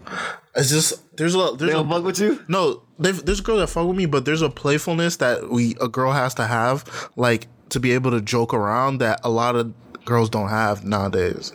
It's 0.56 0.70
just 0.70 1.16
there's 1.16 1.34
a 1.34 1.38
They 1.52 1.66
there's 1.66 1.72
don't 1.72 1.86
a 1.86 1.90
fuck 1.90 2.04
with 2.04 2.18
you. 2.18 2.42
No, 2.48 2.82
there's 2.98 3.40
a 3.40 3.42
girl 3.42 3.58
that 3.58 3.68
fuck 3.68 3.86
with 3.86 3.96
me, 3.96 4.06
but 4.06 4.24
there's 4.24 4.42
a 4.42 4.48
playfulness 4.50 5.16
that 5.18 5.50
we 5.50 5.76
a 5.80 5.88
girl 5.88 6.12
has 6.12 6.32
to 6.34 6.46
have, 6.46 7.10
like 7.16 7.48
to 7.68 7.78
be 7.78 7.92
able 7.92 8.10
to 8.12 8.20
joke 8.22 8.54
around 8.54 8.98
that 8.98 9.20
a 9.22 9.28
lot 9.28 9.56
of 9.56 9.74
girls 10.06 10.30
don't 10.30 10.48
have 10.48 10.84
nowadays. 10.84 11.52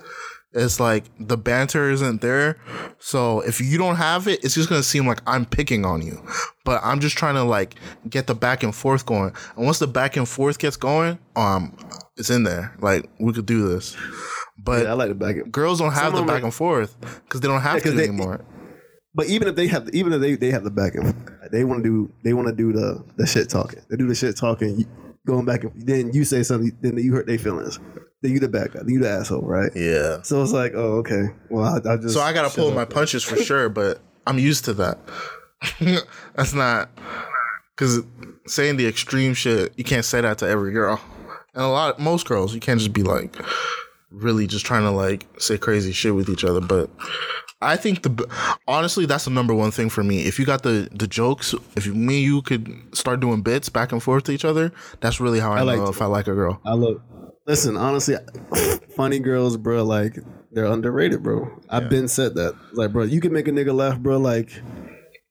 It's 0.53 0.81
like 0.81 1.05
the 1.17 1.37
banter 1.37 1.89
isn't 1.89 2.19
there, 2.21 2.59
so 2.99 3.39
if 3.39 3.61
you 3.61 3.77
don't 3.77 3.95
have 3.95 4.27
it, 4.27 4.43
it's 4.43 4.53
just 4.53 4.67
gonna 4.67 4.83
seem 4.83 5.07
like 5.07 5.21
I'm 5.25 5.45
picking 5.45 5.85
on 5.85 6.01
you. 6.01 6.21
But 6.65 6.81
I'm 6.83 6.99
just 6.99 7.17
trying 7.17 7.35
to 7.35 7.43
like 7.43 7.75
get 8.09 8.27
the 8.27 8.35
back 8.35 8.61
and 8.61 8.75
forth 8.75 9.05
going, 9.05 9.33
and 9.55 9.65
once 9.65 9.79
the 9.79 9.87
back 9.87 10.17
and 10.17 10.27
forth 10.27 10.59
gets 10.59 10.75
going, 10.75 11.19
um, 11.37 11.75
it's 12.17 12.29
in 12.29 12.43
there. 12.43 12.75
Like 12.81 13.09
we 13.17 13.31
could 13.31 13.45
do 13.45 13.69
this, 13.69 13.95
but 14.57 14.83
Yeah, 14.83 14.91
I 14.91 14.93
like 14.93 15.09
the 15.09 15.15
back. 15.15 15.35
girls 15.51 15.79
don't 15.79 15.93
have 15.93 16.13
the 16.13 16.21
back 16.23 16.41
are- 16.41 16.45
and 16.45 16.53
forth 16.53 16.95
because 17.25 17.41
they 17.41 17.47
don't 17.47 17.61
have 17.61 17.77
Yeah, 17.77 17.83
to 17.83 17.91
they- 17.91 18.03
anymore. 18.07 18.41
But 19.13 19.27
even 19.27 19.49
if 19.49 19.55
they 19.55 19.67
have, 19.67 19.89
even 19.89 20.13
if 20.13 20.21
they, 20.21 20.35
they 20.35 20.51
have 20.51 20.63
the 20.63 20.71
back 20.71 20.95
end, 20.95 21.13
they 21.51 21.65
want 21.65 21.83
to 21.83 21.89
do 21.89 22.13
they 22.23 22.33
want 22.33 22.47
to 22.47 22.53
do 22.53 22.71
the 22.71 23.03
the 23.17 23.27
shit 23.27 23.49
talking. 23.49 23.81
They 23.89 23.97
do 23.97 24.07
the 24.07 24.15
shit 24.15 24.37
talking, 24.37 24.85
going 25.27 25.43
back 25.45 25.65
and 25.65 25.73
then 25.85 26.13
you 26.13 26.23
say 26.23 26.43
something, 26.43 26.71
then 26.81 26.97
you 26.97 27.11
hurt 27.13 27.27
their 27.27 27.37
feelings. 27.37 27.77
Then 28.21 28.31
you 28.31 28.39
the 28.39 28.47
bad 28.47 28.71
guy, 28.71 28.79
then 28.79 28.89
you 28.89 28.99
the 29.01 29.09
asshole, 29.09 29.41
right? 29.41 29.71
Yeah. 29.75 30.21
So 30.21 30.41
it's 30.43 30.53
like, 30.53 30.73
oh, 30.75 30.99
okay. 30.99 31.23
Well, 31.49 31.65
I, 31.65 31.93
I 31.93 31.97
just 31.97 32.13
So 32.13 32.21
I 32.21 32.31
gotta 32.31 32.55
pull 32.55 32.71
my 32.71 32.85
punches 32.85 33.23
for 33.23 33.35
sure, 33.35 33.67
but 33.67 33.99
I'm 34.25 34.39
used 34.39 34.63
to 34.65 34.73
that. 34.75 34.99
That's 36.35 36.53
not 36.53 36.89
because 37.75 38.01
saying 38.47 38.77
the 38.77 38.87
extreme 38.87 39.33
shit, 39.33 39.73
you 39.77 39.83
can't 39.83 40.05
say 40.05 40.21
that 40.21 40.37
to 40.37 40.47
every 40.47 40.71
girl, 40.71 41.01
and 41.53 41.63
a 41.63 41.67
lot, 41.67 41.99
most 41.99 42.27
girls, 42.27 42.53
you 42.53 42.59
can't 42.61 42.79
just 42.79 42.93
be 42.93 43.03
like 43.03 43.35
really 44.12 44.47
just 44.47 44.66
trying 44.66 44.84
to 44.84 44.91
like 44.91 45.28
say 45.38 45.57
crazy 45.57 45.91
shit 45.91 46.16
with 46.16 46.30
each 46.30 46.43
other. 46.43 46.62
But 46.62 46.89
I 47.62 47.78
think 47.78 48.03
the 48.03 48.28
honestly, 48.68 49.05
that's 49.05 49.26
the 49.26 49.32
number 49.32 49.53
one 49.53 49.72
thing 49.72 49.89
for 49.89 50.03
me. 50.03 50.24
If 50.24 50.39
you 50.39 50.45
got 50.45 50.64
the 50.64 50.89
the 50.91 51.07
jokes, 51.07 51.53
if 51.76 51.86
you, 51.86 51.93
me 51.93 52.22
you 52.22 52.41
could 52.41 52.95
start 52.95 53.20
doing 53.20 53.41
bits 53.41 53.70
back 53.70 53.91
and 53.91 54.01
forth 54.01 54.26
to 54.26 54.32
each 54.32 54.45
other, 54.45 54.72
that's 54.99 55.20
really 55.20 55.39
how 55.39 55.51
I, 55.53 55.62
like 55.62 55.78
know 55.78 55.89
if 55.89 56.01
I 56.01 56.05
like 56.05 56.28
a 56.28 56.34
girl. 56.34 56.59
I 56.66 56.74
look. 56.74 57.01
Listen, 57.47 57.76
honestly, 57.76 58.16
funny 58.95 59.20
girls, 59.20 59.57
bro, 59.57 59.84
like 59.84 60.18
they're 60.51 60.66
underrated, 60.66 61.24
bro. 61.24 61.59
I've 61.70 61.89
been 61.89 62.07
said 62.07 62.36
that. 62.36 62.55
Like, 62.74 62.91
bro, 62.91 63.03
you 63.03 63.22
can 63.22 63.32
make 63.32 63.47
a 63.47 63.51
nigga 63.51 63.74
laugh, 63.74 63.97
bro. 63.97 64.18
Like, 64.18 64.51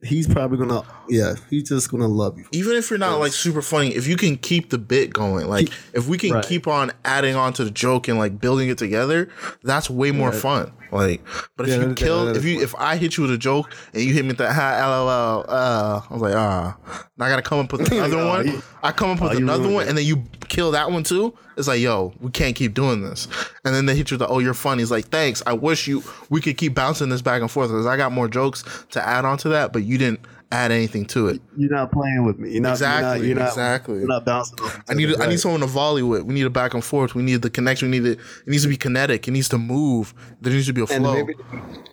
he's 0.03 0.27
probably 0.27 0.59
gonna, 0.59 0.83
yeah, 1.09 1.35
he's 1.51 1.69
just 1.69 1.91
gonna 1.91 2.09
love 2.09 2.39
you. 2.39 2.45
even 2.53 2.77
if 2.77 2.91
you're 2.91 2.99
not 2.99 3.19
like 3.19 3.33
super 3.33 3.63
funny, 3.63 3.95
if 3.95 4.07
you 4.07 4.17
can 4.17 4.37
keep 4.37 4.71
the 4.71 4.79
bit 4.79 5.13
going, 5.13 5.47
like 5.49 5.69
if 5.93 6.09
we 6.09 6.17
can 6.19 6.33
Right. 6.33 6.45
keep 6.45 6.67
on 6.67 6.93
adding 7.05 7.35
on 7.37 7.53
to 7.55 7.65
the 7.65 7.71
joke 7.71 8.09
and 8.09 8.19
like 8.19 8.41
building 8.41 8.69
it 8.69 8.79
together, 8.79 9.29
that's 9.63 9.91
way 9.91 10.11
more 10.13 10.33
fun. 10.33 10.73
Like, 10.93 11.23
but 11.57 11.69
if 11.69 11.77
Yeah, 11.81 11.89
you 11.89 11.95
kill, 11.95 12.29
if 12.37 12.45
you, 12.45 12.61
if 12.61 12.75
I 12.77 12.97
hit 12.97 13.17
you 13.17 13.23
with 13.23 13.33
a 13.33 13.39
joke 13.39 13.75
and 13.95 14.03
you 14.03 14.13
hit 14.13 14.23
me 14.25 14.29
with 14.29 14.39
that 14.39 14.53
ha 14.55 14.87
lol, 14.89 15.45
uh, 15.49 16.01
I 16.09 16.13
was 16.13 16.23
like, 16.23 16.35
ah, 16.35 16.77
now 17.17 17.27
I 17.27 17.29
gotta 17.29 17.43
come 17.43 17.61
up 17.61 17.73
with 17.73 17.91
another 17.93 18.27
one. 18.27 18.47
you- 18.49 18.63
I 18.83 18.93
come 18.93 19.11
up 19.11 19.21
with 19.21 19.33
another 19.39 19.69
one, 19.69 19.85
it. 19.85 19.89
and 19.91 19.99
then 19.99 20.05
you 20.07 20.25
kill 20.49 20.71
that 20.73 20.91
one 20.91 21.03
too. 21.03 21.35
It's 21.57 21.69
like, 21.69 21.81
yo, 21.81 22.15
we 22.21 22.31
can't 22.31 22.57
keep 22.57 22.73
doing 22.73 23.03
this. 23.03 23.29
And 23.65 23.75
then 23.75 23.85
they 23.87 23.95
hit 23.95 24.11
you 24.11 24.15
with 24.17 24.27
the, 24.27 24.29
oh, 24.29 24.39
you're 24.39 24.55
funny. 24.55 24.83
It's 24.83 24.91
like, 24.91 25.09
thanks. 25.09 25.43
I 25.47 25.53
wish 25.53 25.87
you 25.87 26.03
we 26.31 26.41
could 26.41 26.57
keep 26.57 26.75
bouncing 26.75 27.11
this 27.11 27.21
back 27.21 27.43
and 27.43 27.51
forth 27.51 27.69
because 27.69 27.85
I 27.87 27.97
got 27.99 28.11
more 28.13 28.27
jokes 28.29 28.65
to 28.93 29.07
add 29.07 29.25
on 29.27 29.37
to 29.39 29.51
that, 29.51 29.73
but 29.73 29.83
you 29.85 29.99
didn't 29.99 30.21
add 30.53 30.73
anything 30.73 31.05
to 31.07 31.29
it. 31.29 31.41
You're 31.57 31.71
not 31.71 31.93
playing 31.93 32.25
with 32.25 32.39
me. 32.39 32.53
You're 32.53 32.63
not 32.63 32.73
Exactly, 32.73 33.29
You're 33.29 33.39
not, 33.39 33.49
exactly. 33.49 33.99
You're 33.99 34.09
not 34.09 34.25
bouncing. 34.25 34.59
I 34.89 34.95
need 34.95 35.21
I 35.21 35.27
need 35.27 35.39
someone 35.41 35.61
to 35.61 35.67
volley 35.67 36.03
with. 36.03 36.23
We 36.23 36.35
need 36.35 36.47
a 36.47 36.51
back 36.51 36.75
and 36.75 36.85
forth. 36.85 37.15
We 37.15 37.23
need 37.23 37.43
the 37.43 37.51
connection. 37.51 37.91
We 37.91 37.99
need 38.01 38.07
it. 38.13 38.19
It 38.19 38.49
needs 38.51 38.63
to 38.65 38.69
be 38.69 38.77
kinetic. 38.77 39.29
It 39.29 39.31
needs 39.31 39.49
to 39.51 39.59
move. 39.59 40.13
There 40.41 40.53
needs 40.53 40.67
to 40.67 40.73
be 40.73 40.81
a 40.81 40.87
And 40.87 41.05
flow. 41.05 41.15
maybe, 41.15 41.35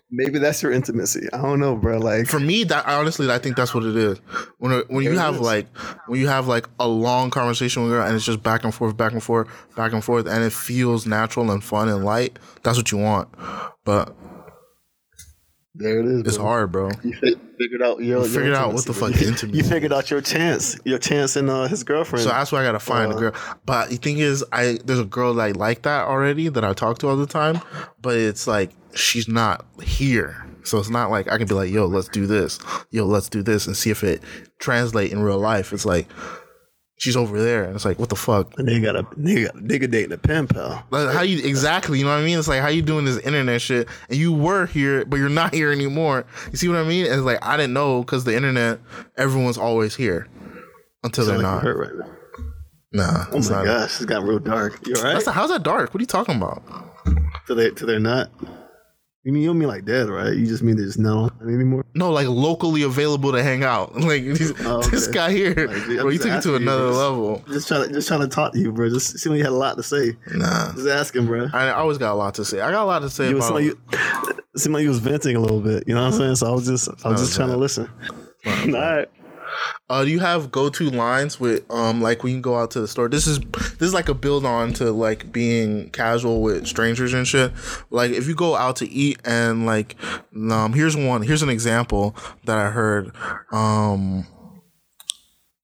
maybe 0.09 0.39
that's 0.39 0.63
your 0.63 0.71
intimacy. 0.71 1.27
I 1.33 1.41
don't 1.41 1.59
know, 1.59 1.75
bro. 1.75 1.99
Like, 1.99 2.27
For 2.27 2.39
me, 2.39 2.63
that 2.65 2.87
honestly, 2.87 3.29
I 3.29 3.37
think 3.37 3.55
that's 3.57 3.73
what 3.73 3.83
it 3.83 3.95
is. 3.95 4.17
When 4.57 4.71
when 4.87 5.03
you 5.03 5.17
have 5.17 5.35
is. 5.35 5.41
like 5.41 5.67
when 6.07 6.19
you 6.19 6.27
have 6.27 6.47
like 6.47 6.67
a 6.79 6.87
long 6.87 7.29
conversation 7.29 7.83
with 7.83 7.91
a 7.91 7.95
girl 7.95 8.07
and 8.07 8.15
it's 8.15 8.25
just 8.25 8.41
back 8.41 8.63
and 8.63 8.73
forth, 8.73 8.97
back 8.97 9.11
and 9.11 9.23
forth, 9.23 9.47
back 9.75 9.93
and 9.93 10.03
forth, 10.03 10.27
and 10.27 10.43
it 10.43 10.53
feels 10.53 11.05
natural 11.05 11.51
and 11.51 11.63
fun 11.63 11.89
and 11.89 12.03
light. 12.03 12.39
That's 12.63 12.77
what 12.77 12.91
you 12.91 12.97
want. 12.97 13.29
But 13.85 14.15
there 15.77 15.99
it 15.99 16.05
is. 16.05 16.19
it's 16.21 16.37
bro. 16.37 16.45
hard, 16.45 16.71
bro. 16.71 16.89
You 17.03 17.13
fi- 17.13 17.35
figured 17.57 17.81
out 17.81 17.99
your, 17.99 18.19
your 18.19 18.25
figured 18.25 18.53
out 18.53 18.73
what 18.73 18.85
the 18.85 18.93
fuck 18.93 19.13
bro. 19.13 19.21
intimacy 19.21 19.47
You 19.57 19.63
figured 19.63 19.93
out 19.93 20.09
your 20.09 20.21
chance. 20.21 20.77
Your 20.85 20.99
chance 20.99 21.35
in 21.37 21.49
uh, 21.49 21.67
his 21.67 21.83
girlfriend. 21.83 22.23
So 22.23 22.29
that's 22.29 22.51
why 22.51 22.61
I 22.61 22.63
gotta 22.63 22.79
find 22.79 23.11
a 23.11 23.15
girl. 23.15 23.33
But 23.65 23.89
the 23.89 23.97
thing 23.97 24.17
is, 24.17 24.43
I 24.51 24.79
there's 24.85 24.99
a 24.99 25.05
girl 25.05 25.33
that 25.35 25.43
I 25.43 25.51
like 25.51 25.83
that 25.83 26.05
already 26.05 26.49
that 26.49 26.63
I 26.63 26.73
talk 26.73 26.99
to 26.99 27.07
all 27.07 27.15
the 27.15 27.27
time. 27.27 27.61
But 28.01 28.17
it's 28.17 28.47
like 28.47 28.71
she's 28.95 29.27
not 29.27 29.65
here, 29.81 30.45
so 30.63 30.79
it's 30.79 30.89
not 30.89 31.11
like 31.11 31.31
I 31.31 31.37
can 31.37 31.47
be 31.47 31.53
like, 31.53 31.71
"Yo, 31.71 31.85
let's 31.85 32.09
do 32.09 32.25
this. 32.27 32.59
Yo, 32.91 33.05
let's 33.05 33.29
do 33.29 33.43
this," 33.43 33.67
and 33.67 33.77
see 33.77 33.89
if 33.89 34.03
it 34.03 34.21
translate 34.59 35.11
in 35.11 35.21
real 35.21 35.39
life. 35.39 35.73
It's 35.73 35.85
like 35.85 36.07
she's 36.97 37.15
over 37.15 37.41
there, 37.41 37.63
and 37.63 37.75
it's 37.75 37.85
like, 37.85 37.99
what 37.99 38.09
the 38.09 38.15
fuck? 38.15 38.57
And 38.59 38.67
they 38.67 38.79
got 38.79 38.95
a 38.95 39.03
nigga, 39.03 39.51
nigga 39.53 39.89
dating 39.89 40.11
a 40.11 40.17
pen 40.17 40.47
pal. 40.47 40.83
Like, 40.91 41.13
how 41.13 41.21
you 41.21 41.43
exactly? 41.47 41.99
You 41.99 42.05
know 42.05 42.11
what 42.11 42.21
I 42.21 42.25
mean? 42.25 42.37
It's 42.37 42.47
like 42.47 42.61
how 42.61 42.67
you 42.69 42.81
doing 42.81 43.05
this 43.05 43.17
internet 43.19 43.61
shit, 43.61 43.87
and 44.09 44.17
you 44.17 44.33
were 44.33 44.65
here, 44.65 45.05
but 45.05 45.17
you're 45.17 45.29
not 45.43 45.53
here 45.53 45.71
anymore. 45.71 46.25
You 46.51 46.57
see 46.57 46.67
what 46.67 46.77
I 46.77 46.83
mean? 46.83 47.05
And 47.05 47.15
it's 47.15 47.23
like 47.23 47.39
I 47.45 47.55
didn't 47.57 47.73
know 47.73 48.01
because 48.01 48.23
the 48.23 48.35
internet, 48.35 48.79
everyone's 49.15 49.57
always 49.57 49.95
here 49.95 50.27
until 51.03 51.25
they're 51.25 51.37
Like 51.37 51.43
not. 51.43 51.63
hurt 51.63 51.77
right 51.77 52.07
now. 52.07 52.13
Nah, 52.93 53.25
Oh 53.31 53.39
my 53.39 53.65
gosh, 53.65 53.97
it's 53.97 54.05
got 54.05 54.23
real 54.23 54.39
dark. 54.39 54.79
You 54.87 54.95
alright? 54.95 55.13
That's 55.13 55.25
the, 55.25 55.31
how's 55.33 55.49
that 55.49 55.61
dark? 55.63 55.93
What 55.93 55.99
are 55.99 56.03
you 56.03 56.07
talking 56.07 56.35
about? 56.35 56.63
To 57.47 57.53
they 57.53 57.69
to 57.71 57.85
they're 57.85 57.99
not. 57.99 58.31
You 59.27 59.33
mean 59.33 59.41
you 59.43 59.49
don't 59.49 59.59
mean 59.59 59.67
like 59.67 59.83
dead, 59.83 60.07
right? 60.07 60.33
You 60.33 60.45
just 60.45 60.63
mean 60.63 60.77
there's 60.77 60.97
no 60.97 61.29
anymore. 61.41 61.83
No, 61.93 62.11
like 62.11 62.27
locally 62.29 62.83
available 62.83 63.33
to 63.33 63.43
hang 63.43 63.61
out. 63.65 63.93
Like 64.07 64.23
these, 64.23 64.53
Oh, 64.65 64.81
this 64.83 65.07
guy 65.07 65.33
here, 65.33 65.53
Like, 65.53 65.81
I'm 65.81 65.95
bro, 65.97 66.09
you 66.11 66.17
took 66.17 66.31
it 66.31 66.41
to 66.43 66.49
you, 66.51 66.55
another 66.55 66.91
level. 66.91 67.43
Just 67.49 67.67
trying 67.67 67.89
to 67.89 67.93
just 67.93 68.07
trying 68.07 68.21
to 68.21 68.29
talk 68.29 68.53
to 68.53 68.59
you, 68.59 68.71
bro. 68.71 68.87
Just 68.87 69.19
seem 69.19 69.33
like 69.33 69.39
you 69.39 69.43
had 69.43 69.51
a 69.51 69.55
lot 69.55 69.75
to 69.75 69.83
say. 69.83 70.15
Nah, 70.33 70.71
Just 70.71 70.87
asking, 70.87 71.25
bro. 71.25 71.49
I, 71.51 71.65
I 71.67 71.71
always 71.73 71.97
got 71.97 72.13
a 72.13 72.15
lot 72.15 72.35
to 72.35 72.45
say. 72.45 72.61
I 72.61 72.71
got 72.71 72.83
a 72.83 72.85
lot 72.85 72.99
to 72.99 73.09
say 73.09 73.27
You 73.27 73.35
about. 73.35 73.47
seemed 73.47 73.55
like 73.55 73.65
you 73.65 74.43
seemed 74.55 74.73
like 74.75 74.83
you 74.83 74.89
was 74.89 74.99
venting 74.99 75.35
a 75.35 75.41
little 75.41 75.59
bit. 75.59 75.83
You 75.87 75.93
know 75.95 76.03
what 76.05 76.13
I'm 76.13 76.17
saying? 76.19 76.35
So 76.37 76.47
I 76.47 76.51
was 76.51 76.65
just 76.65 76.87
I 76.87 76.93
was 76.93 77.03
not 77.03 77.17
just 77.17 77.35
trying 77.35 77.49
to 77.49 77.55
bad. 77.55 77.59
listen. 77.59 77.89
All 78.47 78.71
right. 78.81 79.09
Uh, 79.89 80.03
do 80.03 80.11
you 80.11 80.19
have 80.19 80.51
go 80.51 80.69
to 80.69 80.89
lines 80.89 81.39
with 81.39 81.69
um 81.71 82.01
like 82.01 82.23
when 82.23 82.33
you 82.33 82.41
go 82.41 82.57
out 82.57 82.71
to 82.71 82.81
the 82.81 82.87
store? 82.87 83.09
This 83.09 83.27
is 83.27 83.39
this 83.39 83.81
is 83.81 83.93
like 83.93 84.09
a 84.09 84.13
build 84.13 84.45
on 84.45 84.73
to 84.73 84.91
like 84.91 85.31
being 85.31 85.89
casual 85.91 86.41
with 86.41 86.67
strangers 86.67 87.13
and 87.13 87.27
shit. 87.27 87.51
Like 87.89 88.11
if 88.11 88.27
you 88.27 88.35
go 88.35 88.55
out 88.55 88.75
to 88.77 88.89
eat 88.89 89.19
and 89.25 89.65
like 89.65 89.95
um 90.35 90.73
here's 90.73 90.95
one 90.95 91.21
here's 91.21 91.43
an 91.43 91.49
example 91.49 92.15
that 92.45 92.57
I 92.57 92.69
heard 92.69 93.11
um 93.51 94.25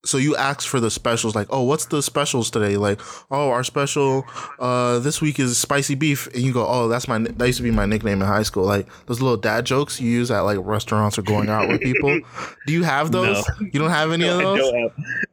so 0.05 0.17
you 0.17 0.35
ask 0.35 0.67
for 0.67 0.79
the 0.79 0.91
specials 0.91 1.33
like, 1.33 1.47
oh, 1.49 1.63
what's 1.63 1.85
the 1.85 2.01
specials 2.03 2.49
today? 2.49 2.75
Like, 2.75 2.99
oh, 3.31 3.49
our 3.49 3.63
special 3.63 4.25
uh 4.59 4.99
this 4.99 5.21
week 5.21 5.39
is 5.39 5.57
spicy 5.57 5.95
beef, 5.95 6.27
and 6.27 6.43
you 6.43 6.51
go, 6.53 6.65
oh, 6.67 6.87
that's 6.89 7.07
my 7.07 7.19
that 7.19 7.45
used 7.45 7.57
to 7.57 7.63
be 7.63 7.71
my 7.71 7.85
nickname 7.85 8.21
in 8.21 8.27
high 8.27 8.43
school. 8.43 8.65
Like 8.65 8.87
those 9.05 9.21
little 9.21 9.37
dad 9.37 9.65
jokes 9.65 10.01
you 10.01 10.09
use 10.09 10.29
at 10.29 10.41
like 10.41 10.57
restaurants 10.61 11.17
or 11.17 11.21
going 11.21 11.49
out 11.49 11.69
with 11.69 11.81
people. 11.81 12.19
Do 12.67 12.73
you 12.73 12.83
have 12.83 13.11
those? 13.11 13.47
No. 13.47 13.67
You 13.73 13.79
don't 13.79 13.91
have 13.91 14.11
any 14.11 14.27
of 14.27 14.39
I 14.39 14.43
those? 14.43 14.59
don't. 14.59 14.81
Have, 14.81 14.91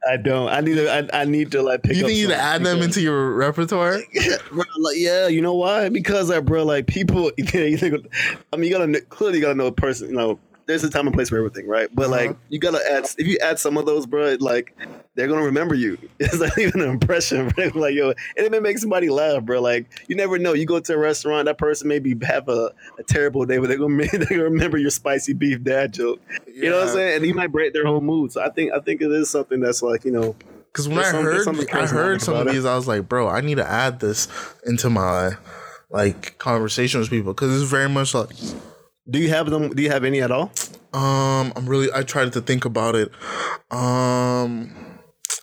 I 0.09 0.17
don't. 0.17 0.49
I 0.49 0.61
need 0.61 0.75
to. 0.75 0.89
I, 0.89 1.21
I 1.21 1.25
need 1.25 1.51
to 1.51 1.61
like 1.61 1.83
pick. 1.83 1.97
you 1.97 2.03
up 2.03 2.07
think 2.07 2.19
you 2.19 2.27
need 2.27 2.33
to 2.33 2.39
add 2.39 2.63
them 2.63 2.81
into 2.81 3.01
your 3.01 3.33
repertoire? 3.33 3.99
Bro, 4.51 4.63
like, 4.79 4.95
yeah, 4.97 5.27
you 5.27 5.41
know 5.41 5.55
why? 5.55 5.89
Because 5.89 6.29
like, 6.29 6.45
bro, 6.45 6.63
like 6.63 6.87
people. 6.87 7.31
You 7.51 7.77
think, 7.77 8.07
I 8.53 8.57
mean, 8.57 8.71
you 8.71 8.77
gotta 8.77 9.01
clearly 9.01 9.37
you 9.37 9.43
gotta 9.43 9.55
know 9.55 9.67
a 9.67 9.71
person. 9.71 10.09
You 10.09 10.15
know, 10.15 10.39
there's 10.67 10.83
a 10.83 10.89
time 10.89 11.07
and 11.07 11.13
place 11.15 11.29
for 11.29 11.37
everything, 11.37 11.67
right? 11.67 11.89
But 11.93 12.03
Uh-huh. 12.07 12.11
like, 12.11 12.35
you 12.49 12.59
gotta 12.59 12.79
add. 12.91 13.05
If 13.17 13.27
you 13.27 13.37
add 13.41 13.59
some 13.59 13.77
of 13.77 13.85
those, 13.85 14.05
bro, 14.05 14.37
like 14.39 14.75
they're 15.15 15.27
gonna 15.27 15.43
remember 15.43 15.75
you. 15.75 15.97
It's 16.19 16.39
not 16.39 16.57
even 16.57 16.81
an 16.81 16.89
impression, 16.89 17.49
bro. 17.49 17.69
Like, 17.75 17.95
yo, 17.95 18.09
and 18.09 18.45
it 18.45 18.51
may 18.51 18.59
make 18.59 18.77
somebody 18.77 19.09
laugh, 19.09 19.43
bro. 19.43 19.61
Like, 19.61 19.87
you 20.07 20.15
never 20.15 20.37
know. 20.37 20.53
You 20.53 20.65
go 20.65 20.79
to 20.79 20.93
a 20.93 20.97
restaurant, 20.97 21.45
that 21.45 21.57
person 21.57 21.87
maybe 21.87 22.15
have 22.23 22.47
a, 22.47 22.71
a 22.97 23.03
terrible 23.03 23.45
day, 23.45 23.57
but 23.57 23.67
they're 23.67 23.77
gonna 23.77 24.05
they're 24.11 24.25
gonna 24.25 24.43
remember 24.43 24.77
your 24.77 24.91
spicy 24.91 25.33
beef 25.33 25.63
dad 25.63 25.93
joke. 25.93 26.21
You 26.47 26.69
know 26.69 26.77
what 26.79 26.87
I'm 26.89 26.93
saying? 26.95 27.15
And 27.17 27.25
he 27.25 27.33
might 27.33 27.51
break 27.51 27.73
their 27.73 27.85
whole 27.85 28.01
mood. 28.01 28.31
So 28.31 28.41
I 28.41 28.49
think 28.49 28.71
I 28.73 28.79
think 28.79 29.01
it 29.01 29.11
is 29.11 29.29
something 29.29 29.59
that's 29.59 29.81
like 29.81 30.05
you 30.05 30.11
know. 30.11 30.35
Because 30.71 30.87
when 30.87 30.99
I 30.99 31.09
heard 31.11 31.47
I 31.73 31.85
heard 31.85 32.21
some 32.21 32.35
of 32.35 32.41
about 32.41 32.47
it. 32.47 32.53
these, 32.53 32.65
I 32.65 32.75
was 32.75 32.87
like, 32.87 33.09
bro, 33.09 33.27
I 33.27 33.41
need 33.41 33.55
to 33.55 33.69
add 33.69 33.99
this 33.99 34.29
into 34.65 34.89
my 34.89 35.31
like 35.89 36.37
conversation 36.37 37.01
with 37.01 37.09
people 37.09 37.33
because 37.33 37.61
it's 37.61 37.69
very 37.69 37.89
much 37.89 38.13
like 38.13 38.29
Do 39.11 39.19
you 39.19 39.29
have 39.29 39.49
them? 39.49 39.69
Do 39.75 39.83
you 39.83 39.89
have 39.91 40.03
any 40.03 40.21
at 40.21 40.31
all? 40.31 40.51
um 40.93 41.53
I'm 41.55 41.67
really 41.67 41.89
I 41.93 42.03
tried 42.03 42.33
to 42.33 42.41
think 42.41 42.65
about 42.65 42.95
it. 42.95 43.11
Um 43.71 44.75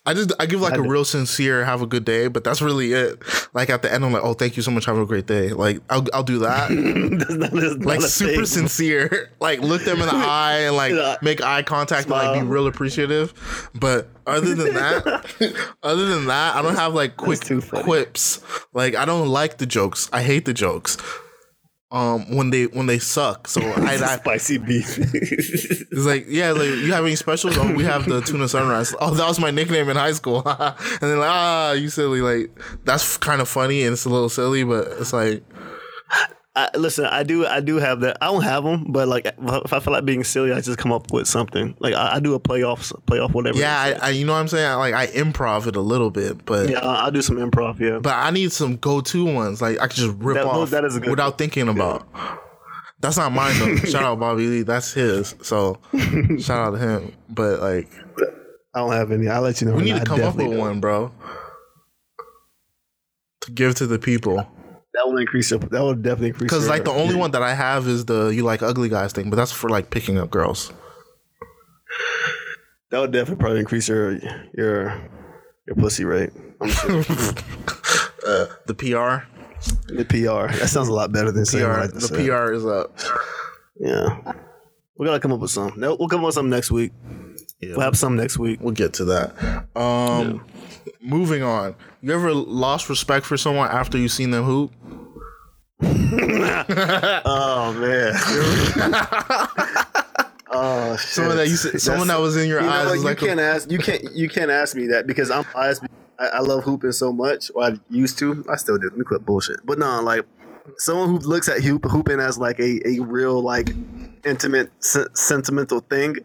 I 0.07 0.15
just 0.15 0.33
I 0.41 0.47
give 0.47 0.61
like 0.63 0.77
a 0.77 0.83
real 0.83 1.05
sincere 1.05 1.65
have 1.67 1.83
a 1.83 1.87
good 1.87 2.05
day, 2.07 2.29
but 2.29 2.43
that's 2.45 2.63
really 2.63 2.93
it. 2.95 3.23
Like 3.53 3.69
at 3.69 3.83
the 3.83 3.93
end 3.93 4.05
I'm 4.07 4.13
like, 4.13 4.23
oh 4.25 4.33
thank 4.35 4.57
you 4.57 4.63
so 4.63 4.71
much, 4.71 4.87
have 4.87 4.97
a 4.99 5.05
great 5.07 5.27
day. 5.27 5.51
Like 5.51 5.81
I'll 5.91 6.07
I'll 6.15 6.23
do 6.23 6.39
that. 6.41 6.69
That's 7.19 7.31
not- 7.35 7.51
that's 7.53 7.85
like 7.85 8.01
super 8.03 8.33
thing. 8.37 8.47
sincere. 8.47 9.31
Like 9.41 9.61
look 9.61 9.83
them 9.85 10.01
in 10.01 10.07
the 10.07 10.15
eye 10.15 10.61
and 10.67 10.77
like 10.77 10.93
Yeah. 10.93 11.17
make 11.23 11.43
eye 11.43 11.63
contact 11.63 12.05
and 12.05 12.11
like 12.13 12.41
be 12.41 12.47
real 12.47 12.67
appreciative. 12.67 13.33
But 13.75 14.09
other 14.27 14.55
than 14.55 14.75
that, 14.75 15.65
other 15.83 16.07
than 16.07 16.27
that, 16.27 16.57
I 16.57 16.63
don't 16.63 16.77
have 16.77 16.93
like 16.95 17.17
quick 17.17 17.41
quips. 17.85 18.41
Like 18.73 18.95
I 18.95 19.05
don't 19.05 19.29
like 19.29 19.59
the 19.59 19.67
jokes. 19.67 20.09
I 20.13 20.23
hate 20.23 20.45
the 20.47 20.55
jokes. 20.55 20.97
Um, 21.91 22.37
when 22.37 22.51
they 22.51 22.65
when 22.67 22.85
they 22.87 22.99
suck. 22.99 23.49
So 23.49 23.63
I, 23.77 23.95
I 23.95 23.97
spicy 23.97 24.59
beef. 24.59 24.99
it's 25.15 26.05
like 26.05 26.27
yeah, 26.29 26.53
like 26.53 26.69
you 26.69 26.93
have 26.93 27.05
any 27.05 27.17
specials? 27.17 27.57
Oh, 27.57 27.75
we 27.75 27.85
have 27.85 28.05
the 28.05 28.21
tuna 28.21 28.47
sunrise. 28.49 28.95
Oh, 29.01 29.15
that 29.15 29.27
was 29.27 29.41
my 29.41 29.51
nickname 29.51 29.89
in 29.89 29.97
high 29.97 30.13
school. 30.13 30.43
and 30.47 30.77
then 31.01 31.19
like 31.19 31.31
ah, 31.31 31.73
you 31.73 31.89
silly. 31.89 32.21
Like 32.21 32.51
that's 32.85 33.17
kind 33.17 33.41
of 33.41 33.49
funny 33.49 33.85
and 33.85 33.95
it's 33.95 34.05
a 34.05 34.11
little 34.11 34.29
silly, 34.29 34.65
but 34.65 34.87
it's 34.99 35.15
like 35.15 35.43
I, 36.59 36.77
listen, 36.77 37.05
I 37.05 37.23
do, 37.23 37.47
I 37.47 37.61
do 37.61 37.77
have 37.77 38.01
that. 38.01 38.19
I 38.21 38.27
don't 38.27 38.43
have 38.43 38.65
them, 38.65 38.87
but 38.89 39.07
like 39.07 39.27
if 39.27 39.73
I 39.73 39.79
feel 39.79 39.93
like 39.93 40.05
being 40.05 40.25
silly, 40.25 40.53
I 40.53 40.61
just 40.61 40.77
come 40.77 40.91
up 40.91 41.13
with 41.13 41.29
something. 41.29 41.77
Like 41.79 41.95
I, 41.95 42.17
I 42.17 42.21
do 42.21 42.35
a 42.35 42.41
playoff, 42.41 42.93
playoff, 43.05 43.33
whatever. 43.33 43.57
yeah. 43.57 43.79
I, 43.79 44.09
I 44.09 44.11
you 44.11 44.27
know 44.27 44.33
what 44.33 44.41
I'm 44.41 44.49
saying. 44.49 44.67
I, 44.67 44.75
like 44.75 44.93
I 44.95 45.07
improv 45.07 45.69
it 45.69 45.77
a 45.77 45.81
little 45.81 46.11
bit, 46.11 46.45
but 46.45 46.69
yeah, 46.69 46.81
I, 46.85 47.11
do 47.11 47.23
some 47.23 47.37
improv. 47.37 47.79
Yeah, 47.79 48.01
but 48.01 48.15
I 48.15 48.31
need 48.31 48.51
some 48.51 48.77
go 48.77 49.01
to 49.01 49.25
ones. 49.25 49.63
Like 49.63 49.81
I 49.81 49.87
can 49.87 49.97
just 49.97 50.17
rip 50.19 50.35
That- 50.35 50.47
off 50.47 50.71
that 50.71 50.85
is 50.85 50.99
without 50.99 51.39
thinking 51.39 51.69
about. 51.69 52.09
That's 53.01 53.17
not 53.17 53.31
mine 53.31 53.57
though. 53.61 53.77
shout 53.89 54.03
out 54.03 54.19
Bobby 54.19 54.49
Lee. 54.49 54.63
That's 54.63 54.93
his. 54.93 55.37
So 55.43 55.79
shout 56.41 56.61
out 56.61 56.71
to 56.73 56.79
him. 56.79 57.13
But 57.29 57.61
like 57.61 57.89
I 58.75 58.81
don't 58.81 58.93
have 58.93 59.13
any. 59.13 59.29
I'll 59.29 59.43
let 59.43 59.61
you 59.61 59.69
know. 59.69 59.77
we 59.77 59.85
need 59.85 60.01
to 60.01 60.05
come 60.05 60.23
up 60.23 60.35
with 60.35 60.47
don't. 60.47 60.59
one, 60.59 60.81
bro. 60.81 61.13
To 63.43 63.51
give 63.53 63.77
to 63.77 63.87
the 63.87 64.01
people. 64.01 64.45
That 64.99 65.07
will 65.09 65.19
increase 65.19 65.49
your. 65.53 65.61
That 65.61 65.81
will 65.81 65.95
definitely 65.95 66.29
increase. 66.29 66.51
Because 66.51 66.69
like 66.69 66.85
the 66.85 66.91
only 66.91 67.15
one 67.15 67.31
that 67.31 67.43
I 67.43 67.55
have 67.55 67.87
is 67.87 68.07
the 68.07 68.29
you 68.29 68.43
like 68.43 68.63
ugly 68.65 68.89
guys 68.89 69.13
thing, 69.13 69.31
but 69.31 69.37
that's 69.37 69.53
for 69.53 69.71
like 69.71 69.91
picking 69.91 70.19
up 70.19 70.29
girls. 70.29 70.73
that 72.91 72.99
would 72.99 73.13
definitely 73.13 73.41
probably 73.41 73.61
increase 73.61 73.89
your 73.89 74.19
your 74.55 75.01
your 75.69 75.77
pussy 75.77 76.05
rate. 76.05 76.31
I'm 76.61 76.69
sure. 76.71 77.05
The 78.67 78.75
PR. 78.75 79.25
the 79.95 80.05
PR. 80.05 80.53
That 80.59 80.69
sounds 80.69 80.89
a 80.89 80.93
lot 80.93 81.13
better 81.13 81.33
than 81.33 81.45
what 81.45 81.91
PR 81.91 81.99
the. 81.99 82.27
PR 82.27 82.53
is 82.53 82.67
up. 82.67 82.99
Yeah, 83.81 84.35
we 84.99 85.07
gotta 85.07 85.21
come 85.21 85.33
up 85.33 85.41
with 85.41 85.51
some. 85.51 85.73
No, 85.77 85.97
we'll 85.99 86.09
come 86.09 86.21
up 86.21 86.27
with 86.27 86.35
some 86.35 86.51
next 86.51 86.71
week. 86.71 86.93
Yeah. 87.61 87.71
We'll 87.71 87.81
have 87.81 87.97
some 87.97 88.17
next 88.17 88.37
week. 88.39 88.59
We'll 88.61 88.75
get 88.75 88.93
to 88.95 89.05
that. 89.07 89.67
Um 89.75 90.45
moving 91.01 91.43
on. 91.43 91.75
You 92.01 92.13
ever 92.13 92.33
lost 92.33 92.89
respect 92.89 93.27
for 93.27 93.37
someone 93.37 93.69
after 93.71 93.99
you 93.99 94.09
seen 94.09 94.31
them 94.31 94.45
hoop? 94.45 94.73
Oh 97.25 97.73
man. 97.79 98.13
oh 100.51 100.97
shit. 100.97 101.09
Someone 101.09 101.37
that 101.37 101.49
you 101.49 101.57
said- 101.57 101.81
someone 101.81 102.09
that 102.09 102.21
was 102.21 102.37
in 102.37 102.49
your 102.49 102.61
You 102.61 102.69
eyes 102.69 102.87
was 102.87 102.95
you 102.97 103.01
like 103.03 103.19
can't 103.19 103.41
ask 103.41 103.71
you 103.71 103.79
can't 103.79 104.03
you 104.15 104.29
can't 104.29 104.51
ask 104.51 104.77
me 104.77 104.89
that 104.89 105.07
because 105.07 105.31
I'm 105.31 105.45
biased. 105.55 105.85
I, 106.19 106.27
I 106.27 106.41
love 106.41 106.65
hooping 106.65 106.93
so 106.93 107.13
much. 107.13 107.51
Or 107.55 107.65
I 107.65 107.79
used 107.91 108.19
to. 108.19 108.45
I 108.51 108.57
still 108.57 108.79
do. 108.79 108.89
Let 108.89 108.99
me 108.99 109.05
quit 109.05 109.25
bullshit. 109.25 109.65
But 109.65 109.79
no, 109.79 110.01
like 110.03 110.25
someone 110.79 111.09
who 111.09 111.19
looks 111.19 111.49
at 111.49 111.63
hoop, 111.63 111.85
hooping 111.85 112.21
as 112.21 112.39
like 112.39 112.59
a, 112.59 112.81
a 112.87 112.99
real 113.01 113.41
like 113.41 113.71
intimate 114.25 114.71
se- 114.81 115.07
sentimental 115.15 115.81
thing 115.81 116.17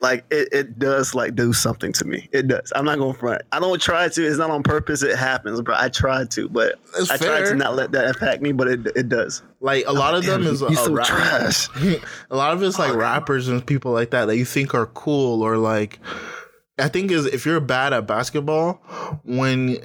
like 0.00 0.24
it, 0.30 0.48
it 0.52 0.78
does 0.78 1.14
like 1.14 1.34
do 1.34 1.52
something 1.52 1.92
to 1.94 2.04
me. 2.04 2.28
It 2.32 2.48
does. 2.48 2.72
I'm 2.76 2.84
not 2.84 2.98
gonna 2.98 3.14
front. 3.14 3.42
I 3.52 3.58
don't 3.58 3.80
try 3.80 4.08
to. 4.08 4.26
It's 4.26 4.38
not 4.38 4.50
on 4.50 4.62
purpose. 4.62 5.02
It 5.02 5.16
happens 5.16 5.60
bro. 5.60 5.74
I 5.76 5.88
try 5.88 6.24
to 6.24 6.48
but 6.48 6.76
That's 6.96 7.10
i 7.10 7.16
try 7.16 7.40
to 7.42 7.54
not 7.54 7.74
let 7.74 7.92
that 7.92 8.06
impact 8.06 8.42
me 8.42 8.52
but 8.52 8.68
it, 8.68 8.86
it 8.94 9.08
does. 9.08 9.42
Like 9.60 9.84
a 9.86 9.92
lot 9.92 10.14
of 10.14 10.24
them 10.24 10.42
Damn, 10.42 10.52
is 10.52 10.60
you 10.60 10.68
a 10.68 10.74
so 10.74 10.96
trash. 10.96 11.68
a 12.30 12.36
lot 12.36 12.52
of 12.52 12.62
it's 12.62 12.78
like 12.78 12.94
rappers 12.94 13.48
and 13.48 13.64
people 13.64 13.92
like 13.92 14.10
that 14.10 14.26
that 14.26 14.36
you 14.36 14.44
think 14.44 14.74
are 14.74 14.86
cool 14.86 15.42
or 15.42 15.56
like 15.56 15.98
I 16.78 16.88
think 16.88 17.10
is 17.10 17.26
if 17.26 17.44
you're 17.44 17.60
bad 17.60 17.92
at 17.92 18.06
basketball 18.06 18.74
when 19.24 19.78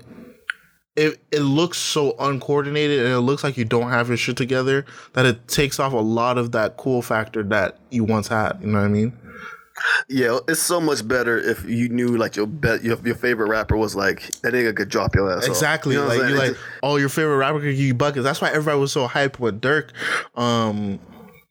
it 0.96 1.20
it 1.32 1.40
looks 1.40 1.80
so 1.80 2.16
uncoordinated 2.20 3.00
and 3.00 3.14
it 3.14 3.22
looks 3.22 3.44
like 3.44 3.58
you 3.58 3.66
don't 3.66 3.90
have 3.90 4.10
your 4.10 4.18
shit 4.18 4.38
together 4.38 4.86
that 5.14 5.26
it 5.26 5.48
takes 5.48 5.80
off 5.80 5.94
a 5.94 5.98
lot 5.98 6.38
of 6.38 6.52
that 6.52 6.78
cool 6.78 7.02
factor 7.02 7.42
that 7.44 7.80
you 7.90 8.04
once 8.04 8.28
had. 8.28 8.60
You 8.62 8.68
know 8.68 8.80
what 8.80 8.86
I 8.86 8.90
mean? 8.90 9.18
Yeah, 10.08 10.40
it's 10.48 10.62
so 10.62 10.80
much 10.80 11.08
better 11.08 11.38
if 11.40 11.64
you 11.66 11.90
knew 11.90 12.10
like 12.18 12.36
your 12.36 12.46
bet 12.48 12.84
your, 12.84 12.98
your 13.06 13.16
favorite 13.16 13.48
rapper 13.50 13.76
was 13.76 13.96
like 13.96 14.28
that 14.42 14.54
nigga 14.54 14.76
could 14.76 14.90
drop 14.90 15.16
your 15.16 15.32
ass. 15.32 15.44
off. 15.44 15.50
Exactly. 15.50 15.96
You 15.96 16.02
know 16.02 16.08
like 16.08 16.22
I'm 16.22 16.30
you're 16.30 16.38
saying? 16.38 16.52
like, 16.54 16.62
oh, 16.84 16.98
your 16.98 17.10
favorite 17.10 17.38
rapper 17.38 17.60
could 17.60 17.72
give 17.76 17.80
you 17.80 17.94
buckets. 17.94 18.24
That's 18.24 18.40
why 18.42 18.50
everybody 18.50 18.80
was 18.80 18.92
so 18.92 19.08
hyped 19.08 19.40
when 19.40 19.60
Durk 19.60 19.90
um 20.36 21.00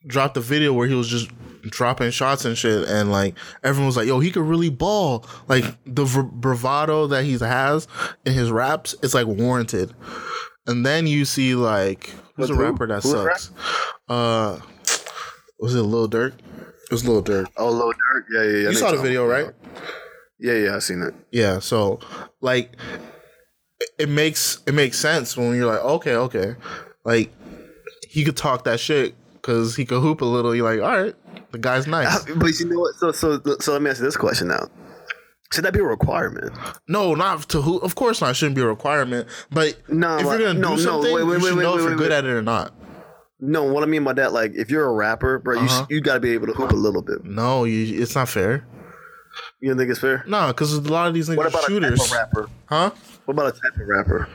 dropped 0.07 0.33
the 0.35 0.41
video 0.41 0.73
where 0.73 0.87
he 0.87 0.93
was 0.95 1.07
just 1.07 1.29
dropping 1.63 2.11
shots 2.11 2.43
and 2.45 2.57
shit, 2.57 2.87
and 2.89 3.11
like 3.11 3.35
everyone 3.63 3.87
was 3.87 3.97
like, 3.97 4.07
yo, 4.07 4.19
he 4.19 4.31
could 4.31 4.43
really 4.43 4.69
ball. 4.69 5.25
Like 5.47 5.65
the 5.85 6.05
v- 6.05 6.29
bravado 6.31 7.07
that 7.07 7.23
he 7.25 7.37
has 7.37 7.87
in 8.25 8.33
his 8.33 8.51
raps, 8.51 8.95
it's 9.03 9.13
like 9.13 9.27
warranted. 9.27 9.93
And 10.65 10.85
then 10.85 11.07
you 11.07 11.25
see 11.25 11.55
like 11.55 12.09
who's 12.35 12.49
a 12.49 12.55
Who? 12.55 12.61
rapper 12.63 12.87
that 12.87 13.03
Who 13.03 13.15
rap? 13.25 13.37
sucks? 13.37 13.51
Uh, 14.07 14.59
was 15.59 15.75
it 15.75 15.81
Lil 15.81 16.09
Durk? 16.09 16.33
It 16.85 16.91
was 16.91 17.07
Lil 17.07 17.23
Durk. 17.23 17.47
oh, 17.57 17.69
Lil 17.71 17.91
Durk. 17.93 18.23
Yeah, 18.33 18.43
yeah, 18.43 18.57
yeah. 18.63 18.69
You 18.69 18.75
saw 18.75 18.91
the 18.91 18.97
video, 19.01 19.25
right? 19.27 19.47
Yeah, 20.39 20.53
yeah, 20.53 20.75
I 20.75 20.79
seen 20.79 21.01
it. 21.01 21.13
Yeah, 21.31 21.59
so 21.59 21.99
like 22.41 22.75
it- 23.97 24.09
makes 24.09 24.59
it 24.67 24.73
makes 24.73 24.97
sense 24.99 25.37
when 25.37 25.55
you're 25.55 25.65
like, 25.71 25.83
okay, 25.83 26.15
okay, 26.15 26.55
like 27.05 27.31
he 28.07 28.23
could 28.23 28.37
talk 28.37 28.63
that 28.65 28.79
shit 28.79 29.15
because 29.35 29.75
he 29.75 29.85
could 29.85 30.01
hoop 30.01 30.21
a 30.21 30.25
little. 30.25 30.53
You're 30.53 30.75
like, 30.75 30.81
all 30.87 31.03
right, 31.03 31.15
the 31.51 31.57
guy's 31.57 31.87
nice. 31.87 32.23
But 32.35 32.59
you 32.59 32.67
know 32.69 32.79
what? 32.79 32.95
So 32.95 33.11
so 33.11 33.41
so 33.59 33.71
let 33.73 33.81
me 33.81 33.89
ask 33.89 33.99
you 33.99 34.05
this 34.05 34.17
question 34.17 34.49
now. 34.49 34.67
Should 35.53 35.65
that 35.65 35.73
be 35.73 35.79
a 35.79 35.83
requirement? 35.83 36.51
No, 36.87 37.13
not 37.13 37.47
to 37.49 37.61
who. 37.61 37.77
Of 37.77 37.93
course 37.95 38.21
not. 38.21 38.31
It 38.31 38.33
shouldn't 38.35 38.55
be 38.55 38.61
a 38.63 38.67
requirement. 38.67 39.27
But 39.51 39.77
No, 39.87 40.17
if 40.17 40.23
you're 40.23 40.39
gonna 40.39 40.53
no, 40.55 40.69
do 40.69 40.75
no, 40.77 40.77
something, 40.77 41.13
wait, 41.13 41.23
wait, 41.23 41.33
you 41.35 41.47
should 41.47 41.57
wait, 41.57 41.63
know 41.63 41.77
if 41.77 41.83
you're 41.83 41.95
good 41.95 42.11
at 42.11 42.25
it 42.25 42.29
or 42.31 42.41
not. 42.41 42.73
No, 43.45 43.63
what 43.63 43.83
I 43.83 43.87
mean 43.87 44.03
by 44.05 44.13
that, 44.13 44.31
like 44.31 44.53
if 44.55 44.71
you're 44.71 44.85
a 44.85 44.93
rapper, 44.93 45.39
bro, 45.39 45.55
you 45.55 45.61
Uh-huh. 45.65 45.85
you 45.89 45.99
got 46.01 46.13
to 46.15 46.19
be 46.21 46.31
able 46.31 46.47
to 46.47 46.53
hoop 46.53 46.71
a 46.71 46.75
little 46.75 47.01
bit. 47.01 47.25
No, 47.25 47.65
you, 47.65 48.01
it's 48.01 48.15
not 48.15 48.29
fair. 48.29 48.65
You 49.59 49.69
don't 49.69 49.77
think 49.77 49.89
it's 49.89 49.99
fair? 49.99 50.23
No, 50.27 50.47
because 50.47 50.73
a 50.73 50.81
lot 50.81 51.07
of 51.07 51.13
these 51.13 51.27
niggas 51.27 51.37
What 51.37 51.45
are 51.47 51.49
about 51.49 51.63
a 51.63 51.67
shooters. 51.67 51.99
type 51.99 52.05
of 52.07 52.11
rapper? 52.13 52.49
Huh? 52.65 52.91
What 53.25 53.33
about 53.33 53.47
a 53.47 53.51
type 53.51 53.79
of 53.81 53.87
rapper? 53.87 54.29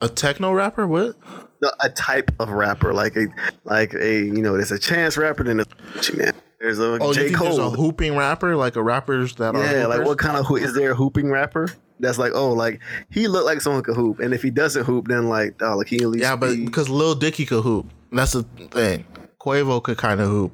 A 0.00 0.08
techno 0.08 0.52
rapper? 0.52 0.86
What? 0.86 1.16
No, 1.60 1.70
a 1.80 1.88
type 1.90 2.30
of 2.40 2.50
rapper, 2.50 2.92
like 2.94 3.16
a 3.16 3.26
like 3.64 3.94
a 3.94 4.14
you 4.24 4.42
know, 4.42 4.54
there's 4.54 4.72
a 4.72 4.78
chance 4.78 5.16
rapper, 5.16 5.44
then 5.44 5.58
there's 5.58 6.14
man. 6.16 6.32
There's 6.60 6.78
a 6.80 6.98
Oh, 7.00 7.12
J 7.12 7.22
you 7.22 7.28
think 7.28 7.40
there's 7.40 7.58
a 7.58 7.70
hooping 7.70 8.16
rapper 8.16 8.56
like 8.56 8.74
a 8.76 8.82
rappers 8.82 9.34
that 9.36 9.54
are 9.54 9.62
Yeah, 9.64 9.86
like 9.86 10.04
what 10.04 10.18
kind 10.18 10.36
of 10.36 10.46
hoop 10.46 10.62
is 10.62 10.74
there 10.74 10.92
a 10.92 10.94
hooping 10.94 11.30
rapper? 11.30 11.68
That's 12.00 12.16
like, 12.18 12.32
oh, 12.34 12.52
like 12.52 12.80
he 13.10 13.26
looked 13.28 13.46
like 13.46 13.60
someone 13.60 13.82
could 13.82 13.96
hoop, 13.96 14.20
and 14.20 14.32
if 14.32 14.42
he 14.42 14.50
doesn't 14.50 14.84
hoop, 14.84 15.08
then 15.08 15.28
like, 15.28 15.60
oh, 15.62 15.76
like 15.76 15.88
he 15.88 15.96
at 16.02 16.08
least 16.08 16.22
Yeah, 16.22 16.36
but 16.36 16.54
be- 16.54 16.64
because 16.64 16.88
Lil 16.88 17.14
Dicky 17.16 17.44
could 17.44 17.62
hoop. 17.62 17.86
That's 18.12 18.32
the 18.32 18.42
thing. 18.42 19.04
Quavo 19.40 19.82
could 19.82 19.98
kind 19.98 20.20
of 20.20 20.28
hoop. 20.28 20.52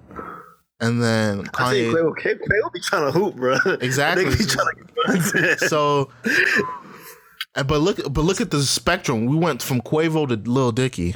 and 0.81 1.03
then 1.03 1.49
I 1.55 1.73
think 1.73 1.93
Kanye. 1.93 1.93
Quavo, 1.93 2.15
Quavo 2.17 2.73
be 2.73 2.81
trying 2.81 3.05
to 3.07 3.19
hoop, 3.19 3.37
bro. 3.37 3.57
Exactly. 3.81 4.25
They 4.27 4.37
be 4.37 4.45
trying 4.45 5.21
to. 5.59 5.69
So, 5.69 6.11
and- 7.57 7.67
but 7.69 7.81
look, 7.81 7.99
but 8.13 8.23
look 8.23 8.41
at 8.41 8.51
the 8.51 8.63
spectrum. 8.63 9.27
We 9.27 9.37
went 9.37 9.63
from 9.63 9.81
Quavo 9.81 10.27
to 10.29 10.51
Lil 10.51 10.73
Dicky. 10.73 11.15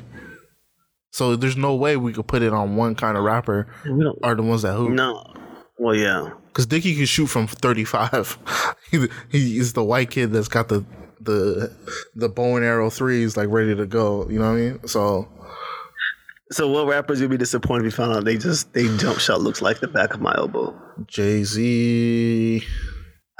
So 1.10 1.34
there's 1.36 1.56
no 1.56 1.74
way 1.74 1.96
we 1.96 2.12
could 2.12 2.28
put 2.28 2.42
it 2.42 2.52
on 2.52 2.76
one 2.76 2.94
kind 2.94 3.16
of 3.16 3.24
rapper. 3.24 3.66
We 3.84 4.04
don't- 4.04 4.18
Are 4.22 4.34
the 4.34 4.42
ones 4.42 4.62
that 4.62 4.74
hoop? 4.74 4.90
no. 4.92 5.24
Well, 5.80 5.94
yeah. 5.94 6.30
Because 6.48 6.66
Dicky 6.66 6.94
can 6.96 7.06
shoot 7.06 7.26
from 7.28 7.46
35. 7.46 8.36
he, 8.90 9.06
he's 9.30 9.74
the 9.74 9.84
white 9.84 10.10
kid 10.10 10.32
that's 10.32 10.48
got 10.48 10.68
the 10.68 10.84
the 11.20 11.72
the 12.16 12.28
bow 12.28 12.56
and 12.56 12.64
arrow 12.64 12.90
threes 12.90 13.36
like 13.36 13.48
ready 13.48 13.76
to 13.76 13.86
go. 13.86 14.28
You 14.28 14.40
know 14.40 14.46
what 14.50 14.56
I 14.58 14.60
mean? 14.60 14.86
So 14.88 15.28
So, 16.50 16.68
what 16.68 16.86
rappers 16.86 17.20
you'd 17.20 17.30
be 17.30 17.36
disappointed 17.36 17.86
if 17.86 17.92
you 17.92 17.96
found 18.04 18.16
out 18.16 18.24
they 18.24 18.38
just 18.38 18.72
they 18.72 18.84
jump 18.96 19.18
shot 19.18 19.40
looks 19.42 19.60
like 19.60 19.80
the 19.80 19.88
back 19.88 20.14
of 20.14 20.20
my 20.20 20.34
elbow? 20.36 20.74
Jay 21.06 21.44
Z. 21.44 22.64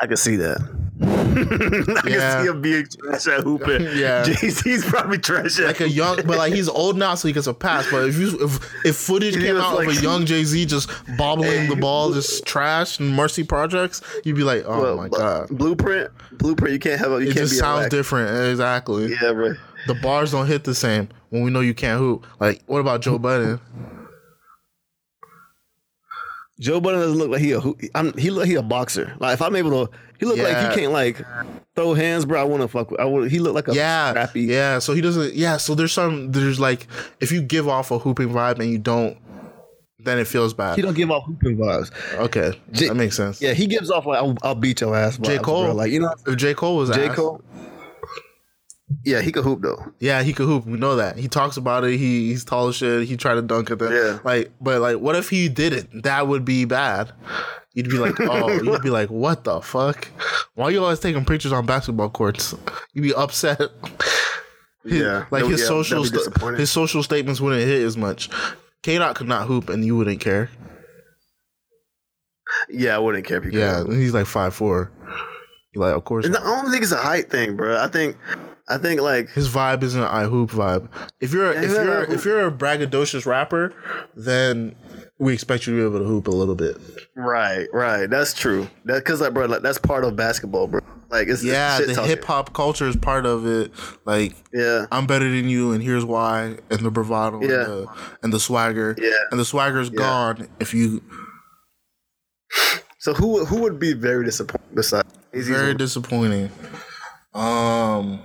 I 0.01 0.06
can 0.06 0.16
see 0.16 0.36
that. 0.36 0.59
I 2.05 2.09
Yeah. 2.09 2.35
can 2.35 2.43
see 2.44 2.48
him 2.51 2.60
being 2.60 2.86
trash 2.86 3.26
at 3.28 3.40
hooping. 3.40 3.82
Yeah. 3.97 4.22
Jay 4.24 4.51
Z's 4.51 4.85
probably 4.85 5.18
trash 5.18 5.59
Like 5.59 5.80
a 5.80 5.89
young, 5.89 6.16
but 6.26 6.39
like 6.39 6.52
he's 6.52 6.68
old 6.68 6.97
now, 6.97 7.14
so 7.14 7.26
he 7.28 7.35
gets 7.35 7.47
a 7.47 7.55
pass. 7.55 7.90
But 7.90 8.09
if 8.09 8.16
you 8.18 8.39
if 8.44 8.85
if 8.85 8.97
footage 8.97 9.35
came 9.35 9.56
out 9.56 9.74
like- 9.76 9.89
of 9.89 9.98
a 9.98 10.01
young 10.02 10.26
Jay 10.26 10.44
Z 10.44 10.66
just 10.66 10.90
bobbling 11.16 11.68
the 11.68 11.76
ball, 11.76 12.12
just 12.12 12.44
trash 12.47 13.01
and 13.01 13.09
Marcy 13.09 13.43
Projects, 13.43 14.02
you'd 14.24 14.36
be 14.36 14.44
like, 14.44 14.64
oh 14.66 14.82
Well, 14.82 14.97
my 14.97 15.09
god, 15.09 15.48
Blueprint, 15.48 16.10
blueprint. 16.32 16.74
You 16.74 16.78
can't 16.78 17.01
have. 17.01 17.10
A, 17.12 17.14
you 17.16 17.30
it 17.30 17.35
can't 17.35 17.48
just 17.48 17.59
sounds 17.59 17.89
different. 17.89 18.51
Exactly. 18.52 19.10
Yeah, 19.20 19.32
bro. 19.32 19.55
The 19.87 19.95
bars 19.95 20.33
don't 20.33 20.47
hit 20.47 20.65
the 20.65 20.75
same 20.75 21.09
when 21.31 21.43
we 21.43 21.51
know 21.51 21.61
you 21.61 21.75
can't 21.75 21.99
hoop. 21.99 22.27
Like, 22.41 22.63
what 22.67 22.81
about 22.81 23.01
Joe 23.01 23.19
Budden? 23.19 23.61
Joe 26.61 26.81
Budden 26.81 27.01
doesn't 27.01 27.19
look 27.19 27.31
like 27.31 27.41
he 27.41 27.53
a 27.53 27.61
hoop. 27.61 27.81
I'm, 27.95 28.17
he 28.19 28.31
look 28.31 28.41
like 28.41 28.49
he 28.49 28.57
a 28.57 28.63
boxer. 28.63 29.15
Like 29.21 29.35
if 29.35 29.43
I'm 29.43 29.55
able 29.55 29.87
to, 29.87 29.93
he 30.19 30.27
look 30.27 30.39
like 30.39 30.57
he 30.57 30.81
can't 30.81 30.93
like 30.93 31.25
throw 31.77 31.95
hands, 31.95 32.25
bro. 32.25 32.41
I 32.41 32.45
want 32.45 32.63
to 32.63 32.69
fuck. 32.69 32.91
With, 32.91 33.01
I 33.01 33.05
want. 33.05 33.31
He 33.31 33.39
look 33.39 33.55
like 33.55 33.69
a 33.69 33.75
yeah, 33.75 34.11
scrappy. 34.11 34.43
yeah. 34.43 34.81
So 34.81 34.93
he 34.93 35.01
doesn't. 35.01 35.35
Yeah. 35.35 35.59
So 35.59 35.77
there's 35.77 35.93
some. 35.93 36.33
There's 36.33 36.59
like 36.59 36.89
if 37.21 37.31
you 37.31 37.43
give 37.43 37.69
off 37.69 37.93
a 37.93 37.99
hooping 37.99 38.31
vibe 38.31 38.59
and 38.59 38.71
you 38.71 38.79
don't, 38.79 39.17
then 40.01 40.19
it 40.19 40.27
feels 40.27 40.53
bad. 40.53 40.75
He 40.75 40.83
don't 40.83 40.97
give 40.97 41.13
off 41.13 41.25
hooping 41.27 41.57
vibes. 41.57 41.93
Okay, 42.15 42.61
J- 42.73 42.89
that 42.89 42.95
makes 42.95 43.17
sense. 43.17 43.41
Yeah, 43.41 43.53
he 43.53 43.69
gives 43.69 43.91
off 43.91 44.07
like 44.07 44.19
I'll, 44.19 44.37
I'll 44.43 44.57
beat 44.57 44.81
your 44.81 44.97
ass. 44.97 45.17
J 45.19 45.39
Cole, 45.39 45.67
bro. 45.67 45.75
like 45.75 45.93
you 45.93 46.01
know, 46.01 46.13
if 46.27 46.37
J 46.37 46.55
Cole 46.55 46.77
was 46.77 46.91
J 46.91 47.07
ass, 47.07 47.15
Cole. 47.15 47.41
Yeah, 49.05 49.20
he 49.20 49.32
could 49.32 49.44
hoop 49.44 49.60
though. 49.62 49.93
Yeah, 50.01 50.23
he 50.23 50.32
could 50.32 50.47
hoop. 50.47 50.65
We 50.66 50.78
know 50.78 50.97
that. 50.97 51.19
He 51.19 51.28
talks 51.28 51.56
about 51.56 51.85
it. 51.85 51.98
He 51.98 52.28
he's 52.28 52.44
tall 52.44 52.69
as 52.69 52.77
shit. 52.77 53.06
He 53.06 53.16
tried 53.16 53.35
to 53.35 53.43
dunk 53.43 53.70
at 53.70 53.78
them. 53.78 53.93
Yeah. 53.93 54.19
Like, 54.24 54.51
but 54.60 54.81
like, 54.81 54.97
what 54.98 55.15
if 55.16 55.28
he 55.28 55.48
didn't? 55.48 56.05
That 56.05 56.27
would 56.27 56.44
be 56.44 56.65
bad. 56.65 57.12
You'd 57.74 57.90
be 57.90 57.98
like, 57.98 58.15
oh, 58.20 58.51
you'd 58.62 58.82
be 58.82 58.90
like, 58.90 59.10
what 59.10 59.44
the 59.44 59.60
fuck? 59.60 60.09
Why 60.55 60.70
you 60.70 60.82
always 60.82 61.01
taking 61.01 61.24
pictures 61.24 61.52
on 61.52 61.66
basketball 61.66 62.09
courts? 62.10 62.55
You'd 62.94 63.02
be 63.02 63.15
upset. 63.15 63.59
His- 63.60 63.70
Yeah, 64.85 65.27
like 65.31 65.43
that- 65.43 65.51
his 65.51 65.60
yeah, 65.60 65.66
social 65.66 66.02
his 66.55 66.70
social 66.70 67.02
statements 67.02 67.40
wouldn't 67.43 67.62
hit 67.69 67.82
as 67.82 67.97
much. 67.98 68.31
K 68.82 68.97
Dot 68.97 69.16
could 69.16 69.28
not 69.28 69.47
hoop, 69.47 69.69
and 69.69 69.85
you 69.85 69.97
wouldn't 69.97 70.20
care. 70.20 70.48
Yeah, 72.70 72.97
I 72.97 72.98
wouldn't 72.98 73.27
care 73.27 73.39
if 73.39 73.44
he 73.44 73.51
could. 73.51 73.59
Yeah, 73.59 73.85
he's 73.85 74.15
like 74.15 74.27
five 74.27 74.55
four. 74.55 74.90
Like, 75.74 75.94
of 75.94 76.05
course. 76.05 76.27
I 76.27 76.31
don't 76.31 76.70
think 76.70 76.82
it's 76.82 76.93
a 76.93 76.97
height 76.97 77.31
thing, 77.31 77.55
bro. 77.56 77.78
I 77.78 77.89
think, 77.89 78.16
I 78.69 78.77
think 78.78 79.01
like 79.01 79.31
His 79.31 79.49
vibe 79.49 79.82
isn't 79.82 80.01
an 80.01 80.07
I 80.09 80.24
hoop 80.24 80.51
vibe. 80.51 80.89
If 81.20 81.32
you're 81.32 81.53
if 81.53 81.70
you're 81.70 82.05
if 82.05 82.24
you're 82.24 82.47
a 82.47 82.53
braggadocious 82.53 83.24
rapper, 83.27 83.73
then 84.15 84.74
we 85.19 85.32
expect 85.32 85.66
you 85.66 85.74
to 85.74 85.81
be 85.81 85.86
able 85.86 85.99
to 85.99 86.05
hoop 86.05 86.28
a 86.28 86.31
little 86.31 86.55
bit. 86.55 86.77
right, 87.16 87.66
right. 87.73 88.09
That's 88.09 88.35
true. 88.35 88.69
That 88.85 88.97
because 89.05 89.20
like, 89.20 89.32
bro, 89.35 89.47
like, 89.47 89.62
that's 89.62 89.78
part 89.78 90.05
of 90.05 90.15
basketball, 90.16 90.66
bro. 90.69 90.81
Like 91.11 91.28
it's 91.28 91.43
Yeah, 91.43 91.81
the 91.81 92.03
hip 92.05 92.24
hop 92.24 92.53
culture 92.53 92.86
is 92.86 92.95
part 92.95 93.24
of 93.24 93.47
it. 93.47 93.73
Like 94.05 94.35
Yeah, 94.53 94.85
I'm 94.93 95.07
better 95.07 95.28
than 95.31 95.49
you, 95.49 95.73
and 95.73 95.82
here's 95.82 96.05
why, 96.05 96.59
and 96.70 96.81
the 96.81 96.90
bravado, 96.90 97.40
Yeah. 97.40 97.47
and, 97.49 97.66
the, 97.66 97.86
and 98.24 98.32
the 98.35 98.40
swagger, 98.40 98.95
Yeah. 98.99 99.11
and 99.31 99.40
the 99.40 99.45
swagger's 99.47 99.89
gone 99.89 100.47
if 100.61 100.74
you 100.74 101.03
So 102.99 103.15
who 103.15 103.45
who 103.47 103.62
would 103.62 103.78
be 103.78 103.95
very 103.95 104.24
disappointed 104.24 104.74
besides? 104.74 105.09
Very 105.32 105.74
disappointing. 105.74 106.51
Um, 107.35 108.20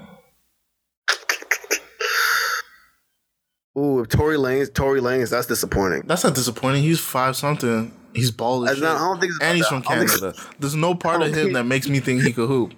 Ooh, 3.78 4.02
if 4.02 4.10
Tory 4.10 4.38
Lanez, 4.38 4.72
Tory 4.74 5.02
Lanez, 5.02 5.32
that's 5.32 5.48
disappointing. 5.48 6.04
that's 6.06 6.24
not 6.24 6.36
disappointing. 6.36 6.84
He's 6.84 7.00
five 7.00 7.36
something. 7.36 7.91
He's 8.14 8.30
bald 8.30 8.70
as 8.70 8.76
shit. 8.76 8.84
not- 8.84 8.98
I 8.98 9.00
don't 9.00 9.20
think 9.20 9.34
and 9.41 9.58
he's 9.58 9.66
from 9.66 9.82
Canada. 9.82 10.36
There's 10.60 10.76
no 10.76 10.94
part 10.94 11.24
of 11.24 11.34
him 11.34 11.54
that 11.54 11.64
makes 11.64 11.90
me 11.90 12.00
think 12.00 12.22
he 12.22 12.32
could 12.32 12.48
hoop. 12.48 12.74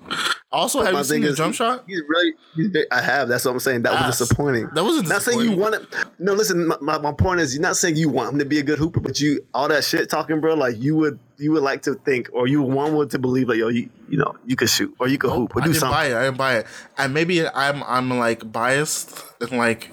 Also, 0.49 0.81
have 0.81 0.93
you 0.93 1.03
seen 1.03 1.19
the 1.19 1.33
jump 1.33 1.51
he- 1.51 1.57
shot? 1.57 1.83
He's 1.85 2.01
really. 2.07 2.33
He's 2.55 2.67
very, 2.67 2.89
I 2.89 3.01
have. 3.01 3.27
That's 3.27 3.43
what 3.43 3.51
I'm 3.51 3.59
saying. 3.59 3.81
That 3.81 3.91
Ass. 3.91 4.07
was 4.07 4.29
disappointing. 4.29 4.69
That 4.73 4.85
wasn't 4.85 5.09
Not 5.09 5.21
saying 5.23 5.39
you 5.39 5.47
disappointing. 5.49 5.81
want 5.89 5.93
it. 5.93 6.05
No, 6.19 6.31
listen. 6.31 6.71
My, 6.79 6.97
my, 6.99 7.11
point 7.11 7.41
is, 7.41 7.53
you're 7.53 7.61
not 7.61 7.75
saying 7.75 7.97
you 7.97 8.07
want 8.07 8.31
him 8.31 8.39
to 8.39 8.45
be 8.45 8.59
a 8.59 8.63
good 8.63 8.79
hooper, 8.79 9.01
but 9.01 9.19
you 9.19 9.41
all 9.53 9.67
that 9.67 9.83
shit 9.83 10.09
talking, 10.09 10.39
bro. 10.39 10.53
Like 10.53 10.77
you 10.81 10.95
would, 10.95 11.19
you 11.37 11.51
would 11.51 11.63
like 11.63 11.81
to 11.81 11.95
think, 11.95 12.29
or 12.31 12.47
you 12.47 12.61
want 12.61 12.93
one 12.93 13.09
to 13.09 13.19
believe, 13.19 13.49
like 13.49 13.57
yo, 13.57 13.67
you, 13.67 13.89
you 14.07 14.17
know, 14.17 14.33
you 14.45 14.55
could 14.55 14.69
shoot 14.69 14.95
or 14.99 15.09
you 15.09 15.17
could 15.17 15.31
hoop 15.31 15.53
or 15.57 15.61
I 15.61 15.65
do 15.65 15.73
didn't 15.73 15.81
something. 15.81 15.93
buy 15.93 16.05
it. 16.05 16.15
I 16.15 16.23
didn't 16.23 16.37
buy 16.37 16.55
it. 16.59 16.67
And 16.97 17.13
maybe 17.13 17.45
I'm 17.45 17.83
I'm 17.83 18.09
like 18.17 18.49
biased 18.49 19.21
and 19.41 19.51
like 19.57 19.89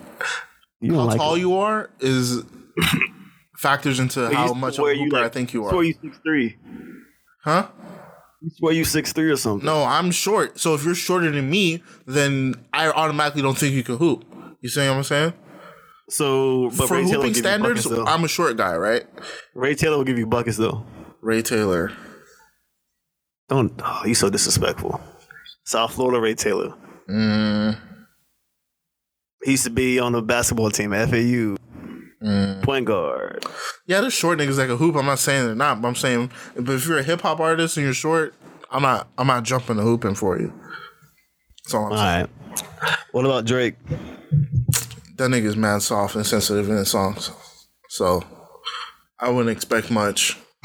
You 0.83 0.99
how 0.99 1.15
tall 1.15 1.39
you 1.39 1.57
are 1.57 1.91
is 2.01 2.43
factors 3.57 4.01
into 4.01 4.29
how 4.35 4.53
much 4.53 4.79
of 4.79 4.87
a 4.87 4.95
hooper 4.95 5.19
I 5.19 5.29
think 5.29 5.55
you 5.55 5.65
are. 5.65 5.71
Swear 5.71 5.81
are. 5.81 5.85
you 5.85 5.95
six 6.03 6.19
three. 6.25 6.57
Huh? 7.45 7.69
Swear 8.57 8.73
you 8.73 8.85
six 8.85 9.13
three 9.13 9.31
or 9.31 9.37
something. 9.37 9.65
No, 9.65 9.85
I'm 9.85 10.11
short. 10.11 10.59
So 10.59 10.75
if 10.75 10.85
you're 10.85 10.97
shorter 10.97 11.31
than 11.31 11.49
me, 11.49 11.83
then 12.07 12.57
I 12.73 12.91
automatically 12.91 13.43
don't 13.43 13.57
think 13.57 13.75
you 13.75 13.85
can 13.85 13.97
hoop. 13.97 14.25
You 14.61 14.69
see 14.69 14.81
what 14.81 14.97
I'm 14.97 15.05
saying? 15.05 15.33
So, 16.09 16.71
but 16.77 16.89
For 16.89 16.97
Ray 16.97 17.05
hooping 17.05 17.29
give 17.29 17.37
standards, 17.37 17.87
buckets. 17.87 18.11
I'm 18.11 18.25
a 18.25 18.29
short 18.29 18.57
guy, 18.57 18.77
right? 18.77 19.05
Ray 19.55 19.75
Taylor 19.75 19.97
will 19.99 20.05
give 20.05 20.19
you 20.19 20.27
buckets 20.27 20.57
though. 20.57 20.85
Ray 21.21 21.43
Taylor. 21.43 21.93
Don't. 23.49 23.73
Oh, 23.85 24.03
you 24.05 24.15
so 24.15 24.29
disrespectful. 24.29 25.01
South 25.65 25.95
Florida 25.95 26.21
Ray 26.21 26.35
Taylor. 26.35 26.75
Mm, 27.09 27.79
He 29.45 29.53
used 29.53 29.65
to 29.65 29.71
be 29.71 29.99
on 29.99 30.13
the 30.13 30.23
basketball 30.23 30.71
team 30.71 30.93
at 30.93 31.09
FAU. 31.11 31.57
Mm. 32.23 32.63
Point 32.63 32.87
guard. 32.87 33.45
yeah, 33.87 34.01
there's 34.01 34.13
short 34.15 34.39
niggas 34.39 34.57
that 34.57 34.69
can 34.69 34.77
hoop. 34.77 34.95
I'm 34.95 35.07
not 35.07 35.19
saying 35.19 35.45
they're 35.47 35.55
not, 35.57 35.83
but 35.83 35.89
I'm 35.89 35.97
saying, 35.97 36.31
but 36.55 36.75
if 36.77 36.87
you're 36.87 36.99
a 36.99 37.03
hip 37.03 37.23
hop 37.23 37.41
artist 37.41 37.77
and 37.77 37.85
you're 37.85 37.95
short, 37.95 38.35
I'm 38.71 38.83
not. 38.83 39.09
I'm 39.19 39.27
not 39.27 39.43
jumping 39.43 39.77
the 39.77 39.83
hooping 39.83 40.15
for 40.15 40.39
you. 40.39 40.53
That's 41.65 41.75
all 41.75 41.87
I'm 41.87 41.93
All 41.93 41.99
saying. 41.99 42.29
right. 42.49 42.99
What 43.11 43.25
about 43.25 43.45
Drake? 43.45 43.75
that 45.17 45.31
nigga's 45.31 45.57
mad 45.57 45.83
soft 45.83 46.15
and 46.15 46.25
sensitive 46.27 46.69
in 46.71 46.77
his 46.77 46.91
songs. 46.91 47.31
So 47.89 48.23
I 49.19 49.29
wouldn't 49.29 49.51
expect 49.55 49.91
much. 49.91 50.39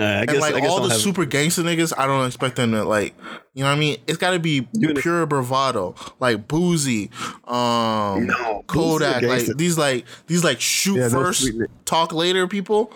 Uh, 0.00 0.20
I 0.22 0.26
guess, 0.26 0.34
And 0.34 0.40
like 0.42 0.54
I 0.54 0.60
guess 0.60 0.70
all 0.70 0.80
the 0.80 0.90
have- 0.90 0.98
super 1.00 1.24
gangster 1.24 1.62
niggas, 1.62 1.92
I 1.96 2.06
don't 2.06 2.26
expect 2.26 2.56
them 2.56 2.72
to 2.72 2.84
like 2.84 3.14
you 3.54 3.62
know 3.64 3.70
what 3.70 3.76
I 3.76 3.80
mean? 3.80 3.98
It's 4.06 4.18
gotta 4.18 4.38
be 4.38 4.68
pure 4.96 5.26
bravado. 5.26 5.94
Like 6.20 6.46
Boosie, 6.48 7.10
um 7.48 8.26
No, 8.26 8.64
Kodak, 8.66 9.22
like 9.22 9.46
these 9.56 9.76
like 9.78 10.04
these 10.26 10.44
like 10.44 10.60
shoot 10.60 10.96
Yeah, 10.98 11.08
first, 11.08 11.42
sweet 11.42 11.68
talk 11.84 12.12
later 12.12 12.46
people. 12.46 12.92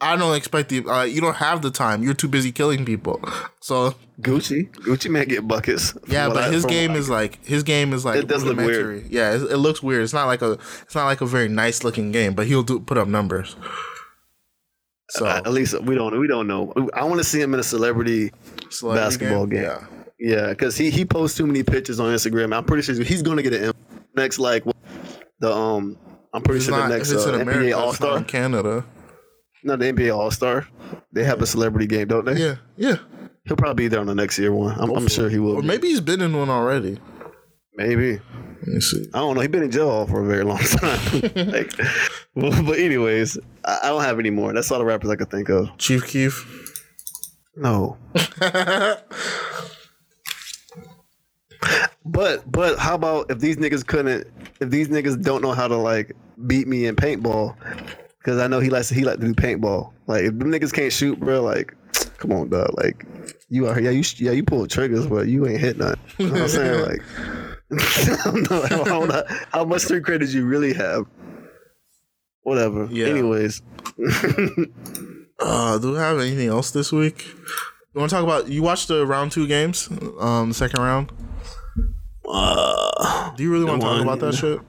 I 0.00 0.16
don't 0.16 0.34
expect 0.36 0.68
the 0.68 0.84
uh, 0.86 1.04
you 1.04 1.20
don't 1.20 1.36
have 1.36 1.62
the 1.62 1.70
time. 1.70 2.02
You're 2.02 2.14
too 2.14 2.28
busy 2.28 2.52
killing 2.52 2.84
people. 2.84 3.20
So 3.60 3.94
Gucci. 4.20 4.70
Gucci 4.70 5.10
Mane 5.10 5.28
get 5.28 5.48
buckets. 5.48 5.94
Yeah, 6.08 6.28
but 6.28 6.44
I- 6.44 6.50
his 6.50 6.64
game 6.66 6.92
is 6.92 7.08
like 7.08 7.42
his 7.44 7.62
game 7.62 7.92
is 7.92 8.04
like 8.04 8.16
It 8.16 8.26
does 8.28 8.44
look 8.44 8.56
weird. 8.58 9.06
Yeah, 9.10 9.34
it, 9.34 9.42
it 9.52 9.56
looks 9.58 9.82
weird. 9.82 10.02
It's 10.02 10.12
not 10.12 10.26
like 10.26 10.42
a 10.42 10.58
it's 10.82 10.94
not 10.94 11.06
like 11.06 11.20
a 11.20 11.26
very 11.26 11.48
nice 11.48 11.84
looking 11.84 12.12
game, 12.12 12.34
but 12.34 12.46
he'll 12.46 12.62
do 12.62 12.80
put 12.80 12.98
up 12.98 13.08
numbers. 13.08 13.56
So 15.10 15.26
Uh, 15.26 15.42
at 15.44 15.52
least 15.52 15.78
we 15.82 15.94
don't 15.94 16.18
we 16.18 16.26
don't 16.26 16.46
know. 16.46 16.72
I 16.94 17.04
want 17.04 17.18
to 17.18 17.24
see 17.24 17.40
him 17.40 17.54
in 17.54 17.60
a 17.60 17.64
celebrity 17.64 18.32
celebrity 18.70 19.04
basketball 19.04 19.46
game. 19.46 19.62
Yeah. 19.62 19.84
Yeah, 20.18 20.48
because 20.50 20.76
he 20.76 20.90
he 20.90 21.04
posts 21.04 21.36
too 21.36 21.46
many 21.46 21.62
pictures 21.62 22.00
on 22.00 22.12
Instagram. 22.14 22.56
I'm 22.56 22.64
pretty 22.64 22.82
sure 22.82 22.94
he's 23.04 23.20
going 23.22 23.36
to 23.36 23.42
get 23.42 23.52
an 23.52 23.64
M- 23.64 23.74
next 24.16 24.38
like 24.38 24.64
the 25.40 25.52
um. 25.52 25.98
I'm 26.32 26.42
pretty 26.42 26.58
It's 26.58 26.66
sure 26.66 26.76
not, 26.76 26.88
the 26.88 26.96
next 26.96 27.10
it's 27.12 27.26
uh, 27.26 27.34
in 27.34 27.40
America, 27.42 27.64
NBA 27.70 27.76
All 27.78 27.92
Star 27.92 28.16
in 28.18 28.24
Canada. 28.24 28.84
No, 29.62 29.76
the 29.76 29.92
NBA 29.92 30.16
All 30.16 30.30
Star. 30.30 30.66
They 31.12 31.24
have 31.24 31.42
a 31.42 31.46
celebrity 31.46 31.86
game, 31.86 32.08
don't 32.08 32.24
they? 32.24 32.34
Yeah, 32.36 32.56
yeah. 32.76 32.96
He'll 33.46 33.56
probably 33.56 33.84
be 33.84 33.88
there 33.88 34.00
on 34.00 34.06
the 34.06 34.14
next 34.14 34.38
year 34.38 34.52
one. 34.52 34.74
I'm, 34.80 34.90
I'm 34.90 35.06
sure 35.08 35.28
he 35.28 35.38
will. 35.38 35.56
Or 35.56 35.60
be. 35.60 35.66
maybe 35.68 35.88
he's 35.88 36.00
been 36.00 36.20
in 36.22 36.34
one 36.36 36.48
already. 36.48 36.98
Maybe. 37.76 38.20
Let 38.60 38.66
me 38.66 38.80
see. 38.80 39.08
I 39.12 39.18
don't 39.18 39.34
know. 39.34 39.40
He's 39.40 39.50
been 39.50 39.62
in 39.62 39.70
jail 39.70 40.06
for 40.06 40.22
a 40.22 40.26
very 40.26 40.44
long 40.44 40.58
time. 40.58 41.20
like, 41.50 41.72
well, 42.34 42.62
but 42.64 42.78
anyways, 42.78 43.38
I, 43.64 43.80
I 43.84 43.88
don't 43.88 44.02
have 44.02 44.18
any 44.18 44.30
more. 44.30 44.52
That's 44.52 44.70
all 44.70 44.78
the 44.78 44.84
rappers 44.84 45.10
I 45.10 45.16
could 45.16 45.30
think 45.30 45.48
of. 45.48 45.76
Chief 45.78 46.06
Keef. 46.06 46.82
No. 47.56 47.96
but 52.04 52.50
but 52.50 52.78
how 52.78 52.94
about 52.94 53.30
if 53.30 53.38
these 53.38 53.56
niggas 53.56 53.86
couldn't 53.86 54.26
if 54.60 54.70
these 54.70 54.88
niggas 54.88 55.22
don't 55.22 55.42
know 55.42 55.52
how 55.52 55.68
to 55.68 55.76
like 55.76 56.16
beat 56.46 56.66
me 56.66 56.86
in 56.86 56.96
paintball 56.96 57.56
because 58.18 58.38
I 58.40 58.46
know 58.46 58.60
he 58.60 58.70
likes 58.70 58.88
he 58.88 59.04
like 59.04 59.20
to 59.20 59.26
do 59.26 59.34
paintball. 59.34 59.92
Like 60.06 60.24
if 60.24 60.38
them 60.38 60.50
niggas 60.50 60.72
can't 60.72 60.92
shoot, 60.92 61.20
bro, 61.20 61.42
like 61.42 61.74
come 62.18 62.32
on, 62.32 62.48
dog. 62.48 62.70
Like 62.76 63.06
you 63.48 63.68
are 63.68 63.78
yeah 63.80 63.90
you 63.90 64.02
yeah 64.16 64.32
you 64.32 64.42
pull 64.42 64.66
triggers, 64.66 65.06
but 65.06 65.28
you 65.28 65.46
ain't 65.46 65.60
hit 65.60 65.78
nothing. 65.78 66.00
You 66.18 66.26
know 66.26 66.32
what 66.32 66.42
I'm 66.42 66.48
saying? 66.48 66.80
Like 66.86 67.02
I 67.80 68.20
don't 68.24 68.50
know, 68.50 68.62
I 68.62 68.68
don't 68.68 69.08
know 69.08 69.22
how 69.50 69.64
much 69.64 69.82
street 69.82 70.04
credit 70.04 70.28
you 70.30 70.44
really 70.46 70.72
have. 70.74 71.04
Whatever. 72.42 72.88
Yeah. 72.90 73.06
Anyways, 73.06 73.62
Uh, 75.40 75.78
do 75.78 75.92
we 75.92 75.98
have 75.98 76.18
anything 76.20 76.48
else 76.48 76.70
this 76.70 76.92
week? 76.92 77.26
You 77.26 78.00
want 78.00 78.10
to 78.10 78.16
talk 78.16 78.22
about? 78.24 78.48
You 78.48 78.62
watched 78.62 78.88
the 78.88 79.04
round 79.04 79.32
two 79.32 79.46
games, 79.48 79.88
um, 80.20 80.48
the 80.50 80.54
second 80.54 80.80
round. 80.82 81.10
uh, 82.28 83.34
Do 83.36 83.42
you 83.42 83.50
really 83.52 83.64
want 83.64 83.80
to 83.82 83.86
talk 83.86 84.00
about 84.02 84.20
that 84.20 84.34
shit? 84.34 84.60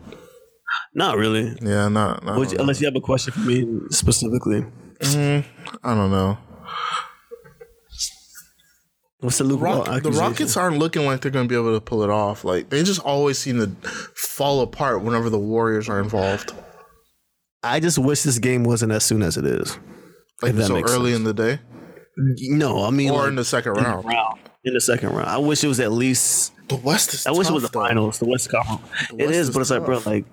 not 0.93 1.17
really. 1.17 1.55
Yeah, 1.61 1.87
not. 1.87 2.23
not 2.25 2.51
you- 2.51 2.57
unless 2.59 2.81
you 2.81 2.87
have 2.87 2.95
a 2.95 3.01
question 3.01 3.33
for 3.33 3.39
me 3.41 3.67
specifically. 3.91 4.65
I 5.03 5.43
don't 5.83 6.11
know. 6.11 6.37
What's 9.25 9.39
the 9.39 9.45
Rock, 9.45 10.03
the? 10.03 10.11
Rockets 10.11 10.55
aren't 10.55 10.77
looking 10.77 11.05
like 11.05 11.21
they're 11.21 11.31
going 11.31 11.47
to 11.47 11.49
be 11.49 11.59
able 11.59 11.73
to 11.73 11.81
pull 11.81 12.03
it 12.03 12.09
off. 12.09 12.43
Like 12.43 12.69
they 12.69 12.83
just 12.83 12.99
always 13.01 13.37
seem 13.37 13.57
to 13.59 13.67
fall 14.15 14.61
apart 14.61 15.01
whenever 15.01 15.29
the 15.29 15.39
Warriors 15.39 15.89
are 15.89 15.99
involved. 15.99 16.53
I 17.63 17.79
just 17.79 17.97
wish 17.97 18.21
this 18.21 18.37
game 18.39 18.63
wasn't 18.63 18.91
as 18.91 19.03
soon 19.03 19.23
as 19.23 19.37
it 19.37 19.45
is. 19.45 19.77
Like 20.41 20.53
so 20.55 20.75
early 20.81 21.11
sense. 21.11 21.19
in 21.19 21.23
the 21.23 21.33
day 21.33 21.59
No, 22.17 22.83
I 22.83 22.91
mean 22.91 23.09
or 23.09 23.19
like, 23.19 23.29
in 23.29 23.35
the 23.35 23.45
second 23.45 23.73
round. 23.73 24.05
round. 24.05 24.39
In 24.63 24.73
the 24.73 24.81
second 24.81 25.09
round, 25.09 25.29
I 25.29 25.37
wish 25.37 25.63
it 25.63 25.67
was 25.67 25.79
at 25.79 25.91
least. 25.91 26.51
The 26.67 26.75
West 26.75 27.13
is. 27.13 27.25
I 27.27 27.31
wish 27.31 27.49
it 27.49 27.53
was 27.53 27.63
the 27.63 27.69
though. 27.69 27.81
finals, 27.81 28.19
the 28.19 28.25
West 28.25 28.49
Conference. 28.49 29.11
It 29.11 29.27
West 29.27 29.31
is, 29.31 29.49
is 29.49 29.53
but 29.53 29.61
it's 29.61 29.69
like, 29.69 29.85
bro, 29.85 30.01
like 30.05 30.25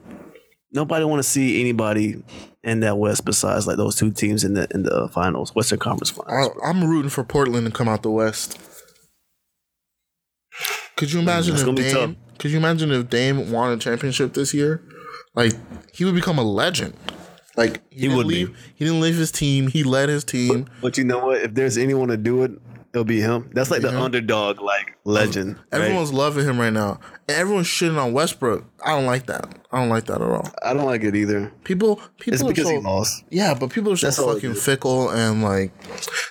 nobody 0.73 1.05
want 1.05 1.21
to 1.21 1.29
see 1.29 1.61
anybody 1.61 2.23
in 2.65 2.81
that 2.81 2.97
West 2.99 3.25
besides 3.25 3.67
like 3.67 3.77
those 3.77 3.97
two 3.97 4.11
teams 4.11 4.43
in 4.45 4.55
the 4.55 4.67
in 4.73 4.83
the 4.83 5.09
finals, 5.13 5.55
Western 5.55 5.79
Conference 5.79 6.11
finals. 6.11 6.59
I, 6.63 6.69
I'm 6.69 6.85
rooting 6.85 7.11
for 7.11 7.25
Portland 7.25 7.67
to 7.67 7.73
come 7.73 7.89
out 7.89 8.03
the 8.03 8.11
West. 8.11 8.59
Could 10.97 11.13
you 11.13 11.21
imagine 11.21 11.57
That's 11.57 11.67
if 11.67 11.95
Dame? 11.95 12.17
Could 12.39 12.51
you 12.51 12.59
imagine 12.59 12.91
if 12.91 13.09
Dame 13.09 13.51
won 13.51 13.73
a 13.73 13.77
championship 13.77 14.35
this 14.35 14.53
year? 14.53 14.83
Like 15.35 15.53
he 15.95 16.05
would 16.05 16.15
become 16.15 16.39
a 16.39 16.45
legend. 16.45 16.95
Like 17.57 17.83
he, 17.91 18.03
didn't 18.03 18.17
would 18.17 18.29
be. 18.29 18.47
leave. 18.47 18.73
He 18.75 18.85
didn't 18.85 19.01
leave 19.01 19.17
his 19.17 19.31
team. 19.31 19.69
He 19.69 19.83
led 19.85 20.09
his 20.09 20.25
team. 20.25 20.67
But 20.81 20.97
you 20.97 21.05
know 21.05 21.27
what? 21.27 21.43
If 21.43 21.55
there's 21.55 21.77
anyone 21.77 22.09
to 22.09 22.17
do 22.17 22.43
it, 22.45 22.53
it'll 22.93 23.05
be 23.05 23.21
him. 23.21 23.51
That's 23.53 23.71
like 23.71 23.83
the 23.83 23.99
underdog, 23.99 24.61
like 24.61 24.97
legend. 25.05 25.57
right? 25.57 25.83
Everyone's 25.83 26.13
loving 26.13 26.47
him 26.47 26.59
right 26.59 26.73
now, 26.73 27.01
and 27.29 27.37
everyone's 27.37 27.67
shitting 27.67 28.03
on 28.03 28.13
Westbrook. 28.13 28.65
I 28.85 28.91
don't 28.91 29.07
like 29.07 29.27
that. 29.27 29.47
I 29.71 29.79
don't 29.79 29.89
like 29.89 30.05
that 30.07 30.21
at 30.21 30.29
all. 30.29 30.49
I 30.63 30.75
don't 30.75 30.85
like 30.85 31.03
it 31.03 31.17
either. 31.17 31.51
People, 31.65 31.97
people 32.19 32.35
It's 32.35 32.43
because 32.43 32.65
so, 32.67 32.73
he 32.73 32.79
lost. 32.79 33.25
Yeah, 33.31 33.55
but 33.55 33.71
people 33.71 33.93
are 33.93 33.97
so 33.97 34.09
That's 34.09 34.19
fucking 34.19 34.55
fickle 34.55 35.09
and 35.11 35.43
like 35.43 35.73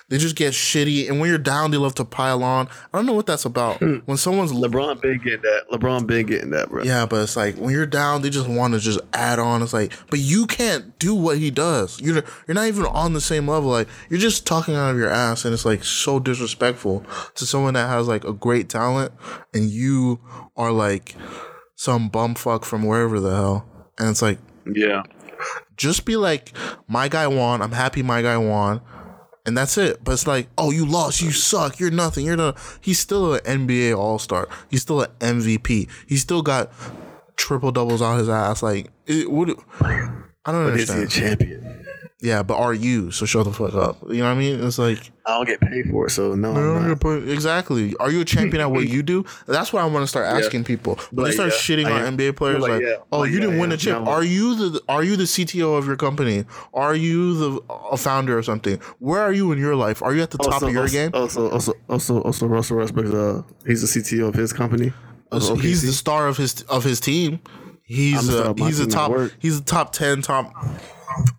they 0.08 0.18
just 0.18 0.36
get 0.36 0.52
shitty. 0.52 1.08
And 1.08 1.18
when 1.18 1.28
you're 1.28 1.38
down, 1.38 1.70
they 1.70 1.76
love 1.76 1.94
to 1.96 2.04
pile 2.04 2.44
on. 2.44 2.68
I 2.92 2.98
don't 2.98 3.06
know 3.06 3.14
what 3.14 3.26
that's 3.26 3.44
about. 3.44 3.78
Hmm. 3.78 3.96
when 4.04 4.16
someone's 4.16 4.52
LeBron 4.52 5.00
been 5.00 5.18
getting 5.18 5.42
that. 5.42 5.64
LeBron 5.72 6.06
been 6.06 6.26
getting 6.26 6.50
that, 6.50 6.68
bro. 6.68 6.84
Yeah, 6.84 7.06
but 7.06 7.22
it's 7.22 7.36
like 7.36 7.56
when 7.56 7.70
you're 7.70 7.86
down, 7.86 8.22
they 8.22 8.30
just 8.30 8.48
want 8.48 8.74
to 8.74 8.80
just 8.80 9.00
add 9.12 9.38
on. 9.38 9.62
It's 9.62 9.72
like, 9.72 9.92
but 10.08 10.20
you 10.20 10.46
can't 10.46 10.98
do 10.98 11.14
what 11.14 11.38
he 11.38 11.50
does. 11.50 12.00
You're 12.00 12.22
you're 12.46 12.54
not 12.54 12.66
even 12.68 12.86
on 12.86 13.12
the 13.12 13.20
same 13.20 13.48
level. 13.48 13.70
Like 13.70 13.88
you're 14.08 14.20
just 14.20 14.46
talking 14.46 14.76
out 14.76 14.90
of 14.90 14.98
your 14.98 15.10
ass, 15.10 15.44
and 15.44 15.52
it's 15.52 15.64
like 15.64 15.82
so 15.82 16.20
disrespectful 16.20 17.04
to 17.34 17.46
someone 17.46 17.74
that 17.74 17.88
has 17.88 18.06
like 18.06 18.24
a 18.24 18.32
great 18.32 18.68
talent, 18.68 19.12
and 19.52 19.68
you 19.70 20.20
are 20.56 20.70
like 20.70 21.16
some 21.82 22.08
bumfuck 22.08 22.64
from 22.64 22.84
wherever 22.84 23.18
the 23.18 23.34
hell. 23.34 23.66
And 23.98 24.08
it's 24.10 24.22
like, 24.22 24.38
Yeah. 24.72 25.02
just 25.76 26.04
be 26.04 26.16
like, 26.16 26.52
my 26.86 27.08
guy 27.08 27.26
won. 27.26 27.60
I'm 27.60 27.72
happy 27.72 28.04
my 28.04 28.22
guy 28.22 28.36
won. 28.36 28.80
And 29.44 29.58
that's 29.58 29.76
it. 29.76 30.04
But 30.04 30.12
it's 30.12 30.28
like, 30.28 30.46
oh, 30.56 30.70
you 30.70 30.86
lost. 30.86 31.20
You 31.20 31.32
suck. 31.32 31.80
You're 31.80 31.90
nothing. 31.90 32.24
You're 32.24 32.36
not. 32.36 32.56
He's 32.80 33.00
still 33.00 33.34
an 33.34 33.40
NBA 33.40 33.98
All 33.98 34.20
Star. 34.20 34.48
He's 34.70 34.82
still 34.82 35.00
an 35.02 35.10
MVP. 35.18 35.88
He's 36.06 36.22
still 36.22 36.42
got 36.42 36.70
triple 37.34 37.72
doubles 37.72 38.00
on 38.00 38.16
his 38.18 38.28
ass. 38.28 38.62
Like, 38.62 38.92
it 39.06 39.28
would. 39.28 39.56
I 39.80 40.52
don't 40.52 40.78
Is 40.78 40.88
he 40.88 40.94
a 40.94 40.96
understand. 41.00 41.10
champion? 41.10 41.81
Yeah, 42.22 42.44
but 42.44 42.54
are 42.54 42.72
you? 42.72 43.10
So 43.10 43.26
shut 43.26 43.46
the 43.46 43.52
fuck 43.52 43.74
up. 43.74 43.98
You 44.08 44.18
know 44.18 44.26
what 44.26 44.30
I 44.30 44.34
mean? 44.38 44.62
It's 44.64 44.78
like, 44.78 45.10
I 45.26 45.32
don't 45.36 45.44
get 45.44 45.60
paid 45.60 45.90
for 45.90 46.06
it, 46.06 46.10
so 46.10 46.36
no. 46.36 46.52
I 46.52 46.54
don't 46.54 46.76
I'm 46.76 46.82
get 46.82 46.88
not. 46.90 47.00
put- 47.00 47.28
exactly. 47.28 47.96
Are 47.98 48.12
you 48.12 48.20
a 48.20 48.24
champion 48.24 48.60
at 48.60 48.70
what 48.70 48.86
you 48.94 49.02
do? 49.02 49.24
That's 49.48 49.72
what 49.72 49.82
I 49.82 49.86
want 49.86 50.04
to 50.04 50.06
start 50.06 50.26
asking 50.26 50.62
people. 50.62 51.00
When 51.10 51.24
they 51.24 51.32
start 51.32 51.50
yeah, 51.50 51.56
shitting 51.58 51.86
on. 51.86 52.16
NBA 52.16 52.36
players, 52.36 52.60
Like, 52.62 52.70
like, 52.70 52.82
yeah. 52.82 52.94
oh, 53.10 53.18
Like, 53.20 53.32
you 53.32 53.40
didn't 53.40 53.58
win 53.58 53.70
yeah. 53.70 53.74
a 53.74 53.76
chip. 53.76 54.02
No. 54.04 54.08
Are 54.08 54.22
you 54.22 54.54
the 54.54 54.80
Are 54.88 55.02
you 55.02 55.16
the 55.16 55.24
CTO 55.24 55.76
of 55.76 55.84
your 55.86 55.96
company? 55.96 56.44
Are 56.72 56.94
you 56.94 57.34
the 57.34 57.60
a 57.90 57.96
founder 57.96 58.38
or 58.38 58.42
something? 58.44 58.78
Where 59.00 59.20
are 59.20 59.32
you 59.32 59.50
in 59.50 59.58
your 59.58 59.74
life? 59.74 60.00
Are 60.00 60.14
you 60.14 60.22
at 60.22 60.30
the 60.30 60.38
top 60.38 60.62
of 60.62 60.70
your 60.72 60.82
also, 60.82 60.92
game? 60.92 61.10
Also, 61.14 61.50
also, 61.50 61.72
also, 61.88 62.22
also, 62.22 62.46
Russell 62.46 62.76
Westbrook. 62.76 63.12
Uh, 63.12 63.42
he's 63.66 63.82
the 63.82 64.00
CTO 64.00 64.28
of 64.28 64.34
his 64.36 64.52
company. 64.52 64.92
So 65.40 65.56
he's 65.56 65.82
the 65.82 65.92
star 65.92 66.28
of 66.28 66.36
his 66.36 66.62
of 66.62 66.84
his 66.84 67.00
team. 67.00 67.40
He's 67.82 68.20
I'm 68.20 68.26
the 68.26 68.32
star 68.32 68.46
uh, 68.50 68.54
my 68.56 68.66
he's 68.66 68.80
at 68.80 68.90
top. 68.90 69.12
He's 69.40 69.58
a 69.58 69.62
top 69.64 69.92
ten, 69.92 70.22
top 70.22 70.52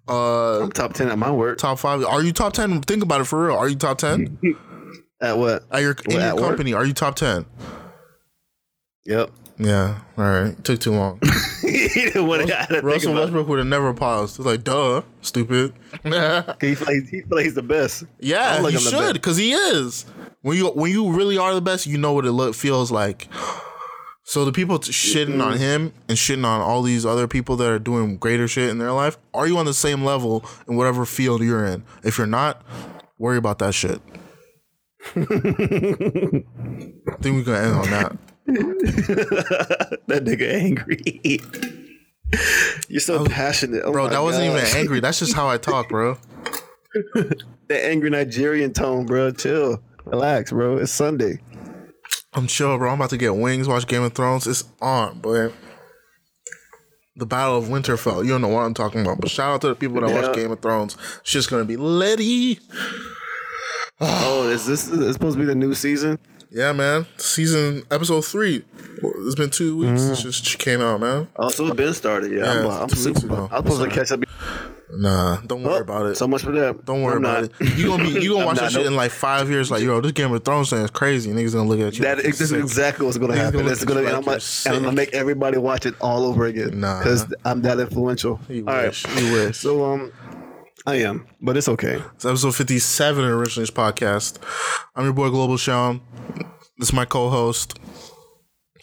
uh 0.08 0.64
I'm 0.64 0.72
top 0.72 0.94
ten 0.94 1.10
at 1.10 1.18
my 1.18 1.32
work. 1.32 1.58
top 1.58 1.80
five. 1.80 2.04
Are 2.04 2.22
you 2.24 2.32
top 2.34 2.54
ten? 2.54 2.82
Think 2.82 3.04
about 3.04 3.22
it 3.22 3.26
for 3.26 3.48
real. 3.48 3.56
Are 3.58 3.68
you 3.70 3.76
top 3.76 3.98
ten 3.98 4.38
At 5.22 5.38
what? 5.38 5.64
at 5.72 5.82
your 5.82 5.92
in 5.92 5.98
What, 6.06 6.14
your 6.14 6.22
at 6.22 6.36
work? 6.36 6.46
company? 6.48 6.74
Are 6.74 6.86
you 6.86 6.94
top 6.94 7.16
ten? 7.16 7.46
Yep. 9.06 9.32
Yeah. 9.60 10.00
All 10.18 10.24
right. 10.24 10.62
Took 10.64 10.80
too 10.80 10.92
long. 10.92 11.20
he 11.62 11.88
didn't 11.88 12.26
want 12.28 12.48
to. 12.48 12.54
I 12.54 12.60
had 12.62 12.68
to 12.68 12.74
think 12.76 12.84
Russell. 12.86 13.14
Westbrook 13.14 13.48
would 13.48 13.60
have 13.60 13.68
never 13.68 13.94
paused. 13.94 14.40
It's 14.40 14.46
like, 14.46 14.64
duh, 14.64 15.02
stupid. 15.22 15.74
He 16.60 16.76
plays. 16.76 17.10
he 17.10 17.22
he's 17.30 17.54
the 17.54 17.62
best. 17.64 18.04
Yeah, 18.20 18.58
he 18.58 18.64
like 18.64 18.74
should 18.80 19.14
because 19.14 19.38
he 19.38 19.54
is. 19.54 20.06
When 20.42 20.58
you 20.58 20.68
when 20.70 20.92
you 20.92 21.12
really 21.14 21.38
are 21.38 21.54
the 21.54 21.62
best, 21.62 21.86
you 21.86 21.98
know 21.98 22.14
what 22.14 22.26
it 22.26 22.32
look, 22.32 22.56
feels 22.56 22.92
like. 22.92 23.28
So 24.26 24.46
the 24.46 24.54
people 24.54 24.80
shitting 24.80 25.44
on 25.44 25.54
mm-hmm. 25.54 25.62
him 25.62 25.94
and 26.08 26.18
shitting 26.18 26.46
on 26.46 26.62
all 26.62 26.82
these 26.82 27.06
other 27.06 27.28
people 27.28 27.58
that 27.58 27.70
are 27.70 27.80
doing 27.80 28.18
greater 28.18 28.48
shit 28.48 28.70
in 28.70 28.78
their 28.78 28.94
life, 28.94 29.18
are 29.34 29.48
you 29.48 29.58
on 29.58 29.66
the 29.66 29.74
same 29.74 30.06
level 30.06 30.46
in 30.68 30.78
whatever 30.78 31.06
field 31.06 31.42
you're 31.42 31.66
in? 31.66 31.84
If 32.04 32.18
you're 32.18 32.26
not, 32.28 32.62
worry 33.18 33.38
about 33.38 33.60
that 33.60 33.74
shit. 33.74 34.02
I 35.16 35.22
think 37.22 37.36
we 37.36 37.44
can 37.44 37.54
end 37.54 37.76
on 37.76 37.90
that. 37.90 38.18
That 40.08 40.26
nigga 40.26 40.54
angry. 40.54 41.00
You're 42.90 43.00
so 43.00 43.26
passionate, 43.26 43.84
oh 43.86 43.92
Bro, 43.92 44.10
that 44.10 44.22
wasn't 44.22 44.52
God. 44.52 44.60
even 44.60 44.78
angry. 44.78 45.00
That's 45.00 45.20
just 45.20 45.34
how 45.34 45.50
I 45.50 45.58
talk, 45.58 45.90
bro. 45.90 46.18
that 47.14 47.42
angry 47.70 48.10
Nigerian 48.10 48.74
tone, 48.74 49.06
bro. 49.06 49.32
Chill, 49.32 49.82
relax, 50.06 50.52
bro. 50.52 50.78
It's 50.78 50.92
Sunday. 50.92 51.40
I'm 52.36 52.48
chill, 52.48 52.78
bro. 52.78 52.90
I'm 52.90 52.96
about 52.96 53.10
to 53.12 53.18
get 53.18 53.36
wings, 53.36 53.68
watch 53.68 53.88
Game 53.88 54.02
of 54.04 54.14
Thrones. 54.14 54.48
It's 54.48 54.64
on, 54.82 55.20
boy. 55.20 55.52
The 57.16 57.26
Battle 57.28 57.58
of 57.58 57.66
Winterfell. 57.66 58.24
You 58.24 58.32
don't 58.32 58.42
know 58.42 58.48
what 58.48 58.62
I'm 58.62 58.74
talking 58.74 59.02
about. 59.02 59.22
But 59.22 59.30
shout 59.30 59.54
out 59.54 59.62
to 59.62 59.68
the 59.68 59.76
people 59.76 60.02
that 60.02 60.10
Yeah. 60.10 60.22
watch 60.28 60.36
Game 60.36 60.52
of 60.52 60.62
Thrones. 60.62 60.98
It's 61.22 61.32
just 61.32 61.50
gonna 61.50 61.64
be 61.66 61.78
litty. 61.78 62.60
Oh, 64.02 64.50
is 64.50 64.66
this 64.66 64.88
is 64.90 65.14
supposed 65.14 65.36
to 65.36 65.40
be 65.40 65.46
the 65.46 65.54
new 65.56 65.76
season? 65.76 66.18
Yeah, 66.50 66.72
man. 66.72 67.06
Season 67.18 67.84
episode 67.92 68.26
three. 68.26 68.64
It's 69.02 69.36
been 69.36 69.50
two 69.52 69.78
weeks. 69.78 70.02
Mm. 70.02 70.12
It 70.26 70.32
just 70.32 70.60
came 70.60 70.82
out, 70.82 71.00
man. 71.02 71.28
Oh, 71.36 71.50
so 71.50 71.68
it's 71.68 71.76
been 71.76 71.94
started. 71.94 72.32
Yeah, 72.32 72.40
Yeah, 72.62 72.68
I'm, 72.68 72.82
I'm 72.84 72.90
super. 72.90 73.48
I'm 73.52 73.64
supposed 73.64 73.84
to 73.84 73.90
catch 73.90 74.12
up. 74.12 74.20
Nah, 74.96 75.38
don't 75.42 75.64
worry 75.64 75.76
Oh, 75.76 75.82
about 75.82 76.06
it. 76.08 76.16
So 76.16 76.28
much 76.28 76.44
for 76.44 76.52
that. 76.52 76.86
don't 76.86 77.02
worry 77.02 77.16
I'm 77.16 77.26
about 77.26 77.42
not. 77.44 77.62
it. 77.62 77.78
You 77.78 77.88
gonna 77.88 78.04
be 78.04 78.10
you 78.22 78.34
gonna 78.34 78.46
watch 78.48 78.60
that 78.60 78.72
shit 78.72 78.82
nope. 78.82 78.88
in 78.92 78.96
like 78.96 79.12
five 79.12 79.50
years. 79.50 79.72
Like, 79.72 79.82
yo, 79.82 80.00
this 80.02 80.12
Game 80.12 80.32
of 80.32 80.44
Thrones 80.44 80.70
thing 80.70 80.80
is 80.84 80.92
crazy. 80.92 81.32
Niggas 81.32 81.54
gonna 81.54 81.68
look 81.68 81.80
at 81.80 81.96
you. 81.98 82.04
That 82.04 82.18
like, 82.18 82.26
is 82.26 82.40
this 82.40 82.42
is 82.42 82.50
sick. 82.52 82.60
exactly 82.60 83.06
what's 83.06 83.18
gonna 83.18 83.36
happen. 83.36 83.62
gonna 83.62 83.72
it's 83.72 83.84
gonna, 83.86 84.02
like 84.02 84.14
I'm 84.14 84.22
gonna, 84.24 84.40
and 84.68 84.76
I'm 84.76 84.84
gonna 84.84 84.96
make 84.96 85.14
everybody 85.14 85.58
watch 85.58 85.86
it 85.86 85.96
all 86.02 86.26
over 86.26 86.46
again. 86.46 86.80
Nah. 86.80 87.00
because 87.00 87.34
I'm 87.44 87.62
that 87.64 87.80
influential. 87.80 88.40
You 88.50 88.68
All 88.68 88.74
right. 88.74 88.88
wish. 88.88 89.06
You 89.20 89.32
wish. 89.34 89.58
So 89.58 89.84
um, 89.84 90.12
I 90.86 90.96
am, 90.98 91.26
but 91.42 91.58
it's 91.58 91.70
okay. 91.70 92.02
It's 92.16 92.26
episode 92.26 92.54
57 92.56 93.24
of 93.24 93.30
the 93.32 93.36
Originals 93.36 93.72
Podcast. 93.72 94.38
I'm 94.96 95.06
your 95.06 95.14
boy 95.14 95.30
Global 95.30 95.58
Sean. 95.58 96.02
This 96.78 96.90
is 96.90 96.94
my 96.94 97.06
co-host. 97.06 97.80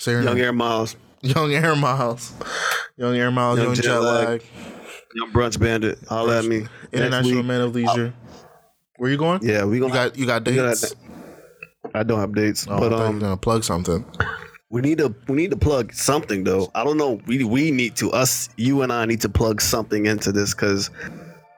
Young 0.07 0.25
name. 0.25 0.39
Air 0.39 0.53
Miles, 0.53 0.97
Young 1.21 1.53
Air 1.53 1.77
Miles. 1.77 2.33
Young 2.97 3.15
Air 3.17 3.31
Miles, 3.31 3.59
Young 3.59 3.67
Young, 3.67 3.75
Jet 3.77 3.99
Lag. 3.99 4.29
Lag. 4.29 4.43
Young 5.15 5.33
Brunch 5.33 5.59
Bandit. 5.59 5.99
Holla 6.09 6.39
at 6.39 6.45
me. 6.45 6.67
International 6.93 7.37
week, 7.39 7.45
Man 7.47 7.61
of 7.63 7.75
Leisure. 7.75 8.15
Where 8.97 9.11
you 9.11 9.17
going? 9.17 9.41
Yeah, 9.43 9.65
we 9.65 9.79
gonna. 9.81 9.93
got 9.93 10.17
you 10.19 10.27
got 10.27 10.47
we 10.47 10.55
gotta- 10.55 10.69
dates? 10.81 10.95
I 11.95 12.03
don't 12.03 12.21
have 12.21 12.35
dates, 12.35 12.67
Oh, 12.69 12.77
I 12.77 12.81
but 12.81 12.91
you 12.93 12.97
um, 12.99 13.19
gonna 13.19 13.37
plug 13.37 13.65
something. 13.65 14.05
we 14.71 14.81
need 14.83 14.99
to 14.99 15.15
we 15.27 15.35
need 15.37 15.51
to 15.51 15.57
plug 15.57 15.93
something 15.93 16.45
though. 16.45 16.71
I 16.75 16.85
don't 16.85 16.99
know. 16.99 17.21
We 17.27 17.43
we 17.43 17.71
need 17.71 17.97
to 17.97 18.11
us 18.13 18.51
you 18.57 18.83
and 18.83 18.93
I 18.93 19.07
need 19.07 19.23
to 19.23 19.29
plug 19.29 19.61
something 19.61 20.07
into 20.07 20.31
this 20.31 20.55
because 20.55 20.91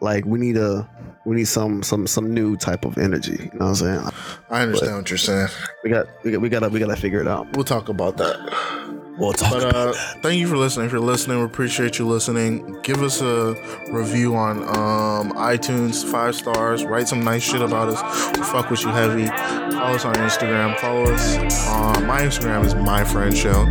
like 0.00 0.24
we 0.24 0.38
need 0.38 0.56
a 0.56 0.88
we 1.26 1.36
need 1.36 1.48
some 1.48 1.82
some 1.82 2.06
some 2.06 2.32
new 2.32 2.56
type 2.56 2.84
of 2.84 2.96
energy. 2.98 3.32
You 3.52 3.58
know 3.58 3.66
what 3.66 3.66
I'm 3.66 3.74
saying? 3.74 4.08
I 4.50 4.62
understand 4.62 4.96
what 4.96 5.10
you're 5.10 5.18
saying. 5.18 5.48
We 5.84 5.90
got 5.90 6.06
we 6.24 6.30
got 6.30 6.40
we 6.40 6.48
gotta 6.48 6.68
we 6.68 6.78
gotta 6.78 6.96
figure 6.96 7.20
it 7.20 7.28
out. 7.28 7.54
We'll 7.56 7.64
talk 7.64 7.88
about 7.88 8.16
that. 8.18 9.01
We'll 9.18 9.32
talk 9.34 9.52
But 9.52 9.62
about 9.68 9.74
uh, 9.88 9.92
that. 9.92 10.22
thank 10.22 10.40
you 10.40 10.48
for 10.48 10.56
listening. 10.56 10.86
If 10.86 10.92
you're 10.92 11.00
listening, 11.00 11.38
we 11.38 11.44
appreciate 11.44 11.98
you 11.98 12.06
listening. 12.08 12.78
Give 12.82 13.02
us 13.02 13.20
a 13.20 13.54
review 13.90 14.34
on 14.34 14.62
um, 14.62 15.32
iTunes, 15.36 16.02
five 16.10 16.34
stars. 16.34 16.84
Write 16.84 17.08
some 17.08 17.20
nice 17.22 17.42
shit 17.42 17.60
about 17.60 17.88
us. 17.90 18.36
We 18.38 18.42
fuck 18.44 18.70
with 18.70 18.82
you 18.82 18.88
heavy. 18.88 19.26
Follow 19.26 19.94
us 19.96 20.04
on 20.06 20.14
Instagram. 20.14 20.78
Follow 20.78 21.04
us. 21.12 21.36
Uh, 21.68 22.00
my 22.06 22.22
Instagram 22.22 22.64
is 22.64 22.74
my 22.74 23.04
friend 23.04 23.36
show. 23.36 23.66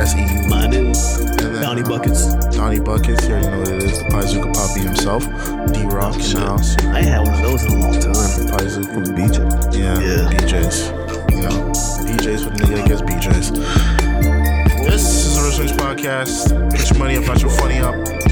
S 0.00 0.14
E 0.14 0.20
U. 0.20 0.48
Mine 0.48 0.72
is 0.72 1.18
And 1.18 1.38
then, 1.54 1.62
Donnie 1.62 1.82
uh, 1.82 1.88
Buckets. 1.88 2.34
Donnie 2.56 2.80
Buckets. 2.80 3.26
You 3.28 3.34
already 3.34 3.48
know 3.48 3.58
what 3.58 3.68
it 3.68 3.82
is. 3.82 3.98
The 3.98 4.04
Paizuka 4.06 4.54
Poppy 4.54 4.80
himself. 4.80 5.24
D 5.74 5.82
Rock 5.94 6.14
in 6.14 6.20
the 6.22 6.40
house. 6.40 6.76
I 6.84 6.98
ain't 7.00 7.06
had 7.08 7.20
one 7.20 7.34
of 7.34 7.42
those 7.42 7.64
in 7.64 7.72
a 7.72 7.80
long 7.80 8.00
time. 8.00 8.14
Paizuka. 8.14 8.94
From 8.94 9.04
BJ. 9.14 9.76
Yeah, 9.76 10.00
Yeah. 10.00 10.30
BJ's. 10.32 10.88
You 11.36 11.42
know, 11.42 11.70
BJ's 12.08 12.44
for 12.44 12.50
the 12.50 12.56
nigga 12.64 12.76
that 12.76 12.88
gets 12.88 13.02
BJ's. 13.02 13.95
This 15.46 15.60
is 15.60 15.70
Podcast. 15.70 16.72
Get 16.72 16.90
your 16.90 16.98
money 16.98 17.16
up, 17.16 17.24
got 17.24 17.40
your 17.40 17.52
funny 17.52 17.78
up. 17.78 18.25